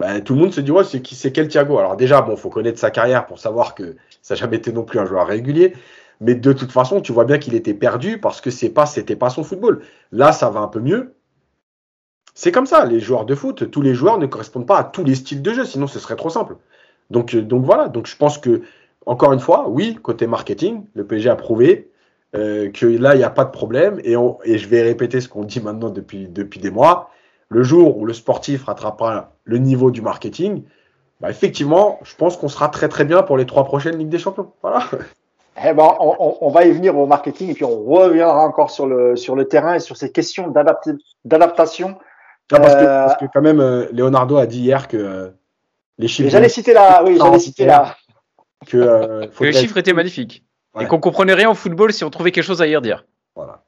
bah, 0.01 0.19
tout 0.23 0.33
le 0.33 0.41
monde 0.41 0.55
se 0.55 0.63
dit, 0.63 0.71
ouais, 0.71 0.83
c'est 0.83 1.03
qui 1.03 1.15
c'est 1.15 1.31
quel 1.31 1.49
Thiago? 1.49 1.79
Alors 1.79 1.95
déjà, 1.95 2.23
bon, 2.23 2.35
faut 2.35 2.49
connaître 2.49 2.79
sa 2.79 2.91
carrière 2.91 3.27
pour 3.27 3.39
savoir 3.39 3.75
que 3.75 3.97
ça 4.23 4.35
n'a 4.35 4.41
jamais 4.41 4.57
été 4.57 4.73
non 4.73 4.83
plus 4.83 4.99
un 4.99 5.05
joueur 5.05 5.27
régulier. 5.27 5.75
Mais 6.23 6.35
de 6.35 6.53
toute 6.55 6.73
façon, 6.73 7.03
tu 7.03 7.13
vois 7.13 7.27
bien 7.27 7.37
qu'il 7.37 7.55
était 7.55 7.75
perdu 7.75 8.19
parce 8.19 8.41
que 8.41 8.51
c'est 8.51 8.71
pas, 8.71 8.87
c'était 8.87 9.15
pas 9.15 9.29
son 9.29 9.45
football. 9.45 9.83
Là, 10.11 10.33
ça 10.33 10.49
va 10.49 10.61
un 10.61 10.69
peu 10.69 10.81
mieux. 10.81 11.15
C'est 12.35 12.51
comme 12.51 12.65
ça, 12.65 12.87
les 12.87 12.99
joueurs 12.99 13.27
de 13.27 13.35
foot, 13.35 13.71
tous 13.71 13.83
les 13.83 13.95
joueurs 13.95 14.17
ne 14.17 14.25
correspondent 14.25 14.67
pas 14.67 14.79
à 14.79 14.85
tous 14.85 15.05
les 15.05 15.15
styles 15.15 15.43
de 15.43 15.53
jeu, 15.53 15.67
sinon 15.67 15.87
ce 15.87 15.99
serait 15.99 16.17
trop 16.17 16.31
simple. 16.31 16.57
Donc, 17.11 17.35
euh, 17.35 17.43
donc 17.43 17.67
voilà, 17.67 17.89
donc 17.89 18.07
je 18.07 18.17
pense 18.17 18.39
que, 18.39 18.63
encore 19.05 19.35
une 19.35 19.41
fois, 19.41 19.69
oui, 19.69 19.99
côté 20.03 20.27
marketing, 20.27 20.87
le 20.95 21.05
PSG 21.05 21.29
a 21.29 21.37
prouvé 21.37 21.91
euh, 22.35 22.71
que 22.71 22.87
là, 22.87 23.15
il 23.15 23.19
n'y 23.19 23.25
a 23.25 23.31
pas 23.31 23.45
de 23.45 23.51
problème. 23.51 24.01
Et, 24.03 24.15
et 24.45 24.57
je 24.57 24.69
vais 24.69 24.81
répéter 24.81 25.21
ce 25.21 25.29
qu'on 25.29 25.45
dit 25.45 25.61
maintenant 25.61 25.91
depuis, 25.91 26.27
depuis 26.27 26.59
des 26.59 26.71
mois. 26.71 27.11
Le 27.51 27.65
jour 27.65 27.99
où 27.99 28.07
le 28.07 28.15
sportif 28.15 28.65
rattrapera 28.65 29.35
le 29.51 29.59
niveau 29.59 29.91
du 29.91 30.01
marketing, 30.01 30.63
bah 31.21 31.29
effectivement, 31.29 31.99
je 32.05 32.15
pense 32.15 32.37
qu'on 32.37 32.49
sera 32.49 32.69
très 32.69 32.89
très 32.89 33.05
bien 33.05 33.23
pour 33.23 33.37
les 33.37 33.45
trois 33.45 33.65
prochaines 33.65 33.99
Ligues 33.99 34.09
des 34.09 34.19
Champions. 34.19 34.53
Voilà. 34.63 34.85
Eh 35.63 35.75
ben, 35.75 35.95
on, 35.99 36.39
on, 36.41 36.49
va 36.49 36.65
y 36.65 36.71
venir 36.71 36.97
au 36.97 37.07
marketing 37.07 37.51
et 37.51 37.55
puis 37.55 37.65
on 37.65 37.85
reviendra 37.85 38.47
encore 38.47 38.71
sur 38.71 38.87
le, 38.87 39.17
sur 39.17 39.37
le 39.37 39.47
terrain 39.47 39.75
et 39.75 39.81
sur 39.81 39.97
ces 39.97 40.11
questions 40.11 40.49
d'adaptation. 40.49 41.99
parce, 42.49 42.75
que, 42.75 42.85
parce, 42.85 43.17
que, 43.17 43.25
quand 43.35 43.43
même, 43.43 43.61
euh, 43.61 43.87
Leonardo 43.93 44.39
a 44.39 44.47
dit 44.47 44.61
hier 44.61 44.89
que 44.89 44.97
euh, 44.97 45.29
les 45.99 46.09
chiffres. 46.09 46.31
J'allais 46.31 46.49
citer 46.49 46.73
là, 46.73 47.03
oui, 47.05 47.19
j'allais 47.19 47.41
citer 47.41 47.67
là. 47.67 47.97
Que, 48.67 48.79
euh, 48.79 49.27
que 49.27 49.45
les 49.45 49.53
chiffres 49.53 49.77
étaient 49.77 49.93
magnifiques. 49.93 50.45
Et 50.81 50.87
qu'on 50.87 51.01
comprenait 51.01 51.35
rien 51.35 51.51
au 51.51 51.55
football 51.55 51.93
si 51.93 52.05
on 52.05 52.11
trouvait 52.11 52.31
quelque 52.31 52.45
chose 52.45 52.63
à 52.63 52.67
y 52.67 52.75
redire. 52.75 53.05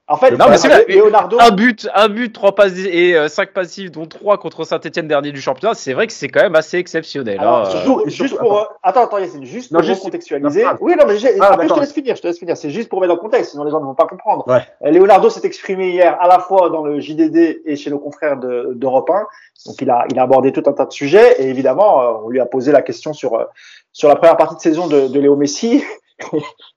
En 0.08 0.16
fait, 0.16 0.32
non, 0.32 0.46
mais 0.48 0.94
Leonardo... 0.94 1.38
un 1.40 1.50
but, 1.52 1.88
un 1.94 2.08
but, 2.08 2.32
trois 2.34 2.54
passes 2.54 2.76
et 2.76 3.16
euh, 3.16 3.28
cinq 3.28 3.52
passifs, 3.54 3.90
dont 3.90 4.04
trois 4.04 4.36
contre 4.36 4.64
Saint-Etienne 4.64 5.08
dernier 5.08 5.32
du 5.32 5.40
championnat. 5.40 5.74
C'est 5.74 5.94
vrai 5.94 6.06
que 6.06 6.12
c'est 6.12 6.28
quand 6.28 6.42
même 6.42 6.54
assez 6.54 6.76
exceptionnel. 6.76 7.38
Alors, 7.38 7.60
hein. 7.60 7.70
surtout, 7.70 8.02
juste 8.06 8.36
pour, 8.36 8.58
euh, 8.58 8.64
attends, 8.82 9.04
attends, 9.04 9.18
Yacine, 9.18 9.44
juste 9.44 9.72
pour 9.72 9.82
juste 9.82 10.02
contextualiser. 10.02 10.66
Oui, 10.80 10.94
non, 10.98 11.06
mais 11.06 11.16
ah, 11.40 11.52
après, 11.52 11.66
je 11.66 11.74
te 11.74 11.80
laisse 11.80 11.92
finir, 11.92 12.16
je 12.16 12.20
te 12.20 12.26
laisse 12.26 12.38
finir. 12.38 12.56
C'est 12.56 12.70
juste 12.70 12.90
pour 12.90 13.00
mettre 13.00 13.14
dans 13.14 13.22
le 13.22 13.22
contexte, 13.22 13.52
sinon 13.52 13.64
les 13.64 13.70
gens 13.70 13.80
ne 13.80 13.86
vont 13.86 13.94
pas 13.94 14.06
comprendre. 14.06 14.46
Ouais. 14.48 14.60
Euh, 14.84 14.90
Leonardo 14.90 15.30
s'est 15.30 15.46
exprimé 15.46 15.90
hier 15.90 16.18
à 16.20 16.28
la 16.28 16.40
fois 16.40 16.68
dans 16.68 16.82
le 16.82 17.00
JDD 17.00 17.62
et 17.64 17.76
chez 17.76 17.90
nos 17.90 17.98
confrères 17.98 18.36
d'Europe 18.36 19.08
1. 19.08 19.26
Donc, 19.66 19.80
il 19.80 19.88
a, 19.88 20.04
il 20.10 20.18
a 20.18 20.22
abordé 20.24 20.52
tout 20.52 20.64
un 20.66 20.72
tas 20.72 20.84
de 20.84 20.92
sujets 20.92 21.40
et 21.40 21.48
évidemment, 21.48 22.22
on 22.24 22.28
lui 22.28 22.40
a 22.40 22.46
posé 22.46 22.72
la 22.72 22.82
question 22.82 23.12
sur 23.12 23.46
sur 23.92 24.08
la 24.08 24.16
première 24.16 24.36
partie 24.36 24.56
de 24.56 24.60
saison 24.60 24.88
de, 24.88 25.08
de 25.08 25.20
Léo 25.20 25.36
Messi 25.36 25.84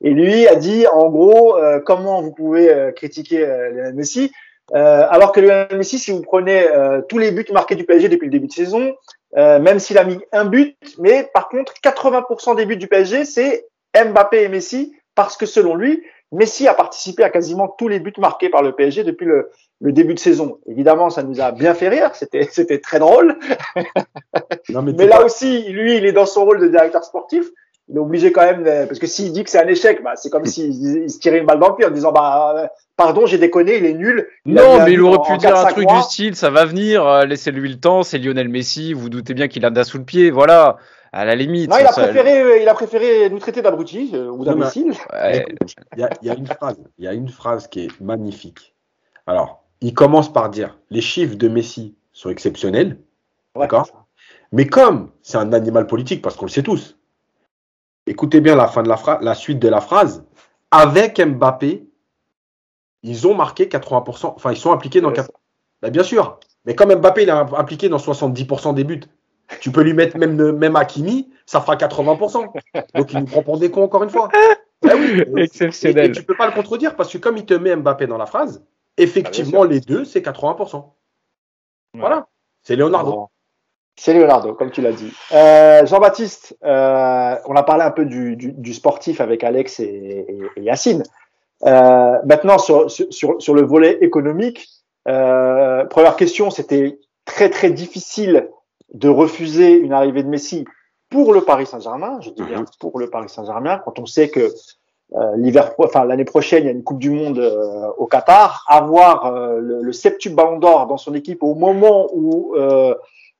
et 0.01 0.11
lui 0.11 0.47
a 0.47 0.55
dit, 0.55 0.85
en 0.87 1.09
gros, 1.09 1.57
euh, 1.57 1.79
comment 1.79 2.21
vous 2.21 2.31
pouvez 2.31 2.69
euh, 2.69 2.91
critiquer 2.91 3.45
euh, 3.45 3.69
Lionel 3.69 3.95
Messi 3.95 4.31
alors 4.73 5.31
que 5.31 5.39
Lionel 5.39 5.77
Messi, 5.77 5.99
si 5.99 6.09
vous 6.09 6.23
prenez 6.23 6.65
tous 7.07 7.19
les 7.19 7.29
buts 7.29 7.45
marqués 7.53 7.75
du 7.75 7.83
PSG 7.83 8.09
depuis 8.09 8.25
le 8.25 8.31
début 8.31 8.47
de 8.47 8.51
saison, 8.51 8.95
même 9.35 9.77
s'il 9.77 9.99
a 9.99 10.03
mis 10.03 10.17
un 10.31 10.45
but, 10.45 10.75
mais 10.97 11.29
par 11.35 11.49
contre, 11.49 11.75
80% 11.83 12.55
des 12.55 12.65
buts 12.65 12.75
du 12.75 12.87
PSG, 12.87 13.25
c'est 13.25 13.67
Mbappé 13.93 14.41
et 14.41 14.47
Messi, 14.49 14.95
parce 15.13 15.37
que 15.37 15.45
selon 15.45 15.75
lui, 15.75 16.03
Messi 16.31 16.67
a 16.67 16.73
participé 16.73 17.23
à 17.23 17.29
quasiment 17.29 17.67
tous 17.67 17.87
les 17.87 17.99
buts 17.99 18.13
marqués 18.17 18.49
par 18.49 18.63
le 18.63 18.71
PSG 18.71 19.03
depuis 19.03 19.25
le, 19.25 19.51
le 19.81 19.93
début 19.93 20.15
de 20.15 20.19
saison. 20.19 20.57
Évidemment, 20.65 21.11
ça 21.11 21.21
nous 21.21 21.39
a 21.41 21.51
bien 21.51 21.75
fait 21.75 21.89
rire, 21.89 22.15
c'était 22.15 22.47
c'était 22.51 22.79
très 22.79 22.97
drôle. 22.97 23.37
Non, 24.69 24.81
mais, 24.81 24.93
mais 24.93 25.05
là 25.05 25.23
aussi, 25.23 25.63
lui, 25.69 25.95
il 25.97 26.05
est 26.07 26.11
dans 26.11 26.25
son 26.25 26.43
rôle 26.43 26.59
de 26.59 26.67
directeur 26.67 27.03
sportif 27.03 27.45
il 27.87 27.97
est 27.97 27.99
obligé 27.99 28.31
quand 28.31 28.41
même, 28.41 28.63
parce 28.87 28.99
que 28.99 29.05
s'il 29.05 29.31
dit 29.31 29.43
que 29.43 29.49
c'est 29.49 29.61
un 29.61 29.67
échec, 29.67 30.01
bah, 30.03 30.15
c'est 30.15 30.29
comme 30.29 30.45
s'il 30.45 31.09
se 31.09 31.19
tirait 31.19 31.37
une 31.37 31.45
balle 31.45 31.59
dans 31.59 31.69
le 31.69 31.75
pied 31.75 31.85
en 31.85 31.91
disant 31.91 32.11
bah 32.11 32.55
euh, 32.57 32.67
pardon, 32.97 33.27
j'ai 33.27 33.37
déconné, 33.37 33.77
il 33.77 33.85
est 33.85 33.93
nul. 33.93 34.27
non, 34.45 34.83
mais 34.83 34.93
il 34.93 35.01
aurait 35.01 35.29
pu 35.29 35.37
dire 35.37 35.55
un 35.55 35.65
truc 35.65 35.87
du 35.87 36.01
style, 36.01 36.35
ça 36.35 36.49
va 36.49 36.65
venir, 36.65 37.05
euh, 37.05 37.25
laissez-lui 37.25 37.69
le 37.69 37.79
temps, 37.79 38.01
c'est 38.01 38.17
Lionel 38.17 38.49
Messi, 38.49 38.93
vous, 38.93 39.09
doutez 39.09 39.35
bien 39.35 39.47
qu'il 39.47 39.65
a 39.65 39.83
sous 39.83 39.99
le 39.99 40.03
pied, 40.03 40.31
voilà. 40.31 40.77
À 41.13 41.23
la 41.23 41.35
limite. 41.35 41.69
Non, 41.69 41.77
il 41.79 41.85
a 41.85 41.93
préféré, 41.93 42.41
euh, 42.41 42.57
il 42.61 42.67
a 42.67 42.73
préféré 42.73 43.29
nous 43.29 43.39
traiter 43.39 43.61
d'abrutis 43.61 44.11
ou 44.13 44.43
d'imbéciles. 44.43 44.91
Il 45.23 45.45
y, 45.97 46.03
a, 46.03 46.09
y 46.21 46.29
a 46.29 46.33
une 46.33 46.45
phrase, 46.45 46.75
il 46.97 47.05
y 47.05 47.07
a 47.07 47.13
une 47.13 47.29
phrase 47.29 47.67
qui 47.67 47.85
est 47.85 48.01
magnifique. 48.01 48.75
Alors, 49.25 49.63
il 49.79 49.93
commence 49.93 50.33
par 50.33 50.49
dire 50.49 50.77
les 50.89 50.99
chiffres 50.99 51.35
de 51.35 51.47
Messi 51.47 51.95
sont 52.11 52.29
exceptionnels, 52.29 52.97
d'accord? 53.55 54.07
Mais 54.51 54.67
comme 54.67 55.11
c'est 55.21 55.37
un 55.37 55.53
animal 55.53 55.87
politique, 55.87 56.21
parce 56.21 56.35
qu'on 56.35 56.45
le 56.45 56.51
sait 56.51 56.63
tous, 56.63 56.97
écoutez 58.07 58.41
bien 58.41 58.55
la 58.55 58.67
fin 58.67 58.83
de 58.83 58.89
la 58.89 58.97
phrase, 58.97 59.19
la 59.21 59.35
suite 59.35 59.59
de 59.59 59.67
la 59.67 59.81
phrase. 59.81 60.25
Avec 60.71 61.19
Mbappé, 61.19 61.87
ils 63.03 63.27
ont 63.27 63.35
marqué 63.35 63.65
80%, 63.65 64.33
enfin 64.35 64.51
ils 64.51 64.57
sont 64.57 64.71
impliqués 64.71 65.01
dans 65.01 65.11
80%. 65.11 65.27
Ben, 65.81 65.91
bien 65.91 66.03
sûr, 66.03 66.39
mais 66.65 66.75
comme 66.75 66.93
Mbappé 66.93 67.23
il 67.23 67.29
est 67.29 67.31
impliqué 67.31 67.89
dans 67.89 67.97
70% 67.97 68.73
des 68.73 68.83
buts, 68.83 69.01
tu 69.61 69.71
peux 69.71 69.81
lui 69.81 69.93
mettre 69.93 70.17
même, 70.17 70.51
même 70.53 70.75
Hakimi, 70.75 71.31
ça 71.45 71.61
fera 71.61 71.75
80%. 71.75 72.51
Donc 72.95 73.13
il 73.13 73.19
nous 73.19 73.25
prend 73.25 73.43
pour 73.43 73.59
des 73.59 73.69
cons 73.69 73.83
encore 73.83 74.03
une 74.03 74.09
fois. 74.09 74.29
Ben 74.81 74.97
oui, 74.97 75.23
Exceptionnel. 75.41 76.09
Et, 76.09 76.11
tu 76.11 76.23
peux 76.23 76.35
pas 76.35 76.47
le 76.47 76.53
contredire 76.53 76.95
parce 76.95 77.11
que 77.11 77.17
comme 77.17 77.37
il 77.37 77.45
te 77.45 77.53
met 77.53 77.75
Mbappé 77.75 78.07
dans 78.07 78.17
la 78.17 78.25
phrase, 78.25 78.65
effectivement 78.97 79.63
ah, 79.63 79.67
les 79.67 79.79
deux 79.79 80.05
c'est 80.05 80.21
80%. 80.21 80.83
Voilà, 81.93 82.27
c'est 82.61 82.75
Leonardo. 82.75 83.29
C'est 83.97 84.13
Leonardo, 84.13 84.53
comme 84.53 84.71
tu 84.71 84.81
l'as 84.81 84.91
dit. 84.91 85.13
Euh, 85.31 85.85
Jean-Baptiste, 85.85 86.57
euh, 86.65 87.35
on 87.45 87.55
a 87.55 87.63
parlé 87.63 87.83
un 87.83 87.91
peu 87.91 88.05
du, 88.05 88.35
du, 88.35 88.51
du 88.51 88.73
sportif 88.73 89.21
avec 89.21 89.43
Alex 89.43 89.79
et, 89.79 89.85
et, 89.85 90.37
et 90.57 90.61
Yacine. 90.61 91.03
Euh, 91.65 92.17
maintenant, 92.25 92.57
sur, 92.57 92.91
sur, 92.91 93.41
sur, 93.41 93.53
le 93.53 93.61
volet 93.61 93.97
économique, 94.01 94.67
euh, 95.07 95.85
première 95.85 96.17
question, 96.17 96.49
c'était 96.49 96.99
très 97.23 97.49
très 97.49 97.71
difficile 97.71 98.49
de 98.93 99.07
refuser 99.07 99.73
une 99.73 99.93
arrivée 99.93 100.23
de 100.23 100.27
Messi 100.27 100.65
pour 101.09 101.33
le 101.33 101.41
Paris 101.41 101.65
Saint-Germain. 101.65 102.19
Je 102.19 102.31
dis 102.31 102.43
bien 102.43 102.59
mhm. 102.59 102.65
pour 102.79 102.99
le 102.99 103.09
Paris 103.09 103.29
Saint-Germain, 103.29 103.81
quand 103.85 103.97
on 103.99 104.05
sait 104.05 104.27
que 104.29 104.53
euh, 105.13 105.35
l'hiver, 105.37 105.71
enfin 105.77 106.03
l'année 106.03 106.25
prochaine, 106.25 106.63
il 106.63 106.65
y 106.65 106.69
a 106.69 106.73
une 106.73 106.83
Coupe 106.83 106.99
du 106.99 107.11
Monde 107.11 107.39
euh, 107.39 107.87
au 107.97 108.07
Qatar. 108.07 108.65
Avoir 108.67 109.31
le, 109.31 109.81
le 109.81 109.93
septuple 109.93 110.35
Ballon 110.35 110.57
d'Or 110.59 110.87
dans 110.87 110.97
son 110.97 111.13
équipe 111.13 111.41
au 111.43 111.55
moment 111.55 112.09
où 112.11 112.55
euh, 112.55 112.93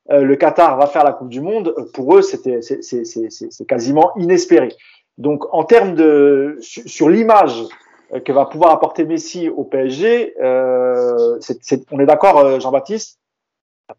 le 0.10 0.36
Qatar 0.36 0.78
va 0.78 0.88
faire 0.88 1.04
la 1.04 1.14
Coupe 1.14 1.30
du 1.30 1.42
Monde, 1.42 1.74
pour 1.94 2.16
eux, 2.16 2.22
c'était 2.22 2.62
c'est 2.62 3.68
quasiment 3.68 4.12
inespéré. 4.18 4.70
Donc, 5.18 5.54
en 5.54 5.64
termes 5.64 5.96
de 5.96 6.58
sur, 6.60 7.10
l'image 7.10 7.64
que 8.26 8.32
va 8.32 8.46
pouvoir 8.46 8.72
apporter 8.72 9.06
Messi 9.06 9.50
au 9.50 9.64
PSG, 9.64 10.36
euh, 10.42 11.40
on 11.92 12.00
est 12.00 12.06
d'accord, 12.06 12.40
euh, 12.40 12.60
Jean-Baptiste? 12.60 13.20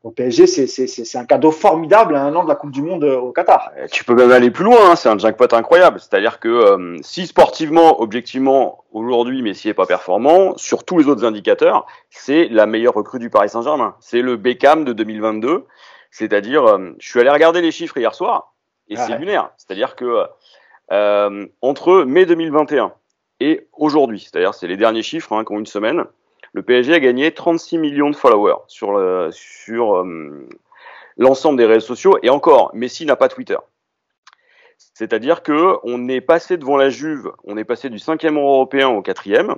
Au 0.02 0.10
PSG, 0.10 0.48
c'est 0.48 1.16
un 1.16 1.24
cadeau 1.24 1.52
formidable 1.52 2.16
à 2.16 2.24
un 2.24 2.34
an 2.34 2.42
de 2.42 2.48
la 2.48 2.56
Coupe 2.56 2.72
du 2.72 2.82
Monde 2.82 3.04
au 3.04 3.30
Qatar. 3.30 3.70
Tu 3.92 4.04
peux 4.04 4.16
même 4.16 4.32
aller 4.32 4.50
plus 4.50 4.64
loin, 4.64 4.90
hein, 4.90 4.96
c'est 4.96 5.08
un 5.08 5.16
jackpot 5.16 5.46
incroyable. 5.52 6.00
C'est-à-dire 6.00 6.40
que 6.40 6.48
euh, 6.48 6.96
si 7.02 7.28
sportivement, 7.28 8.00
objectivement, 8.02 8.84
aujourd'hui, 8.90 9.42
Messi 9.42 9.68
est 9.68 9.74
pas 9.74 9.86
performant, 9.86 10.56
sur 10.56 10.82
tous 10.82 10.98
les 10.98 11.06
autres 11.06 11.24
indicateurs, 11.24 11.86
c'est 12.10 12.48
la 12.48 12.66
meilleure 12.66 12.94
recrue 12.94 13.20
du 13.20 13.30
Paris 13.30 13.48
Saint-Germain. 13.48 13.94
C'est 14.00 14.22
le 14.22 14.36
Beckham 14.36 14.84
de 14.84 14.92
2022. 14.92 15.66
C'est-à-dire, 16.16 16.64
euh, 16.64 16.94
je 16.98 17.10
suis 17.10 17.20
allé 17.20 17.28
regarder 17.28 17.60
les 17.60 17.70
chiffres 17.70 17.98
hier 17.98 18.14
soir 18.14 18.54
et 18.88 18.96
c'est 18.96 19.18
lunaire. 19.18 19.50
C'est-à-dire 19.58 19.96
que 19.96 20.24
euh, 20.90 21.46
entre 21.60 22.04
mai 22.04 22.24
2021 22.24 22.94
et 23.40 23.66
aujourd'hui, 23.74 24.20
c'est-à-dire 24.20 24.54
c'est 24.54 24.66
les 24.66 24.78
derniers 24.78 25.02
chiffres 25.02 25.34
hein, 25.34 25.44
qui 25.44 25.52
ont 25.52 25.58
une 25.58 25.66
semaine, 25.66 26.04
le 26.54 26.62
PSG 26.62 26.94
a 26.94 27.00
gagné 27.00 27.32
36 27.32 27.76
millions 27.76 28.08
de 28.08 28.16
followers 28.16 28.62
sur 28.66 28.98
sur 29.30 29.96
euh, 29.96 30.48
l'ensemble 31.18 31.58
des 31.58 31.66
réseaux 31.66 31.88
sociaux 31.88 32.18
et 32.22 32.30
encore, 32.30 32.70
Messi 32.72 33.04
n'a 33.04 33.16
pas 33.16 33.28
Twitter. 33.28 33.58
C'est-à-dire 34.94 35.42
que 35.42 35.76
on 35.82 36.08
est 36.08 36.22
passé 36.22 36.56
devant 36.56 36.78
la 36.78 36.88
Juve, 36.88 37.30
on 37.44 37.58
est 37.58 37.64
passé 37.64 37.90
du 37.90 37.98
cinquième 37.98 38.38
européen 38.38 38.88
au 38.88 39.02
quatrième. 39.02 39.56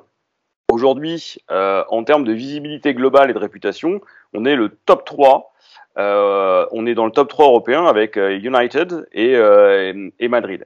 Aujourd'hui, 0.73 1.39
euh, 1.53 1.85
en 1.89 2.03
termes 2.03 2.25
de 2.25 2.33
visibilité 2.33 2.95
globale 2.95 3.31
et 3.31 3.33
de 3.33 3.39
réputation, 3.39 4.01
on 4.35 4.45
est 4.45 4.57
le 4.57 4.71
top 4.71 5.05
3 5.05 5.55
euh, 5.99 6.67
on 6.71 6.87
est 6.87 6.95
dans 6.95 7.07
le 7.07 7.11
top 7.11 7.29
3 7.29 7.47
européen 7.47 7.85
avec 7.87 8.17
euh, 8.17 8.39
United 8.39 9.09
euh, 9.17 10.11
et, 10.19 10.29
Madrid. 10.29 10.65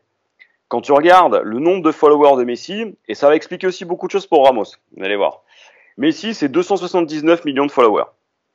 Quand 0.68 0.82
tu 0.82 0.92
regardes 0.92 1.40
le 1.42 1.58
nombre 1.58 1.82
de 1.82 1.90
followers 1.90 2.36
de 2.36 2.44
Messi, 2.44 2.94
et 3.08 3.14
ça 3.14 3.28
va 3.28 3.36
expliquer 3.36 3.66
aussi 3.66 3.84
beaucoup 3.84 4.06
de 4.06 4.12
choses 4.12 4.26
pour 4.26 4.44
Ramos, 4.44 4.64
vous 4.96 5.04
allez 5.04 5.16
voir. 5.16 5.42
Messi, 5.96 6.34
c'est 6.34 6.48
279 6.48 7.44
millions 7.46 7.66
de 7.66 7.70
followers. 7.70 8.10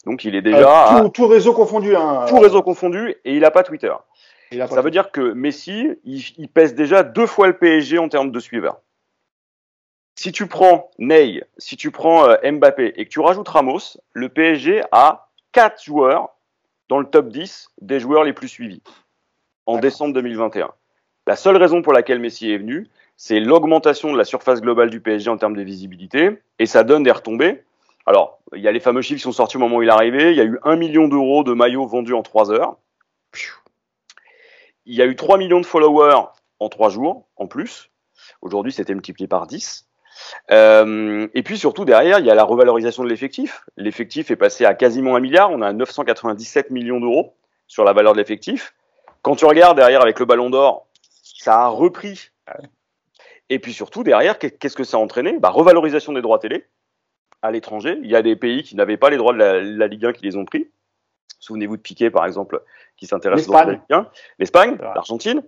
Donc 0.06 0.24
il 0.24 0.36
est 0.36 0.42
déjà... 0.42 1.04
tout, 1.14 1.28
réseau 1.28 1.54
confondu. 1.54 1.96
Hein. 1.96 2.26
Tout 2.28 2.40
réseau 2.40 2.62
confondu, 2.62 3.16
et 3.26 3.34
il 3.34 3.42
n'a 3.42 3.52
pas 3.52 3.64
Twitter. 3.64 3.94
ça 4.52 4.82
veut 4.82 4.92
dire 4.92 5.12
que 5.12 5.34
Messi, 5.34 5.90
il, 6.06 6.48
pèse 6.48 6.76
déjà 6.76 7.02
deux 7.02 7.28
fois 7.28 7.48
le 7.48 7.58
PSG 7.58 7.98
en 7.98 8.08
termes 8.08 8.32
de 8.32 8.40
suiveurs. 8.40 8.82
Si 10.16 10.32
tu 10.32 10.48
prends 10.48 10.90
Ney, 10.98 11.44
si 11.58 11.76
tu 11.76 11.92
prends 11.92 12.28
Mbappé 12.44 12.94
et 12.96 13.06
que 13.06 13.10
tu 13.10 13.20
rajoutes 13.20 13.48
Ramos, 13.48 13.98
le 14.14 14.30
PSG 14.30 14.82
a 14.92 15.30
quatre 15.52 15.84
joueurs 15.84 16.30
dans 16.90 17.00
le 17.00 17.06
top 17.06 17.30
10 17.30 17.70
des 17.82 18.00
joueurs 18.00 18.24
les 18.24 18.34
plus 18.34 18.48
suivis 18.48 18.82
en 19.66 19.78
décembre 19.80 20.14
2021. 20.14 20.72
La 21.28 21.36
seule 21.36 21.58
raison 21.58 21.82
pour 21.82 21.94
laquelle 21.94 22.20
Messi 22.20 22.52
est 22.52 22.58
venu, 22.58 22.88
c'est 23.18 23.40
l'augmentation 23.40 24.14
de 24.14 24.18
la 24.18 24.24
surface 24.24 24.62
globale 24.62 24.90
du 24.90 25.02
PSG 25.02 25.30
en 25.30 25.38
termes 25.38 25.56
de 25.56 25.62
visibilité, 25.62 26.42
et 26.60 26.66
ça 26.66 26.84
donne 26.84 27.04
des 27.04 27.12
retombées. 27.12 27.64
Alors, 28.06 28.40
il 28.56 28.62
y 28.62 28.68
a 28.68 28.72
les 28.72 28.80
fameux 28.80 29.02
chiffres 29.02 29.18
qui 29.18 29.24
sont 29.24 29.34
sortis 29.34 29.58
au 29.58 29.60
moment 29.60 29.78
où 29.78 29.84
il 29.84 29.90
est 29.90 29.92
arrivé, 29.92 30.32
il 30.32 30.38
y 30.38 30.42
a 30.42 30.46
eu 30.46 30.58
1 30.64 30.78
million 30.78 31.08
d'euros 31.08 31.44
de 31.44 31.54
maillots 31.54 31.86
vendus 31.86 32.14
en 32.14 32.24
3 32.24 32.52
heures. 32.52 32.78
Il 34.86 34.96
y 34.96 35.02
a 35.02 35.06
eu 35.06 35.16
3 35.16 35.38
millions 35.38 35.60
de 35.60 35.66
followers 35.66 36.28
en 36.60 36.70
3 36.70 36.90
jours, 36.90 37.28
en 37.36 37.48
plus. 37.48 37.90
Aujourd'hui, 38.42 38.72
c'était 38.72 38.94
multiplié 38.94 39.28
par 39.28 39.48
10. 39.48 39.87
Euh, 40.52 41.28
et 41.34 41.44
puis 41.44 41.58
surtout 41.58 41.86
derrière, 41.86 42.20
il 42.20 42.26
y 42.26 42.32
a 42.32 42.36
la 42.36 42.44
revalorisation 42.44 43.04
de 43.04 43.10
l'effectif. 43.10 43.64
L'effectif 43.78 44.32
est 44.32 44.36
passé 44.36 44.66
à 44.66 44.74
quasiment 44.74 45.16
un 45.16 45.20
milliard. 45.20 45.52
On 45.52 45.62
a 45.62 45.74
997 45.74 46.72
millions 46.72 47.00
d'euros 47.00 47.34
sur 47.68 47.84
la 47.84 47.94
valeur 47.94 48.14
de 48.14 48.18
l'effectif. 48.18 48.74
Quand 49.22 49.36
tu 49.36 49.46
regardes 49.46 49.78
derrière 49.78 50.02
avec 50.02 50.20
le 50.20 50.26
Ballon 50.26 50.50
d'Or, 50.50 50.88
ça 51.22 51.62
a 51.62 51.68
repris. 51.68 52.32
Et 53.50 53.60
puis 53.60 53.74
surtout 53.74 54.04
derrière, 54.04 54.40
qu'est-ce 54.40 54.76
que 54.76 54.84
ça 54.84 54.98
a 54.98 55.00
entraîné? 55.00 55.38
Bah, 55.40 55.50
Revalorisation 55.50 56.14
des 56.14 56.22
droits 56.22 56.40
télé 56.40 56.66
à 57.42 57.52
l'étranger. 57.52 58.00
Il 58.04 58.10
y 58.10 58.16
a 58.16 58.22
des 58.22 58.36
pays 58.36 58.64
qui 58.64 58.76
n'avaient 58.76 58.98
pas 58.98 59.10
les 59.10 59.18
droits 59.18 59.34
de 59.34 59.40
la, 59.40 59.88
Ligue 59.88 60.06
1 60.06 60.14
qui 60.14 60.24
les 60.24 60.38
ont 60.38 60.46
pris. 60.46 60.70
Souvenez-vous 61.40 61.78
de 61.78 61.82
Piquet, 61.82 62.10
par 62.10 62.26
exemple, 62.26 62.62
qui 62.98 63.06
s'intéresse 63.06 63.50
à 63.50 63.66
Ligue 63.66 63.80
1. 63.90 64.08
L'Espagne, 64.40 64.78
l'Argentine. 64.82 65.44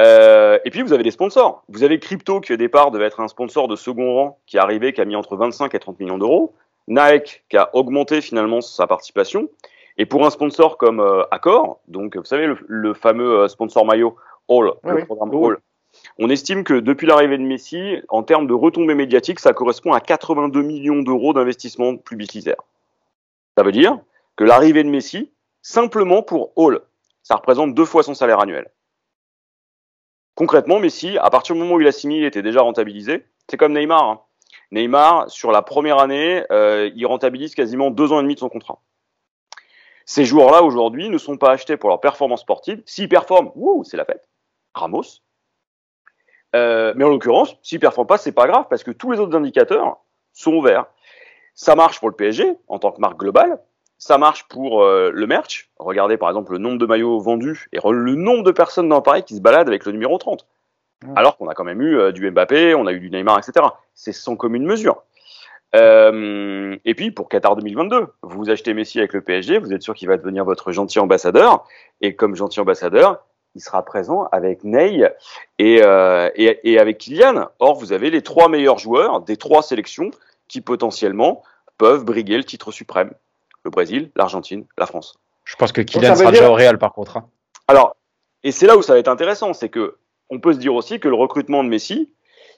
Euh, 0.00 0.58
et 0.64 0.70
puis 0.70 0.82
vous 0.82 0.92
avez 0.92 1.02
des 1.02 1.10
sponsors. 1.10 1.62
Vous 1.68 1.82
avez 1.82 1.98
Crypto 1.98 2.40
qui 2.40 2.52
au 2.52 2.56
départ 2.56 2.90
devait 2.90 3.04
être 3.04 3.20
un 3.20 3.28
sponsor 3.28 3.68
de 3.68 3.76
second 3.76 4.14
rang 4.14 4.38
qui 4.46 4.56
est 4.56 4.60
arrivé, 4.60 4.92
qui 4.92 5.00
a 5.00 5.04
mis 5.04 5.16
entre 5.16 5.36
25 5.36 5.74
et 5.74 5.78
30 5.78 6.00
millions 6.00 6.18
d'euros. 6.18 6.54
Nike 6.88 7.44
qui 7.48 7.56
a 7.56 7.70
augmenté 7.74 8.20
finalement 8.20 8.60
sa 8.60 8.86
participation. 8.86 9.48
Et 9.98 10.06
pour 10.06 10.24
un 10.24 10.30
sponsor 10.30 10.78
comme 10.78 11.00
euh, 11.00 11.22
Accor, 11.30 11.80
donc 11.88 12.16
vous 12.16 12.24
savez 12.24 12.48
le, 12.66 12.94
fameux 12.94 13.40
euh, 13.40 13.48
sponsor 13.48 13.84
maillot 13.84 14.16
All, 14.48 14.72
le 14.84 15.04
programme 15.04 15.44
All, 15.44 15.58
on 16.18 16.30
estime 16.30 16.64
que 16.64 16.74
depuis 16.74 17.06
l'arrivée 17.06 17.36
de 17.36 17.42
Messi, 17.42 17.98
en 18.08 18.22
termes 18.22 18.46
de 18.46 18.54
retombées 18.54 18.94
médiatiques, 18.94 19.40
ça 19.40 19.52
correspond 19.52 19.92
à 19.92 20.00
82 20.00 20.62
millions 20.62 21.02
d'euros 21.02 21.34
d'investissement 21.34 21.96
publicitaire. 21.96 22.62
Ça 23.58 23.64
veut 23.64 23.72
dire 23.72 23.98
que 24.36 24.44
l'arrivée 24.44 24.84
de 24.84 24.88
Messi, 24.88 25.30
simplement 25.62 26.22
pour 26.22 26.52
Hall, 26.56 26.80
ça 27.22 27.36
représente 27.36 27.74
deux 27.74 27.84
fois 27.84 28.02
son 28.02 28.14
salaire 28.14 28.40
annuel. 28.40 28.70
Concrètement, 30.40 30.78
Messi, 30.78 31.18
à 31.18 31.28
partir 31.28 31.54
du 31.54 31.60
moment 31.60 31.74
où 31.74 31.82
il 31.82 31.86
a 31.86 31.92
signé, 31.92 32.20
il 32.20 32.24
était 32.24 32.40
déjà 32.40 32.62
rentabilisé. 32.62 33.26
C'est 33.50 33.58
comme 33.58 33.74
Neymar. 33.74 34.02
Hein. 34.02 34.20
Neymar, 34.72 35.28
sur 35.28 35.52
la 35.52 35.60
première 35.60 35.98
année, 35.98 36.44
euh, 36.50 36.90
il 36.96 37.04
rentabilise 37.04 37.54
quasiment 37.54 37.90
deux 37.90 38.10
ans 38.10 38.20
et 38.20 38.22
demi 38.22 38.36
de 38.36 38.40
son 38.40 38.48
contrat. 38.48 38.80
Ces 40.06 40.24
joueurs-là, 40.24 40.62
aujourd'hui, 40.62 41.10
ne 41.10 41.18
sont 41.18 41.36
pas 41.36 41.50
achetés 41.50 41.76
pour 41.76 41.90
leur 41.90 42.00
performance 42.00 42.40
sportive. 42.40 42.82
S'ils 42.86 43.10
performent, 43.10 43.52
c'est 43.84 43.98
la 43.98 44.06
fête. 44.06 44.30
Ramos. 44.72 45.20
Euh, 46.56 46.94
mais 46.96 47.04
en 47.04 47.10
l'occurrence, 47.10 47.58
s'ils 47.62 47.76
ne 47.76 47.82
performent 47.82 48.06
pas, 48.06 48.16
c'est 48.16 48.32
pas 48.32 48.46
grave 48.46 48.64
parce 48.70 48.82
que 48.82 48.92
tous 48.92 49.12
les 49.12 49.20
autres 49.20 49.36
indicateurs 49.36 49.98
sont 50.32 50.62
verts. 50.62 50.86
Ça 51.52 51.74
marche 51.74 52.00
pour 52.00 52.08
le 52.08 52.16
PSG 52.16 52.56
en 52.66 52.78
tant 52.78 52.92
que 52.92 53.00
marque 53.02 53.18
globale. 53.18 53.60
Ça 54.00 54.16
marche 54.16 54.48
pour 54.48 54.82
euh, 54.82 55.10
le 55.12 55.26
merch. 55.26 55.68
Regardez 55.78 56.16
par 56.16 56.30
exemple 56.30 56.52
le 56.52 56.58
nombre 56.58 56.78
de 56.78 56.86
maillots 56.86 57.20
vendus 57.20 57.68
et 57.70 57.78
le 57.84 58.14
nombre 58.14 58.42
de 58.42 58.50
personnes 58.50 58.88
dans 58.88 59.02
Paris 59.02 59.24
qui 59.24 59.36
se 59.36 59.42
baladent 59.42 59.68
avec 59.68 59.84
le 59.84 59.92
numéro 59.92 60.16
30. 60.16 60.46
Alors 61.16 61.36
qu'on 61.36 61.48
a 61.48 61.54
quand 61.54 61.64
même 61.64 61.82
eu 61.82 61.98
euh, 61.98 62.10
du 62.10 62.28
Mbappé, 62.30 62.74
on 62.74 62.86
a 62.86 62.92
eu 62.92 63.00
du 63.00 63.10
Neymar, 63.10 63.38
etc. 63.38 63.66
C'est 63.92 64.12
sans 64.12 64.36
commune 64.36 64.64
mesure. 64.64 65.02
Euh, 65.76 66.78
et 66.86 66.94
puis 66.94 67.10
pour 67.10 67.28
Qatar 67.28 67.56
2022, 67.56 68.06
vous 68.22 68.48
achetez 68.48 68.72
Messi 68.72 68.98
avec 69.00 69.12
le 69.12 69.20
PSG, 69.20 69.58
vous 69.58 69.74
êtes 69.74 69.82
sûr 69.82 69.94
qu'il 69.94 70.08
va 70.08 70.16
devenir 70.16 70.46
votre 70.46 70.72
gentil 70.72 70.98
ambassadeur. 70.98 71.66
Et 72.00 72.16
comme 72.16 72.34
gentil 72.34 72.60
ambassadeur, 72.60 73.22
il 73.54 73.60
sera 73.60 73.84
présent 73.84 74.28
avec 74.32 74.64
Ney 74.64 75.12
et, 75.58 75.82
et, 75.82 76.60
et 76.72 76.78
avec 76.78 76.96
Kylian. 76.96 77.50
Or, 77.58 77.78
vous 77.78 77.92
avez 77.92 78.08
les 78.08 78.22
trois 78.22 78.48
meilleurs 78.48 78.78
joueurs 78.78 79.20
des 79.20 79.36
trois 79.36 79.60
sélections 79.60 80.10
qui 80.48 80.62
potentiellement 80.62 81.42
peuvent 81.76 82.06
briguer 82.06 82.38
le 82.38 82.44
titre 82.44 82.72
suprême 82.72 83.12
le 83.64 83.70
Brésil, 83.70 84.10
l'Argentine, 84.16 84.64
la 84.78 84.86
France. 84.86 85.18
Je 85.44 85.56
pense 85.56 85.72
que 85.72 85.80
Kylian 85.80 86.14
sera 86.14 86.30
déjà 86.30 86.50
au 86.50 86.54
Real 86.54 86.78
par 86.78 86.92
contre. 86.92 87.16
Hein. 87.16 87.28
Alors, 87.68 87.96
et 88.42 88.52
c'est 88.52 88.66
là 88.66 88.76
où 88.76 88.82
ça 88.82 88.94
va 88.94 88.98
être 88.98 89.08
intéressant, 89.08 89.52
c'est 89.52 89.68
que 89.68 89.96
on 90.30 90.38
peut 90.38 90.52
se 90.52 90.58
dire 90.58 90.74
aussi 90.74 91.00
que 91.00 91.08
le 91.08 91.14
recrutement 91.14 91.64
de 91.64 91.68
Messi, 91.68 92.10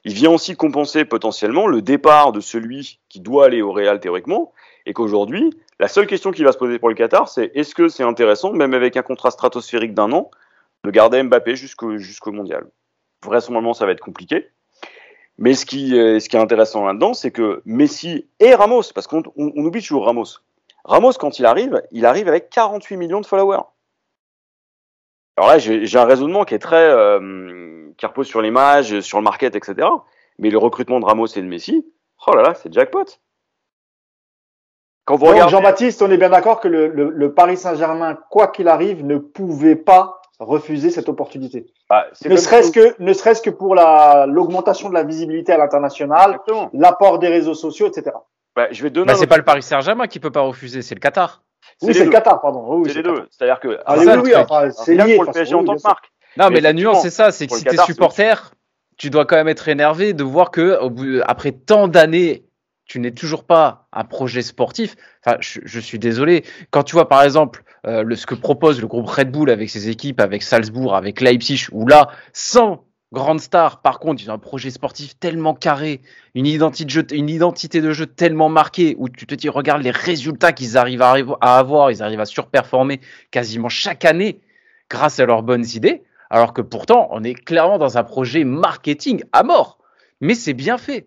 il 0.04 0.12
vient 0.12 0.30
aussi 0.30 0.56
compenser 0.56 1.04
potentiellement 1.04 1.66
le 1.66 1.80
départ 1.80 2.32
de 2.32 2.40
celui 2.40 3.00
qui 3.08 3.20
doit 3.20 3.46
aller 3.46 3.62
au 3.62 3.72
Real 3.72 4.00
théoriquement, 4.00 4.52
et 4.84 4.92
qu'aujourd'hui, 4.92 5.56
la 5.78 5.88
seule 5.88 6.06
question 6.06 6.32
qui 6.32 6.44
va 6.44 6.52
se 6.52 6.58
poser 6.58 6.78
pour 6.78 6.88
le 6.88 6.94
Qatar, 6.94 7.28
c'est 7.28 7.50
est-ce 7.54 7.74
que 7.74 7.88
c'est 7.88 8.02
intéressant, 8.02 8.52
même 8.52 8.74
avec 8.74 8.96
un 8.96 9.02
contrat 9.02 9.30
stratosphérique 9.30 9.94
d'un 9.94 10.12
an, 10.12 10.30
de 10.84 10.90
garder 10.90 11.22
Mbappé 11.22 11.56
jusqu'au 11.56 11.96
jusqu'au 11.98 12.32
mondial? 12.32 12.66
Vraisemblablement, 13.24 13.74
ça 13.74 13.86
va 13.86 13.92
être 13.92 14.00
compliqué. 14.00 14.48
Mais 15.38 15.54
ce 15.54 15.64
qui, 15.64 15.90
ce 15.90 16.28
qui 16.28 16.36
est 16.36 16.40
intéressant 16.40 16.84
là-dedans, 16.84 17.14
c'est 17.14 17.30
que 17.30 17.62
Messi 17.64 18.26
et 18.38 18.54
Ramos, 18.54 18.82
parce 18.94 19.06
qu'on 19.06 19.22
oublie 19.36 19.80
toujours 19.80 20.04
Ramos, 20.04 20.40
Ramos, 20.84 21.12
quand 21.12 21.38
il 21.38 21.46
arrive, 21.46 21.82
il 21.92 22.06
arrive 22.06 22.28
avec 22.28 22.50
48 22.50 22.96
millions 22.96 23.20
de 23.20 23.26
followers. 23.26 23.62
Alors 25.36 25.50
là, 25.50 25.58
j'ai 25.58 25.98
un 25.98 26.04
raisonnement 26.04 26.44
qui 26.44 26.54
est 26.54 26.58
très, 26.58 26.90
euh, 26.90 27.90
qui 27.96 28.06
repose 28.06 28.26
sur 28.26 28.42
l'image, 28.42 29.00
sur 29.00 29.18
le 29.18 29.24
market, 29.24 29.56
etc. 29.56 29.88
Mais 30.38 30.50
le 30.50 30.58
recrutement 30.58 31.00
de 31.00 31.04
Ramos 31.04 31.26
et 31.26 31.40
de 31.40 31.46
Messi, 31.46 31.86
oh 32.26 32.34
là 32.34 32.42
là, 32.42 32.54
c'est 32.54 32.72
jackpot. 32.72 33.04
Quand 35.04 35.16
vous 35.16 35.26
regardez... 35.26 35.50
Jean-Baptiste, 35.50 36.02
on 36.02 36.10
est 36.10 36.16
bien 36.16 36.30
d'accord 36.30 36.60
que 36.60 36.68
le, 36.68 36.88
le, 36.88 37.34
Paris 37.34 37.56
Saint-Germain, 37.56 38.18
quoi 38.30 38.48
qu'il 38.48 38.68
arrive, 38.68 39.04
ne 39.04 39.18
pouvait 39.18 39.76
pas 39.76 40.20
refuser 40.38 40.90
cette 40.90 41.08
opportunité. 41.08 41.66
Bah, 41.88 42.06
ne 42.24 42.36
serait-ce 42.36 42.70
que, 42.70 42.94
ne 43.00 43.12
serait-ce 43.12 43.42
que 43.42 43.50
pour 43.50 43.74
la 43.74 44.26
l'augmentation 44.26 44.88
de 44.88 44.94
la 44.94 45.04
visibilité 45.04 45.52
à 45.52 45.58
l'international, 45.58 46.40
l'apport 46.72 47.18
des 47.18 47.28
réseaux 47.28 47.54
sociaux, 47.54 47.88
etc. 47.88 48.16
Bah, 48.54 48.68
je 48.70 48.82
vais 48.82 48.90
donner. 48.90 49.06
Bah, 49.06 49.14
c'est 49.14 49.26
pas 49.26 49.36
le 49.36 49.44
Paris 49.44 49.62
Saint-Germain 49.62 50.06
qui 50.06 50.20
peut 50.20 50.30
pas 50.30 50.42
refuser, 50.42 50.82
c'est 50.82 50.94
le 50.94 51.00
Qatar. 51.00 51.42
Oui, 51.80 51.94
c'est 51.94 52.04
le 52.04 52.10
Qatar, 52.10 52.40
pardon. 52.40 52.82
c'est 52.84 52.94
les 52.94 53.02
deux. 53.02 53.26
C'est-à-dire 53.30 53.60
que 53.60 53.78
ah, 53.86 53.96
oui, 53.98 54.06
oui, 54.22 54.34
enfin, 54.36 54.70
c'est 54.70 54.94
lié 54.94 55.16
pour 55.16 55.24
le 55.24 55.32
PSG 55.32 55.54
en 55.54 55.64
tant 55.64 55.76
que 55.76 55.82
marque. 55.82 56.12
Non, 56.36 56.48
mais, 56.50 56.60
la 56.60 56.72
nuance, 56.72 57.02
c'est 57.02 57.10
ça, 57.10 57.30
c'est 57.30 57.46
que 57.46 57.56
si 57.56 57.64
t'es 57.64 57.76
supporter, 57.78 58.52
tu 58.96 59.10
dois 59.10 59.26
quand 59.26 59.36
même 59.36 59.48
être 59.48 59.68
énervé 59.68 60.12
de 60.12 60.24
voir 60.24 60.50
que 60.50 60.78
au 60.80 60.90
bout, 60.90 61.20
après 61.26 61.52
tant 61.52 61.88
d'années, 61.88 62.44
tu 62.86 63.00
n'es 63.00 63.10
toujours 63.10 63.44
pas 63.44 63.86
un 63.92 64.04
projet 64.04 64.42
sportif. 64.42 64.96
Enfin, 65.24 65.36
je, 65.40 65.60
je, 65.64 65.80
suis 65.80 65.98
désolé. 65.98 66.44
Quand 66.70 66.82
tu 66.82 66.94
vois 66.94 67.08
par 67.08 67.22
exemple 67.22 67.64
euh, 67.86 68.02
le, 68.02 68.16
ce 68.16 68.26
que 68.26 68.34
propose 68.34 68.80
le 68.80 68.86
groupe 68.86 69.08
Red 69.08 69.30
Bull 69.30 69.50
avec 69.50 69.70
ses 69.70 69.88
équipes, 69.88 70.20
avec 70.20 70.42
Salzbourg, 70.42 70.94
avec 70.94 71.20
Leipzig, 71.20 71.66
où 71.72 71.86
là, 71.86 72.08
sans 72.32 72.84
grande 73.12 73.40
star. 73.40 73.82
Par 73.82 74.00
contre, 74.00 74.22
ils 74.22 74.30
ont 74.30 74.34
un 74.34 74.38
projet 74.38 74.70
sportif 74.70 75.18
tellement 75.18 75.54
carré, 75.54 76.00
une 76.34 76.46
identité 76.46 76.84
de 76.84 76.90
jeu, 76.90 77.06
une 77.12 77.28
identité 77.28 77.80
de 77.80 77.92
jeu 77.92 78.06
tellement 78.06 78.48
marquée, 78.48 78.96
où 78.98 79.08
tu 79.08 79.26
te 79.26 79.34
dis, 79.34 79.48
regarde 79.48 79.82
les 79.82 79.90
résultats 79.90 80.52
qu'ils 80.52 80.76
arrivent 80.76 81.02
à, 81.02 81.58
avoir, 81.58 81.90
ils 81.90 82.02
arrivent 82.02 82.20
à 82.20 82.24
surperformer 82.24 83.00
quasiment 83.30 83.68
chaque 83.68 84.04
année 84.04 84.40
grâce 84.88 85.20
à 85.20 85.26
leurs 85.26 85.42
bonnes 85.42 85.66
idées, 85.74 86.02
alors 86.30 86.52
que 86.52 86.62
pourtant, 86.62 87.08
on 87.12 87.22
est 87.22 87.34
clairement 87.34 87.78
dans 87.78 87.98
un 87.98 88.04
projet 88.04 88.44
marketing 88.44 89.22
à 89.32 89.42
mort. 89.42 89.78
Mais 90.20 90.34
c'est 90.34 90.54
bien 90.54 90.78
fait. 90.78 91.06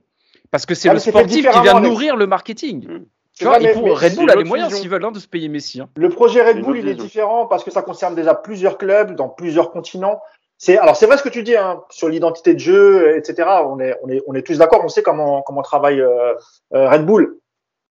Parce 0.52 0.66
que 0.66 0.76
c'est 0.76 0.90
ah, 0.90 0.94
le 0.94 1.00
sportif 1.00 1.50
qui 1.50 1.62
vient 1.62 1.80
nourrir 1.80 2.16
le 2.16 2.28
marketing. 2.28 2.88
Mmh. 2.88 3.06
Tu 3.38 3.44
vois, 3.44 3.58
Red 3.58 4.16
Bull 4.16 4.32
a 4.32 4.36
les 4.36 4.46
moyens 4.46 4.74
s'ils 4.74 4.88
veulent 4.88 5.04
hein, 5.04 5.12
de 5.12 5.20
se 5.20 5.28
payer 5.28 5.50
Messi. 5.50 5.82
Hein. 5.82 5.90
Le 5.98 6.08
projet 6.08 6.42
Red 6.42 6.62
Bull, 6.62 6.78
il 6.78 6.88
est 6.88 6.96
différent 6.96 7.48
parce 7.48 7.66
que 7.66 7.72
ça 7.72 7.82
concerne 7.82 8.16
déjà 8.16 8.34
plusieurs 8.34 8.78
clubs 8.78 9.16
dans 9.16 9.28
plusieurs 9.28 9.72
continents. 9.72 10.22
C'est 10.58 10.78
alors 10.78 10.96
c'est 10.96 11.06
vrai 11.06 11.18
ce 11.18 11.24
que 11.24 11.30
tu 11.30 11.44
dis 11.44 11.56
hein, 11.56 11.84
sur 11.90 12.08
l'identité 12.08 12.54
de 12.54 12.60
jeu, 12.60 13.18
etc. 13.18 13.50
On 13.66 13.80
est 13.80 13.96
on 14.04 14.10
est 14.10 14.22
on 14.28 14.34
est 14.34 14.42
tous 14.42 14.58
d'accord. 14.58 14.82
On 14.84 14.88
sait 14.88 15.04
comment 15.04 15.42
comment 15.42 15.62
travaille 15.62 16.02
euh, 16.02 16.34
euh, 16.74 16.90
Red 16.90 17.06
Bull. 17.06 17.40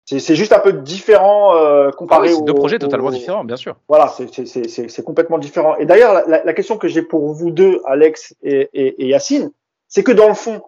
C'est 0.07 0.35
juste 0.35 0.53
un 0.53 0.59
peu 0.59 0.75
différent 0.75 1.57
euh, 1.57 1.91
comparé 1.91 2.29
ah 2.31 2.37
oui, 2.37 2.45
deux 2.45 2.53
projets 2.53 2.79
totalement 2.79 3.09
différents, 3.09 3.43
bien 3.43 3.57
sûr. 3.57 3.77
Voilà, 3.89 4.09
c'est 4.09 5.03
complètement 5.03 5.39
différent. 5.39 5.77
Et 5.77 5.87
d'ailleurs, 5.87 6.29
la, 6.29 6.45
la, 6.45 6.53
question 6.53 6.77
que 6.77 6.89
j'ai 6.89 7.01
pour 7.01 7.33
vous 7.33 7.51
deux, 7.51 7.81
Alex 7.87 8.35
et, 8.43 8.69
et, 8.75 9.03
et 9.03 9.09
Yacine, 9.09 9.51
c'est 9.89 10.05
que 10.05 10.13
dans 10.13 10.29
le 10.29 10.35
fond, 10.35 10.61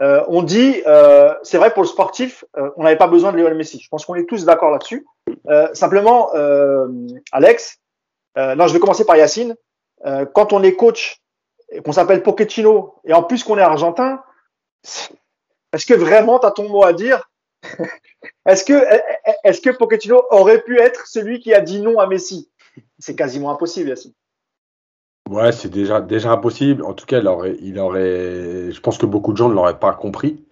euh, 0.00 0.22
on 0.28 0.42
dit, 0.42 0.82
euh, 0.86 1.34
c'est 1.42 1.58
vrai 1.58 1.72
pour 1.72 1.82
le 1.82 1.88
sportif, 1.88 2.44
euh, 2.56 2.70
on 2.76 2.84
n'avait 2.84 2.96
pas 2.96 3.06
besoin 3.06 3.32
de 3.32 3.36
Lionel 3.36 3.54
Messi. 3.54 3.80
Je 3.80 3.88
pense 3.88 4.06
qu'on 4.06 4.14
est 4.14 4.24
tous 4.24 4.44
d'accord 4.44 4.70
là-dessus. 4.70 5.06
simplement, 5.74 6.30
Alex, 7.32 7.78
non, 8.36 8.66
je 8.66 8.72
vais 8.72 8.80
commencer 8.80 9.04
par 9.04 9.16
Yacine. 9.16 9.54
quand 10.34 10.52
on 10.52 10.62
est 10.62 10.74
coach 10.74 11.20
qu'on 11.84 11.92
s'appelle 11.92 12.22
Pochettino, 12.22 12.94
et 13.04 13.12
en 13.12 13.22
plus 13.22 13.44
qu'on 13.44 13.58
est 13.58 13.62
argentin, 13.62 14.22
est-ce 15.72 15.86
que 15.86 15.94
vraiment 15.94 16.38
tu 16.38 16.46
as 16.46 16.50
ton 16.50 16.68
mot 16.68 16.84
à 16.84 16.92
dire? 16.92 17.30
Est-ce 18.46 18.64
que, 18.64 18.82
est-ce 19.44 19.60
que 19.60 19.70
Pochettino 19.70 20.22
aurait 20.30 20.62
pu 20.62 20.78
être 20.78 21.06
celui 21.06 21.40
qui 21.40 21.54
a 21.54 21.60
dit 21.60 21.80
non 21.80 21.98
à 21.98 22.06
Messi? 22.06 22.50
C'est 22.98 23.14
quasiment 23.14 23.50
impossible, 23.50 23.90
Yacine. 23.90 24.12
Ouais, 25.28 25.52
c'est 25.52 25.68
déjà, 25.68 26.00
déjà 26.00 26.32
impossible. 26.32 26.84
En 26.84 26.92
tout 26.92 27.06
cas, 27.06 27.18
il 27.18 27.28
aurait, 27.28 27.56
il 27.60 27.78
aurait, 27.78 28.72
je 28.72 28.80
pense 28.80 28.98
que 28.98 29.06
beaucoup 29.06 29.32
de 29.32 29.36
gens 29.36 29.48
ne 29.48 29.54
l'auraient 29.54 29.78
pas 29.78 29.92
compris. 29.92 30.44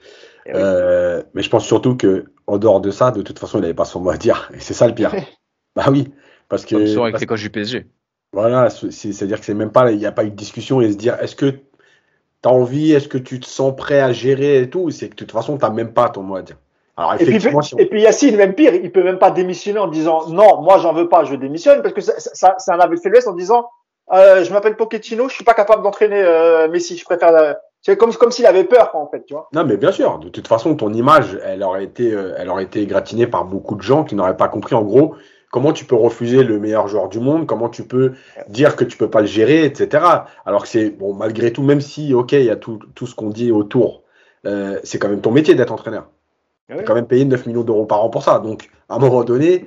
Eh 0.47 0.53
euh, 0.55 1.23
mais 1.35 1.43
je 1.43 1.51
pense 1.51 1.67
surtout 1.67 1.97
que 1.97 2.27
en 2.47 2.59
dehors 2.59 2.81
de 2.81 2.91
ça, 2.91 3.11
de 3.11 3.23
toute 3.23 3.39
façon, 3.39 3.59
il 3.59 3.63
n'avait 3.63 3.75
pas 3.75 3.85
son 3.85 4.01
mot 4.01 4.11
à 4.11 4.17
dire. 4.17 4.51
Et 4.55 4.61
c'est 4.61 4.75
ça 4.75 4.87
le 4.87 4.95
pire. 4.95 5.13
bah 5.77 5.87
oui, 5.91 6.13
parce 6.49 6.65
que. 6.65 6.95
Comme 6.95 7.05
avec 7.05 7.21
les 7.21 7.27
coachs 7.27 7.41
du 7.41 7.51
PSG. 7.51 7.87
Voilà, 8.33 8.69
c'est-à-dire 8.71 9.41
que 9.41 9.47
c'est 9.47 9.55
même 9.55 9.73
pas, 9.73 9.91
il 9.91 9.99
n'y 9.99 10.07
a 10.07 10.13
pas 10.13 10.25
eu 10.25 10.31
de 10.31 10.37
discussion 10.37 10.81
et 10.81 10.93
se 10.93 10.97
dire 10.97 11.17
est-ce 11.21 11.35
que 11.35 11.47
tu 11.51 11.61
as 12.45 12.51
envie, 12.51 12.93
est-ce 12.93 13.09
que 13.09 13.19
tu 13.19 13.41
te 13.41 13.47
sens 13.47 13.75
prêt 13.75 14.01
à 14.01 14.13
gérer 14.13 14.61
et 14.61 14.71
tout, 14.71 14.91
c'est 14.91 15.07
que 15.07 15.15
de 15.15 15.17
toute 15.17 15.33
façon, 15.33 15.57
tu 15.57 15.65
n'as 15.65 15.71
même 15.71 15.93
pas 15.93 16.09
ton 16.11 16.23
mot 16.23 16.37
à 16.37 16.43
dire. 16.43 16.57
Alors, 16.97 17.15
et, 17.15 17.25
puis, 17.25 17.39
et 17.79 17.87
puis 17.87 18.03
Yacine, 18.03 18.37
même 18.37 18.55
pire, 18.55 18.75
il 18.75 18.91
peut 18.91 19.05
même 19.05 19.19
pas 19.19 19.31
démissionner 19.31 19.79
en 19.79 19.87
disant 19.87 20.29
non, 20.29 20.61
moi 20.63 20.79
j'en 20.79 20.93
veux 20.93 21.09
pas, 21.09 21.25
je 21.25 21.37
démissionne, 21.37 21.81
parce 21.81 21.95
que 21.95 22.01
c'est 22.01 22.73
un 22.73 22.81
aveu 22.81 22.97
de 22.97 23.01
faiblesse 23.01 23.27
en 23.29 23.35
disant 23.35 23.69
euh, 24.13 24.43
je 24.43 24.53
m'appelle 24.53 24.77
Pochettino, 24.77 25.29
je 25.29 25.35
suis 25.35 25.45
pas 25.45 25.55
capable 25.55 25.83
d'entraîner 25.83 26.23
euh, 26.23 26.69
Messi, 26.69 26.97
je 26.97 27.05
préfère. 27.05 27.57
C'est 27.83 27.97
comme 27.97 28.13
comme 28.15 28.33
s'il 28.33 28.47
avait 28.47 28.65
peur, 28.65 28.91
en 28.95 29.07
fait, 29.07 29.25
tu 29.25 29.35
vois. 29.35 29.49
Non, 29.53 29.65
mais 29.65 29.77
bien 29.77 29.93
sûr. 29.93 30.19
De 30.19 30.29
toute 30.29 30.49
façon, 30.49 30.75
ton 30.75 30.93
image, 30.93 31.39
elle 31.45 31.63
aurait 31.63 31.85
été, 31.85 32.13
euh, 32.13 32.35
elle 32.37 32.49
aurait 32.49 32.65
été 32.65 32.85
gratinée 32.87 33.27
par 33.27 33.45
beaucoup 33.45 33.77
de 33.77 33.83
gens 33.83 34.03
qui 34.03 34.15
n'auraient 34.15 34.37
pas 34.37 34.49
compris, 34.49 34.75
en 34.75 34.83
gros, 34.83 35.15
Comment 35.51 35.73
tu 35.73 35.85
peux 35.85 35.95
refuser 35.95 36.43
le 36.45 36.59
meilleur 36.59 36.89
joueur 36.89 37.09
du 37.09 37.21
monde 37.21 37.47
Comment 37.47 37.69
tu 37.69 37.85
peux 37.85 38.13
dire 38.49 38.77
que 38.77 38.85
tu 38.85 38.99
peux 38.99 39.09
pas 39.09 39.23
le 39.23 39.27
gérer, 39.27 39.65
etc. 39.65 40.05
Alors 40.45 40.63
que 40.63 40.69
c'est 40.69 40.91
bon, 40.91 41.15
malgré 41.15 41.53
tout, 41.53 41.63
même 41.63 41.81
si, 41.81 42.13
ok, 42.13 42.33
il 42.33 42.45
y 42.45 42.51
a 42.51 42.57
tout, 42.57 42.79
tout 42.95 43.07
ce 43.07 43.15
qu'on 43.15 43.31
dit 43.31 43.51
autour, 43.51 44.03
euh, 44.47 44.79
c'est 44.85 44.99
quand 44.99 45.09
même 45.09 45.21
ton 45.21 45.31
métier 45.31 45.55
d'être 45.55 45.73
entraîneur. 45.73 46.09
Tu 46.69 46.77
es 46.77 46.85
quand 46.85 46.95
même 46.95 47.07
payé 47.07 47.25
9 47.25 47.47
millions 47.47 47.63
d'euros 47.63 47.87
par 47.87 48.05
an 48.05 48.11
pour 48.11 48.23
ça. 48.23 48.41
Donc, 48.41 48.69
à 48.91 48.97
un 48.97 48.99
moment 48.99 49.25
donné, 49.25 49.67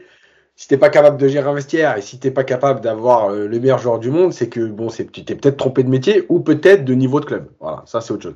si 0.56 0.68
t'es 0.68 0.78
pas 0.78 0.90
capable 0.90 1.18
de 1.18 1.28
gérer 1.28 1.50
un 1.50 1.54
vestiaire 1.54 1.98
et 1.98 2.02
si 2.02 2.20
t'es 2.20 2.30
pas 2.30 2.44
capable 2.44 2.82
d'avoir 2.82 3.32
euh, 3.32 3.48
le 3.48 3.60
meilleur 3.60 3.80
joueur 3.80 3.98
du 3.98 4.12
monde, 4.12 4.32
c'est 4.32 4.48
que 4.48 4.60
bon, 4.60 4.90
c'est 4.90 5.12
tu 5.12 5.26
t'es 5.26 5.34
peut-être 5.34 5.58
trompé 5.58 5.84
de 5.84 5.90
métier 5.90 6.26
ou 6.30 6.40
peut-être 6.40 6.86
de 6.86 6.94
niveau 6.94 7.20
de 7.20 7.26
club. 7.26 7.48
Voilà, 7.60 7.82
ça 7.88 8.02
c'est 8.02 8.14
autre 8.14 8.24
chose. 8.24 8.36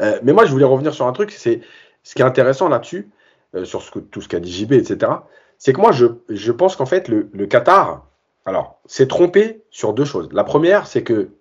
Euh, 0.00 0.18
mais 0.24 0.32
moi, 0.32 0.44
je 0.44 0.50
voulais 0.50 0.64
revenir 0.64 0.92
sur 0.92 1.06
un 1.06 1.12
truc. 1.12 1.30
C'est 1.30 1.60
ce 2.02 2.16
qui 2.16 2.22
est 2.22 2.24
intéressant 2.24 2.68
là-dessus, 2.68 3.08
euh, 3.54 3.64
sur 3.64 3.82
ce 3.82 3.92
que, 3.92 4.00
tout 4.00 4.20
ce 4.20 4.28
qu'a 4.28 4.40
dit 4.40 4.52
JB, 4.52 4.72
etc. 4.72 5.12
C'est 5.60 5.74
que 5.74 5.80
moi, 5.80 5.92
je, 5.92 6.52
pense 6.52 6.74
qu'en 6.74 6.86
fait, 6.86 7.06
le, 7.06 7.28
le 7.34 7.46
Qatar, 7.46 8.06
alors, 8.46 8.80
s'est 8.86 9.06
trompé 9.06 9.62
sur 9.70 9.92
deux 9.92 10.06
choses. 10.06 10.30
La 10.32 10.42
première, 10.42 10.86
c'est 10.86 11.04
que 11.04 11.32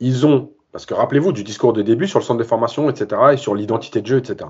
ils 0.00 0.24
ont, 0.26 0.54
parce 0.72 0.86
que 0.86 0.94
rappelez-vous 0.94 1.32
du 1.32 1.44
discours 1.44 1.74
de 1.74 1.82
début 1.82 2.08
sur 2.08 2.18
le 2.18 2.24
centre 2.24 2.38
de 2.38 2.44
formation, 2.44 2.88
etc., 2.88 3.20
et 3.34 3.36
sur 3.36 3.54
l'identité 3.54 4.00
de 4.00 4.06
jeu, 4.06 4.16
etc. 4.16 4.48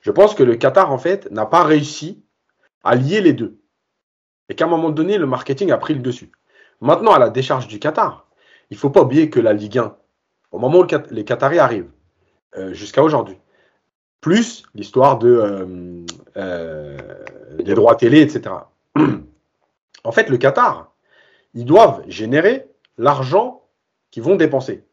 Je 0.00 0.10
pense 0.10 0.34
que 0.34 0.42
le 0.42 0.56
Qatar, 0.56 0.90
en 0.90 0.96
fait, 0.96 1.30
n'a 1.30 1.44
pas 1.44 1.62
réussi 1.62 2.24
à 2.82 2.94
lier 2.94 3.20
les 3.20 3.34
deux 3.34 3.58
et 4.48 4.54
qu'à 4.54 4.64
un 4.64 4.68
moment 4.68 4.88
donné, 4.88 5.18
le 5.18 5.26
marketing 5.26 5.70
a 5.70 5.76
pris 5.76 5.92
le 5.92 6.00
dessus. 6.00 6.32
Maintenant, 6.80 7.12
à 7.12 7.18
la 7.18 7.28
décharge 7.28 7.68
du 7.68 7.78
Qatar, 7.78 8.26
il 8.70 8.76
ne 8.76 8.78
faut 8.78 8.90
pas 8.90 9.02
oublier 9.02 9.28
que 9.28 9.40
la 9.40 9.52
Ligue 9.52 9.76
1, 9.76 9.94
au 10.52 10.58
moment 10.58 10.78
où 10.78 10.86
les 11.10 11.24
Qataris 11.24 11.58
arrivent, 11.58 11.90
euh, 12.56 12.72
jusqu'à 12.72 13.02
aujourd'hui, 13.02 13.36
plus 14.22 14.62
l'histoire 14.74 15.18
de, 15.18 15.28
euh, 15.28 15.66
euh, 16.38 16.96
des 17.58 17.74
droits 17.74 17.96
télé, 17.96 18.22
etc. 18.22 18.54
en 20.04 20.12
fait, 20.12 20.30
le 20.30 20.38
Qatar, 20.38 20.94
ils 21.52 21.66
doivent 21.66 22.02
générer 22.08 22.68
l'argent 22.96 23.64
qu'ils 24.10 24.22
vont 24.22 24.36
dépenser. 24.36 24.84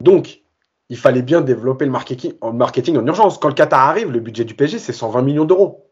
Donc, 0.00 0.42
il 0.90 0.98
fallait 0.98 1.22
bien 1.22 1.40
développer 1.40 1.86
le 1.86 1.92
marketing, 1.92 2.34
marketing 2.52 2.98
en 2.98 3.06
urgence. 3.06 3.38
Quand 3.38 3.48
le 3.48 3.54
Qatar 3.54 3.88
arrive, 3.88 4.10
le 4.10 4.20
budget 4.20 4.44
du 4.44 4.54
PSG, 4.54 4.78
c'est 4.78 4.92
120 4.92 5.22
millions 5.22 5.44
d'euros. 5.44 5.88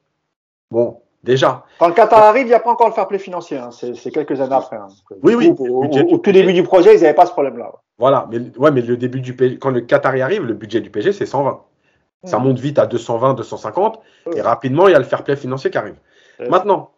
Bon, 0.71 1.01
Déjà. 1.23 1.65
Quand 1.79 1.89
le 1.89 1.93
Qatar 1.93 2.23
arrive, 2.23 2.47
il 2.47 2.49
n'y 2.49 2.55
a 2.55 2.61
pas 2.61 2.71
encore 2.71 2.89
le 2.89 2.95
fair 2.95 3.07
play 3.07 3.19
financier. 3.19 3.59
Hein. 3.59 3.71
C'est 3.73 4.11
quelques 4.11 4.41
années 4.41 4.55
après. 4.55 4.77
Hein. 4.77 4.89
Oui, 5.23 5.35
oui. 5.35 5.53
Au, 5.59 5.85
au, 5.85 6.19
tout 6.19 6.33
début 6.33 6.55
du 6.55 6.63
projet, 6.63 6.97
ils 6.97 7.03
n'avaient 7.03 7.15
pas 7.15 7.27
ce 7.27 7.33
problème-là. 7.33 7.73
Voilà. 7.99 8.27
Mais, 8.31 8.39
ouais, 8.57 8.71
mais 8.71 8.81
le 8.81 8.97
début 8.97 9.21
du 9.21 9.37
PSG, 9.37 9.59
quand 9.59 9.71
le 9.71 9.83
Qatar 9.83 10.15
arrive, 10.15 10.45
le 10.45 10.55
budget 10.55 10.81
du 10.81 10.89
PSG, 10.89 11.13
c'est 11.13 11.27
120. 11.27 11.61
Ça 12.25 12.39
monte 12.39 12.59
vite 12.59 12.79
à 12.79 12.87
220, 12.87 13.35
250. 13.35 14.01
Et 14.35 14.41
rapidement, 14.43 14.89
il 14.89 14.93
y 14.93 14.95
a 14.95 14.99
le 14.99 15.05
fair 15.05 15.25
play 15.25 15.37
financier 15.37 15.71
qui 15.71 15.79
arrive. 15.79 15.97
Maintenant, 16.49 16.91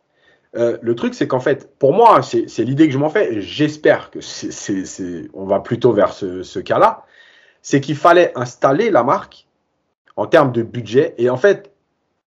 euh, 0.56 0.78
le 0.82 0.94
truc, 0.94 1.14
c'est 1.14 1.26
qu'en 1.26 1.40
fait, 1.40 1.76
pour 1.78 1.92
moi, 1.92 2.20
c'est 2.22 2.64
l'idée 2.64 2.86
que 2.86 2.92
je 2.92 2.98
m'en 2.98 3.08
fais. 3.08 3.40
J'espère 3.40 4.10
que 4.10 4.20
c'est, 4.20 5.28
on 5.32 5.44
va 5.44 5.60
plutôt 5.60 5.92
vers 5.92 6.12
ce, 6.12 6.42
ce 6.42 6.58
cas-là. 6.58 7.04
C'est 7.62 7.80
qu'il 7.80 7.96
fallait 7.96 8.32
installer 8.34 8.90
la 8.90 9.04
marque 9.04 9.46
en 10.16 10.26
termes 10.26 10.52
de 10.52 10.62
budget. 10.62 11.14
Et 11.18 11.30
en 11.30 11.36
fait, 11.36 11.72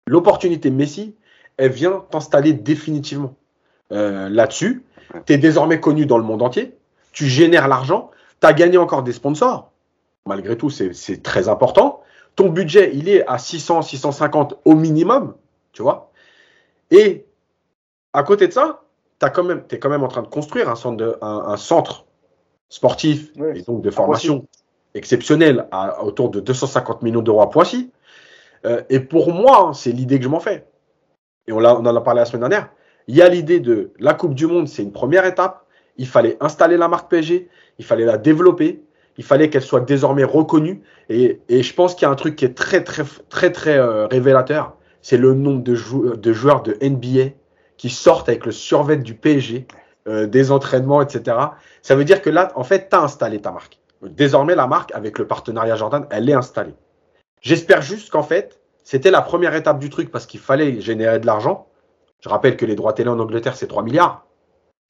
l'opportunité 0.07 0.71
Messi, 0.71 1.15
elle 1.57 1.73
vient 1.73 2.05
t'installer 2.11 2.53
définitivement 2.53 3.35
euh, 3.93 4.29
là-dessus. 4.29 4.85
Tu 5.27 5.33
es 5.33 5.39
désormais 5.39 5.81
connu 5.81 6.07
dans 6.07 6.19
le 6.19 6.25
monde 6.25 6.43
entier. 6.43 6.77
Tu 7.13 7.27
génères 7.27 7.69
l'argent. 7.69 8.11
Tu 8.41 8.47
as 8.47 8.53
gagné 8.53 8.79
encore 8.79 9.03
des 9.03 9.13
sponsors. 9.13 9.71
Malgré 10.27 10.57
tout, 10.57 10.71
c'est 10.71 11.23
très 11.23 11.49
important. 11.49 12.03
Ton 12.37 12.51
budget, 12.51 12.93
il 12.95 13.09
est 13.09 13.27
à 13.27 13.39
600, 13.39 13.83
650 13.83 14.61
au 14.65 14.75
minimum. 14.75 15.35
Tu 15.73 15.83
vois 15.83 16.13
Et 16.91 17.27
à 18.13 18.23
côté 18.23 18.47
de 18.49 18.53
ça, 18.53 18.83
tu 19.19 19.27
es 19.27 19.79
quand 19.79 19.89
même 19.89 20.05
en 20.05 20.09
train 20.09 20.23
de 20.23 20.29
construire 20.29 20.69
un 20.69 20.77
centre, 20.77 20.97
de, 20.97 21.19
un, 21.23 21.57
centre 21.57 22.07
sportif 22.69 23.33
et 23.55 23.63
donc 23.63 23.83
de 23.83 23.91
formation 23.91 24.47
exceptionnel 24.95 25.67
à, 25.71 26.03
autour 26.05 26.31
de 26.31 26.41
250 26.41 27.03
millions 27.03 27.23
d'euros 27.23 27.43
à 27.43 27.51
Poissy. 27.51 27.91
Euh, 28.65 28.83
et 28.91 29.01
pour 29.01 29.33
moi, 29.33 29.73
c'est 29.75 29.93
l'idée 29.93 30.19
que 30.19 30.25
je 30.25 30.29
m'en 30.29 30.41
fais 30.41 30.67
et 31.47 31.53
on, 31.53 31.59
en 31.59 31.97
a 31.97 32.01
parlé 32.01 32.21
la 32.21 32.25
semaine 32.25 32.49
dernière, 32.49 32.71
il 33.09 33.17
y 33.17 33.23
a 33.23 33.29
l'idée 33.29 33.61
de 33.61 33.93
la 33.99 34.15
Coupe 34.15 34.35
du 34.35 34.47
Monde, 34.47 34.69
c'est 34.69 34.83
une 34.83 34.93
première 34.93 35.25
étape. 35.25 35.65
Il 35.97 36.07
fallait 36.07 36.37
installer 36.41 36.77
la 36.77 36.89
marque 36.89 37.09
PSG, 37.09 37.49
il 37.79 37.85
fallait 37.85 38.05
la 38.05 38.19
développer, 38.19 38.83
il 39.19 39.25
fallait 39.25 39.51
qu'elle 39.51 39.63
soit 39.63 39.81
désormais 39.81 40.25
reconnue. 40.25 40.83
Et, 41.09 41.41
je 41.49 41.75
pense 41.75 41.95
qu'il 41.95 42.03
y 42.03 42.09
a 42.09 42.11
un 42.11 42.17
truc 42.17 42.37
qui 42.37 42.45
est 42.45 42.55
très, 42.55 42.83
très, 42.85 43.05
très, 43.29 43.53
très 43.53 43.79
euh, 43.79 44.07
révélateur. 44.07 44.75
C'est 45.03 45.17
le 45.17 45.35
nombre 45.35 45.63
de, 45.63 45.77
de, 46.17 46.33
joueurs 46.33 46.63
de 46.63 46.77
NBA 46.83 47.31
qui 47.77 47.91
sortent 47.91 48.29
avec 48.29 48.45
le 48.45 48.53
survêt 48.53 48.97
du 48.97 49.15
PSG, 49.15 49.67
euh, 50.09 50.27
des 50.27 50.51
entraînements, 50.51 51.03
etc. 51.03 51.37
Ça 51.83 51.95
veut 51.95 52.05
dire 52.05 52.23
que 52.23 52.31
là, 52.31 52.53
en 52.57 52.65
fait, 52.65 52.89
tu 52.91 52.97
as 52.97 53.03
installé 53.03 53.41
ta 53.41 53.53
marque. 53.53 53.79
Désormais, 54.03 54.55
la 54.55 54.67
marque, 54.67 54.95
avec 54.95 55.19
le 55.19 55.27
partenariat 55.27 55.77
Jordan, 55.77 56.07
elle 56.11 56.29
est 56.29 56.35
installée. 56.35 56.75
J'espère 57.41 57.83
juste 57.83 58.11
qu'en 58.11 58.23
fait, 58.23 58.61
c'était 58.83 59.11
la 59.11 59.23
première 59.23 59.55
étape 59.55 59.79
du 59.79 59.91
truc 59.91 60.11
parce 60.11 60.27
qu'il 60.27 60.41
fallait 60.41 60.81
générer 60.81 61.19
de 61.19 61.27
l'argent. 61.27 61.67
Je 62.21 62.29
rappelle 62.29 62.57
que 62.57 62.67
les 62.67 62.75
droits 62.75 62.93
télé 62.93 63.09
en 63.09 63.19
Angleterre, 63.19 63.57
c'est 63.57 63.67
3 63.67 63.83
milliards. 63.83 64.27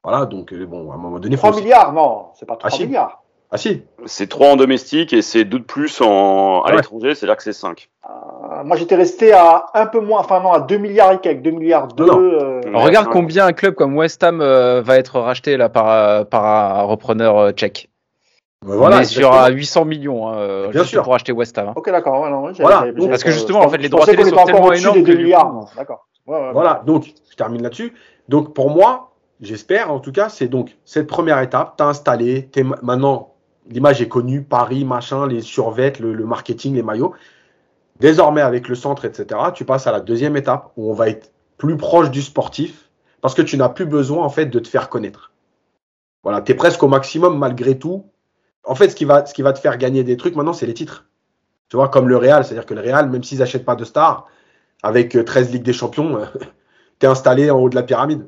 Voilà, 0.03 0.27
donc 0.27 0.53
euh, 0.53 0.65
bon, 0.67 0.91
à 0.93 0.95
un 0.95 0.99
moment 0.99 1.19
donné. 1.19 1.37
3 1.37 1.57
milliards, 1.57 1.93
non, 1.93 2.29
c'est 2.35 2.47
pas 2.47 2.57
3 2.57 2.71
ah, 2.73 2.79
milliards. 2.85 3.23
Ah 3.51 3.59
si. 3.59 3.83
C'est 4.07 4.29
3 4.29 4.49
en 4.49 4.57
domestique 4.57 5.13
et 5.13 5.23
c'est 5.23 5.45
2 5.45 5.59
de 5.59 5.65
plus 5.65 6.01
en, 6.01 6.63
à 6.63 6.73
l'étranger, 6.73 7.15
c'est-à-dire 7.15 7.37
que 7.37 7.43
c'est 7.43 7.53
5. 7.53 7.89
Euh, 8.05 8.65
moi 8.65 8.77
j'étais 8.77 8.97
resté 8.97 9.33
à 9.33 9.67
un 9.75 9.87
peu 9.87 10.01
moins, 10.01 10.21
enfin 10.21 10.41
non, 10.41 10.53
à 10.53 10.61
2 10.61 10.77
milliards 10.79 11.13
et 11.13 11.19
quelques, 11.19 11.43
2 11.43 11.51
milliards 11.51 11.89
2. 11.89 12.05
Euh... 12.05 12.61
regarde 12.75 13.09
combien 13.09 13.47
un 13.47 13.53
club 13.53 13.75
comme 13.75 13.97
West 13.97 14.23
Ham 14.25 14.41
euh, 14.41 14.83
va 14.83 14.97
être 14.97 15.21
racheté 15.21 15.57
là 15.57 15.69
par, 15.69 16.27
par 16.27 16.45
un 16.45 16.83
repreneur 16.83 17.53
tchèque. 17.53 17.89
Voilà, 18.65 18.97
on 18.97 19.01
est 19.01 19.05
sur 19.05 19.33
800 19.49 19.85
millions 19.85 20.29
hein, 20.29 20.69
bien 20.71 20.85
sûr. 20.85 21.03
pour 21.03 21.15
acheter 21.15 21.33
West 21.33 21.57
Ham. 21.59 21.69
Hein. 21.69 21.73
Ok, 21.77 21.91
d'accord. 21.91 22.21
Ouais, 22.21 22.53
voilà. 22.59 22.87
parce 23.09 23.23
que 23.23 23.31
justement, 23.31 23.61
en 23.61 23.69
fait, 23.69 23.79
les 23.79 23.89
droits 23.89 24.07
télé 24.07 24.25
sont 24.25 24.45
tellement 24.45 24.73
énormes. 24.73 25.03
Des 25.03 25.15
2 25.15 25.15
milliards. 25.19 25.71
D'accord. 25.77 26.07
Ouais, 26.27 26.51
voilà. 26.53 26.83
Donc, 26.85 27.05
je 27.31 27.37
termine 27.37 27.63
là-dessus. 27.63 27.93
Donc, 28.29 28.55
pour 28.55 28.71
moi, 28.71 29.13
j'espère, 29.41 29.93
en 29.93 30.01
tout 30.01 30.11
cas, 30.11 30.29
c'est 30.29 30.49
donc 30.49 30.77
cette 30.85 31.07
première 31.07 31.41
étape. 31.41 31.77
Tu 31.77 31.85
as 31.85 31.87
installé. 31.87 32.49
Es, 32.57 32.63
maintenant, 32.83 33.36
l'image 33.71 34.01
est 34.03 34.09
connue. 34.09 34.43
Paris, 34.43 34.85
machin, 34.85 35.27
les 35.27 35.41
survêtes, 35.41 36.01
le, 36.01 36.25
marketing, 36.25 36.75
les 36.75 36.83
maillots. 36.83 37.15
Désormais, 38.01 38.43
avec 38.43 38.69
le 38.69 38.75
centre, 38.75 39.05
etc., 39.05 39.41
tu 39.55 39.65
passes 39.65 39.87
à 39.87 39.93
la 39.93 40.01
deuxième 40.01 40.37
étape 40.37 40.73
où 40.77 40.91
on 40.91 40.95
va 40.95 41.09
être 41.09 41.33
plus 41.57 41.77
proche 41.77 42.11
du 42.11 42.23
sportif 42.23 42.91
parce 43.21 43.35
que 43.35 43.43
tu 43.43 43.57
n'as 43.57 43.69
plus 43.69 43.87
besoin, 43.87 44.25
en 44.25 44.29
fait, 44.29 44.47
de 44.47 44.59
te 44.59 44.69
faire 44.69 44.89
connaître. 44.89 45.33
Voilà. 46.23 46.43
Tu 46.43 46.53
es 46.53 46.55
presque 46.55 46.83
au 46.83 46.89
maximum, 46.89 47.39
malgré 47.39 47.79
tout, 47.79 48.05
en 48.65 48.75
fait, 48.75 48.91
ce 48.91 48.97
qui 48.97 49.05
va, 49.05 49.25
ce 49.25 49.33
qui 49.33 49.43
va 49.43 49.53
te 49.53 49.59
faire 49.59 49.79
gagner 49.79 50.05
des 50.05 50.17
trucs 50.17 50.37
maintenant, 50.37 50.53
c'est 50.53 50.67
les 50.67 50.75
titres. 50.75 51.07
Tu 51.69 51.77
vois, 51.77 51.89
comme 51.89 52.09
le 52.09 52.17
Real, 52.17 52.45
c'est-à-dire 52.45 52.67
que 52.67 52.75
le 52.75 52.81
Real, 52.81 53.09
même 53.09 53.25
s'ils 53.25 53.39
n'achètent 53.39 53.65
pas 53.65 53.77
de 53.77 53.85
stars, 53.85 54.27
avec 54.83 55.17
13 55.25 55.49
euh, 55.49 55.53
Ligues 55.53 55.63
des 55.63 55.73
Champions, 55.73 56.21
tu 57.01 57.07
es 57.07 57.09
installé 57.09 57.51
en 57.51 57.59
haut 57.59 57.69
de 57.69 57.75
la 57.75 57.83
pyramide. 57.83 58.27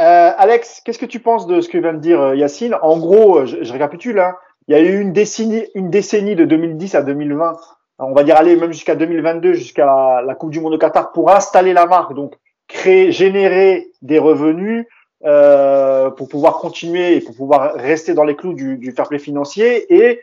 Euh, 0.00 0.32
Alex, 0.36 0.82
qu'est-ce 0.84 0.98
que 0.98 1.06
tu 1.06 1.20
penses 1.20 1.46
de 1.46 1.60
ce 1.60 1.68
que 1.68 1.78
vient 1.78 1.92
de 1.92 2.00
dire 2.00 2.20
euh, 2.20 2.36
Yacine? 2.36 2.76
En 2.82 2.98
gros, 2.98 3.46
je, 3.46 3.72
récapitule, 3.72 4.18
hein. 4.18 4.34
il 4.66 4.76
y 4.76 4.78
a 4.78 4.80
eu 4.80 5.00
une 5.00 5.12
décennie, 5.12 5.64
une 5.74 5.90
décennie 5.90 6.34
de 6.34 6.44
2010 6.44 6.96
à 6.96 7.02
2020, 7.02 7.56
on 8.00 8.12
va 8.12 8.24
dire 8.24 8.36
aller 8.36 8.56
même 8.56 8.72
jusqu'à 8.72 8.96
2022, 8.96 9.52
jusqu'à 9.52 10.22
la 10.26 10.34
Coupe 10.34 10.50
du 10.50 10.60
Monde 10.60 10.74
au 10.74 10.78
Qatar, 10.78 11.12
pour 11.12 11.30
installer 11.30 11.72
la 11.72 11.86
marque, 11.86 12.12
donc 12.14 12.34
créer, 12.66 13.12
générer 13.12 13.86
des 14.02 14.18
revenus, 14.18 14.86
euh, 15.24 16.10
pour 16.10 16.28
pouvoir 16.28 16.58
continuer 16.58 17.16
et 17.16 17.20
pour 17.20 17.34
pouvoir 17.34 17.74
rester 17.76 18.12
dans 18.12 18.24
les 18.24 18.36
clous 18.36 18.52
du, 18.52 18.76
du 18.76 18.92
fair 18.92 19.08
play 19.08 19.18
financier. 19.18 19.94
Et 19.94 20.20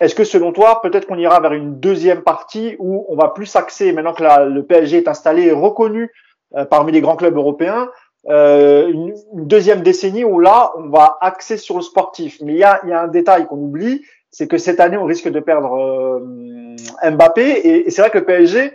est-ce 0.00 0.14
que 0.14 0.22
selon 0.22 0.52
toi, 0.52 0.80
peut-être 0.80 1.06
qu'on 1.06 1.18
ira 1.18 1.40
vers 1.40 1.54
une 1.54 1.80
deuxième 1.80 2.22
partie 2.22 2.76
où 2.78 3.04
on 3.08 3.16
va 3.16 3.28
plus 3.28 3.46
s'axer, 3.46 3.90
maintenant 3.92 4.12
que 4.12 4.22
le 4.22 4.62
PSG 4.62 4.98
est 4.98 5.08
installé 5.08 5.44
et 5.44 5.52
reconnu 5.52 6.12
euh, 6.54 6.64
parmi 6.64 6.92
les 6.92 7.00
grands 7.00 7.16
clubs 7.16 7.36
européens, 7.36 7.88
euh, 8.26 8.88
une, 8.88 9.14
deuxième 9.32 9.82
décennie 9.82 10.24
où 10.24 10.40
là, 10.40 10.72
on 10.76 10.88
va 10.88 11.18
axer 11.20 11.56
sur 11.56 11.76
le 11.76 11.82
sportif. 11.82 12.40
Mais 12.42 12.54
il 12.54 12.58
y 12.58 12.64
a, 12.64 12.80
y 12.86 12.92
a 12.92 13.02
un 13.02 13.08
détail 13.08 13.46
qu'on 13.46 13.56
oublie, 13.56 14.02
c'est 14.30 14.48
que 14.48 14.58
cette 14.58 14.80
année, 14.80 14.96
on 14.96 15.04
risque 15.04 15.28
de 15.28 15.40
perdre 15.40 15.74
euh, 15.74 17.10
Mbappé. 17.10 17.42
Et, 17.42 17.86
et 17.86 17.90
c'est 17.90 18.02
vrai 18.02 18.10
que 18.10 18.18
le 18.18 18.24
PSG, 18.24 18.72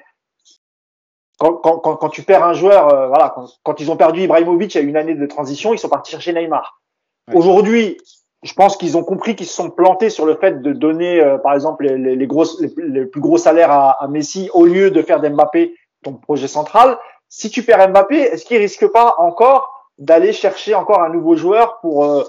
quand, 1.38 1.56
quand, 1.56 1.80
quand, 1.80 2.10
tu 2.10 2.24
perds 2.24 2.44
un 2.44 2.54
joueur, 2.54 2.94
euh, 2.94 3.08
voilà, 3.08 3.36
quand, 3.64 3.80
ils 3.80 3.92
ont 3.92 3.98
perdu 3.98 4.22
Ibrahimovic 4.22 4.76
il 4.76 4.78
y 4.78 4.82
a 4.82 4.88
une 4.88 4.98
année 4.98 5.16
de 5.16 5.26
transition, 5.26 5.74
ils 5.74 5.80
sont 5.80 5.90
partis 5.90 6.12
chercher 6.12 6.34
Neymar. 6.34 6.82
Aujourd'hui, 7.34 7.98
je 8.44 8.54
pense 8.54 8.78
qu'ils 8.78 8.98
ont 8.98 9.04
compris 9.04 9.36
qu'ils 9.36 9.48
se 9.48 9.54
sont 9.54 9.70
plantés 9.70 10.10
sur 10.10 10.26
le 10.26 10.36
fait 10.36 10.62
de 10.62 10.74
donner, 10.74 11.22
euh, 11.22 11.38
par 11.38 11.54
exemple, 11.54 11.86
les, 11.86 12.16
les, 12.16 12.28
grosses, 12.28 12.62
les, 12.78 13.06
plus 13.06 13.22
gros 13.22 13.38
salaires 13.38 13.72
à, 13.72 14.04
à, 14.04 14.08
Messi 14.08 14.50
au 14.54 14.66
lieu 14.66 14.92
de 14.92 15.02
faire 15.02 15.22
d'Mbappé 15.22 15.76
ton 16.04 16.14
projet 16.14 16.48
central. 16.48 16.98
Si 17.36 17.50
tu 17.50 17.64
perds 17.64 17.90
Mbappé, 17.90 18.16
est-ce 18.16 18.46
qu'il 18.46 18.58
risque 18.58 18.86
pas 18.86 19.16
encore 19.18 19.90
d'aller 19.98 20.34
chercher 20.34 20.76
encore 20.76 21.02
un 21.02 21.10
nouveau 21.10 21.36
joueur 21.36 21.80
pour 21.80 22.06
euh, 22.06 22.24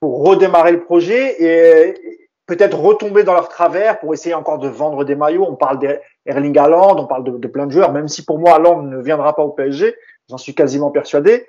pour 0.00 0.26
redémarrer 0.26 0.72
le 0.72 0.82
projet 0.82 1.40
et, 1.40 2.18
peut-être 2.46 2.76
retomber 2.76 3.22
dans 3.22 3.34
leur 3.34 3.48
travers 3.48 4.00
pour 4.00 4.12
essayer 4.12 4.34
encore 4.34 4.58
de 4.58 4.66
vendre 4.66 5.04
des 5.04 5.14
maillots? 5.14 5.46
On 5.48 5.54
parle 5.54 5.78
d'Erling 5.78 6.58
Haaland, 6.58 6.98
on 6.98 7.06
parle 7.06 7.22
de, 7.22 7.46
plein 7.46 7.66
de 7.66 7.70
joueurs, 7.70 7.92
même 7.92 8.08
si 8.08 8.24
pour 8.24 8.40
moi 8.40 8.56
Haaland 8.56 8.82
ne 8.82 9.00
viendra 9.00 9.32
pas 9.36 9.44
au 9.44 9.50
PSG, 9.50 9.94
j'en 10.28 10.38
suis 10.38 10.56
quasiment 10.56 10.90
persuadé. 10.90 11.46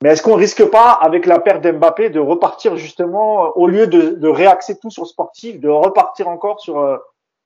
Mais 0.00 0.10
est-ce 0.10 0.22
qu'on 0.22 0.36
risque 0.36 0.64
pas, 0.66 0.92
avec 0.92 1.26
la 1.26 1.40
perte 1.40 1.64
d'Mbappé, 1.64 2.08
de 2.08 2.20
repartir 2.20 2.76
justement, 2.76 3.50
au 3.56 3.66
lieu 3.66 3.88
de, 3.88 4.10
de, 4.10 4.28
réaxer 4.28 4.78
tout 4.78 4.90
sur 4.90 5.02
le 5.02 5.08
sportif, 5.08 5.58
de 5.58 5.68
repartir 5.68 6.28
encore 6.28 6.60
sur, 6.60 6.78
euh, 6.78 6.98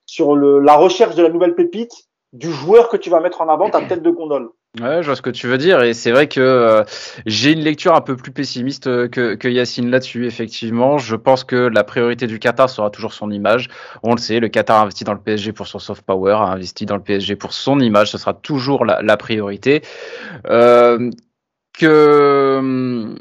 sur 0.05 0.36
la 0.36 0.74
recherche 0.74 1.15
de 1.15 1.23
la 1.23 1.31
nouvelle 1.31 1.55
pépite, 1.55 1.94
du 2.35 2.53
joueur 2.53 2.90
que 2.90 2.98
tu 2.98 3.09
vas 3.09 3.20
mettre 3.20 3.40
en 3.40 3.48
avant, 3.48 3.70
ta 3.70 3.81
tête 3.81 4.03
de 4.03 4.11
gondole? 4.11 4.51
Ouais, 4.81 5.01
je 5.01 5.07
vois 5.07 5.16
ce 5.16 5.23
que 5.23 5.31
tu 5.31 5.47
veux 5.47 5.57
dire 5.57 5.82
et 5.82 5.94
c'est 5.94 6.11
vrai 6.11 6.28
que 6.28 6.40
euh, 6.40 6.85
j'ai 7.24 7.53
une 7.53 7.61
lecture 7.61 7.94
un 7.94 8.03
peu 8.03 8.15
plus 8.15 8.31
pessimiste 8.31 8.89
euh, 8.89 9.09
que, 9.09 9.35
que 9.35 9.48
Yacine 9.48 9.90
là-dessus. 9.90 10.27
Effectivement, 10.27 10.98
je 10.98 11.16
pense 11.16 11.44
que 11.44 11.57
la 11.57 11.82
priorité 11.82 12.27
du 12.27 12.39
Qatar 12.39 12.69
sera 12.69 12.90
toujours 12.90 13.15
son 13.15 13.31
image. 13.31 13.69
On 14.03 14.12
le 14.12 14.19
sait, 14.19 14.39
le 14.39 14.48
Qatar 14.48 14.81
a 14.81 14.82
investi 14.82 15.05
dans 15.05 15.15
le 15.15 15.19
PSG 15.20 15.53
pour 15.53 15.66
son 15.66 15.78
soft 15.78 16.03
power, 16.03 16.32
a 16.32 16.53
investi 16.53 16.85
dans 16.85 16.97
le 16.97 17.03
PSG 17.03 17.36
pour 17.36 17.55
son 17.55 17.81
image. 17.81 18.11
Ce 18.11 18.19
sera 18.19 18.35
toujours 18.35 18.85
la, 18.85 19.01
la 19.01 19.16
priorité. 19.16 19.81
Euh, 20.47 21.11
que 21.78 23.15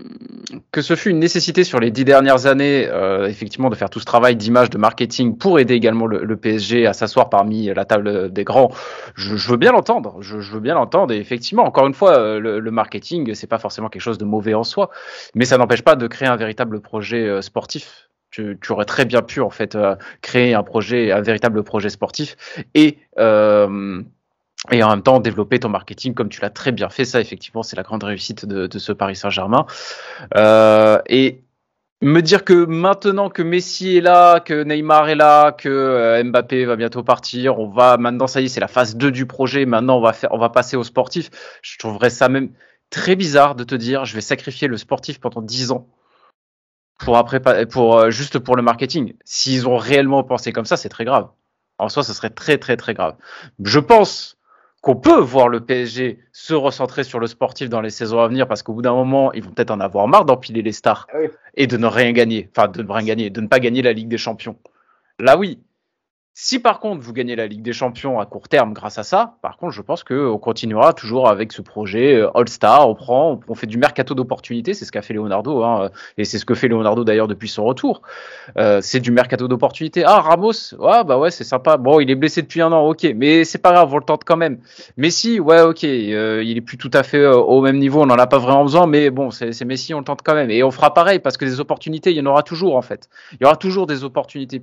que 0.72 0.82
ce 0.82 0.96
fut 0.96 1.10
une 1.10 1.20
nécessité 1.20 1.64
sur 1.64 1.80
les 1.80 1.92
dix 1.92 2.06
dernières 2.06 2.46
années, 2.46 2.88
euh, 2.88 3.28
effectivement, 3.28 3.70
de 3.70 3.76
faire 3.76 3.90
tout 3.90 4.00
ce 4.00 4.06
travail 4.06 4.36
d'image, 4.36 4.70
de 4.70 4.78
marketing 4.78 5.38
pour 5.38 5.60
aider 5.60 5.74
également 5.74 6.06
le, 6.06 6.36
PSG 6.38 6.86
à 6.86 6.94
s'asseoir 6.94 7.30
parmi 7.30 7.74
la 7.74 7.86
table 7.86 8.32
des 8.32 8.44
grands. 8.44 8.72
Je, 9.16 9.36
je 9.36 9.50
veux 9.50 9.58
bien 9.58 9.72
l'entendre, 9.72 10.18
je, 10.22 10.40
je, 10.40 10.54
veux 10.54 10.60
bien 10.60 10.76
l'entendre. 10.76 11.14
Et 11.14 11.18
effectivement, 11.18 11.64
encore 11.64 11.88
une 11.88 11.94
fois, 11.94 12.18
euh, 12.18 12.40
le, 12.40 12.60
le 12.60 12.72
marketing, 12.72 13.34
c'est 13.34 13.48
pas 13.48 13.60
forcément 13.60 13.90
quelque 13.90 14.02
chose 14.02 14.18
de 14.18 14.26
mauvais 14.26 14.54
en 14.54 14.64
soi, 14.64 14.90
mais 15.34 15.46
ça 15.46 15.58
n'empêche 15.58 15.82
pas 15.82 15.96
de 15.96 16.08
créer 16.08 16.28
un 16.28 16.36
véritable 16.36 16.82
projet 16.82 17.28
euh, 17.28 17.42
sportif. 17.42 18.10
Tu, 18.32 18.58
tu, 18.62 18.74
aurais 18.74 18.86
très 18.86 19.06
bien 19.06 19.22
pu 19.22 19.40
en 19.40 19.50
fait 19.50 19.76
euh, 19.76 19.96
créer 20.22 20.54
un 20.54 20.64
projet, 20.64 21.12
un 21.14 21.22
véritable 21.22 21.64
projet 21.64 21.88
sportif 21.88 22.36
et 22.74 22.98
euh, 23.18 24.02
et 24.72 24.84
en 24.84 24.90
même 24.90 25.02
temps 25.04 25.20
développer 25.20 25.60
ton 25.60 25.70
marketing 25.70 26.14
comme 26.14 26.30
tu 26.30 26.42
l'as 26.42 26.50
très 26.50 26.72
bien 26.72 26.90
fait. 26.90 27.06
Ça, 27.06 27.22
effectivement, 27.22 27.64
c'est 27.64 27.76
la 27.76 27.84
grande 27.84 28.04
réussite 28.04 28.46
de, 28.46 28.80
ce 28.80 28.92
Paris 28.92 29.16
Saint-Germain. 29.16 29.66
Euh, 30.36 31.00
et 31.08 31.44
me 32.02 32.22
dire 32.22 32.44
que 32.44 32.66
maintenant 32.66 33.30
que 33.30 33.42
Messi 33.42 33.98
est 33.98 34.02
là, 34.02 34.40
que 34.40 34.64
Neymar 34.64 35.10
est 35.10 35.16
là, 35.16 35.52
que 35.52 35.70
euh, 35.70 36.24
Mbappé 36.24 36.66
va 36.66 36.76
bientôt 36.76 37.04
partir, 37.04 37.60
on 37.60 37.68
va 37.70 37.98
maintenant, 37.98 38.28
ça 38.28 38.42
y 38.42 38.46
est, 38.46 38.50
c'est 38.50 38.60
la 38.60 38.68
phase 38.68 38.96
2 38.96 39.12
du 39.12 39.26
projet. 39.26 39.66
Maintenant, 39.66 39.98
on 39.98 40.02
va 40.02 40.14
faire, 40.14 40.32
on 40.34 40.38
va 40.38 40.50
passer 40.50 40.78
au 40.78 40.84
sportif. 40.84 41.30
Je 41.62 41.78
trouverais 41.78 42.10
ça 42.10 42.30
même 42.30 42.52
très 42.90 43.16
bizarre 43.16 43.56
de 43.56 43.64
te 43.64 43.76
dire, 43.76 44.06
je 44.06 44.14
vais 44.14 44.22
sacrifier 44.22 44.68
le 44.68 44.78
sportif 44.78 45.20
pendant 45.20 45.42
10 45.42 45.72
ans 45.72 45.88
pour 47.00 47.18
après, 47.18 47.40
pour 47.66 47.98
euh, 47.98 48.10
juste 48.10 48.40
pour 48.40 48.56
le 48.56 48.62
marketing. 48.62 49.14
S'ils 49.26 49.68
ont 49.68 49.78
réellement 49.78 50.24
pensé 50.24 50.52
comme 50.52 50.66
ça, 50.66 50.78
c'est 50.78 50.90
très 50.90 51.06
grave. 51.06 51.30
En 51.78 51.90
soi, 51.90 52.04
ce 52.04 52.14
serait 52.14 52.30
très 52.30 52.58
très 52.58 52.78
très 52.78 52.94
grave. 52.94 53.16
Je 53.64 53.80
pense 53.80 54.38
qu'on 54.86 54.96
peut 54.96 55.20
voir 55.20 55.50
le 55.50 55.62
PSG 55.62 56.20
se 56.32 56.54
recentrer 56.54 57.04
sur 57.04 57.20
le 57.20 57.26
sportif 57.26 57.70
dans 57.70 57.82
les 57.82 57.90
saisons 57.90 58.20
à 58.20 58.28
venir 58.28 58.48
parce 58.48 58.62
qu'au 58.62 58.74
bout 58.74 58.84
d'un 58.84 58.94
moment, 58.94 59.34
ils 59.34 59.44
vont 59.44 59.50
peut-être 59.50 59.72
en 59.72 59.80
avoir 59.80 60.08
marre 60.08 60.26
d'empiler 60.26 60.62
les 60.62 60.74
stars 60.74 61.08
Ah 61.12 61.18
oui. 61.22 61.30
et 61.56 61.66
de 61.66 61.76
ne 61.76 61.88
rien 61.88 62.12
gagner, 62.12 62.52
enfin 62.56 62.68
de 62.68 62.84
ne 62.84 62.92
rien 62.92 63.04
gagner, 63.04 63.32
de 63.32 63.42
ne 63.42 63.48
pas 63.48 63.60
gagner 63.60 63.82
la 63.82 63.94
Ligue 63.94 64.10
des 64.10 64.20
Champions. 64.20 64.58
Là 65.18 65.38
oui. 65.40 65.60
Si 66.38 66.60
par 66.60 66.82
contre 66.82 67.02
vous 67.02 67.14
gagnez 67.14 67.38
la 67.38 67.48
Ligue 67.48 67.62
des 67.62 67.72
Champions 67.72 68.20
à 68.20 68.26
court 68.26 68.50
terme 68.50 68.74
grâce 68.74 68.98
à 68.98 69.04
ça, 69.04 69.38
par 69.42 69.56
contre 69.56 69.72
je 69.72 69.82
pense 69.82 70.04
qu'on 70.04 70.38
continuera 70.38 70.92
toujours 70.92 71.30
avec 71.30 71.54
ce 71.54 71.62
projet 71.62 72.16
euh, 72.16 72.38
All-Star, 72.38 72.90
on 72.90 72.94
prend, 72.94 73.40
on 73.48 73.56
fait 73.56 73.68
du 73.68 73.78
mercato 73.78 74.14
d'opportunités, 74.16 74.74
c'est 74.74 74.84
ce 74.84 74.92
qu'a 74.92 75.02
fait 75.02 75.14
Leonardo, 75.14 75.64
hein, 75.64 75.92
et 76.18 76.26
c'est 76.26 76.38
ce 76.38 76.44
que 76.44 76.54
fait 76.54 76.68
Leonardo 76.68 77.06
d'ailleurs 77.06 77.30
depuis 77.30 77.48
son 77.48 77.64
retour. 77.64 78.02
Euh, 78.58 78.82
c'est 78.82 79.00
du 79.00 79.12
mercato 79.12 79.48
d'opportunités. 79.48 80.04
Ah 80.06 80.20
Ramos, 80.20 80.74
ouais 80.78 81.06
bah 81.06 81.18
ouais 81.18 81.32
c'est 81.32 81.46
sympa. 81.46 81.78
Bon 81.78 82.02
il 82.02 82.12
est 82.12 82.16
blessé 82.16 82.42
depuis 82.42 82.62
un 82.62 82.74
an, 82.74 82.86
ok, 82.86 83.08
mais 83.16 83.46
c'est 83.46 83.60
pas 83.60 83.72
grave, 83.72 83.94
on 83.94 83.98
le 83.98 84.04
tente 84.04 84.26
quand 84.26 84.36
même. 84.36 84.60
Messi, 84.98 85.40
ouais 85.40 85.62
ok, 85.62 85.86
euh, 85.86 86.44
il 86.44 86.58
est 86.58 86.62
plus 86.62 86.78
tout 86.78 86.92
à 86.94 87.04
fait 87.04 87.20
euh, 87.20 87.38
au 87.38 87.62
même 87.62 87.78
niveau, 87.78 88.02
on 88.02 88.10
en 88.10 88.20
a 88.20 88.28
pas 88.28 88.40
vraiment 88.40 88.64
besoin, 88.64 88.88
mais 88.88 89.10
bon 89.10 89.32
c'est 89.32 89.64
Messi, 89.64 89.94
on 89.94 90.00
le 90.00 90.04
tente 90.04 90.20
quand 90.22 90.36
même, 90.36 90.52
et 90.52 90.64
on 90.64 90.72
fera 90.72 90.94
pareil 90.94 91.20
parce 91.20 91.38
que 91.38 91.46
des 91.46 91.62
opportunités 91.62 92.12
il 92.12 92.18
y 92.18 92.22
en 92.22 92.26
aura 92.26 92.44
toujours 92.44 92.76
en 92.76 92.82
fait. 92.82 93.08
Il 93.32 93.38
y 93.42 93.46
aura 93.46 93.56
toujours 93.56 93.88
des 93.88 94.04
opportunités. 94.04 94.60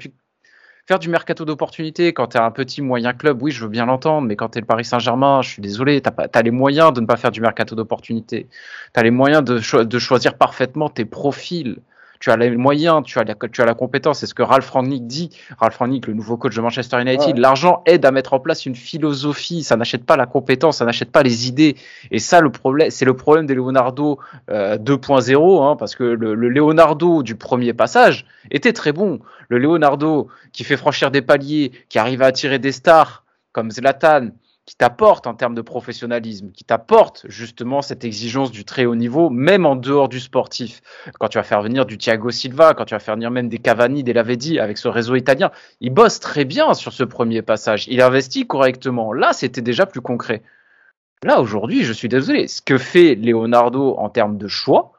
Faire 0.87 0.99
du 0.99 1.09
mercato 1.09 1.45
d'opportunité 1.45 2.13
quand 2.13 2.29
tu 2.29 2.37
as 2.37 2.45
un 2.45 2.51
petit 2.51 2.83
moyen 2.83 3.13
club, 3.13 3.43
oui, 3.43 3.51
je 3.51 3.63
veux 3.63 3.71
bien 3.71 3.87
l'entendre, 3.87 4.27
mais 4.27 4.37
quand 4.37 4.51
tu 4.51 4.59
es 4.59 4.61
le 4.61 4.67
Paris 4.67 4.85
Saint-Germain, 4.85 5.43
je 5.43 5.51
suis 5.51 5.63
désolé, 5.63 6.01
tu 6.03 6.11
as, 6.11 6.43
les 6.43 6.51
moyens 6.51 6.93
de 6.93 7.01
ne 7.01 7.07
pas 7.07 7.17
faire 7.17 7.31
du 7.31 7.41
mercato 7.41 7.75
d'opportunité. 7.75 8.49
Tu 8.95 9.01
as 9.01 9.03
les 9.03 9.11
moyens 9.11 9.45
de, 9.45 9.99
choisir 9.99 10.37
parfaitement 10.37 10.89
tes 10.89 11.05
profils. 11.05 11.79
Tu 12.23 12.31
as 12.31 12.37
les 12.37 12.57
moyens, 12.57 13.03
tu 13.05 13.19
as 13.19 13.25
la, 13.25 13.35
tu 13.35 13.63
as 13.63 13.65
la 13.65 13.75
compétence. 13.75 14.21
C'est 14.21 14.27
ce 14.27 14.35
que 14.35 14.45
Ralph 14.45 14.71
Rangnick 14.71 15.09
dit. 15.09 15.31
Ralph 15.59 15.77
Rangnick, 15.77 16.07
le 16.07 16.15
nouveau 16.15 16.37
coach 16.37 16.55
de 16.55 16.61
Manchester 16.61 17.01
United, 17.01 17.35
ouais. 17.35 17.41
l'argent 17.41 17.83
aide 17.85 18.07
à 18.07 18.13
mettre 18.13 18.33
en 18.33 18.39
place 18.39 18.65
une 18.65 18.77
philosophie. 18.77 19.65
Ça 19.65 19.77
n'achète 19.77 20.07
pas 20.07 20.17
la 20.17 20.27
compétence, 20.27 20.77
ça 20.77 20.85
n'achète 20.85 21.11
pas 21.11 21.25
les 21.25 21.49
idées. 21.49 21.75
Et 22.13 22.21
ça, 22.21 22.41
le 22.41 22.53
problème, 22.53 22.91
c'est 22.91 23.05
le 23.05 23.17
problème 23.17 23.47
des 23.47 23.57
Leonardo 23.57 24.21
euh, 24.53 24.79
2.0, 24.79 25.65
hein, 25.65 25.75
parce 25.75 25.97
que 25.97 26.05
le, 26.05 26.37
le 26.37 26.49
Leonardo 26.49 27.25
du 27.25 27.35
premier 27.35 27.73
passage 27.73 28.25
était 28.53 28.73
très 28.73 28.93
bon. 28.93 29.19
Le 29.49 29.59
Leonardo 29.59 30.29
qui 30.53 30.63
fait 30.63 30.77
franchir 30.77 31.11
des 31.11 31.23
paliers, 31.23 31.73
qui 31.89 31.99
arrive 31.99 32.23
à 32.23 32.27
attirer 32.27 32.61
des 32.61 32.71
stars 32.71 33.25
comme 33.51 33.73
Zlatan, 33.73 34.29
qui 34.65 34.77
t'apporte 34.77 35.27
en 35.27 35.35
termes 35.35 35.57
de 35.57 35.61
professionnalisme, 35.61 36.53
qui 36.53 36.65
t'apporte 36.65 37.27
justement 37.29 37.83
cette 37.83 38.05
exigence 38.05 38.53
du 38.53 38.65
très 38.65 38.85
haut 38.85 38.95
niveau, 38.95 39.29
même 39.29 39.67
en 39.67 39.75
dehors 39.75 40.09
du 40.09 40.21
sportif. 40.21 40.83
Quand 41.19 41.29
tu 41.29 41.39
vas 41.39 41.43
faire 41.43 41.63
venir 41.63 41.85
du 41.85 41.99
Thiago 41.99 42.31
Silva, 42.31 42.73
quand 42.75 42.85
tu 42.85 42.95
vas 42.95 43.01
faire 43.01 43.17
venir 43.17 43.33
même 43.33 43.49
des 43.49 43.59
Cavani, 43.59 44.05
des 44.05 44.13
Lavedi 44.13 44.61
avec 44.61 44.79
ce 44.79 44.87
réseau 44.87 45.17
italien, 45.17 45.51
il 45.81 45.91
bosse 45.91 46.21
très 46.21 46.45
bien 46.45 46.75
sur 46.75 46.93
ce 46.93 47.03
premier 47.03 47.43
passage. 47.43 47.89
Il 47.89 48.01
investit 48.01 48.47
correctement. 48.47 49.13
Là, 49.13 49.33
c'était 49.33 49.63
déjà 49.63 49.85
plus 49.85 50.01
concret. 50.01 50.43
Là, 51.25 51.41
aujourd'hui, 51.41 51.83
je 51.83 51.93
suis 51.93 52.09
désolé. 52.09 52.47
Ce 52.47 52.63
que 52.63 52.79
fait 52.79 53.17
Leonardo 53.17 53.97
en 53.99 54.11
termes 54.11 54.39
de 54.39 54.47
choix, 54.49 54.93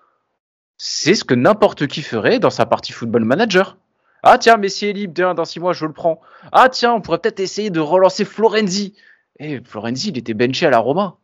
c'est 0.77 1.15
ce 1.15 1.23
que 1.23 1.35
n'importe 1.35 1.88
qui 1.88 2.02
ferait 2.02 2.40
dans 2.40 2.49
sa 2.49 2.65
partie 2.65 2.91
football 2.91 3.23
manager. 3.23 3.77
Ah 4.23 4.38
tiens, 4.38 4.57
Messi 4.57 4.88
est 4.88 4.94
libre, 4.94 5.34
dans 5.34 5.45
six 5.45 5.60
mois, 5.60 5.73
je 5.73 5.85
le 5.85 5.94
prends. 5.94 6.19
Ah 6.52 6.69
tiens, 6.69 6.94
on 6.94 7.02
pourrait 7.02 7.19
peut-être 7.19 7.40
essayer 7.41 7.69
de 7.69 7.80
relancer 7.80 8.26
Florenzi. 8.26 8.94
Eh, 9.40 9.62
Florenzi, 9.64 10.10
il 10.10 10.18
était 10.18 10.34
benché 10.34 10.66
à 10.66 10.70
la 10.70 10.80
Roma. 10.80 11.18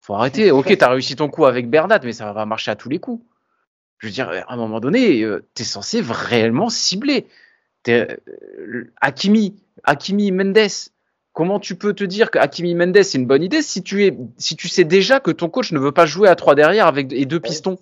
Faut 0.00 0.14
arrêter. 0.14 0.50
Ok, 0.52 0.76
t'as 0.76 0.90
réussi 0.90 1.16
ton 1.16 1.28
coup 1.28 1.46
avec 1.46 1.68
Bernat, 1.68 2.00
mais 2.02 2.12
ça 2.12 2.32
va 2.32 2.46
marcher 2.46 2.70
à 2.70 2.76
tous 2.76 2.88
les 2.88 2.98
coups. 2.98 3.24
Je 3.98 4.06
veux 4.06 4.12
dire, 4.12 4.28
à 4.28 4.52
un 4.52 4.56
moment 4.56 4.80
donné, 4.80 5.22
euh, 5.22 5.46
t'es 5.54 5.64
censé 5.64 6.02
réellement 6.02 6.68
cibler. 6.68 7.26
Es, 7.86 8.18
euh, 8.28 8.92
Hakimi, 9.00 9.56
Hakimi 9.84 10.32
Mendes. 10.32 10.90
Comment 11.32 11.60
tu 11.60 11.76
peux 11.76 11.92
te 11.92 12.04
dire 12.04 12.30
que 12.30 12.38
Hakimi 12.38 12.74
Mendes 12.74 13.02
c'est 13.02 13.18
une 13.18 13.26
bonne 13.26 13.42
idée 13.42 13.62
si 13.62 13.82
tu 13.82 14.04
es, 14.06 14.16
si 14.38 14.56
tu 14.56 14.68
sais 14.68 14.84
déjà 14.84 15.20
que 15.20 15.30
ton 15.30 15.48
coach 15.48 15.70
ne 15.72 15.78
veut 15.78 15.92
pas 15.92 16.06
jouer 16.06 16.28
à 16.28 16.34
trois 16.34 16.54
derrière 16.54 16.86
avec 16.86 17.12
et 17.12 17.26
deux 17.26 17.40
pistons? 17.40 17.78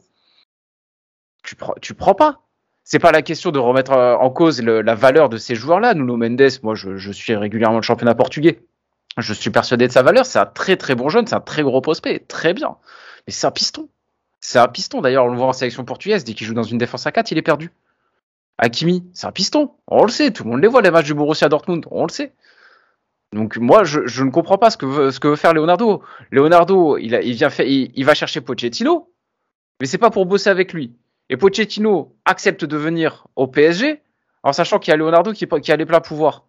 Tu 1.43 1.57
prends, 1.57 1.75
tu 1.81 1.95
prends 1.95 2.15
pas. 2.15 2.41
C'est 2.85 2.99
pas 2.99 3.13
la 3.13 3.23
question 3.23 3.51
de 3.51 3.59
remettre 3.59 3.93
euh, 3.93 4.17
en 4.17 4.31
cause 4.31 4.63
le, 4.63 4.83
la 4.83 4.95
valeur 4.95 5.29
de 5.29 5.39
ces 5.39 5.55
joueurs-là. 5.55 5.95
Nuno 5.95 6.17
Mendes, 6.17 6.51
moi, 6.63 6.75
je, 6.75 6.97
je 6.97 7.13
suis 7.13 7.35
régulièrement 7.35 7.79
le 7.79 7.83
championnat 7.83 8.15
portugais. 8.15 8.61
Je 9.17 9.33
suis 9.33 9.51
persuadé 9.51 9.87
de 9.87 9.93
sa 9.93 10.03
valeur. 10.03 10.27
C'est 10.27 10.39
un 10.39 10.47
très 10.47 10.77
très 10.77 10.95
bon 10.95 11.09
jeune, 11.09 11.27
c'est 11.27 11.35
un 11.35 11.41
très 11.41 11.63
gros 11.63 11.81
prospect, 11.81 12.21
très 12.21 12.55
bien. 12.55 12.77
Mais 13.27 13.33
c'est 13.33 13.47
un 13.47 13.51
piston. 13.51 13.89
C'est 14.41 14.59
un 14.59 14.69
piston. 14.69 15.01
D'ailleurs, 15.01 15.25
on 15.25 15.31
le 15.31 15.37
voit 15.37 15.47
en 15.47 15.53
sélection 15.53 15.85
portugaise. 15.85 16.25
Dès 16.25 16.35
qu'il 16.35 16.47
joue 16.47 16.55
dans 16.55 16.63
une 16.63 16.79
défense 16.79 17.07
à 17.07 17.13
4, 17.13 17.31
il 17.31 17.39
est 17.39 17.43
perdu. 17.43 17.71
Hakimi, 18.59 19.05
c'est 19.13 19.27
un 19.27 19.33
piston. 19.33 19.73
On 19.87 20.05
le 20.05 20.11
sait. 20.11 20.33
Tout 20.33 20.45
le 20.45 20.51
monde 20.51 20.61
les 20.61 20.69
voit, 20.69 20.83
les 20.83 20.91
matchs 20.91 21.07
du 21.07 21.15
Borussia 21.15 21.49
Dortmund. 21.49 21.87
On 21.91 22.05
le 22.05 22.11
sait. 22.11 22.33
Donc 23.33 23.57
moi, 23.57 23.83
je, 23.83 24.23
ne 24.23 24.31
comprends 24.31 24.59
pas 24.59 24.71
ce 24.71 24.77
que, 24.77 24.87
veut, 24.87 25.37
faire 25.37 25.55
Leonardo. 25.55 26.03
Leonardo, 26.31 26.97
il, 26.99 27.09
vient 27.35 27.51
il, 27.59 28.05
va 28.05 28.15
chercher 28.15 28.41
Pochettino, 28.41 29.11
mais 29.81 29.87
c'est 29.87 29.99
pas 29.99 30.11
pour 30.11 30.25
bosser 30.25 30.51
avec 30.51 30.73
lui. 30.73 30.93
Et 31.31 31.37
Pochettino 31.37 32.15
accepte 32.25 32.65
de 32.65 32.77
venir 32.77 33.27
au 33.35 33.49
PSG 33.49 34.01
en 34.45 34.53
sachant 34.53 34.79
qu'il 34.79 34.93
y 34.93 34.95
a 34.95 34.97
Leonardo 34.97 35.33
qui, 35.33 35.49
qui 35.49 35.73
a 35.73 35.77
les 35.77 35.85
plats 35.85 36.01
pouvoirs. 36.01 36.45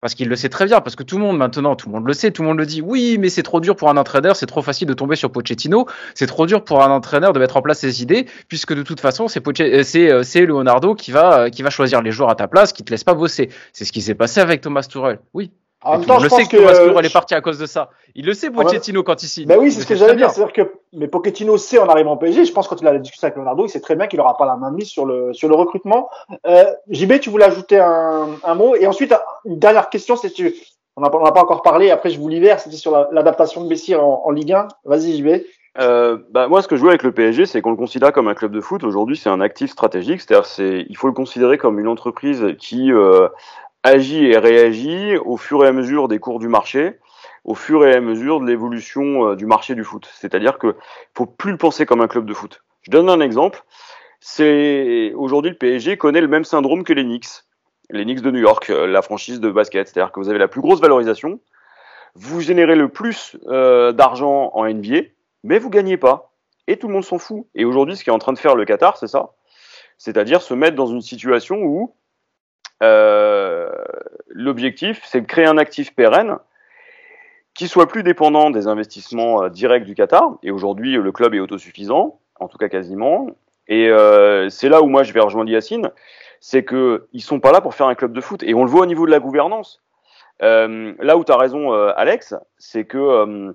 Parce 0.00 0.14
qu'il 0.14 0.28
le 0.28 0.36
sait 0.36 0.48
très 0.48 0.66
bien, 0.66 0.80
parce 0.80 0.94
que 0.94 1.02
tout 1.02 1.18
le 1.18 1.24
monde 1.24 1.38
maintenant, 1.38 1.74
tout 1.74 1.88
le 1.88 1.94
monde 1.94 2.06
le 2.06 2.12
sait, 2.12 2.30
tout 2.30 2.42
le 2.42 2.48
monde 2.48 2.58
le 2.58 2.66
dit. 2.66 2.80
Oui, 2.80 3.16
mais 3.18 3.28
c'est 3.30 3.42
trop 3.42 3.60
dur 3.60 3.74
pour 3.74 3.90
un 3.90 3.96
entraîneur, 3.96 4.36
c'est 4.36 4.46
trop 4.46 4.62
facile 4.62 4.86
de 4.86 4.94
tomber 4.94 5.16
sur 5.16 5.32
Pochettino, 5.32 5.86
c'est 6.14 6.26
trop 6.26 6.46
dur 6.46 6.62
pour 6.64 6.84
un 6.84 6.90
entraîneur 6.90 7.32
de 7.32 7.40
mettre 7.40 7.56
en 7.56 7.62
place 7.62 7.80
ses 7.80 8.00
idées, 8.02 8.26
puisque 8.46 8.74
de 8.74 8.82
toute 8.82 9.00
façon, 9.00 9.26
c'est 9.26 9.42
c'est 9.82 10.46
Leonardo 10.46 10.94
qui 10.94 11.10
va 11.10 11.50
qui 11.50 11.62
va 11.62 11.70
choisir 11.70 12.00
les 12.00 12.12
joueurs 12.12 12.30
à 12.30 12.36
ta 12.36 12.46
place, 12.46 12.72
qui 12.72 12.84
te 12.84 12.90
laisse 12.92 13.04
pas 13.04 13.14
bosser. 13.14 13.50
C'est 13.72 13.84
ce 13.84 13.92
qui 13.92 14.00
s'est 14.00 14.14
passé 14.14 14.40
avec 14.40 14.60
Thomas 14.60 14.82
Tuchel. 14.82 15.18
Oui. 15.34 15.50
En 15.82 15.98
même 15.98 16.06
temps, 16.06 16.18
je 16.18 16.28
pense 16.28 16.48
que, 16.48 16.56
que 16.56 17.06
est 17.06 17.12
parti 17.12 17.34
à 17.34 17.40
cause 17.40 17.58
de 17.58 17.66
ça. 17.66 17.90
Il 18.16 18.26
le 18.26 18.34
sait 18.34 18.50
Pochettino 18.50 19.04
quand 19.04 19.22
il 19.22 19.28
signe. 19.28 19.46
Ben 19.46 19.58
oui, 19.60 19.70
c'est 19.70 19.82
ce 19.82 19.86
que 19.86 19.94
j'allais 19.94 20.16
dire, 20.16 20.30
c'est-à-dire 20.30 20.52
que 20.52 20.72
mais 20.92 21.06
Pochettino 21.06 21.56
sait 21.56 21.78
en 21.78 21.88
arrivant 21.88 22.14
au 22.14 22.16
PSG, 22.16 22.46
je 22.46 22.52
pense 22.52 22.66
quand 22.66 22.80
il 22.80 22.86
a 22.88 22.98
discuté 22.98 23.26
avec 23.26 23.36
Leonardo, 23.36 23.64
il 23.64 23.68
sait 23.68 23.80
très 23.80 23.94
bien 23.94 24.08
qu'il 24.08 24.18
n'aura 24.18 24.36
pas 24.36 24.46
la 24.46 24.56
main 24.56 24.72
mise 24.72 24.88
sur 24.88 25.06
le 25.06 25.32
sur 25.32 25.48
le 25.48 25.54
recrutement. 25.54 26.08
Euh, 26.46 26.64
JB, 26.90 27.20
tu 27.20 27.30
voulais 27.30 27.44
ajouter 27.44 27.78
un, 27.78 28.28
un 28.42 28.54
mot? 28.54 28.74
Et 28.74 28.86
ensuite 28.88 29.14
une 29.44 29.58
dernière 29.58 29.88
question, 29.88 30.16
c'est 30.16 30.30
tu 30.30 30.52
on 30.96 31.00
n'a 31.00 31.10
pas 31.10 31.42
encore 31.42 31.62
parlé, 31.62 31.90
après 31.90 32.10
je 32.10 32.18
vous 32.18 32.28
libère, 32.28 32.58
c'était 32.58 32.76
sur 32.76 33.06
l'adaptation 33.12 33.62
de 33.62 33.68
Messi 33.68 33.94
en, 33.94 34.22
en, 34.24 34.30
Ligue 34.32 34.52
1. 34.52 34.68
Vas-y 34.84 35.16
JB. 35.16 35.44
Euh, 35.78 36.18
bah, 36.32 36.48
moi, 36.48 36.60
ce 36.60 36.66
que 36.66 36.74
je 36.74 36.80
vois 36.80 36.90
avec 36.90 37.04
le 37.04 37.12
PSG, 37.12 37.46
c'est 37.46 37.60
qu'on 37.60 37.70
le 37.70 37.76
considère 37.76 38.12
comme 38.12 38.26
un 38.26 38.34
club 38.34 38.50
de 38.50 38.60
foot. 38.60 38.82
Aujourd'hui, 38.82 39.16
c'est 39.16 39.28
un 39.28 39.40
actif 39.40 39.70
stratégique, 39.70 40.20
c'est-à-dire 40.20 40.46
c'est, 40.46 40.84
il 40.88 40.96
faut 40.96 41.06
le 41.06 41.12
considérer 41.12 41.56
comme 41.56 41.78
une 41.78 41.86
entreprise 41.86 42.44
qui 42.58 42.92
euh, 42.92 43.28
agit 43.88 44.26
et 44.26 44.38
réagit 44.38 45.16
au 45.16 45.36
fur 45.36 45.64
et 45.64 45.68
à 45.68 45.72
mesure 45.72 46.08
des 46.08 46.18
cours 46.18 46.38
du 46.38 46.48
marché, 46.48 46.98
au 47.44 47.54
fur 47.54 47.86
et 47.86 47.94
à 47.94 48.00
mesure 48.00 48.40
de 48.40 48.46
l'évolution 48.46 49.30
euh, 49.30 49.36
du 49.36 49.46
marché 49.46 49.74
du 49.74 49.84
foot. 49.84 50.08
C'est-à-dire 50.12 50.58
que 50.58 50.76
faut 51.14 51.26
plus 51.26 51.52
le 51.52 51.58
penser 51.58 51.86
comme 51.86 52.00
un 52.00 52.08
club 52.08 52.26
de 52.26 52.34
foot. 52.34 52.62
Je 52.82 52.90
donne 52.90 53.08
un 53.08 53.20
exemple. 53.20 53.62
C'est 54.20 55.12
aujourd'hui 55.14 55.52
le 55.52 55.56
PSG 55.56 55.96
connaît 55.96 56.20
le 56.20 56.28
même 56.28 56.44
syndrome 56.44 56.84
que 56.84 56.92
les 56.92 57.04
Knicks, 57.04 57.44
les 57.90 58.04
Knicks 58.04 58.20
de 58.20 58.30
New 58.30 58.40
York, 58.40 58.70
euh, 58.70 58.86
la 58.86 59.02
franchise 59.02 59.40
de 59.40 59.50
basket. 59.50 59.88
C'est-à-dire 59.88 60.12
que 60.12 60.20
vous 60.20 60.28
avez 60.28 60.38
la 60.38 60.48
plus 60.48 60.60
grosse 60.60 60.80
valorisation, 60.80 61.40
vous 62.14 62.40
générez 62.40 62.74
le 62.74 62.88
plus 62.88 63.36
euh, 63.46 63.92
d'argent 63.92 64.50
en 64.54 64.68
NBA, 64.68 65.02
mais 65.44 65.58
vous 65.58 65.70
gagnez 65.70 65.96
pas. 65.96 66.32
Et 66.66 66.76
tout 66.76 66.88
le 66.88 66.94
monde 66.94 67.04
s'en 67.04 67.18
fout. 67.18 67.46
Et 67.54 67.64
aujourd'hui, 67.64 67.96
ce 67.96 68.04
qui 68.04 68.10
est 68.10 68.12
en 68.12 68.18
train 68.18 68.32
de 68.32 68.38
faire 68.38 68.54
le 68.54 68.64
Qatar, 68.64 68.98
c'est 68.98 69.06
ça. 69.06 69.30
C'est-à-dire 69.96 70.42
se 70.42 70.52
mettre 70.52 70.76
dans 70.76 70.86
une 70.86 71.00
situation 71.00 71.56
où 71.62 71.94
l'objectif, 72.80 75.02
c'est 75.04 75.20
de 75.20 75.26
créer 75.26 75.46
un 75.46 75.58
actif 75.58 75.94
pérenne 75.94 76.38
qui 77.58 77.66
soit 77.66 77.88
plus 77.88 78.04
dépendant 78.04 78.50
des 78.50 78.68
investissements 78.68 79.42
euh, 79.42 79.48
directs 79.48 79.84
du 79.84 79.96
Qatar. 79.96 80.38
Et 80.44 80.52
aujourd'hui, 80.52 80.92
le 80.92 81.10
club 81.10 81.34
est 81.34 81.40
autosuffisant, 81.40 82.20
en 82.38 82.46
tout 82.46 82.56
cas 82.56 82.68
quasiment. 82.68 83.30
Et 83.66 83.88
euh, 83.88 84.48
c'est 84.48 84.68
là 84.68 84.80
où 84.80 84.86
moi 84.86 85.02
je 85.02 85.12
vais 85.12 85.18
rejoindre 85.18 85.50
Yacine, 85.50 85.90
c'est 86.38 86.62
que 86.62 87.08
ils 87.12 87.20
sont 87.20 87.40
pas 87.40 87.50
là 87.50 87.60
pour 87.60 87.74
faire 87.74 87.88
un 87.88 87.96
club 87.96 88.12
de 88.12 88.20
foot. 88.20 88.44
Et 88.44 88.54
on 88.54 88.62
le 88.62 88.70
voit 88.70 88.82
au 88.82 88.86
niveau 88.86 89.06
de 89.06 89.10
la 89.10 89.18
gouvernance. 89.18 89.82
Euh, 90.40 90.94
là 91.00 91.16
où 91.16 91.24
tu 91.24 91.32
as 91.32 91.36
raison, 91.36 91.74
euh, 91.74 91.90
Alex, 91.96 92.36
c'est 92.58 92.84
que 92.84 93.52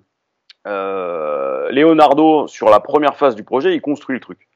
euh, 0.68 1.72
Leonardo, 1.72 2.48
sur 2.48 2.70
la 2.70 2.82
première 2.82 3.16
phase 3.16 3.36
du 3.36 3.46
projet, 3.46 3.74
il 3.74 3.82
construit 3.82 4.16
le 4.16 4.20
truc. 4.20 4.50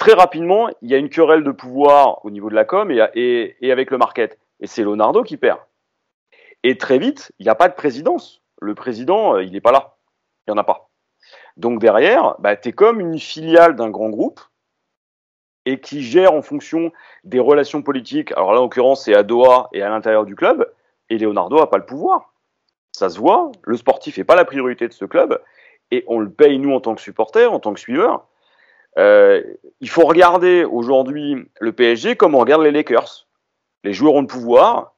Très 0.00 0.14
rapidement, 0.14 0.68
il 0.82 0.90
y 0.90 0.94
a 0.94 0.98
une 0.98 1.10
querelle 1.10 1.44
de 1.44 1.50
pouvoir 1.52 2.24
au 2.24 2.30
niveau 2.30 2.50
de 2.50 2.54
la 2.54 2.64
com 2.64 2.90
et, 2.90 3.56
avec 3.70 3.92
le 3.92 3.98
market. 3.98 4.38
Et 4.58 4.66
c'est 4.66 4.82
Leonardo 4.82 5.22
qui 5.22 5.36
perd. 5.36 5.60
Et 6.64 6.76
très 6.76 6.98
vite, 6.98 7.32
il 7.38 7.44
n'y 7.44 7.50
a 7.50 7.54
pas 7.54 7.68
de 7.68 7.74
présidence 7.74 8.40
le 8.60 8.74
président, 8.74 9.34
euh, 9.34 9.42
il 9.42 9.52
n'est 9.52 9.60
pas 9.60 9.72
là. 9.72 9.96
Il 10.46 10.52
n'y 10.52 10.58
en 10.58 10.60
a 10.60 10.64
pas. 10.64 10.90
Donc 11.56 11.80
derrière, 11.80 12.36
bah, 12.38 12.56
tu 12.56 12.68
es 12.68 12.72
comme 12.72 13.00
une 13.00 13.18
filiale 13.18 13.74
d'un 13.76 13.90
grand 13.90 14.10
groupe 14.10 14.40
et 15.66 15.80
qui 15.80 16.02
gère 16.02 16.32
en 16.32 16.42
fonction 16.42 16.92
des 17.24 17.40
relations 17.40 17.82
politiques. 17.82 18.32
Alors 18.32 18.52
là, 18.52 18.60
en 18.60 18.64
l'occurrence, 18.64 19.04
c'est 19.04 19.14
à 19.14 19.22
Doha 19.22 19.68
et 19.72 19.82
à 19.82 19.88
l'intérieur 19.88 20.24
du 20.24 20.34
club. 20.34 20.70
Et 21.08 21.18
Leonardo 21.18 21.58
n'a 21.58 21.66
pas 21.66 21.78
le 21.78 21.86
pouvoir. 21.86 22.32
Ça 22.92 23.10
se 23.10 23.18
voit. 23.18 23.52
Le 23.62 23.76
sportif 23.76 24.16
n'est 24.16 24.24
pas 24.24 24.36
la 24.36 24.44
priorité 24.44 24.88
de 24.88 24.92
ce 24.92 25.04
club. 25.04 25.40
Et 25.90 26.04
on 26.06 26.18
le 26.18 26.30
paye, 26.30 26.58
nous, 26.58 26.72
en 26.72 26.80
tant 26.80 26.94
que 26.94 27.02
supporters, 27.02 27.52
en 27.52 27.60
tant 27.60 27.74
que 27.74 27.80
suiveurs. 27.80 28.26
Euh, 28.98 29.42
il 29.80 29.88
faut 29.88 30.04
regarder 30.04 30.64
aujourd'hui 30.64 31.36
le 31.60 31.72
PSG 31.72 32.16
comme 32.16 32.34
on 32.34 32.40
regarde 32.40 32.62
les 32.62 32.72
Lakers. 32.72 33.28
Les 33.84 33.92
joueurs 33.92 34.14
ont 34.14 34.20
le 34.20 34.26
pouvoir. 34.26 34.94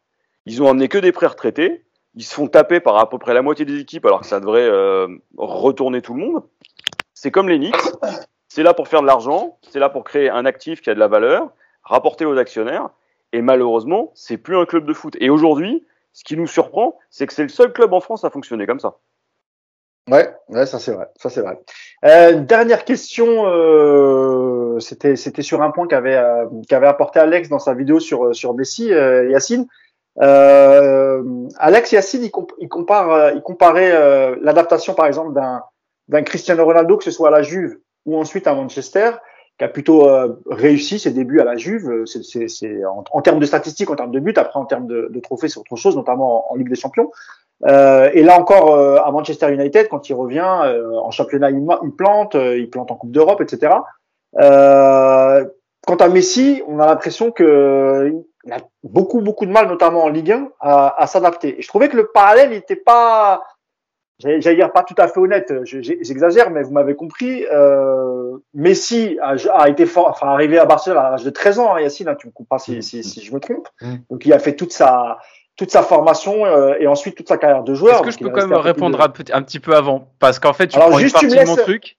Ils 0.46 0.62
ont 0.62 0.68
amené 0.68 0.88
que 0.88 0.98
des 0.98 1.12
prêts 1.12 1.26
retraités 1.26 1.84
ils 2.14 2.24
se 2.24 2.34
font 2.34 2.48
taper 2.48 2.80
par 2.80 2.96
à 2.98 3.08
peu 3.08 3.18
près 3.18 3.34
la 3.34 3.42
moitié 3.42 3.64
des 3.64 3.80
équipes 3.80 4.04
alors 4.06 4.20
que 4.20 4.26
ça 4.26 4.40
devrait 4.40 4.68
euh, 4.68 5.08
retourner 5.36 6.02
tout 6.02 6.14
le 6.14 6.20
monde. 6.20 6.42
C'est 7.14 7.30
comme 7.30 7.48
les 7.48 7.58
Knicks, 7.58 7.76
c'est 8.48 8.62
là 8.62 8.74
pour 8.74 8.88
faire 8.88 9.02
de 9.02 9.06
l'argent, 9.06 9.58
c'est 9.62 9.78
là 9.78 9.88
pour 9.88 10.04
créer 10.04 10.28
un 10.28 10.44
actif 10.44 10.80
qui 10.80 10.90
a 10.90 10.94
de 10.94 10.98
la 10.98 11.08
valeur, 11.08 11.50
rapporter 11.82 12.24
aux 12.24 12.36
actionnaires, 12.36 12.90
et 13.32 13.40
malheureusement, 13.40 14.10
c'est 14.14 14.36
plus 14.36 14.56
un 14.56 14.66
club 14.66 14.84
de 14.84 14.92
foot. 14.92 15.16
Et 15.20 15.30
aujourd'hui, 15.30 15.86
ce 16.12 16.24
qui 16.24 16.36
nous 16.36 16.46
surprend, 16.46 16.98
c'est 17.10 17.26
que 17.26 17.32
c'est 17.32 17.42
le 17.42 17.48
seul 17.48 17.72
club 17.72 17.92
en 17.94 18.00
France 18.00 18.24
à 18.24 18.30
fonctionner 18.30 18.66
comme 18.66 18.80
ça. 18.80 18.98
Ouais, 20.10 20.34
ouais, 20.48 20.66
ça 20.66 20.78
c'est 20.80 20.92
vrai, 20.92 21.06
ça 21.16 21.30
c'est 21.30 21.42
vrai. 21.42 21.60
Euh, 22.04 22.40
dernière 22.40 22.84
question, 22.84 23.46
euh, 23.46 24.80
c'était 24.80 25.14
c'était 25.14 25.42
sur 25.42 25.62
un 25.62 25.70
point 25.70 25.86
qu'avait 25.86 26.16
euh, 26.16 26.46
qu'avait 26.68 26.88
apporté 26.88 27.20
Alex 27.20 27.48
dans 27.48 27.60
sa 27.60 27.72
vidéo 27.72 28.00
sur 28.00 28.34
sur 28.34 28.54
Messi, 28.54 28.92
euh, 28.92 29.30
Yacine. 29.30 29.66
Euh, 30.20 31.22
Alex 31.58 31.92
Yacine, 31.92 32.24
il, 32.24 32.68
compare, 32.68 33.10
euh, 33.10 33.32
il 33.34 33.42
comparait 33.42 33.92
euh, 33.92 34.36
l'adaptation, 34.40 34.94
par 34.94 35.06
exemple, 35.06 35.32
d'un, 35.32 35.62
d'un 36.08 36.22
Cristiano 36.22 36.64
Ronaldo, 36.64 36.96
que 36.98 37.04
ce 37.04 37.10
soit 37.10 37.28
à 37.28 37.30
la 37.30 37.42
Juve 37.42 37.78
ou 38.04 38.18
ensuite 38.18 38.46
à 38.46 38.54
Manchester, 38.54 39.12
qui 39.58 39.64
a 39.64 39.68
plutôt 39.68 40.08
réussi 40.50 40.98
ses 40.98 41.12
débuts 41.12 41.40
à 41.40 41.44
la 41.44 41.56
Juve. 41.56 42.04
C'est, 42.06 42.48
c'est 42.48 42.84
en, 42.84 43.22
termes 43.22 43.38
de 43.38 43.46
statistiques, 43.46 43.90
en 43.90 43.96
termes 43.96 44.10
de 44.10 44.18
buts, 44.18 44.34
après 44.36 44.58
en 44.58 44.64
termes 44.64 44.88
de, 44.88 45.08
de 45.08 45.20
trophées, 45.20 45.48
c'est 45.48 45.60
autre 45.60 45.76
chose, 45.76 45.94
notamment 45.94 46.50
en, 46.52 46.56
Ligue 46.56 46.68
des 46.68 46.74
Champions. 46.74 47.12
Euh, 47.64 48.10
et 48.12 48.22
là 48.22 48.38
encore, 48.38 48.76
à 49.04 49.10
Manchester 49.10 49.52
United, 49.52 49.88
quand 49.88 50.08
il 50.08 50.14
revient 50.14 50.40
en 50.40 51.10
championnat, 51.10 51.50
il, 51.50 51.64
il, 51.84 51.92
plante, 51.92 52.34
il 52.34 52.68
plante 52.70 52.90
en 52.90 52.96
Coupe 52.96 53.12
d'Europe, 53.12 53.40
etc. 53.40 53.74
quant 54.34 55.96
à 55.96 56.08
Messi, 56.08 56.62
on 56.66 56.78
a 56.80 56.86
l'impression 56.86 57.30
que 57.30 58.24
il 58.44 58.52
a 58.52 58.58
beaucoup, 58.82 59.20
beaucoup 59.20 59.46
de 59.46 59.52
mal, 59.52 59.68
notamment 59.68 60.04
en 60.04 60.08
Ligue 60.08 60.32
1, 60.32 60.48
à, 60.60 61.02
à 61.02 61.06
s'adapter. 61.06 61.58
Et 61.58 61.62
je 61.62 61.68
trouvais 61.68 61.88
que 61.88 61.96
le 61.96 62.08
parallèle 62.08 62.50
n'était 62.50 62.76
pas, 62.76 63.42
j'allais 64.18 64.56
dire 64.56 64.72
pas 64.72 64.82
tout 64.82 64.94
à 64.98 65.08
fait 65.08 65.20
honnête, 65.20 65.52
j'exagère, 65.64 66.50
mais 66.50 66.62
vous 66.62 66.72
m'avez 66.72 66.94
compris. 66.94 67.46
Euh, 67.52 68.38
Messi 68.54 69.18
a, 69.22 69.36
a, 69.52 69.68
été 69.68 69.86
fort, 69.86 70.08
enfin 70.08 70.28
arrivé 70.28 70.58
à 70.58 70.64
Barcelone 70.64 70.98
à 70.98 71.10
l'âge 71.10 71.24
de 71.24 71.30
13 71.30 71.58
ans, 71.58 71.74
hein, 71.74 71.80
Yacine, 71.80 72.08
hein, 72.08 72.16
tu 72.18 72.26
me 72.26 72.32
comprends 72.32 72.56
pas 72.56 72.58
si, 72.58 72.82
si, 72.82 73.04
si, 73.04 73.20
je 73.22 73.32
me 73.32 73.40
trompe. 73.40 73.68
Mm. 73.80 73.94
Donc 74.10 74.26
il 74.26 74.32
a 74.32 74.38
fait 74.38 74.56
toute 74.56 74.72
sa 74.72 75.18
toute 75.56 75.70
sa 75.70 75.82
formation 75.82 76.46
euh, 76.46 76.74
et 76.78 76.86
ensuite 76.86 77.16
toute 77.16 77.28
sa 77.28 77.36
carrière 77.36 77.62
de 77.62 77.74
joueur. 77.74 77.96
Est-ce 77.96 78.02
que 78.02 78.10
je 78.10 78.18
peux 78.18 78.30
quand 78.30 78.46
même 78.46 78.58
répondre 78.58 79.00
un, 79.00 79.04
un, 79.06 79.42
petit 79.42 79.60
peu 79.60 79.74
avant? 79.74 80.08
Parce 80.18 80.38
qu'en 80.38 80.52
fait, 80.52 80.68
tu 80.68 80.76
Alors, 80.76 80.90
prends 80.90 80.98
juste, 80.98 81.20
une 81.22 81.28
partie 81.28 81.36
laisses... 81.36 81.44
de 81.44 81.56
mon 81.56 81.56
truc. 81.56 81.98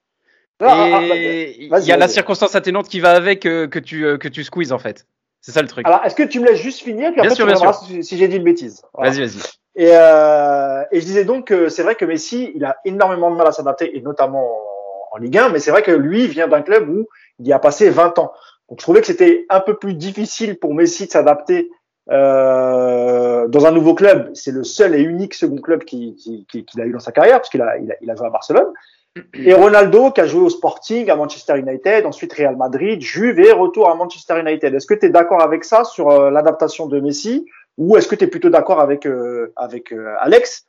ah, 0.61 0.67
ah, 0.69 1.79
il 1.79 1.85
y 1.85 1.91
a 1.91 1.97
la 1.97 2.07
circonstance 2.07 2.55
atténuante 2.55 2.87
qui 2.87 2.99
va 2.99 3.11
avec 3.11 3.45
euh, 3.45 3.67
que 3.67 3.79
tu 3.79 4.05
euh, 4.05 4.17
que 4.17 4.27
tu 4.27 4.43
squeezes 4.43 4.71
en 4.71 4.79
fait. 4.79 5.05
C'est 5.41 5.51
ça 5.51 5.61
le 5.61 5.67
truc. 5.67 5.85
Alors, 5.85 6.03
est-ce 6.05 6.15
que 6.15 6.23
tu 6.23 6.39
me 6.39 6.47
laisses 6.47 6.61
juste 6.61 6.81
finir 6.81 7.11
puis 7.11 7.19
après 7.19 7.35
tu 7.35 7.43
me 7.43 8.01
si, 8.01 8.17
j'ai 8.17 8.27
dit 8.29 8.37
une 8.37 8.45
bêtise. 8.45 8.81
Vas-y, 8.97 9.19
vas-y. 9.19 9.41
Et, 9.75 9.89
euh, 9.91 10.83
et 10.91 11.01
je 11.01 11.05
disais 11.05 11.25
donc 11.25 11.47
que 11.47 11.67
c'est 11.67 11.83
vrai 11.83 11.95
que 11.95 12.05
Messi, 12.05 12.51
il 12.55 12.63
a 12.63 12.77
énormément 12.85 13.29
de 13.29 13.35
mal 13.35 13.47
à 13.47 13.51
s'adapter, 13.51 13.97
et 13.97 14.01
notamment 14.01 14.47
en, 15.11 15.17
Ligue 15.17 15.37
1, 15.37 15.49
mais 15.49 15.59
c'est 15.59 15.71
vrai 15.71 15.83
que 15.83 15.91
lui 15.91 16.27
vient 16.27 16.47
d'un 16.47 16.61
club 16.61 16.89
où 16.89 17.07
il 17.39 17.47
y 17.47 17.53
a 17.53 17.59
passé 17.59 17.89
20 17.89 18.17
ans. 18.19 18.31
Donc 18.69 18.79
je 18.79 18.83
trouvais 18.83 19.01
que 19.01 19.07
c'était 19.07 19.45
un 19.49 19.59
peu 19.59 19.77
plus 19.77 19.95
difficile 19.95 20.57
pour 20.57 20.73
Messi 20.73 21.07
de 21.07 21.11
s'adapter 21.11 21.69
euh, 22.11 23.47
dans 23.47 23.65
un 23.65 23.71
nouveau 23.71 23.95
club. 23.95 24.31
C'est 24.33 24.51
le 24.51 24.63
seul 24.63 24.95
et 24.95 25.01
unique 25.01 25.33
second 25.33 25.57
club 25.57 25.83
qu'il 25.83 26.15
qui, 26.15 26.45
qui, 26.47 26.65
a 26.79 26.85
eu 26.85 26.91
dans 26.91 26.99
sa 26.99 27.11
carrière, 27.11 27.39
puisqu'il 27.39 27.61
a, 27.61 27.77
il 27.77 27.91
a, 27.91 27.95
il 28.01 28.11
a 28.11 28.15
joué 28.15 28.27
à 28.27 28.29
Barcelone. 28.29 28.73
Et 29.35 29.53
Ronaldo 29.53 30.11
qui 30.11 30.21
a 30.21 30.25
joué 30.25 30.41
au 30.41 30.49
Sporting, 30.49 31.09
à 31.09 31.15
Manchester 31.15 31.59
United, 31.59 32.05
ensuite 32.05 32.33
Real 32.33 32.55
Madrid, 32.55 32.99
Juve 32.99 33.39
et 33.39 33.51
retour 33.51 33.89
à 33.89 33.95
Manchester 33.95 34.39
United. 34.39 34.73
Est-ce 34.73 34.87
que 34.87 34.95
tu 34.95 35.05
es 35.05 35.09
d'accord 35.09 35.41
avec 35.41 35.63
ça 35.63 35.83
sur 35.83 36.09
euh, 36.09 36.31
l'adaptation 36.31 36.87
de 36.87 36.99
Messi? 36.99 37.45
Ou 37.77 37.95
est-ce 37.95 38.07
que 38.07 38.15
tu 38.15 38.23
es 38.23 38.27
plutôt 38.27 38.49
d'accord 38.49 38.79
avec 38.79 39.05
euh, 39.05 39.53
avec 39.55 39.91
euh, 39.93 40.15
Alex? 40.19 40.67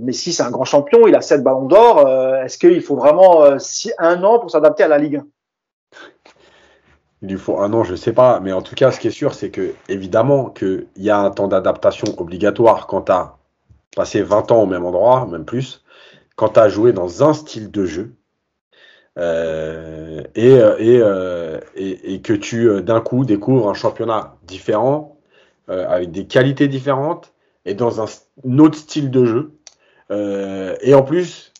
Messi 0.00 0.34
c'est 0.34 0.42
un 0.42 0.50
grand 0.50 0.66
champion, 0.66 1.06
il 1.06 1.14
a 1.14 1.22
sept 1.22 1.42
ballons 1.42 1.64
d'or. 1.64 2.06
est-ce 2.44 2.58
qu'il 2.58 2.82
faut 2.82 2.94
vraiment 2.94 3.42
un 3.98 4.22
an 4.22 4.38
pour 4.38 4.50
s'adapter 4.50 4.82
à 4.82 4.88
la 4.88 4.98
Ligue 4.98 5.16
1 5.16 5.26
il 7.22 7.28
lui 7.28 7.38
faut 7.38 7.58
un 7.58 7.72
an, 7.72 7.84
je 7.84 7.94
sais 7.94 8.12
pas, 8.12 8.40
mais 8.40 8.52
en 8.52 8.62
tout 8.62 8.74
cas, 8.74 8.90
ce 8.90 9.00
qui 9.00 9.08
est 9.08 9.12
sûr, 9.12 9.34
c'est 9.34 9.50
que 9.50 9.74
évidemment 9.88 10.48
qu'il 10.48 10.86
y 10.96 11.10
a 11.10 11.18
un 11.18 11.30
temps 11.30 11.48
d'adaptation 11.48 12.06
obligatoire 12.18 12.86
quand 12.86 13.02
tu 13.02 13.12
as 13.12 13.36
passé 13.94 14.22
20 14.22 14.50
ans 14.52 14.62
au 14.62 14.66
même 14.66 14.84
endroit, 14.84 15.26
même 15.26 15.44
plus 15.44 15.84
quand 16.36 16.50
tu 16.50 16.60
as 16.60 16.70
joué 16.70 16.92
dans 16.94 17.22
un 17.22 17.34
style 17.34 17.70
de 17.70 17.84
jeu 17.84 18.14
euh, 19.18 20.22
et, 20.34 20.52
euh, 20.52 20.76
euh, 20.80 21.60
et, 21.76 22.14
et, 22.14 22.22
que 22.22 22.32
tu 22.32 22.80
d'un 22.82 23.02
coup 23.02 23.26
découvres 23.26 23.68
un 23.68 23.74
championnat 23.74 24.36
différent, 24.44 25.18
avec 25.68 26.10
des 26.10 26.26
qualités 26.26 26.66
différentes 26.66 27.32
et 27.64 27.74
dans 27.74 28.00
un, 28.00 28.06
autre 28.58 28.76
style 28.76 29.10
de 29.10 29.24
jeu. 29.24 29.52
et 30.10 30.94
en 30.94 31.02
plus, 31.02 31.52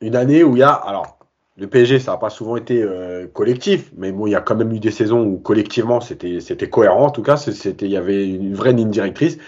une 0.00 0.14
année 0.14 0.44
où 0.44 0.54
il 0.56 0.60
y 0.60 0.62
a. 0.62 0.70
Alors, 0.70 1.15
le 1.58 1.66
PSG, 1.66 1.98
ça 2.00 2.12
n'a 2.12 2.18
pas 2.18 2.30
souvent 2.30 2.56
été 2.56 2.86
collectif, 3.32 3.90
mais 3.96 4.12
bon, 4.12 4.26
il 4.26 4.32
y 4.32 4.34
a 4.34 4.42
quand 4.42 4.56
même 4.56 4.72
eu 4.72 4.78
des 4.78 4.90
saisons 4.90 5.22
où 5.22 5.38
collectivement 5.38 6.00
c'était 6.00 6.68
cohérent. 6.68 7.06
En 7.06 7.10
tout 7.10 7.22
cas, 7.22 7.36
il 7.80 7.88
y 7.88 7.96
avait 7.96 8.28
une 8.28 8.54
vraie 8.54 8.74
ligne 8.74 8.90
directrice. 8.90 9.38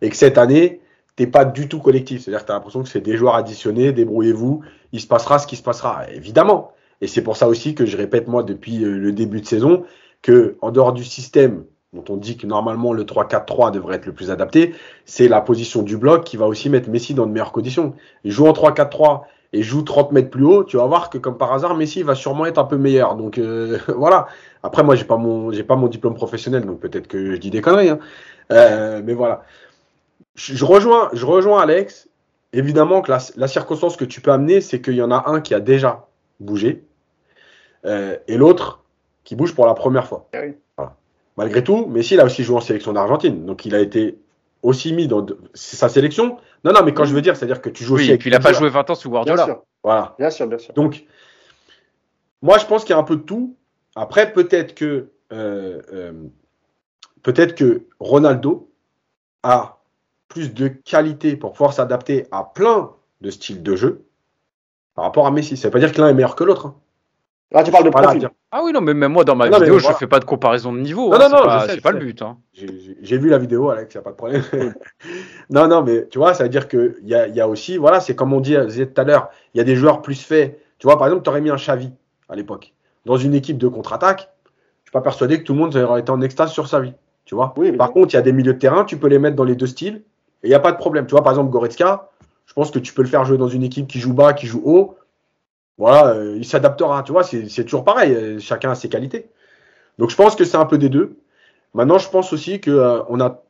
Et 0.00 0.10
que 0.10 0.16
cette 0.16 0.38
année, 0.38 0.80
t'es 1.16 1.26
pas 1.26 1.44
du 1.44 1.68
tout 1.68 1.80
collectif. 1.80 2.22
C'est-à-dire 2.22 2.42
que 2.42 2.46
tu 2.46 2.52
as 2.52 2.54
l'impression 2.54 2.82
que 2.82 2.88
c'est 2.88 3.00
des 3.00 3.16
joueurs 3.16 3.34
additionnés, 3.34 3.92
débrouillez-vous, 3.92 4.62
il 4.92 5.00
se 5.00 5.06
passera 5.06 5.38
ce 5.38 5.46
qui 5.46 5.56
se 5.56 5.62
passera. 5.62 6.08
Évidemment. 6.12 6.72
Et 7.00 7.06
c'est 7.06 7.22
pour 7.22 7.36
ça 7.36 7.48
aussi 7.48 7.74
que 7.74 7.84
je 7.84 7.96
répète, 7.96 8.28
moi, 8.28 8.42
depuis 8.42 8.84
euh, 8.84 8.98
le 8.98 9.12
début 9.12 9.40
de 9.40 9.46
saison, 9.46 9.84
que 10.22 10.56
en 10.62 10.70
dehors 10.70 10.92
du 10.92 11.04
système 11.04 11.64
dont 11.92 12.04
on 12.10 12.16
dit 12.16 12.36
que 12.36 12.46
normalement 12.46 12.92
le 12.92 13.04
3-4-3 13.04 13.70
devrait 13.70 13.96
être 13.96 14.06
le 14.06 14.12
plus 14.12 14.30
adapté, 14.30 14.74
c'est 15.06 15.28
la 15.28 15.40
position 15.40 15.82
du 15.82 15.96
bloc 15.96 16.24
qui 16.24 16.36
va 16.36 16.46
aussi 16.46 16.68
mettre 16.68 16.90
Messi 16.90 17.14
dans 17.14 17.26
de 17.26 17.32
meilleures 17.32 17.52
conditions. 17.52 17.94
Il 18.24 18.32
joue 18.32 18.46
en 18.46 18.52
3-4-3 18.52 19.22
et 19.56 19.62
joue 19.62 19.82
30 19.82 20.12
mètres 20.12 20.30
plus 20.30 20.44
haut, 20.44 20.64
tu 20.64 20.76
vas 20.76 20.86
voir 20.86 21.10
que 21.10 21.18
comme 21.18 21.38
par 21.38 21.52
hasard, 21.52 21.76
Messi 21.76 22.02
va 22.02 22.14
sûrement 22.14 22.46
être 22.46 22.58
un 22.58 22.64
peu 22.64 22.76
meilleur. 22.76 23.16
Donc 23.16 23.38
euh, 23.38 23.78
voilà. 23.88 24.26
Après, 24.62 24.82
moi, 24.82 24.96
j'ai 24.96 25.04
pas 25.04 25.16
mon, 25.16 25.52
j'ai 25.52 25.62
pas 25.62 25.76
mon 25.76 25.88
diplôme 25.88 26.14
professionnel, 26.14 26.64
donc 26.64 26.80
peut-être 26.80 27.06
que 27.06 27.32
je 27.32 27.36
dis 27.36 27.50
des 27.50 27.60
conneries. 27.60 27.90
Hein. 27.90 27.98
Euh, 28.52 29.02
mais 29.04 29.14
voilà 29.14 29.42
je 30.36 30.64
rejoins, 30.64 31.08
je 31.12 31.24
rejoins 31.24 31.60
Alex. 31.60 32.08
Évidemment 32.52 33.02
que 33.02 33.10
la, 33.10 33.48
circonstance 33.48 33.96
que 33.96 34.04
tu 34.04 34.20
peux 34.20 34.30
amener, 34.30 34.60
c'est 34.60 34.80
qu'il 34.80 34.94
y 34.94 35.02
en 35.02 35.10
a 35.10 35.28
un 35.28 35.40
qui 35.40 35.52
a 35.52 35.60
déjà 35.60 36.06
bougé 36.40 36.84
euh, 37.84 38.16
et 38.28 38.36
l'autre 38.36 38.84
qui 39.24 39.36
bouge 39.36 39.54
pour 39.54 39.66
la 39.66 39.74
première 39.74 40.06
fois. 40.06 40.28
Ah 40.78 40.94
Malgré 41.36 41.62
tout, 41.62 41.86
Messi 41.86 42.14
il 42.14 42.20
a 42.20 42.24
aussi 42.24 42.44
joué 42.44 42.56
en 42.56 42.60
sélection 42.60 42.92
d'Argentine, 42.92 43.44
donc 43.44 43.66
il 43.66 43.74
a 43.74 43.80
été 43.80 44.18
aussi 44.66 44.92
mis 44.92 45.06
dans 45.06 45.24
sa 45.54 45.88
sélection. 45.88 46.38
Non, 46.64 46.72
non, 46.72 46.82
mais 46.84 46.92
quand 46.92 47.04
je 47.04 47.14
veux 47.14 47.22
dire, 47.22 47.36
c'est-à-dire 47.36 47.62
que 47.62 47.70
tu 47.70 47.84
joues 47.84 47.94
aussi. 47.94 48.10
et 48.10 48.18
puis 48.18 48.30
il 48.30 48.32
n'a 48.32 48.40
pas 48.40 48.52
joué 48.52 48.68
20 48.68 48.90
ans 48.90 48.94
sous 48.96 49.08
Guardiola. 49.08 49.44
Bien 49.44 49.54
sûr. 49.54 49.62
Voilà. 49.84 50.14
Bien 50.18 50.30
sûr, 50.30 50.46
bien 50.48 50.58
sûr. 50.58 50.74
Donc, 50.74 51.06
moi, 52.42 52.58
je 52.58 52.66
pense 52.66 52.82
qu'il 52.82 52.90
y 52.90 52.96
a 52.96 52.98
un 52.98 53.04
peu 53.04 53.16
de 53.16 53.22
tout. 53.22 53.56
Après, 53.94 54.32
peut-être 54.32 54.74
que 54.74 55.10
euh, 55.32 55.80
euh, 55.92 56.12
peut-être 57.22 57.54
que 57.54 57.86
Ronaldo 58.00 58.68
a 59.44 59.78
plus 60.28 60.52
de 60.52 60.66
qualité 60.66 61.36
pour 61.36 61.52
pouvoir 61.52 61.72
s'adapter 61.72 62.26
à 62.32 62.42
plein 62.42 62.90
de 63.20 63.30
styles 63.30 63.62
de 63.62 63.76
jeu. 63.76 64.04
par 64.96 65.04
rapport 65.04 65.28
à 65.28 65.30
Messi. 65.30 65.56
Ça 65.56 65.68
veut 65.68 65.72
pas 65.72 65.78
dire 65.78 65.92
que 65.92 66.00
l'un 66.00 66.08
est 66.08 66.14
meilleur 66.14 66.34
que 66.34 66.42
l'autre. 66.42 66.66
Hein. 66.66 66.74
Là, 67.52 67.62
tu 67.62 67.70
parles 67.70 67.84
de 67.84 67.90
profil. 67.90 68.28
Ah 68.50 68.60
oui, 68.64 68.72
non, 68.72 68.80
mais 68.80 68.94
même 68.94 69.12
moi, 69.12 69.24
dans 69.24 69.36
ma 69.36 69.48
vidéo, 69.48 69.78
je 69.78 69.92
fais 69.92 70.06
pas 70.06 70.18
de 70.18 70.24
comparaison 70.24 70.72
de 70.72 70.80
niveau. 70.80 71.10
Non, 71.10 71.14
hein, 71.14 71.28
non, 71.28 71.46
non, 71.46 71.60
c'est 71.68 71.80
pas, 71.80 71.92
le 71.92 71.98
but. 71.98 72.20
Hein. 72.22 72.38
J'ai 72.52 73.18
vu 73.18 73.28
la 73.28 73.38
vidéo, 73.38 73.70
Alex, 73.70 73.94
il 73.94 73.98
n'y 73.98 74.00
a 74.00 74.02
pas 74.02 74.10
de 74.10 74.16
problème. 74.16 74.42
non, 75.50 75.68
non, 75.68 75.82
mais 75.82 76.08
tu 76.08 76.18
vois, 76.18 76.34
ça 76.34 76.42
veut 76.42 76.48
dire 76.48 76.66
qu'il 76.66 76.96
y 77.04 77.14
a, 77.14 77.28
y 77.28 77.40
a 77.40 77.48
aussi, 77.48 77.76
voilà, 77.76 78.00
c'est 78.00 78.16
comme 78.16 78.32
on 78.32 78.40
dit, 78.40 78.56
disait 78.66 78.86
tout 78.86 79.00
à 79.00 79.04
l'heure, 79.04 79.30
il 79.54 79.58
y 79.58 79.60
a 79.60 79.64
des 79.64 79.76
joueurs 79.76 80.02
plus 80.02 80.20
faits. 80.20 80.60
Tu 80.78 80.86
vois, 80.86 80.98
par 80.98 81.06
exemple, 81.06 81.22
tu 81.22 81.30
aurais 81.30 81.40
mis 81.40 81.50
un 81.50 81.56
Xavi 81.56 81.92
à 82.28 82.34
l'époque 82.34 82.72
dans 83.04 83.16
une 83.16 83.34
équipe 83.34 83.58
de 83.58 83.68
contre-attaque. 83.68 84.28
Je 84.84 84.90
suis 84.90 84.92
pas 84.92 85.00
persuadé 85.00 85.38
que 85.38 85.44
tout 85.44 85.54
le 85.54 85.60
monde 85.60 85.74
aurait 85.76 86.00
été 86.00 86.10
en 86.10 86.20
extase 86.20 86.50
sur 86.50 86.66
sa 86.68 86.80
vie. 86.80 86.92
Tu 87.24 87.34
vois 87.34 87.54
oui, 87.56 87.72
Par 87.72 87.92
contre, 87.92 88.12
il 88.14 88.16
y 88.16 88.18
a 88.18 88.22
des 88.22 88.32
milieux 88.32 88.54
de 88.54 88.58
terrain, 88.58 88.84
tu 88.84 88.98
peux 88.98 89.08
les 89.08 89.18
mettre 89.18 89.36
dans 89.36 89.44
les 89.44 89.56
deux 89.56 89.66
styles 89.66 90.02
et 90.42 90.46
il 90.46 90.48
n'y 90.48 90.54
a 90.54 90.60
pas 90.60 90.72
de 90.72 90.76
problème. 90.76 91.06
Tu 91.06 91.12
vois, 91.12 91.22
par 91.22 91.32
exemple, 91.32 91.50
Goretzka, 91.50 92.10
je 92.44 92.52
pense 92.52 92.70
que 92.70 92.78
tu 92.78 92.92
peux 92.92 93.02
le 93.02 93.08
faire 93.08 93.24
jouer 93.24 93.38
dans 93.38 93.48
une 93.48 93.62
équipe 93.62 93.88
qui 93.88 93.98
joue 93.98 94.12
bas, 94.12 94.32
qui 94.32 94.46
joue 94.46 94.62
haut 94.64 94.96
voilà, 95.78 96.08
euh, 96.08 96.36
il 96.36 96.44
s'adaptera. 96.44 97.02
Tu 97.02 97.12
vois, 97.12 97.24
c'est 97.24 97.64
toujours 97.64 97.84
pareil. 97.84 98.14
Euh, 98.14 98.38
chacun 98.38 98.70
a 98.70 98.74
ses 98.74 98.88
qualités. 98.88 99.30
Donc 99.98 100.10
je 100.10 100.16
pense 100.16 100.36
que 100.36 100.44
c'est 100.44 100.56
un 100.56 100.66
peu 100.66 100.78
des 100.78 100.88
deux. 100.88 101.18
Maintenant, 101.74 101.98
je 101.98 102.08
pense 102.08 102.32
aussi 102.32 102.60
que 102.60 102.70
euh, 102.70 103.02
on 103.08 103.20
a 103.20 103.42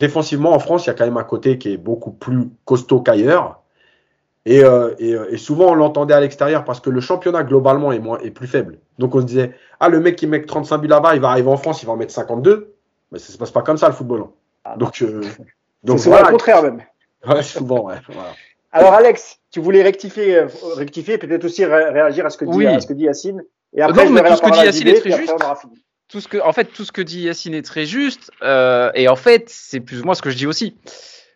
défensivement 0.00 0.52
en 0.52 0.58
France, 0.58 0.86
il 0.86 0.88
y 0.88 0.90
a 0.90 0.94
quand 0.94 1.04
même 1.04 1.16
un 1.16 1.24
côté 1.24 1.58
qui 1.58 1.72
est 1.72 1.76
beaucoup 1.76 2.10
plus 2.10 2.50
costaud 2.64 3.00
qu'ailleurs. 3.00 3.60
Et, 4.46 4.60
et, 4.98 5.38
souvent, 5.38 5.70
on 5.70 5.74
l'entendait 5.74 6.12
à 6.12 6.20
l'extérieur 6.20 6.64
parce 6.64 6.78
que 6.78 6.90
le 6.90 7.00
championnat 7.00 7.44
globalement 7.44 7.92
est, 7.92 7.98
moins, 7.98 8.18
est 8.18 8.30
plus 8.30 8.46
faible. 8.46 8.76
Donc 8.98 9.14
on 9.14 9.22
se 9.22 9.24
disait, 9.24 9.54
ah, 9.80 9.88
le 9.88 10.00
mec 10.00 10.16
qui 10.16 10.26
met 10.26 10.42
35 10.42 10.76
buts 10.76 10.88
là-bas, 10.88 11.14
il 11.14 11.22
va 11.22 11.30
arriver 11.30 11.48
en 11.48 11.56
France, 11.56 11.82
il 11.82 11.86
va 11.86 11.92
en 11.92 11.96
mettre 11.96 12.12
52. 12.12 12.74
Mais 13.10 13.18
ça 13.18 13.32
se 13.32 13.38
passe 13.38 13.52
pas 13.52 13.62
comme 13.62 13.78
ça 13.78 13.88
le 13.88 13.94
football. 13.94 14.20
Hein. 14.20 14.30
Ah, 14.64 14.76
donc, 14.76 15.02
donc 15.82 15.98
c'est 15.98 16.10
voilà. 16.10 16.26
le 16.26 16.32
contraire 16.32 16.62
même. 16.62 16.82
Ouais, 17.26 17.42
souvent, 17.42 17.86
ouais. 17.86 17.96
Alors 18.74 18.92
Alex, 18.92 19.38
tu 19.52 19.60
voulais 19.60 19.84
rectifier, 19.84 20.36
euh, 20.36 20.48
rectifier 20.74 21.16
peut-être 21.16 21.44
aussi 21.44 21.64
réagir 21.64 22.26
à 22.26 22.30
ce 22.30 22.36
que 22.36 22.44
dit, 22.44 22.66
à 22.66 22.80
ce 22.80 22.88
que 22.88 22.92
dit 22.92 23.04
Yacine. 23.04 23.40
Et 23.72 23.80
après, 23.80 24.04
non, 24.04 24.10
mais 24.10 24.28
tout 24.28 24.36
ce 24.36 24.42
que 24.42 24.50
dit 24.50 24.64
Yacine 24.64 24.88
est 24.88 25.00
très 25.00 25.16
juste. 25.16 25.32
Tout 26.08 26.20
ce 26.20 26.26
que, 26.26 26.38
en 26.38 26.52
fait, 26.52 26.64
tout 26.64 26.84
ce 26.84 26.90
que 26.90 27.00
dit 27.00 27.20
Yacine 27.20 27.54
est 27.54 27.64
très 27.64 27.86
juste. 27.86 28.32
Euh, 28.42 28.90
et 28.94 29.08
en 29.08 29.14
fait, 29.14 29.48
c'est 29.48 29.78
plus 29.78 30.00
ou 30.00 30.04
moins 30.04 30.14
ce 30.14 30.22
que 30.22 30.30
je 30.30 30.36
dis 30.36 30.48
aussi. 30.48 30.76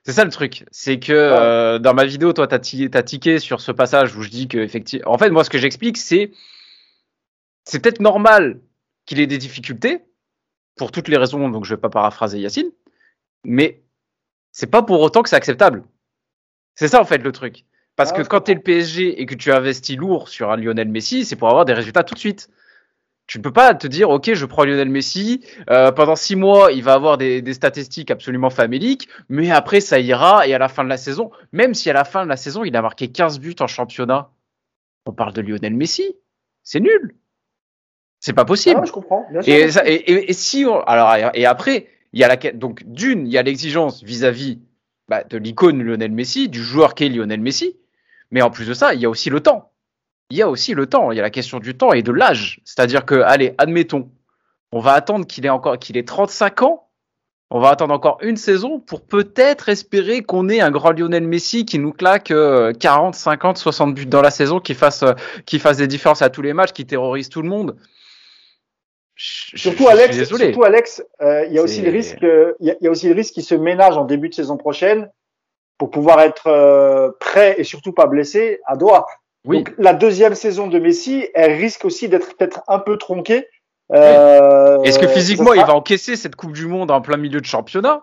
C'est 0.04 0.12
ça 0.12 0.24
le 0.24 0.30
truc, 0.30 0.64
c'est 0.72 0.98
que 0.98 1.12
euh, 1.12 1.78
dans 1.78 1.94
ma 1.94 2.06
vidéo, 2.06 2.32
toi, 2.32 2.48
t'as 2.48 2.56
as 2.56 3.02
tiqué 3.02 3.38
sur 3.38 3.60
ce 3.60 3.70
passage 3.70 4.16
où 4.16 4.22
je 4.22 4.30
dis 4.30 4.48
que 4.48 4.58
effectivement, 4.58 5.12
en 5.12 5.18
fait, 5.18 5.30
moi, 5.30 5.44
ce 5.44 5.50
que 5.50 5.58
j'explique, 5.58 5.96
c'est 5.96 6.32
c'est 7.64 7.78
peut-être 7.78 8.00
normal 8.00 8.58
qu'il 9.06 9.20
ait 9.20 9.26
des 9.26 9.38
difficultés 9.38 10.00
pour 10.76 10.90
toutes 10.90 11.06
les 11.06 11.18
raisons, 11.18 11.48
donc 11.50 11.64
je 11.64 11.74
vais 11.74 11.80
pas 11.80 11.90
paraphraser 11.90 12.40
Yacine, 12.40 12.70
mais 13.44 13.82
c'est 14.50 14.66
pas 14.66 14.82
pour 14.82 15.00
autant 15.00 15.22
que 15.22 15.28
c'est 15.28 15.36
acceptable. 15.36 15.84
C'est 16.78 16.86
ça 16.86 17.00
en 17.00 17.04
fait 17.04 17.18
le 17.18 17.32
truc. 17.32 17.64
Parce 17.96 18.12
que 18.12 18.22
quand 18.22 18.42
tu 18.42 18.52
es 18.52 18.54
le 18.54 18.60
PSG 18.60 19.20
et 19.20 19.26
que 19.26 19.34
tu 19.34 19.50
investis 19.50 19.96
lourd 19.96 20.28
sur 20.28 20.52
un 20.52 20.56
Lionel 20.56 20.88
Messi, 20.88 21.24
c'est 21.24 21.34
pour 21.34 21.48
avoir 21.48 21.64
des 21.64 21.72
résultats 21.72 22.04
tout 22.04 22.14
de 22.14 22.20
suite. 22.20 22.50
Tu 23.26 23.38
ne 23.38 23.42
peux 23.42 23.52
pas 23.52 23.74
te 23.74 23.88
dire, 23.88 24.10
ok, 24.10 24.32
je 24.32 24.46
prends 24.46 24.62
Lionel 24.62 24.88
Messi, 24.88 25.44
euh, 25.70 25.90
pendant 25.90 26.14
six 26.14 26.36
mois, 26.36 26.70
il 26.70 26.84
va 26.84 26.92
avoir 26.92 27.18
des, 27.18 27.52
statistiques 27.52 28.12
absolument 28.12 28.48
faméliques, 28.48 29.08
mais 29.28 29.50
après, 29.50 29.80
ça 29.80 29.98
ira, 29.98 30.46
et 30.46 30.54
à 30.54 30.58
la 30.58 30.68
fin 30.68 30.84
de 30.84 30.88
la 30.88 30.96
saison, 30.96 31.32
même 31.50 31.74
si 31.74 31.90
à 31.90 31.92
la 31.92 32.04
fin 32.04 32.22
de 32.22 32.28
la 32.28 32.36
saison, 32.36 32.62
il 32.62 32.76
a 32.76 32.80
marqué 32.80 33.08
15 33.08 33.40
buts 33.40 33.56
en 33.58 33.66
championnat, 33.66 34.30
on 35.04 35.12
parle 35.12 35.32
de 35.32 35.40
Lionel 35.40 35.74
Messi, 35.74 36.14
c'est 36.62 36.78
nul. 36.78 37.16
C'est 38.20 38.34
pas 38.34 38.44
possible. 38.44 38.78
Ah, 38.80 38.86
je 38.86 38.92
comprends. 38.92 39.26
et, 39.44 40.32
si 40.32 40.64
alors, 40.86 41.12
et 41.34 41.44
après, 41.44 41.88
il 42.12 42.20
y 42.20 42.24
a 42.24 42.28
la, 42.28 42.36
donc 42.52 42.84
d'une, 42.86 43.26
il 43.26 43.32
y 43.32 43.36
a 43.38 43.42
l'exigence 43.42 44.04
vis-à-vis 44.04 44.60
bah, 45.08 45.24
de 45.24 45.38
l'icône 45.38 45.82
Lionel 45.82 46.12
Messi, 46.12 46.48
du 46.48 46.62
joueur 46.62 46.94
qu'est 46.94 47.08
Lionel 47.08 47.40
Messi. 47.40 47.76
Mais 48.30 48.42
en 48.42 48.50
plus 48.50 48.66
de 48.66 48.74
ça, 48.74 48.94
il 48.94 49.00
y 49.00 49.06
a 49.06 49.10
aussi 49.10 49.30
le 49.30 49.40
temps. 49.40 49.72
Il 50.30 50.36
y 50.36 50.42
a 50.42 50.48
aussi 50.48 50.74
le 50.74 50.86
temps. 50.86 51.10
Il 51.10 51.16
y 51.16 51.18
a 51.18 51.22
la 51.22 51.30
question 51.30 51.58
du 51.58 51.76
temps 51.76 51.92
et 51.92 52.02
de 52.02 52.12
l'âge. 52.12 52.60
C'est-à-dire 52.64 53.06
que, 53.06 53.14
allez, 53.14 53.54
admettons, 53.56 54.10
on 54.72 54.80
va 54.80 54.92
attendre 54.92 55.26
qu'il 55.26 55.46
ait 55.46 55.50
encore, 55.50 55.78
qu'il 55.78 55.96
ait 55.96 56.04
35 56.04 56.62
ans. 56.62 56.84
On 57.50 57.60
va 57.60 57.70
attendre 57.70 57.94
encore 57.94 58.18
une 58.20 58.36
saison 58.36 58.78
pour 58.78 59.06
peut-être 59.06 59.70
espérer 59.70 60.22
qu'on 60.22 60.50
ait 60.50 60.60
un 60.60 60.70
grand 60.70 60.92
Lionel 60.92 61.26
Messi 61.26 61.64
qui 61.64 61.78
nous 61.78 61.92
claque 61.92 62.30
40, 62.78 63.14
50, 63.14 63.56
60 63.56 63.94
buts 63.94 64.04
dans 64.04 64.20
la 64.20 64.30
saison, 64.30 64.60
qui 64.60 64.74
fasse, 64.74 65.02
euh, 65.02 65.14
qui 65.46 65.58
fasse 65.58 65.78
des 65.78 65.86
différences 65.86 66.20
à 66.20 66.28
tous 66.28 66.42
les 66.42 66.52
matchs, 66.52 66.72
qui 66.72 66.84
terrorise 66.84 67.30
tout 67.30 67.40
le 67.40 67.48
monde. 67.48 67.76
Surtout, 69.18 69.88
Alex, 69.88 70.24
surtout 70.24 70.64
Alex, 70.64 71.02
euh, 71.20 71.44
il 71.46 71.52
y 71.52 71.58
a 71.58 71.62
aussi 71.62 71.82
le 71.82 71.90
risque, 71.90 72.24
il 72.60 72.76
y, 72.80 72.86
a 72.86 72.90
aussi 72.90 73.08
le 73.08 73.14
risque 73.14 73.34
qu'il 73.34 73.42
se 73.42 73.54
ménage 73.54 73.96
en 73.96 74.04
début 74.04 74.28
de 74.28 74.34
saison 74.34 74.56
prochaine 74.56 75.10
pour 75.76 75.90
pouvoir 75.90 76.20
être 76.20 76.46
euh, 76.46 77.10
prêt 77.18 77.56
et 77.58 77.64
surtout 77.64 77.92
pas 77.92 78.06
blessé 78.06 78.60
à 78.66 78.76
Doha. 78.76 79.06
Oui. 79.44 79.58
Donc, 79.58 79.74
la 79.78 79.94
deuxième 79.94 80.34
saison 80.34 80.66
de 80.66 80.78
Messi, 80.78 81.28
elle 81.34 81.52
risque 81.52 81.84
aussi 81.84 82.08
d'être 82.08 82.36
peut-être 82.36 82.62
un 82.68 82.78
peu 82.78 82.96
tronquée. 82.96 83.46
Euh, 83.92 84.82
Est-ce 84.82 84.98
que 84.98 85.06
physiquement 85.06 85.54
il 85.54 85.62
va 85.62 85.74
encaisser 85.74 86.14
cette 86.16 86.36
Coupe 86.36 86.52
du 86.52 86.66
Monde 86.66 86.90
en 86.90 87.00
plein 87.00 87.16
milieu 87.16 87.40
de 87.40 87.46
championnat? 87.46 88.02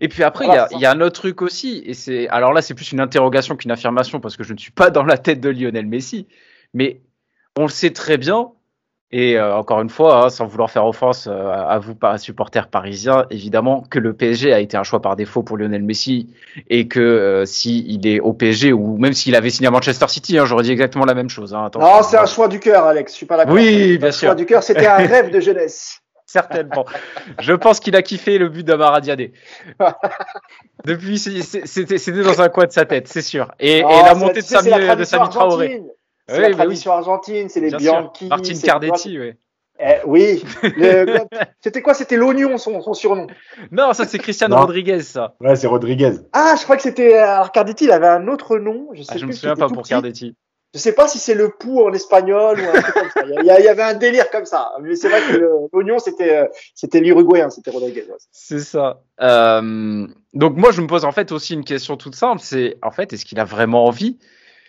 Et 0.00 0.08
puis 0.08 0.22
après, 0.22 0.46
il 0.46 0.52
y, 0.52 0.56
a, 0.56 0.68
y, 0.72 0.86
a, 0.86 0.90
un 0.90 1.00
autre 1.00 1.20
truc 1.20 1.42
aussi, 1.42 1.82
et 1.84 1.92
c'est 1.94 2.26
alors 2.28 2.52
là 2.52 2.62
c'est 2.62 2.74
plus 2.74 2.90
une 2.92 3.00
interrogation 3.00 3.54
qu'une 3.54 3.70
affirmation 3.70 4.18
parce 4.18 4.36
que 4.36 4.44
je 4.44 4.54
ne 4.54 4.58
suis 4.58 4.70
pas 4.72 4.90
dans 4.90 5.04
la 5.04 5.18
tête 5.18 5.40
de 5.40 5.50
Lionel 5.50 5.86
Messi, 5.86 6.26
mais 6.72 7.02
on 7.58 7.62
le 7.62 7.68
sait 7.68 7.90
très 7.90 8.16
bien, 8.16 8.52
et 9.12 9.38
euh, 9.38 9.54
encore 9.54 9.80
une 9.80 9.88
fois, 9.88 10.24
hein, 10.24 10.30
sans 10.30 10.46
vouloir 10.46 10.68
faire 10.68 10.84
offense 10.84 11.28
euh, 11.30 11.52
à 11.52 11.78
vous, 11.78 11.94
supporters 12.18 12.66
parisiens, 12.66 13.24
évidemment 13.30 13.84
que 13.88 14.00
le 14.00 14.12
PSG 14.14 14.52
a 14.52 14.58
été 14.58 14.76
un 14.76 14.82
choix 14.82 15.00
par 15.00 15.14
défaut 15.14 15.44
pour 15.44 15.56
Lionel 15.56 15.84
Messi 15.84 16.28
et 16.68 16.88
que 16.88 16.98
euh, 16.98 17.44
s'il 17.44 18.04
est 18.06 18.18
au 18.18 18.32
PSG 18.32 18.72
ou 18.72 18.98
même 18.98 19.12
s'il 19.12 19.36
avait 19.36 19.50
signé 19.50 19.68
à 19.68 19.70
Manchester 19.70 20.08
City, 20.08 20.38
hein, 20.38 20.44
j'aurais 20.44 20.64
dit 20.64 20.72
exactement 20.72 21.04
la 21.04 21.14
même 21.14 21.28
chose. 21.28 21.54
Hein, 21.54 21.70
non, 21.78 22.02
c'est 22.02 22.18
un 22.18 22.26
choix 22.26 22.48
du 22.48 22.58
cœur, 22.58 22.84
Alex. 22.84 23.12
Je 23.12 23.16
suis 23.16 23.26
pas 23.26 23.36
d'accord. 23.36 23.54
Oui, 23.54 23.96
bien 23.98 24.10
sûr. 24.10 24.26
Un 24.26 24.30
choix 24.30 24.34
du 24.34 24.46
cœur, 24.46 24.62
c'était 24.64 24.86
un 24.86 24.96
rêve 24.96 25.30
de 25.30 25.38
jeunesse. 25.38 26.00
Certainement. 26.26 26.84
Je 27.38 27.52
pense 27.52 27.78
qu'il 27.78 27.94
a 27.94 28.02
kiffé 28.02 28.36
le 28.38 28.48
but 28.48 28.64
d'Amara 28.64 29.00
Diadé. 29.00 29.32
Depuis, 30.84 31.20
c'était 31.20 32.22
dans 32.22 32.42
un 32.42 32.48
coin 32.48 32.66
de 32.66 32.72
sa 32.72 32.84
tête, 32.84 33.06
c'est 33.06 33.22
sûr. 33.22 33.52
Et, 33.60 33.78
et 33.78 33.82
la 33.82 34.14
montée 34.16 34.40
de 34.40 34.96
de 34.96 35.04
Sami 35.04 35.28
Traoré. 35.28 35.82
C'est 36.28 36.40
la 36.40 36.50
tradition 36.50 36.92
argentine, 36.92 37.48
c'est 37.48 37.60
les 37.60 37.70
Bianchi. 37.70 38.26
Martin 38.26 38.54
Cardetti, 38.54 39.18
oui. 39.18 39.32
Eh, 39.78 39.98
oui. 40.06 40.42
c'était 41.60 41.82
quoi? 41.82 41.94
C'était 41.94 42.16
l'oignon, 42.16 42.56
son, 42.56 42.94
surnom. 42.94 43.26
Non, 43.70 43.92
ça 43.92 44.06
c'est 44.06 44.18
Cristiano 44.18 44.56
Rodriguez, 44.56 45.02
ça. 45.02 45.34
Ouais, 45.40 45.54
c'est 45.56 45.66
Rodriguez. 45.66 46.12
Ah, 46.32 46.54
je 46.58 46.64
crois 46.64 46.76
que 46.76 46.82
c'était. 46.82 47.14
Alors 47.14 47.52
Cardetti, 47.52 47.84
il 47.84 47.90
avait 47.90 48.06
un 48.06 48.26
autre 48.28 48.58
nom. 48.58 48.88
Je 48.94 49.02
sais 49.02 49.12
ah, 49.14 49.18
je 49.18 49.26
me 49.26 49.32
souviens 49.32 49.56
pas 49.56 49.68
pour 49.68 49.86
Cardetti. 49.86 50.34
Je 50.74 50.80
sais 50.80 50.92
pas 50.92 51.08
si 51.08 51.18
c'est 51.18 51.34
le 51.34 51.50
pou 51.50 51.86
en 51.86 51.92
espagnol 51.92 52.60
ou 52.60 52.68
un 52.68 52.82
truc 52.82 52.94
comme 52.94 53.10
ça. 53.14 53.22
Il 53.24 53.46
y, 53.46 53.50
avait 53.50 53.82
un 53.82 53.94
délire 53.94 54.28
comme 54.30 54.44
ça. 54.44 54.72
Mais 54.82 54.94
c'est 54.94 55.08
vrai 55.08 55.20
que 55.20 55.68
l'oignon, 55.72 55.98
c'était 55.98 56.50
c'était 56.74 57.00
l'Uruguayen, 57.00 57.48
c'était 57.50 57.70
Rodriguez. 57.70 58.04
C'est 58.30 58.58
ça. 58.58 59.00
Euh, 59.20 60.06
donc 60.34 60.56
moi, 60.56 60.72
je 60.72 60.82
me 60.82 60.86
pose 60.86 61.04
en 61.04 61.12
fait 61.12 61.32
aussi 61.32 61.54
une 61.54 61.64
question 61.64 61.96
toute 61.96 62.14
simple. 62.14 62.42
C'est 62.42 62.76
en 62.82 62.90
fait, 62.90 63.12
est-ce 63.12 63.24
qu'il 63.24 63.40
a 63.40 63.44
vraiment 63.44 63.84
envie 63.84 64.18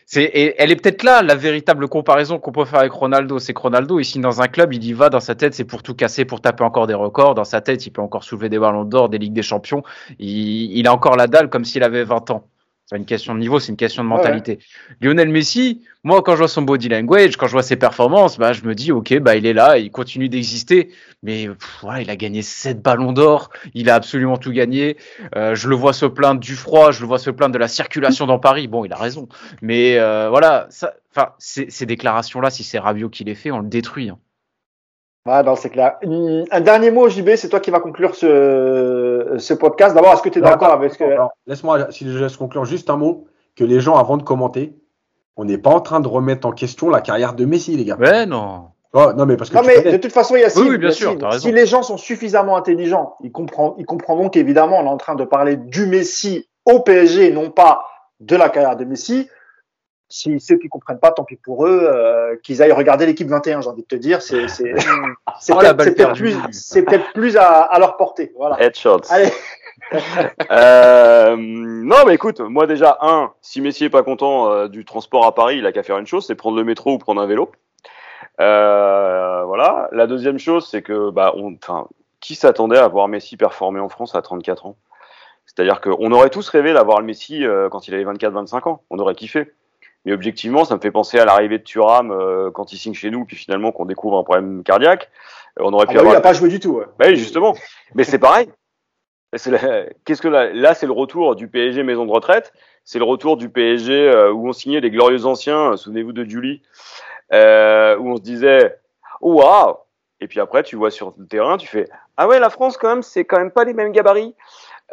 c'est, 0.10 0.56
elle 0.58 0.72
est 0.72 0.78
peut-être 0.78 1.04
là 1.04 1.22
la 1.22 1.36
véritable 1.36 1.90
comparaison 1.90 2.40
qu'on 2.40 2.54
peut 2.54 2.64
faire 2.64 2.80
avec 2.80 2.94
Ronaldo. 2.94 3.40
C'est 3.40 3.54
que 3.54 3.60
Ronaldo, 3.60 4.00
ici 4.00 4.20
dans 4.20 4.42
un 4.42 4.48
club, 4.48 4.74
il 4.74 4.82
y 4.86 4.94
va 4.94 5.10
dans 5.10 5.20
sa 5.20 5.36
tête, 5.36 5.54
c'est 5.54 5.66
pour 5.66 5.84
tout 5.84 5.96
casser, 5.96 6.24
pour 6.24 6.40
taper 6.40 6.64
encore 6.64 6.88
des 6.88 6.94
records. 6.94 7.36
Dans 7.36 7.44
sa 7.44 7.60
tête, 7.60 7.86
il 7.86 7.92
peut 7.92 8.02
encore 8.02 8.24
soulever 8.24 8.48
des 8.48 8.58
ballons 8.58 8.86
d'or, 8.86 9.10
des 9.10 9.18
ligues 9.18 9.34
des 9.34 9.42
champions. 9.42 9.84
Il, 10.18 10.78
il 10.78 10.88
a 10.88 10.94
encore 10.94 11.18
la 11.18 11.28
dalle 11.28 11.50
comme 11.50 11.66
s'il 11.66 11.84
avait 11.84 12.06
20 12.06 12.32
ans. 12.32 12.48
C'est 12.88 12.96
pas 12.96 13.00
une 13.00 13.06
question 13.06 13.36
de 13.36 13.40
niveau, 13.40 13.60
c'est 13.60 13.74
une 13.74 13.78
question 13.78 14.02
de 14.02 14.08
mentalité. 14.08 14.60
Lionel 15.02 15.28
Messi, 15.28 15.82
moi, 16.06 16.22
quand 16.22 16.32
je 16.32 16.38
vois 16.38 16.48
son 16.48 16.62
body 16.62 16.88
language, 16.88 17.36
quand 17.36 17.46
je 17.46 17.52
vois 17.52 17.62
ses 17.62 17.76
performances, 17.76 18.38
bah, 18.38 18.54
je 18.54 18.64
me 18.64 18.74
dis, 18.76 18.94
ok, 18.94 19.20
bah, 19.20 19.36
il 19.36 19.46
est 19.46 19.52
là, 19.52 19.78
il 19.78 19.92
continue 19.92 20.30
d'exister. 20.30 20.94
Mais 21.22 21.50
voilà, 21.82 22.02
il 22.02 22.10
a 22.10 22.16
gagné 22.16 22.42
7 22.42 22.82
ballons 22.82 23.12
d'or, 23.12 23.50
il 23.74 23.90
a 23.90 23.96
absolument 23.96 24.38
tout 24.38 24.54
gagné. 24.54 24.96
Euh, 25.36 25.54
je 25.54 25.68
le 25.68 25.76
vois 25.76 25.92
se 25.92 26.06
plaindre 26.06 26.40
du 26.40 26.56
froid, 26.56 26.92
je 26.92 27.02
le 27.02 27.08
vois 27.08 27.20
se 27.20 27.30
plaindre 27.30 27.54
de 27.54 27.60
la 27.60 27.68
circulation 27.68 28.26
dans 28.26 28.40
Paris. 28.40 28.70
Bon, 28.70 28.86
il 28.86 28.94
a 28.94 28.98
raison. 28.98 29.28
Mais 29.62 30.00
euh, 30.00 30.30
voilà, 30.30 30.68
ça, 30.70 30.94
ces 31.40 31.86
déclarations-là, 31.86 32.50
si 32.52 32.64
c'est 32.64 32.80
Rabiot 32.80 33.10
qui 33.10 33.26
les 33.26 33.36
fait, 33.36 33.52
on 33.52 33.60
le 33.60 33.68
détruit. 33.68 34.08
Hein. 34.08 34.18
Ah, 35.28 35.44
non, 35.44 35.56
c'est 35.56 35.70
clair. 35.70 35.98
Un 36.04 36.62
dernier 36.62 36.92
mot, 36.92 37.10
JB, 37.10 37.36
c'est 37.36 37.50
toi 37.50 37.60
qui 37.60 37.72
vas 37.72 37.80
conclure 37.80 38.16
ce, 38.16 39.36
ce 39.38 39.54
podcast. 39.54 39.96
D'abord, 39.96 40.14
est-ce 40.14 40.22
que 40.22 40.30
tu 40.30 40.40
es 40.40 40.42
d'accord 40.42 40.72
avec 40.72 40.94
ce 40.94 40.98
que. 40.98 41.04
Laisse-moi, 41.46 41.92
si 41.92 42.10
je 42.10 42.18
laisse 42.18 42.38
conclure 42.38 42.66
juste 42.66 42.90
un 42.90 42.98
mot, 42.98 43.26
que 43.56 43.64
les 43.64 43.80
gens, 43.80 43.96
avant 43.96 44.18
de 44.18 44.24
commenter, 44.24 44.76
on 45.36 45.46
n'est 45.46 45.58
pas 45.58 45.72
en 45.72 45.82
train 45.82 46.00
de 46.00 46.08
remettre 46.08 46.48
en 46.48 46.52
question 46.52 46.90
la 46.90 47.02
carrière 47.02 47.34
de 47.34 47.46
Messi, 47.46 47.76
les 47.76 47.86
gars. 47.86 47.98
Ouais, 47.98 48.26
non. 48.26 48.70
Oh, 48.94 49.12
non, 49.16 49.26
mais 49.26 49.38
parce 49.38 49.50
que. 49.50 49.56
Non, 49.56 49.64
mais 49.66 49.92
de 49.92 49.98
toute 49.98 50.12
façon, 50.12 50.36
Yacine, 50.36 50.64
oui, 50.64 50.70
oui, 50.72 50.78
bien 50.78 50.92
sûr, 50.92 51.16
si 51.40 51.52
les 51.52 51.66
gens 51.66 51.84
sont 51.84 51.98
suffisamment 51.98 52.56
intelligents, 52.56 53.16
ils, 53.22 53.32
comprennent, 53.32 53.74
ils 53.78 53.86
comprendront 53.86 54.30
qu'évidemment, 54.30 54.80
on 54.80 54.86
est 54.86 54.90
en 54.90 54.98
train 54.98 55.16
de 55.16 55.24
parler 55.24 55.58
du 55.58 55.86
Messi 55.88 56.48
au 56.66 56.80
PSG, 56.80 57.32
non 57.32 57.52
pas 57.52 57.86
de 58.20 58.36
la 58.36 58.50
carrière 58.50 58.76
de 58.76 58.86
Messi. 58.86 59.30
Si 60.10 60.40
ceux 60.40 60.58
qui 60.58 60.70
comprennent 60.70 61.00
pas, 61.00 61.12
tant 61.12 61.24
pis 61.24 61.36
pour 61.36 61.66
eux, 61.66 61.82
euh, 61.84 62.36
qu'ils 62.44 62.62
aillent 62.62 62.72
regarder 62.72 63.06
l'équipe 63.06 63.28
21, 63.28 63.62
j'ai 63.62 63.68
envie 63.68 63.82
de 63.82 63.88
te 63.88 63.96
dire. 63.96 64.22
C'est 64.22 64.48
c'est 64.48 64.74
oh, 65.52 65.60
peut-être 65.60 66.14
plus, 66.14 66.38
c'est 66.52 66.84
peut-être 66.84 67.12
plus 67.14 67.36
à, 67.36 67.62
à, 67.62 67.80
leur 67.80 67.98
portée. 67.98 68.32
Voilà. 68.38 68.62
Headshots. 68.62 69.10
Allez. 69.10 69.32
euh, 70.52 71.36
non, 71.38 71.98
mais 72.06 72.16
écoute, 72.16 72.40
moi 72.40 72.68
déjà, 72.68 72.98
un, 73.02 73.32
si 73.42 73.62
Messi 73.62 73.86
est 73.86 73.90
pas 73.90 74.04
content 74.04 74.52
euh, 74.52 74.68
du 74.68 74.86
transport 74.86 75.26
à 75.26 75.36
Paris, 75.36 75.58
il 75.58 75.66
a 75.66 75.72
qu'à 75.72 75.84
faire 75.84 75.98
une 75.98 76.08
chose, 76.08 76.26
c'est 76.26 76.36
prendre 76.36 76.58
le 76.58 76.64
métro 76.64 76.94
ou 76.94 76.98
prendre 76.98 77.22
un 77.22 77.28
vélo. 77.28 77.52
Euh, 78.40 79.44
voilà. 79.46 79.90
La 79.92 80.08
deuxième 80.08 80.40
chose, 80.40 80.68
c'est 80.70 80.82
que, 80.82 81.10
bah, 81.10 81.34
on, 81.36 81.56
enfin, 81.56 81.88
qui 82.20 82.36
s'attendait 82.36 82.78
à 82.78 82.88
voir 82.88 83.08
Messi 83.08 83.38
performer 83.38 83.80
en 83.80 83.90
France 83.90 84.16
à 84.16 84.22
34 84.22 84.66
ans? 84.66 84.78
C'est-à-dire 85.46 85.82
qu'on 85.82 86.12
aurait 86.12 86.30
tous 86.30 86.48
rêvé 86.50 86.74
d'avoir 86.74 87.00
le 87.00 87.06
Messi 87.06 87.46
euh, 87.46 87.70
quand 87.70 87.88
il 87.88 87.94
avait 87.94 88.04
24-25 88.04 88.70
ans. 88.70 88.84
On 88.90 89.00
aurait 89.00 89.16
kiffé. 89.16 89.54
Mais 90.08 90.14
objectivement, 90.14 90.64
ça 90.64 90.74
me 90.74 90.80
fait 90.80 90.90
penser 90.90 91.20
à 91.20 91.26
l'arrivée 91.26 91.58
de 91.58 91.64
Thuram 91.64 92.12
euh, 92.12 92.50
quand 92.50 92.72
il 92.72 92.78
signe 92.78 92.94
chez 92.94 93.10
nous, 93.12 93.26
puis 93.26 93.36
finalement 93.36 93.74
qu'on 93.74 93.84
découvre 93.84 94.18
un 94.18 94.24
problème 94.24 94.64
cardiaque. 94.64 95.10
On 95.60 95.74
aurait 95.74 95.86
Ah 95.90 95.92
pu 95.92 95.96
bah 95.96 96.02
oui, 96.02 96.08
avoir. 96.08 96.14
il 96.14 96.18
a 96.18 96.22
pas 96.22 96.32
joué 96.34 96.48
du 96.48 96.62
tout. 96.62 96.76
ouais. 96.78 96.86
Bah 96.98 97.08
oui, 97.10 97.18
justement. 97.18 97.54
Mais 97.94 98.06
c'est 98.06 98.18
pareil. 98.18 98.50
La- 99.48 99.84
Qu'est-ce 100.06 100.22
que 100.22 100.30
là, 100.30 100.52
là 100.54 100.74
c'est 100.74 100.86
le 100.86 100.94
retour 100.94 101.36
du 101.36 101.50
PSG 101.50 101.84
maison 101.84 102.06
de 102.06 102.12
retraite. 102.12 102.54
C'est 102.86 103.00
le 103.00 103.04
retour 103.06 103.36
du 103.36 103.50
PSG 103.50 103.92
euh, 103.94 104.32
où 104.32 104.48
on 104.48 104.54
signait 104.54 104.80
les 104.80 104.90
glorieux 104.92 105.26
anciens. 105.26 105.74
euh, 105.74 105.76
Souvenez-vous 105.76 106.14
de 106.14 106.24
Julie, 106.24 106.62
euh, 107.34 107.98
où 107.98 108.10
on 108.10 108.16
se 108.16 108.22
disait 108.22 108.78
waouh. 109.20 109.76
Et 110.22 110.28
puis 110.30 110.40
après, 110.40 110.64
tu 110.64 110.78
vois 110.78 110.90
sur 110.90 111.14
le 111.18 111.28
terrain, 111.28 111.58
tu 111.58 111.68
fais 111.68 111.90
ah 112.16 112.28
ouais, 112.30 112.40
la 112.40 112.50
France 112.50 112.78
quand 112.78 112.88
même, 112.88 113.04
c'est 113.04 113.26
quand 113.26 113.38
même 113.38 113.52
pas 113.52 113.66
les 113.66 113.74
mêmes 113.74 113.92
gabarits. 113.92 114.34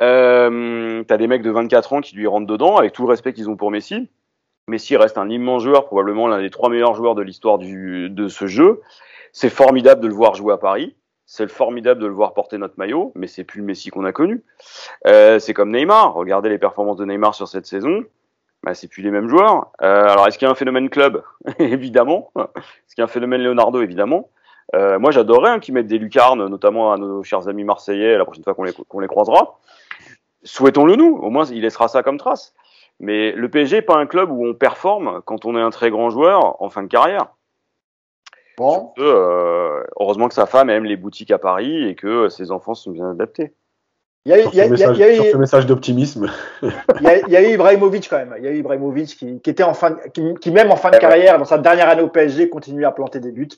Euh, 0.01 1.03
T'as 1.07 1.17
des 1.17 1.27
mecs 1.29 1.43
de 1.43 1.51
24 1.51 1.93
ans 1.93 2.01
qui 2.01 2.17
lui 2.17 2.27
rentrent 2.27 2.47
dedans 2.49 2.77
avec 2.77 2.93
tout 2.93 3.03
le 3.03 3.09
respect 3.11 3.33
qu'ils 3.33 3.49
ont 3.49 3.57
pour 3.57 3.71
Messi. 3.71 4.09
Messi 4.69 4.97
reste 4.97 5.19
un 5.19 5.29
immense 5.29 5.63
joueur, 5.63 5.85
probablement 5.85 6.27
l'un 6.27 6.41
des 6.41 6.51
trois 6.51 6.71
meilleurs 6.71 6.95
joueurs 6.95 7.15
de 7.15 7.23
l'histoire 7.23 7.59
de 7.59 8.29
ce 8.29 8.47
jeu. 8.47 8.81
C'est 9.33 9.51
formidable 9.51 10.01
de 10.01 10.09
le 10.09 10.15
voir 10.15 10.35
jouer 10.35 10.55
à 10.55 10.57
Paris. 10.57 10.95
C'est 11.27 11.51
formidable 11.51 12.01
de 12.01 12.07
le 12.07 12.13
voir 12.13 12.35
porter 12.35 12.59
notre 12.59 12.75
maillot, 12.77 13.13
mais 13.15 13.27
c'est 13.27 13.45
plus 13.45 13.61
le 13.61 13.67
Messi 13.67 13.91
qu'on 13.91 14.05
a 14.05 14.13
connu. 14.13 14.43
Euh, 15.07 15.39
c'est 15.39 15.55
comme 15.55 15.71
Neymar. 15.71 16.15
Regardez 16.15 16.49
les 16.49 16.59
performances 16.59 16.97
de 16.97 17.05
Neymar 17.05 17.35
sur 17.35 17.49
cette 17.49 17.67
saison. 17.67 18.05
Bah, 18.63 18.75
c'est 18.75 18.89
plus 18.89 19.03
les 19.03 19.11
mêmes 19.11 19.29
joueurs. 19.29 19.73
Euh, 19.83 20.09
alors, 20.09 20.27
est-ce 20.29 20.39
qu'il 20.39 20.47
y 20.47 20.49
a 20.49 20.53
un 20.53 20.57
phénomène 20.57 20.89
club? 20.89 21.23
Évidemment. 21.59 22.31
Est-ce 22.37 22.95
qu'il 22.95 22.99
y 22.99 23.01
a 23.03 23.05
un 23.05 23.09
phénomène 23.09 23.43
Leonardo? 23.43 23.83
Évidemment. 23.83 24.31
Euh, 24.75 24.99
moi, 24.99 25.11
j'adorerais 25.11 25.51
hein, 25.51 25.61
qu'ils 25.61 25.75
mettent 25.75 25.87
des 25.87 25.99
lucarnes, 25.99 26.47
notamment 26.47 26.93
à 26.93 26.97
nos 26.97 27.23
chers 27.23 27.49
amis 27.49 27.65
marseillais, 27.65 28.17
la 28.17 28.25
prochaine 28.25 28.45
fois 28.45 28.55
qu'on 28.55 28.65
les, 28.65 28.73
qu'on 28.73 29.01
les 29.01 29.09
croisera. 29.09 29.59
Souhaitons-le 30.43 30.97
nous. 30.97 31.17
Au 31.17 31.31
moins, 31.31 31.45
il 31.47 31.63
laissera 31.63 31.89
ça 31.89 32.03
comme 32.03 32.19
trace. 32.19 32.55
Mais 33.01 33.33
le 33.33 33.49
PSG 33.49 33.77
n'est 33.77 33.83
pas 33.83 33.97
un 33.97 34.07
club 34.07 34.31
où 34.31 34.47
on 34.47 34.55
performe 34.55 35.21
quand 35.25 35.45
on 35.45 35.57
est 35.57 35.61
un 35.61 35.71
très 35.71 35.91
grand 35.91 36.11
joueur 36.11 36.63
en 36.63 36.71
fin 36.71 36.83
de 36.83 36.89
carrière. 36.89 37.35
Bon. 38.57 38.93
Euh, 38.99 39.83
heureusement 39.99 40.29
que 40.29 40.35
sa 40.35 40.47
femme 40.47 40.71
aime 40.71 40.85
les 40.85 40.97
boutiques 40.97 41.33
à 41.33 41.39
Paris 41.39 41.89
et 41.89 41.97
que 41.97 42.29
ses 42.29 42.51
enfants 42.53 42.75
sont 42.75 42.93
bien 42.93 43.11
adaptés. 43.11 43.53
Il 44.27 44.31
y 44.31 44.33
a, 44.33 44.39
eu- 44.39 44.43
Sur 44.43 44.53
il 44.55 44.57
y 44.57 44.61
a- 44.61 44.65
ce 44.69 44.73
il 44.75 44.79
y 44.79 44.85
a- 44.85 44.89
message, 44.89 44.99
y 44.99 45.03
a 45.03 45.15
sur 45.17 45.25
eu- 45.25 45.31
ce 45.33 45.37
message 45.37 45.67
d'optimisme. 45.67 46.31
il 46.63 47.03
y 47.33 47.37
a- 47.37 47.43
eu 47.43 47.53
Ibrahimovic 47.53 48.09
quand 48.09 48.17
même. 48.17 48.35
Il 48.39 48.45
y 48.45 48.47
a 48.49 48.53
eu 48.53 48.59
Ibrahimovic 48.59 49.17
qui, 49.17 49.41
qui 49.41 49.51
était 49.51 49.65
en 49.65 49.75
fin, 49.75 49.91
de- 49.91 49.99
qui, 50.15 50.35
qui 50.41 50.51
même 50.51 50.71
en 50.71 50.77
fin 50.77 50.91
de 50.91 50.97
carrière, 50.97 51.37
dans 51.39 51.45
sa 51.45 51.59
dernière 51.59 51.89
année 51.89 52.01
au 52.03 52.09
PSG, 52.09 52.49
continue 52.49 52.87
à 52.87 52.93
planter 52.93 53.21
des 53.21 53.33
buts. 53.33 53.49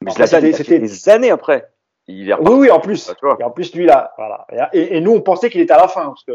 Mais 0.00 0.12
c'était- 0.12 0.78
des 0.78 1.08
années 1.08 1.30
après. 1.30 1.68
Il 2.08 2.30
est 2.30 2.34
Oui, 2.34 2.54
oui, 2.60 2.70
en 2.70 2.78
plus. 2.78 3.10
Ah, 3.10 3.16
vois. 3.20 3.36
Et 3.40 3.42
en 3.42 3.50
plus, 3.50 3.74
lui 3.74 3.84
là, 3.84 4.12
voilà. 4.16 4.46
Et, 4.72 4.96
et 4.96 5.00
nous, 5.00 5.12
on 5.12 5.20
pensait 5.20 5.50
qu'il 5.50 5.60
était 5.60 5.72
à 5.74 5.78
la 5.78 5.88
fin 5.88 6.06
parce 6.06 6.22
que 6.22 6.32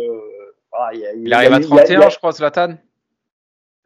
voilà, 0.71 0.93
il, 0.93 0.99
y 0.99 1.05
a- 1.05 1.13
Il 1.13 1.33
arrive 1.33 1.49
y 1.49 1.53
a- 1.53 1.55
à 1.55 1.59
il 1.59 1.63
y 1.63 1.65
a- 1.65 1.67
31, 1.67 1.85
il 1.97 2.01
y 2.01 2.03
a- 2.05 2.09
je 2.09 2.17
crois, 2.17 2.31
Zlatan. 2.31 2.75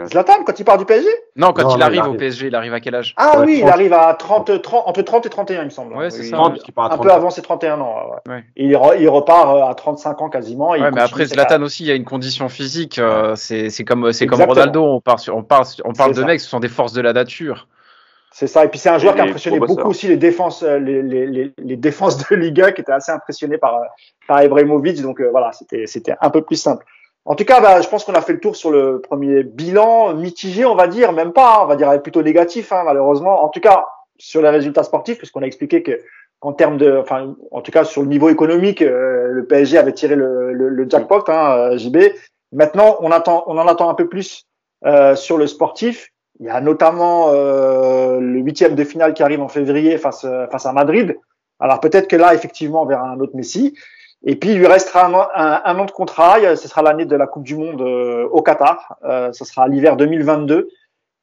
Zlatan, 0.08 0.44
quand 0.46 0.60
il 0.60 0.66
part 0.66 0.78
du 0.78 0.84
PSG 0.84 1.08
Non, 1.38 1.54
quand 1.54 1.64
Non, 1.64 1.76
il 1.76 1.80
non, 1.80 1.86
arrive 1.86 2.02
il 2.06 2.10
au. 2.10 2.14
PSG, 2.16 2.48
il 2.48 2.56
arrive 2.56 2.74
à 2.74 2.82
quel 2.82 2.96
âge? 2.96 3.14
Ah 3.16 3.40
Ouais, 3.40 3.46
oui, 3.46 3.54
il 3.54 3.60
30. 3.62 3.72
arrive 3.72 3.94
à 3.94 4.14
30, 4.14 4.62
30, 4.62 4.84
entre 4.88 5.02
30 5.04 5.26
et 5.26 5.30
31, 5.30 5.62
il 5.62 5.66
me 5.66 5.70
semble. 5.70 5.96
Ouais, 5.96 6.10
c'est 6.10 6.20
Oui, 6.20 6.30
ça. 6.30 6.36
il- 6.36 6.40
30, 6.40 6.60
qui 6.60 6.72
part 6.74 6.84
à 6.84 6.88
Un 6.88 6.90
30. 6.98 7.04
peu 7.04 7.12
avant 7.14 7.30
ses 7.30 7.42
31 7.42 7.80
ans. 7.80 7.96
ouais. 8.28 8.34
Ouais. 8.34 8.44
Et 8.58 8.66
il, 8.66 8.74
re- 8.76 8.98
il 9.00 9.08
repart 9.08 9.56
euh, 9.56 9.64
à 9.70 9.74
35 9.74 10.22
ans 10.22 10.30
quasiment. 10.30 10.76
et 10.76 10.80
il 10.80 10.84
Ouais, 10.84 10.92
mais 10.92 11.00
après 11.02 11.26
Zlatan 11.26 11.62
aussi, 11.62 11.84
il 11.84 11.88
y 11.88 11.92
a 11.92 11.96
une 11.96 12.04
condition 12.04 12.50
physique. 12.50 13.00
euh, 13.00 13.36
c'est 13.38 13.70
comme 13.86 14.12
comme. 14.28 14.42
Ronaldo. 14.42 14.84
On 14.84 15.00
parle 15.00 15.20
sur, 15.20 15.34
on 15.38 15.44
parle 15.44 15.66
on 15.86 15.94
parle 15.94 16.12
de 16.14 16.20
ça. 16.20 16.26
mecs, 16.28 16.42
ce 16.42 16.50
sont 16.50 16.60
des 16.60 16.68
forces 16.68 16.92
de 16.92 17.02
la 17.02 17.14
nature. 17.14 17.70
C'est 18.38 18.48
ça. 18.48 18.66
Et 18.66 18.68
puis 18.68 18.80
c'est 18.80 18.90
un 18.90 18.98
joueur 18.98 19.16
qui 19.16 19.50
gros 19.50 19.66
beaucoup 19.66 19.88
aussi 19.88 20.10
les 20.10 20.18
défenses, 20.18 20.62
euh, 20.62 20.78
les, 20.78 21.02
les, 21.02 21.26
les, 21.26 21.54
les 21.58 21.78
défenses 21.78 22.18
de 22.30 22.36
Liga 22.36 22.74
qui 22.74 22.82
étaient 22.82 22.92
assez 22.92 23.14
impressionnées 23.14 23.58
par, 23.58 23.76
euh, 23.76 23.86
par 24.28 24.44
Ibrahimovic. 24.44 25.02
Donc 25.02 25.22
euh, 25.22 25.30
voilà, 25.32 25.54
c'était, 25.54 25.88
c'était 25.88 26.16
un 26.20 26.30
peu 26.30 26.42
plus 26.42 26.58
simple. 26.58 26.86
En 27.24 27.36
tout 27.36 27.46
cas, 27.46 27.62
bah, 27.62 27.80
je 27.80 27.88
pense 27.88 28.04
qu'on 28.04 28.14
a 28.14 28.20
fait 28.20 28.34
le 28.34 28.42
tour 28.42 28.58
sur 28.58 28.72
le 28.72 29.00
premier 29.00 29.44
bilan 29.44 30.14
mitigé, 30.16 30.66
on 30.66 30.76
va 30.76 30.88
dire, 30.88 31.14
même 31.14 31.32
pas, 31.32 31.56
hein, 31.56 31.60
on 31.62 31.68
va 31.68 31.78
dire 31.78 32.02
plutôt 32.02 32.22
négatif, 32.24 32.74
hein, 32.74 32.84
malheureusement. 32.84 33.42
En 33.42 33.48
tout 33.48 33.62
cas, 33.62 33.86
sur 34.18 34.42
les 34.42 34.50
résultats 34.50 34.84
sportifs, 34.84 35.18
puisqu'on 35.18 35.42
a 35.42 35.46
expliqué 35.46 35.82
que 35.82 36.02
en 36.42 36.52
termes 36.52 36.78
de, 36.78 36.98
enfin, 36.98 37.34
en 37.52 37.62
tout 37.62 37.72
cas 37.72 37.86
sur 37.86 38.02
le 38.02 38.10
niveau 38.10 38.28
économique, 38.28 38.82
euh, 38.82 39.30
le 39.30 39.46
PSG 39.48 39.78
avait 39.78 39.94
tiré 39.94 40.16
le, 40.18 40.52
le, 40.52 40.68
le 40.68 40.90
jackpot, 40.90 41.24
hein, 41.30 41.72
euh, 41.72 41.78
JB. 41.78 42.00
Maintenant, 42.52 42.98
on 43.00 43.12
attend, 43.12 43.46
on 43.48 43.58
en 43.58 43.68
attend 43.70 43.90
un 43.90 43.96
peu 43.96 44.10
plus 44.10 44.46
euh, 44.86 45.16
sur 45.16 45.38
le 45.38 45.48
sportif. 45.48 46.12
Il 46.40 46.46
y 46.46 46.50
a 46.50 46.60
notamment 46.62 47.30
euh, 47.30 48.20
le 48.20 48.40
huitième 48.40 48.76
de 48.76 48.84
finale 48.84 49.14
qui 49.14 49.24
arrive 49.24 49.42
en 49.42 49.48
février 49.48 49.98
face, 49.98 50.26
euh, 50.26 50.48
face 50.48 50.66
à 50.66 50.74
Madrid. 50.74 51.18
Alors 51.60 51.80
peut-être 51.80 52.08
que 52.08 52.16
là, 52.16 52.34
effectivement, 52.34 52.84
on 52.84 52.86
verra 52.86 53.08
un 53.10 53.20
autre 53.20 53.36
Messi. 53.36 53.74
Et 54.24 54.36
puis 54.36 54.52
il 54.52 54.58
lui 54.58 54.68
restera 54.68 55.06
un, 55.06 55.14
un, 55.14 55.62
un 55.64 55.80
an 55.80 55.86
de 55.86 55.92
contrat. 55.92 56.56
Ce 56.56 56.68
sera 56.68 56.82
l'année 56.82 57.06
de 57.06 57.16
la 57.16 57.28
Coupe 57.28 57.44
du 57.44 57.56
Monde 57.56 57.82
euh, 57.82 58.28
au 58.32 58.42
Qatar. 58.42 58.98
Euh, 59.04 59.32
ce 59.32 59.46
sera 59.46 59.68
l'hiver 59.68 59.96
2022. 59.96 60.70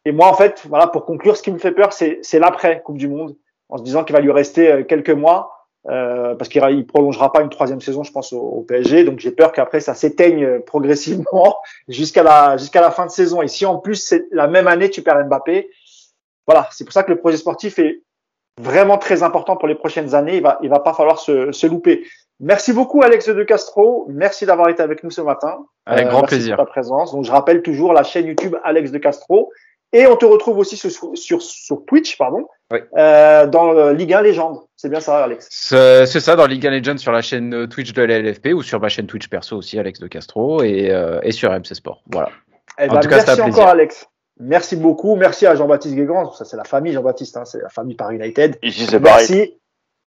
Et 0.04 0.12
moi, 0.12 0.28
en 0.28 0.34
fait, 0.34 0.64
voilà, 0.68 0.86
pour 0.86 1.04
conclure, 1.04 1.36
ce 1.36 1.42
qui 1.42 1.52
me 1.52 1.58
fait 1.58 1.72
peur, 1.72 1.92
c'est 1.92 2.18
c'est 2.22 2.38
l'après 2.38 2.80
Coupe 2.82 2.96
du 2.98 3.08
Monde, 3.08 3.36
en 3.68 3.78
se 3.78 3.82
disant 3.82 4.04
qu'il 4.04 4.14
va 4.14 4.20
lui 4.20 4.32
rester 4.32 4.70
euh, 4.70 4.84
quelques 4.84 5.10
mois, 5.10 5.61
euh, 5.90 6.34
parce 6.36 6.48
qu'il 6.48 6.62
il 6.70 6.86
prolongera 6.86 7.32
pas 7.32 7.42
une 7.42 7.48
troisième 7.48 7.80
saison, 7.80 8.04
je 8.04 8.12
pense, 8.12 8.32
au, 8.32 8.38
au 8.40 8.60
PSG. 8.62 9.04
Donc 9.04 9.18
j'ai 9.18 9.32
peur 9.32 9.50
qu'après 9.52 9.80
ça 9.80 9.94
s'éteigne 9.94 10.44
euh, 10.44 10.58
progressivement 10.60 11.56
jusqu'à 11.88 12.22
la 12.22 12.56
jusqu'à 12.56 12.80
la 12.80 12.90
fin 12.90 13.06
de 13.06 13.10
saison. 13.10 13.42
Et 13.42 13.48
si 13.48 13.66
en 13.66 13.78
plus 13.78 13.96
c'est 13.96 14.26
la 14.30 14.46
même 14.46 14.68
année 14.68 14.90
tu 14.90 15.02
perds 15.02 15.24
Mbappé, 15.26 15.70
voilà, 16.46 16.68
c'est 16.70 16.84
pour 16.84 16.92
ça 16.92 17.02
que 17.02 17.10
le 17.10 17.18
projet 17.18 17.36
sportif 17.36 17.78
est 17.78 18.02
vraiment 18.60 18.98
très 18.98 19.22
important 19.22 19.56
pour 19.56 19.66
les 19.66 19.74
prochaines 19.74 20.14
années. 20.14 20.36
Il 20.36 20.42
va 20.42 20.58
il 20.62 20.68
va 20.70 20.78
pas 20.80 20.94
falloir 20.94 21.18
se, 21.18 21.50
se 21.52 21.66
louper. 21.66 22.04
Merci 22.38 22.72
beaucoup 22.72 23.02
Alex 23.02 23.28
de 23.28 23.42
Castro. 23.44 24.06
Merci 24.08 24.46
d'avoir 24.46 24.68
été 24.68 24.82
avec 24.82 25.02
nous 25.04 25.10
ce 25.10 25.20
matin. 25.20 25.64
Avec 25.86 26.06
Euh, 26.06 26.10
grand 26.10 26.20
merci 26.22 26.34
plaisir. 26.36 26.56
pour 26.56 26.64
ta 26.64 26.70
présence. 26.70 27.12
Donc 27.12 27.24
je 27.24 27.30
rappelle 27.32 27.62
toujours 27.62 27.92
la 27.92 28.02
chaîne 28.02 28.26
YouTube 28.26 28.56
Alex 28.64 28.90
de 28.92 28.98
Castro. 28.98 29.50
Et 29.94 30.06
on 30.06 30.16
te 30.16 30.24
retrouve 30.24 30.58
aussi 30.58 30.76
sur, 30.76 30.90
sur, 31.16 31.42
sur 31.42 31.84
Twitch, 31.84 32.16
pardon, 32.16 32.46
Oui. 32.72 32.78
euh, 32.96 33.46
dans 33.46 33.76
euh, 33.76 33.92
Ligue 33.92 34.14
1 34.14 34.22
Légende. 34.22 34.60
C'est 34.74 34.88
bien 34.88 35.00
ça, 35.00 35.22
Alex. 35.24 35.48
C'est 35.50 36.06
ça 36.20 36.34
dans 36.34 36.46
Liga 36.46 36.70
Legends 36.70 36.96
sur 36.96 37.12
la 37.12 37.20
chaîne 37.20 37.52
euh, 37.54 37.66
Twitch 37.66 37.92
de 37.92 38.02
la 38.02 38.18
LFP 38.20 38.48
ou 38.54 38.62
sur 38.62 38.80
ma 38.80 38.88
chaîne 38.88 39.06
Twitch 39.06 39.28
perso 39.28 39.56
aussi, 39.58 39.78
Alex 39.78 40.00
de 40.00 40.06
Castro, 40.06 40.62
et, 40.62 40.90
euh, 40.90 41.20
et 41.22 41.32
sur 41.32 41.50
MC 41.50 41.74
Sport. 41.74 42.02
Voilà. 42.10 42.30
Eh 42.80 42.88
En 42.88 42.94
ben, 42.94 43.00
tout 43.00 43.08
cas, 43.08 43.16
merci 43.16 43.40
un 43.40 43.44
encore. 43.50 43.68
Alex. 43.68 44.06
Merci 44.40 44.76
beaucoup. 44.76 45.14
Merci 45.14 45.46
à 45.46 45.54
Jean-Baptiste 45.54 45.94
Guégan. 45.94 46.32
Ça, 46.32 46.46
c'est 46.46 46.56
la 46.56 46.64
famille 46.64 46.94
Jean-Baptiste. 46.94 47.36
Hein, 47.36 47.44
c'est 47.44 47.60
la 47.62 47.68
famille 47.68 47.94
Paris 47.94 48.16
United. 48.16 48.58
Ici, 48.62 48.86
c'est 48.86 48.98
pareil. 48.98 49.26
Merci. 49.28 49.58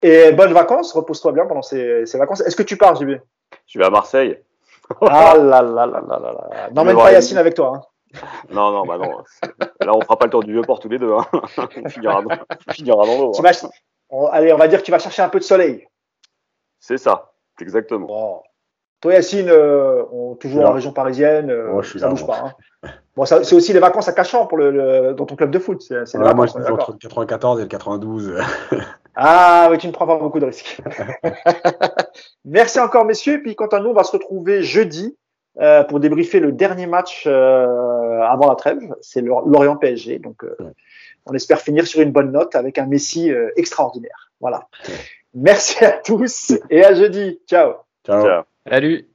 Et 0.01 0.31
bonnes 0.31 0.53
vacances. 0.53 0.93
Repose-toi 0.93 1.33
bien 1.33 1.45
pendant 1.45 1.61
ces, 1.61 2.05
ces 2.05 2.17
vacances. 2.17 2.39
Est-ce 2.41 2.55
que 2.55 2.63
tu 2.63 2.77
pars, 2.77 2.95
JB 2.95 3.17
Je 3.67 3.79
vais 3.79 3.85
à 3.85 3.89
Marseille. 3.89 4.39
Ah 5.01 5.35
là 5.37 5.61
là 5.61 5.85
là 5.85 6.01
là 6.07 6.19
là 6.19 6.19
là. 6.19 6.69
N'emmène 6.73 6.95
pas 6.95 7.11
Yacine 7.11 7.37
avec 7.37 7.53
toi. 7.53 7.73
Hein. 7.75 7.81
Non, 8.51 8.71
non, 8.71 8.85
bah 8.85 8.97
non. 8.97 9.23
Là, 9.81 9.93
on 9.95 10.01
fera 10.01 10.17
pas 10.17 10.25
le 10.25 10.31
tour 10.31 10.43
du 10.43 10.51
vieux 10.53 10.61
port 10.61 10.79
tous 10.79 10.89
les 10.89 10.99
deux. 10.99 11.13
Hein. 11.13 11.25
On 11.83 11.89
finira 11.89 12.21
dans, 12.21 12.35
on 12.67 12.71
finira 12.71 13.05
dans 13.05 13.17
l'eau. 13.17 13.31
Hein. 13.37 13.41
vas- 13.41 13.69
on- 14.09 14.27
allez, 14.27 14.53
on 14.53 14.57
va 14.57 14.67
dire 14.67 14.79
que 14.79 14.85
tu 14.85 14.91
vas 14.91 14.99
chercher 14.99 15.21
un 15.23 15.29
peu 15.29 15.39
de 15.39 15.43
soleil. 15.43 15.87
C'est 16.79 16.97
ça. 16.97 17.33
Exactement. 17.59 18.05
Bon. 18.07 18.41
Toi, 19.01 19.13
Yacine, 19.13 19.49
euh, 19.49 20.03
on, 20.11 20.35
toujours 20.35 20.65
en 20.65 20.71
région 20.71 20.93
parisienne, 20.93 21.49
euh, 21.51 21.81
suis 21.81 21.99
ça 21.99 22.07
bouge 22.07 22.25
pas. 22.25 22.53
Hein. 22.83 22.89
Bon, 23.17 23.25
c'est 23.25 23.53
aussi 23.53 23.73
les 23.73 23.79
vacances 23.79 24.07
à 24.07 24.13
Cachan 24.13 24.45
pour 24.45 24.57
le, 24.57 24.71
le- 24.71 25.13
dans 25.13 25.25
ton 25.25 25.35
club 25.35 25.51
de 25.51 25.59
foot. 25.59 25.81
C'est, 25.81 26.15
moi, 26.15 26.29
vacances, 26.29 26.55
je 26.57 26.63
suis 26.63 26.71
entre 26.71 26.91
le 26.93 26.97
94 26.97 27.59
et 27.59 27.63
le 27.63 27.67
92. 27.69 28.37
Ah 29.15 29.67
oui, 29.69 29.77
tu 29.77 29.85
ne 29.85 29.91
prends 29.91 30.07
pas 30.07 30.17
beaucoup 30.17 30.39
de 30.39 30.45
risques. 30.47 30.81
Merci 32.45 32.79
encore, 32.79 33.05
messieurs. 33.05 33.33
Et 33.35 33.37
puis, 33.43 33.55
quant 33.55 33.67
à 33.67 33.79
nous, 33.79 33.89
on 33.89 33.93
va 33.93 34.03
se 34.03 34.11
retrouver 34.11 34.63
jeudi 34.63 35.15
euh, 35.59 35.83
pour 35.83 35.99
débriefer 35.99 36.39
le 36.39 36.51
dernier 36.51 36.87
match 36.87 37.25
euh, 37.27 38.21
avant 38.21 38.49
la 38.49 38.55
trêve. 38.55 38.79
C'est 39.01 39.21
Lorient 39.21 39.75
PSG. 39.75 40.19
Donc, 40.19 40.43
euh, 40.43 40.55
on 41.25 41.33
espère 41.33 41.61
finir 41.61 41.85
sur 41.87 42.01
une 42.01 42.11
bonne 42.11 42.31
note 42.31 42.55
avec 42.55 42.77
un 42.77 42.85
Messi 42.85 43.31
euh, 43.31 43.49
extraordinaire. 43.55 44.31
Voilà. 44.39 44.67
Merci 45.33 45.83
à 45.85 45.91
tous 45.91 46.53
et 46.69 46.83
à 46.83 46.93
jeudi. 46.93 47.39
Ciao. 47.47 47.73
Ciao. 48.05 48.23
Ciao. 48.23 48.43
Salut 48.67 49.07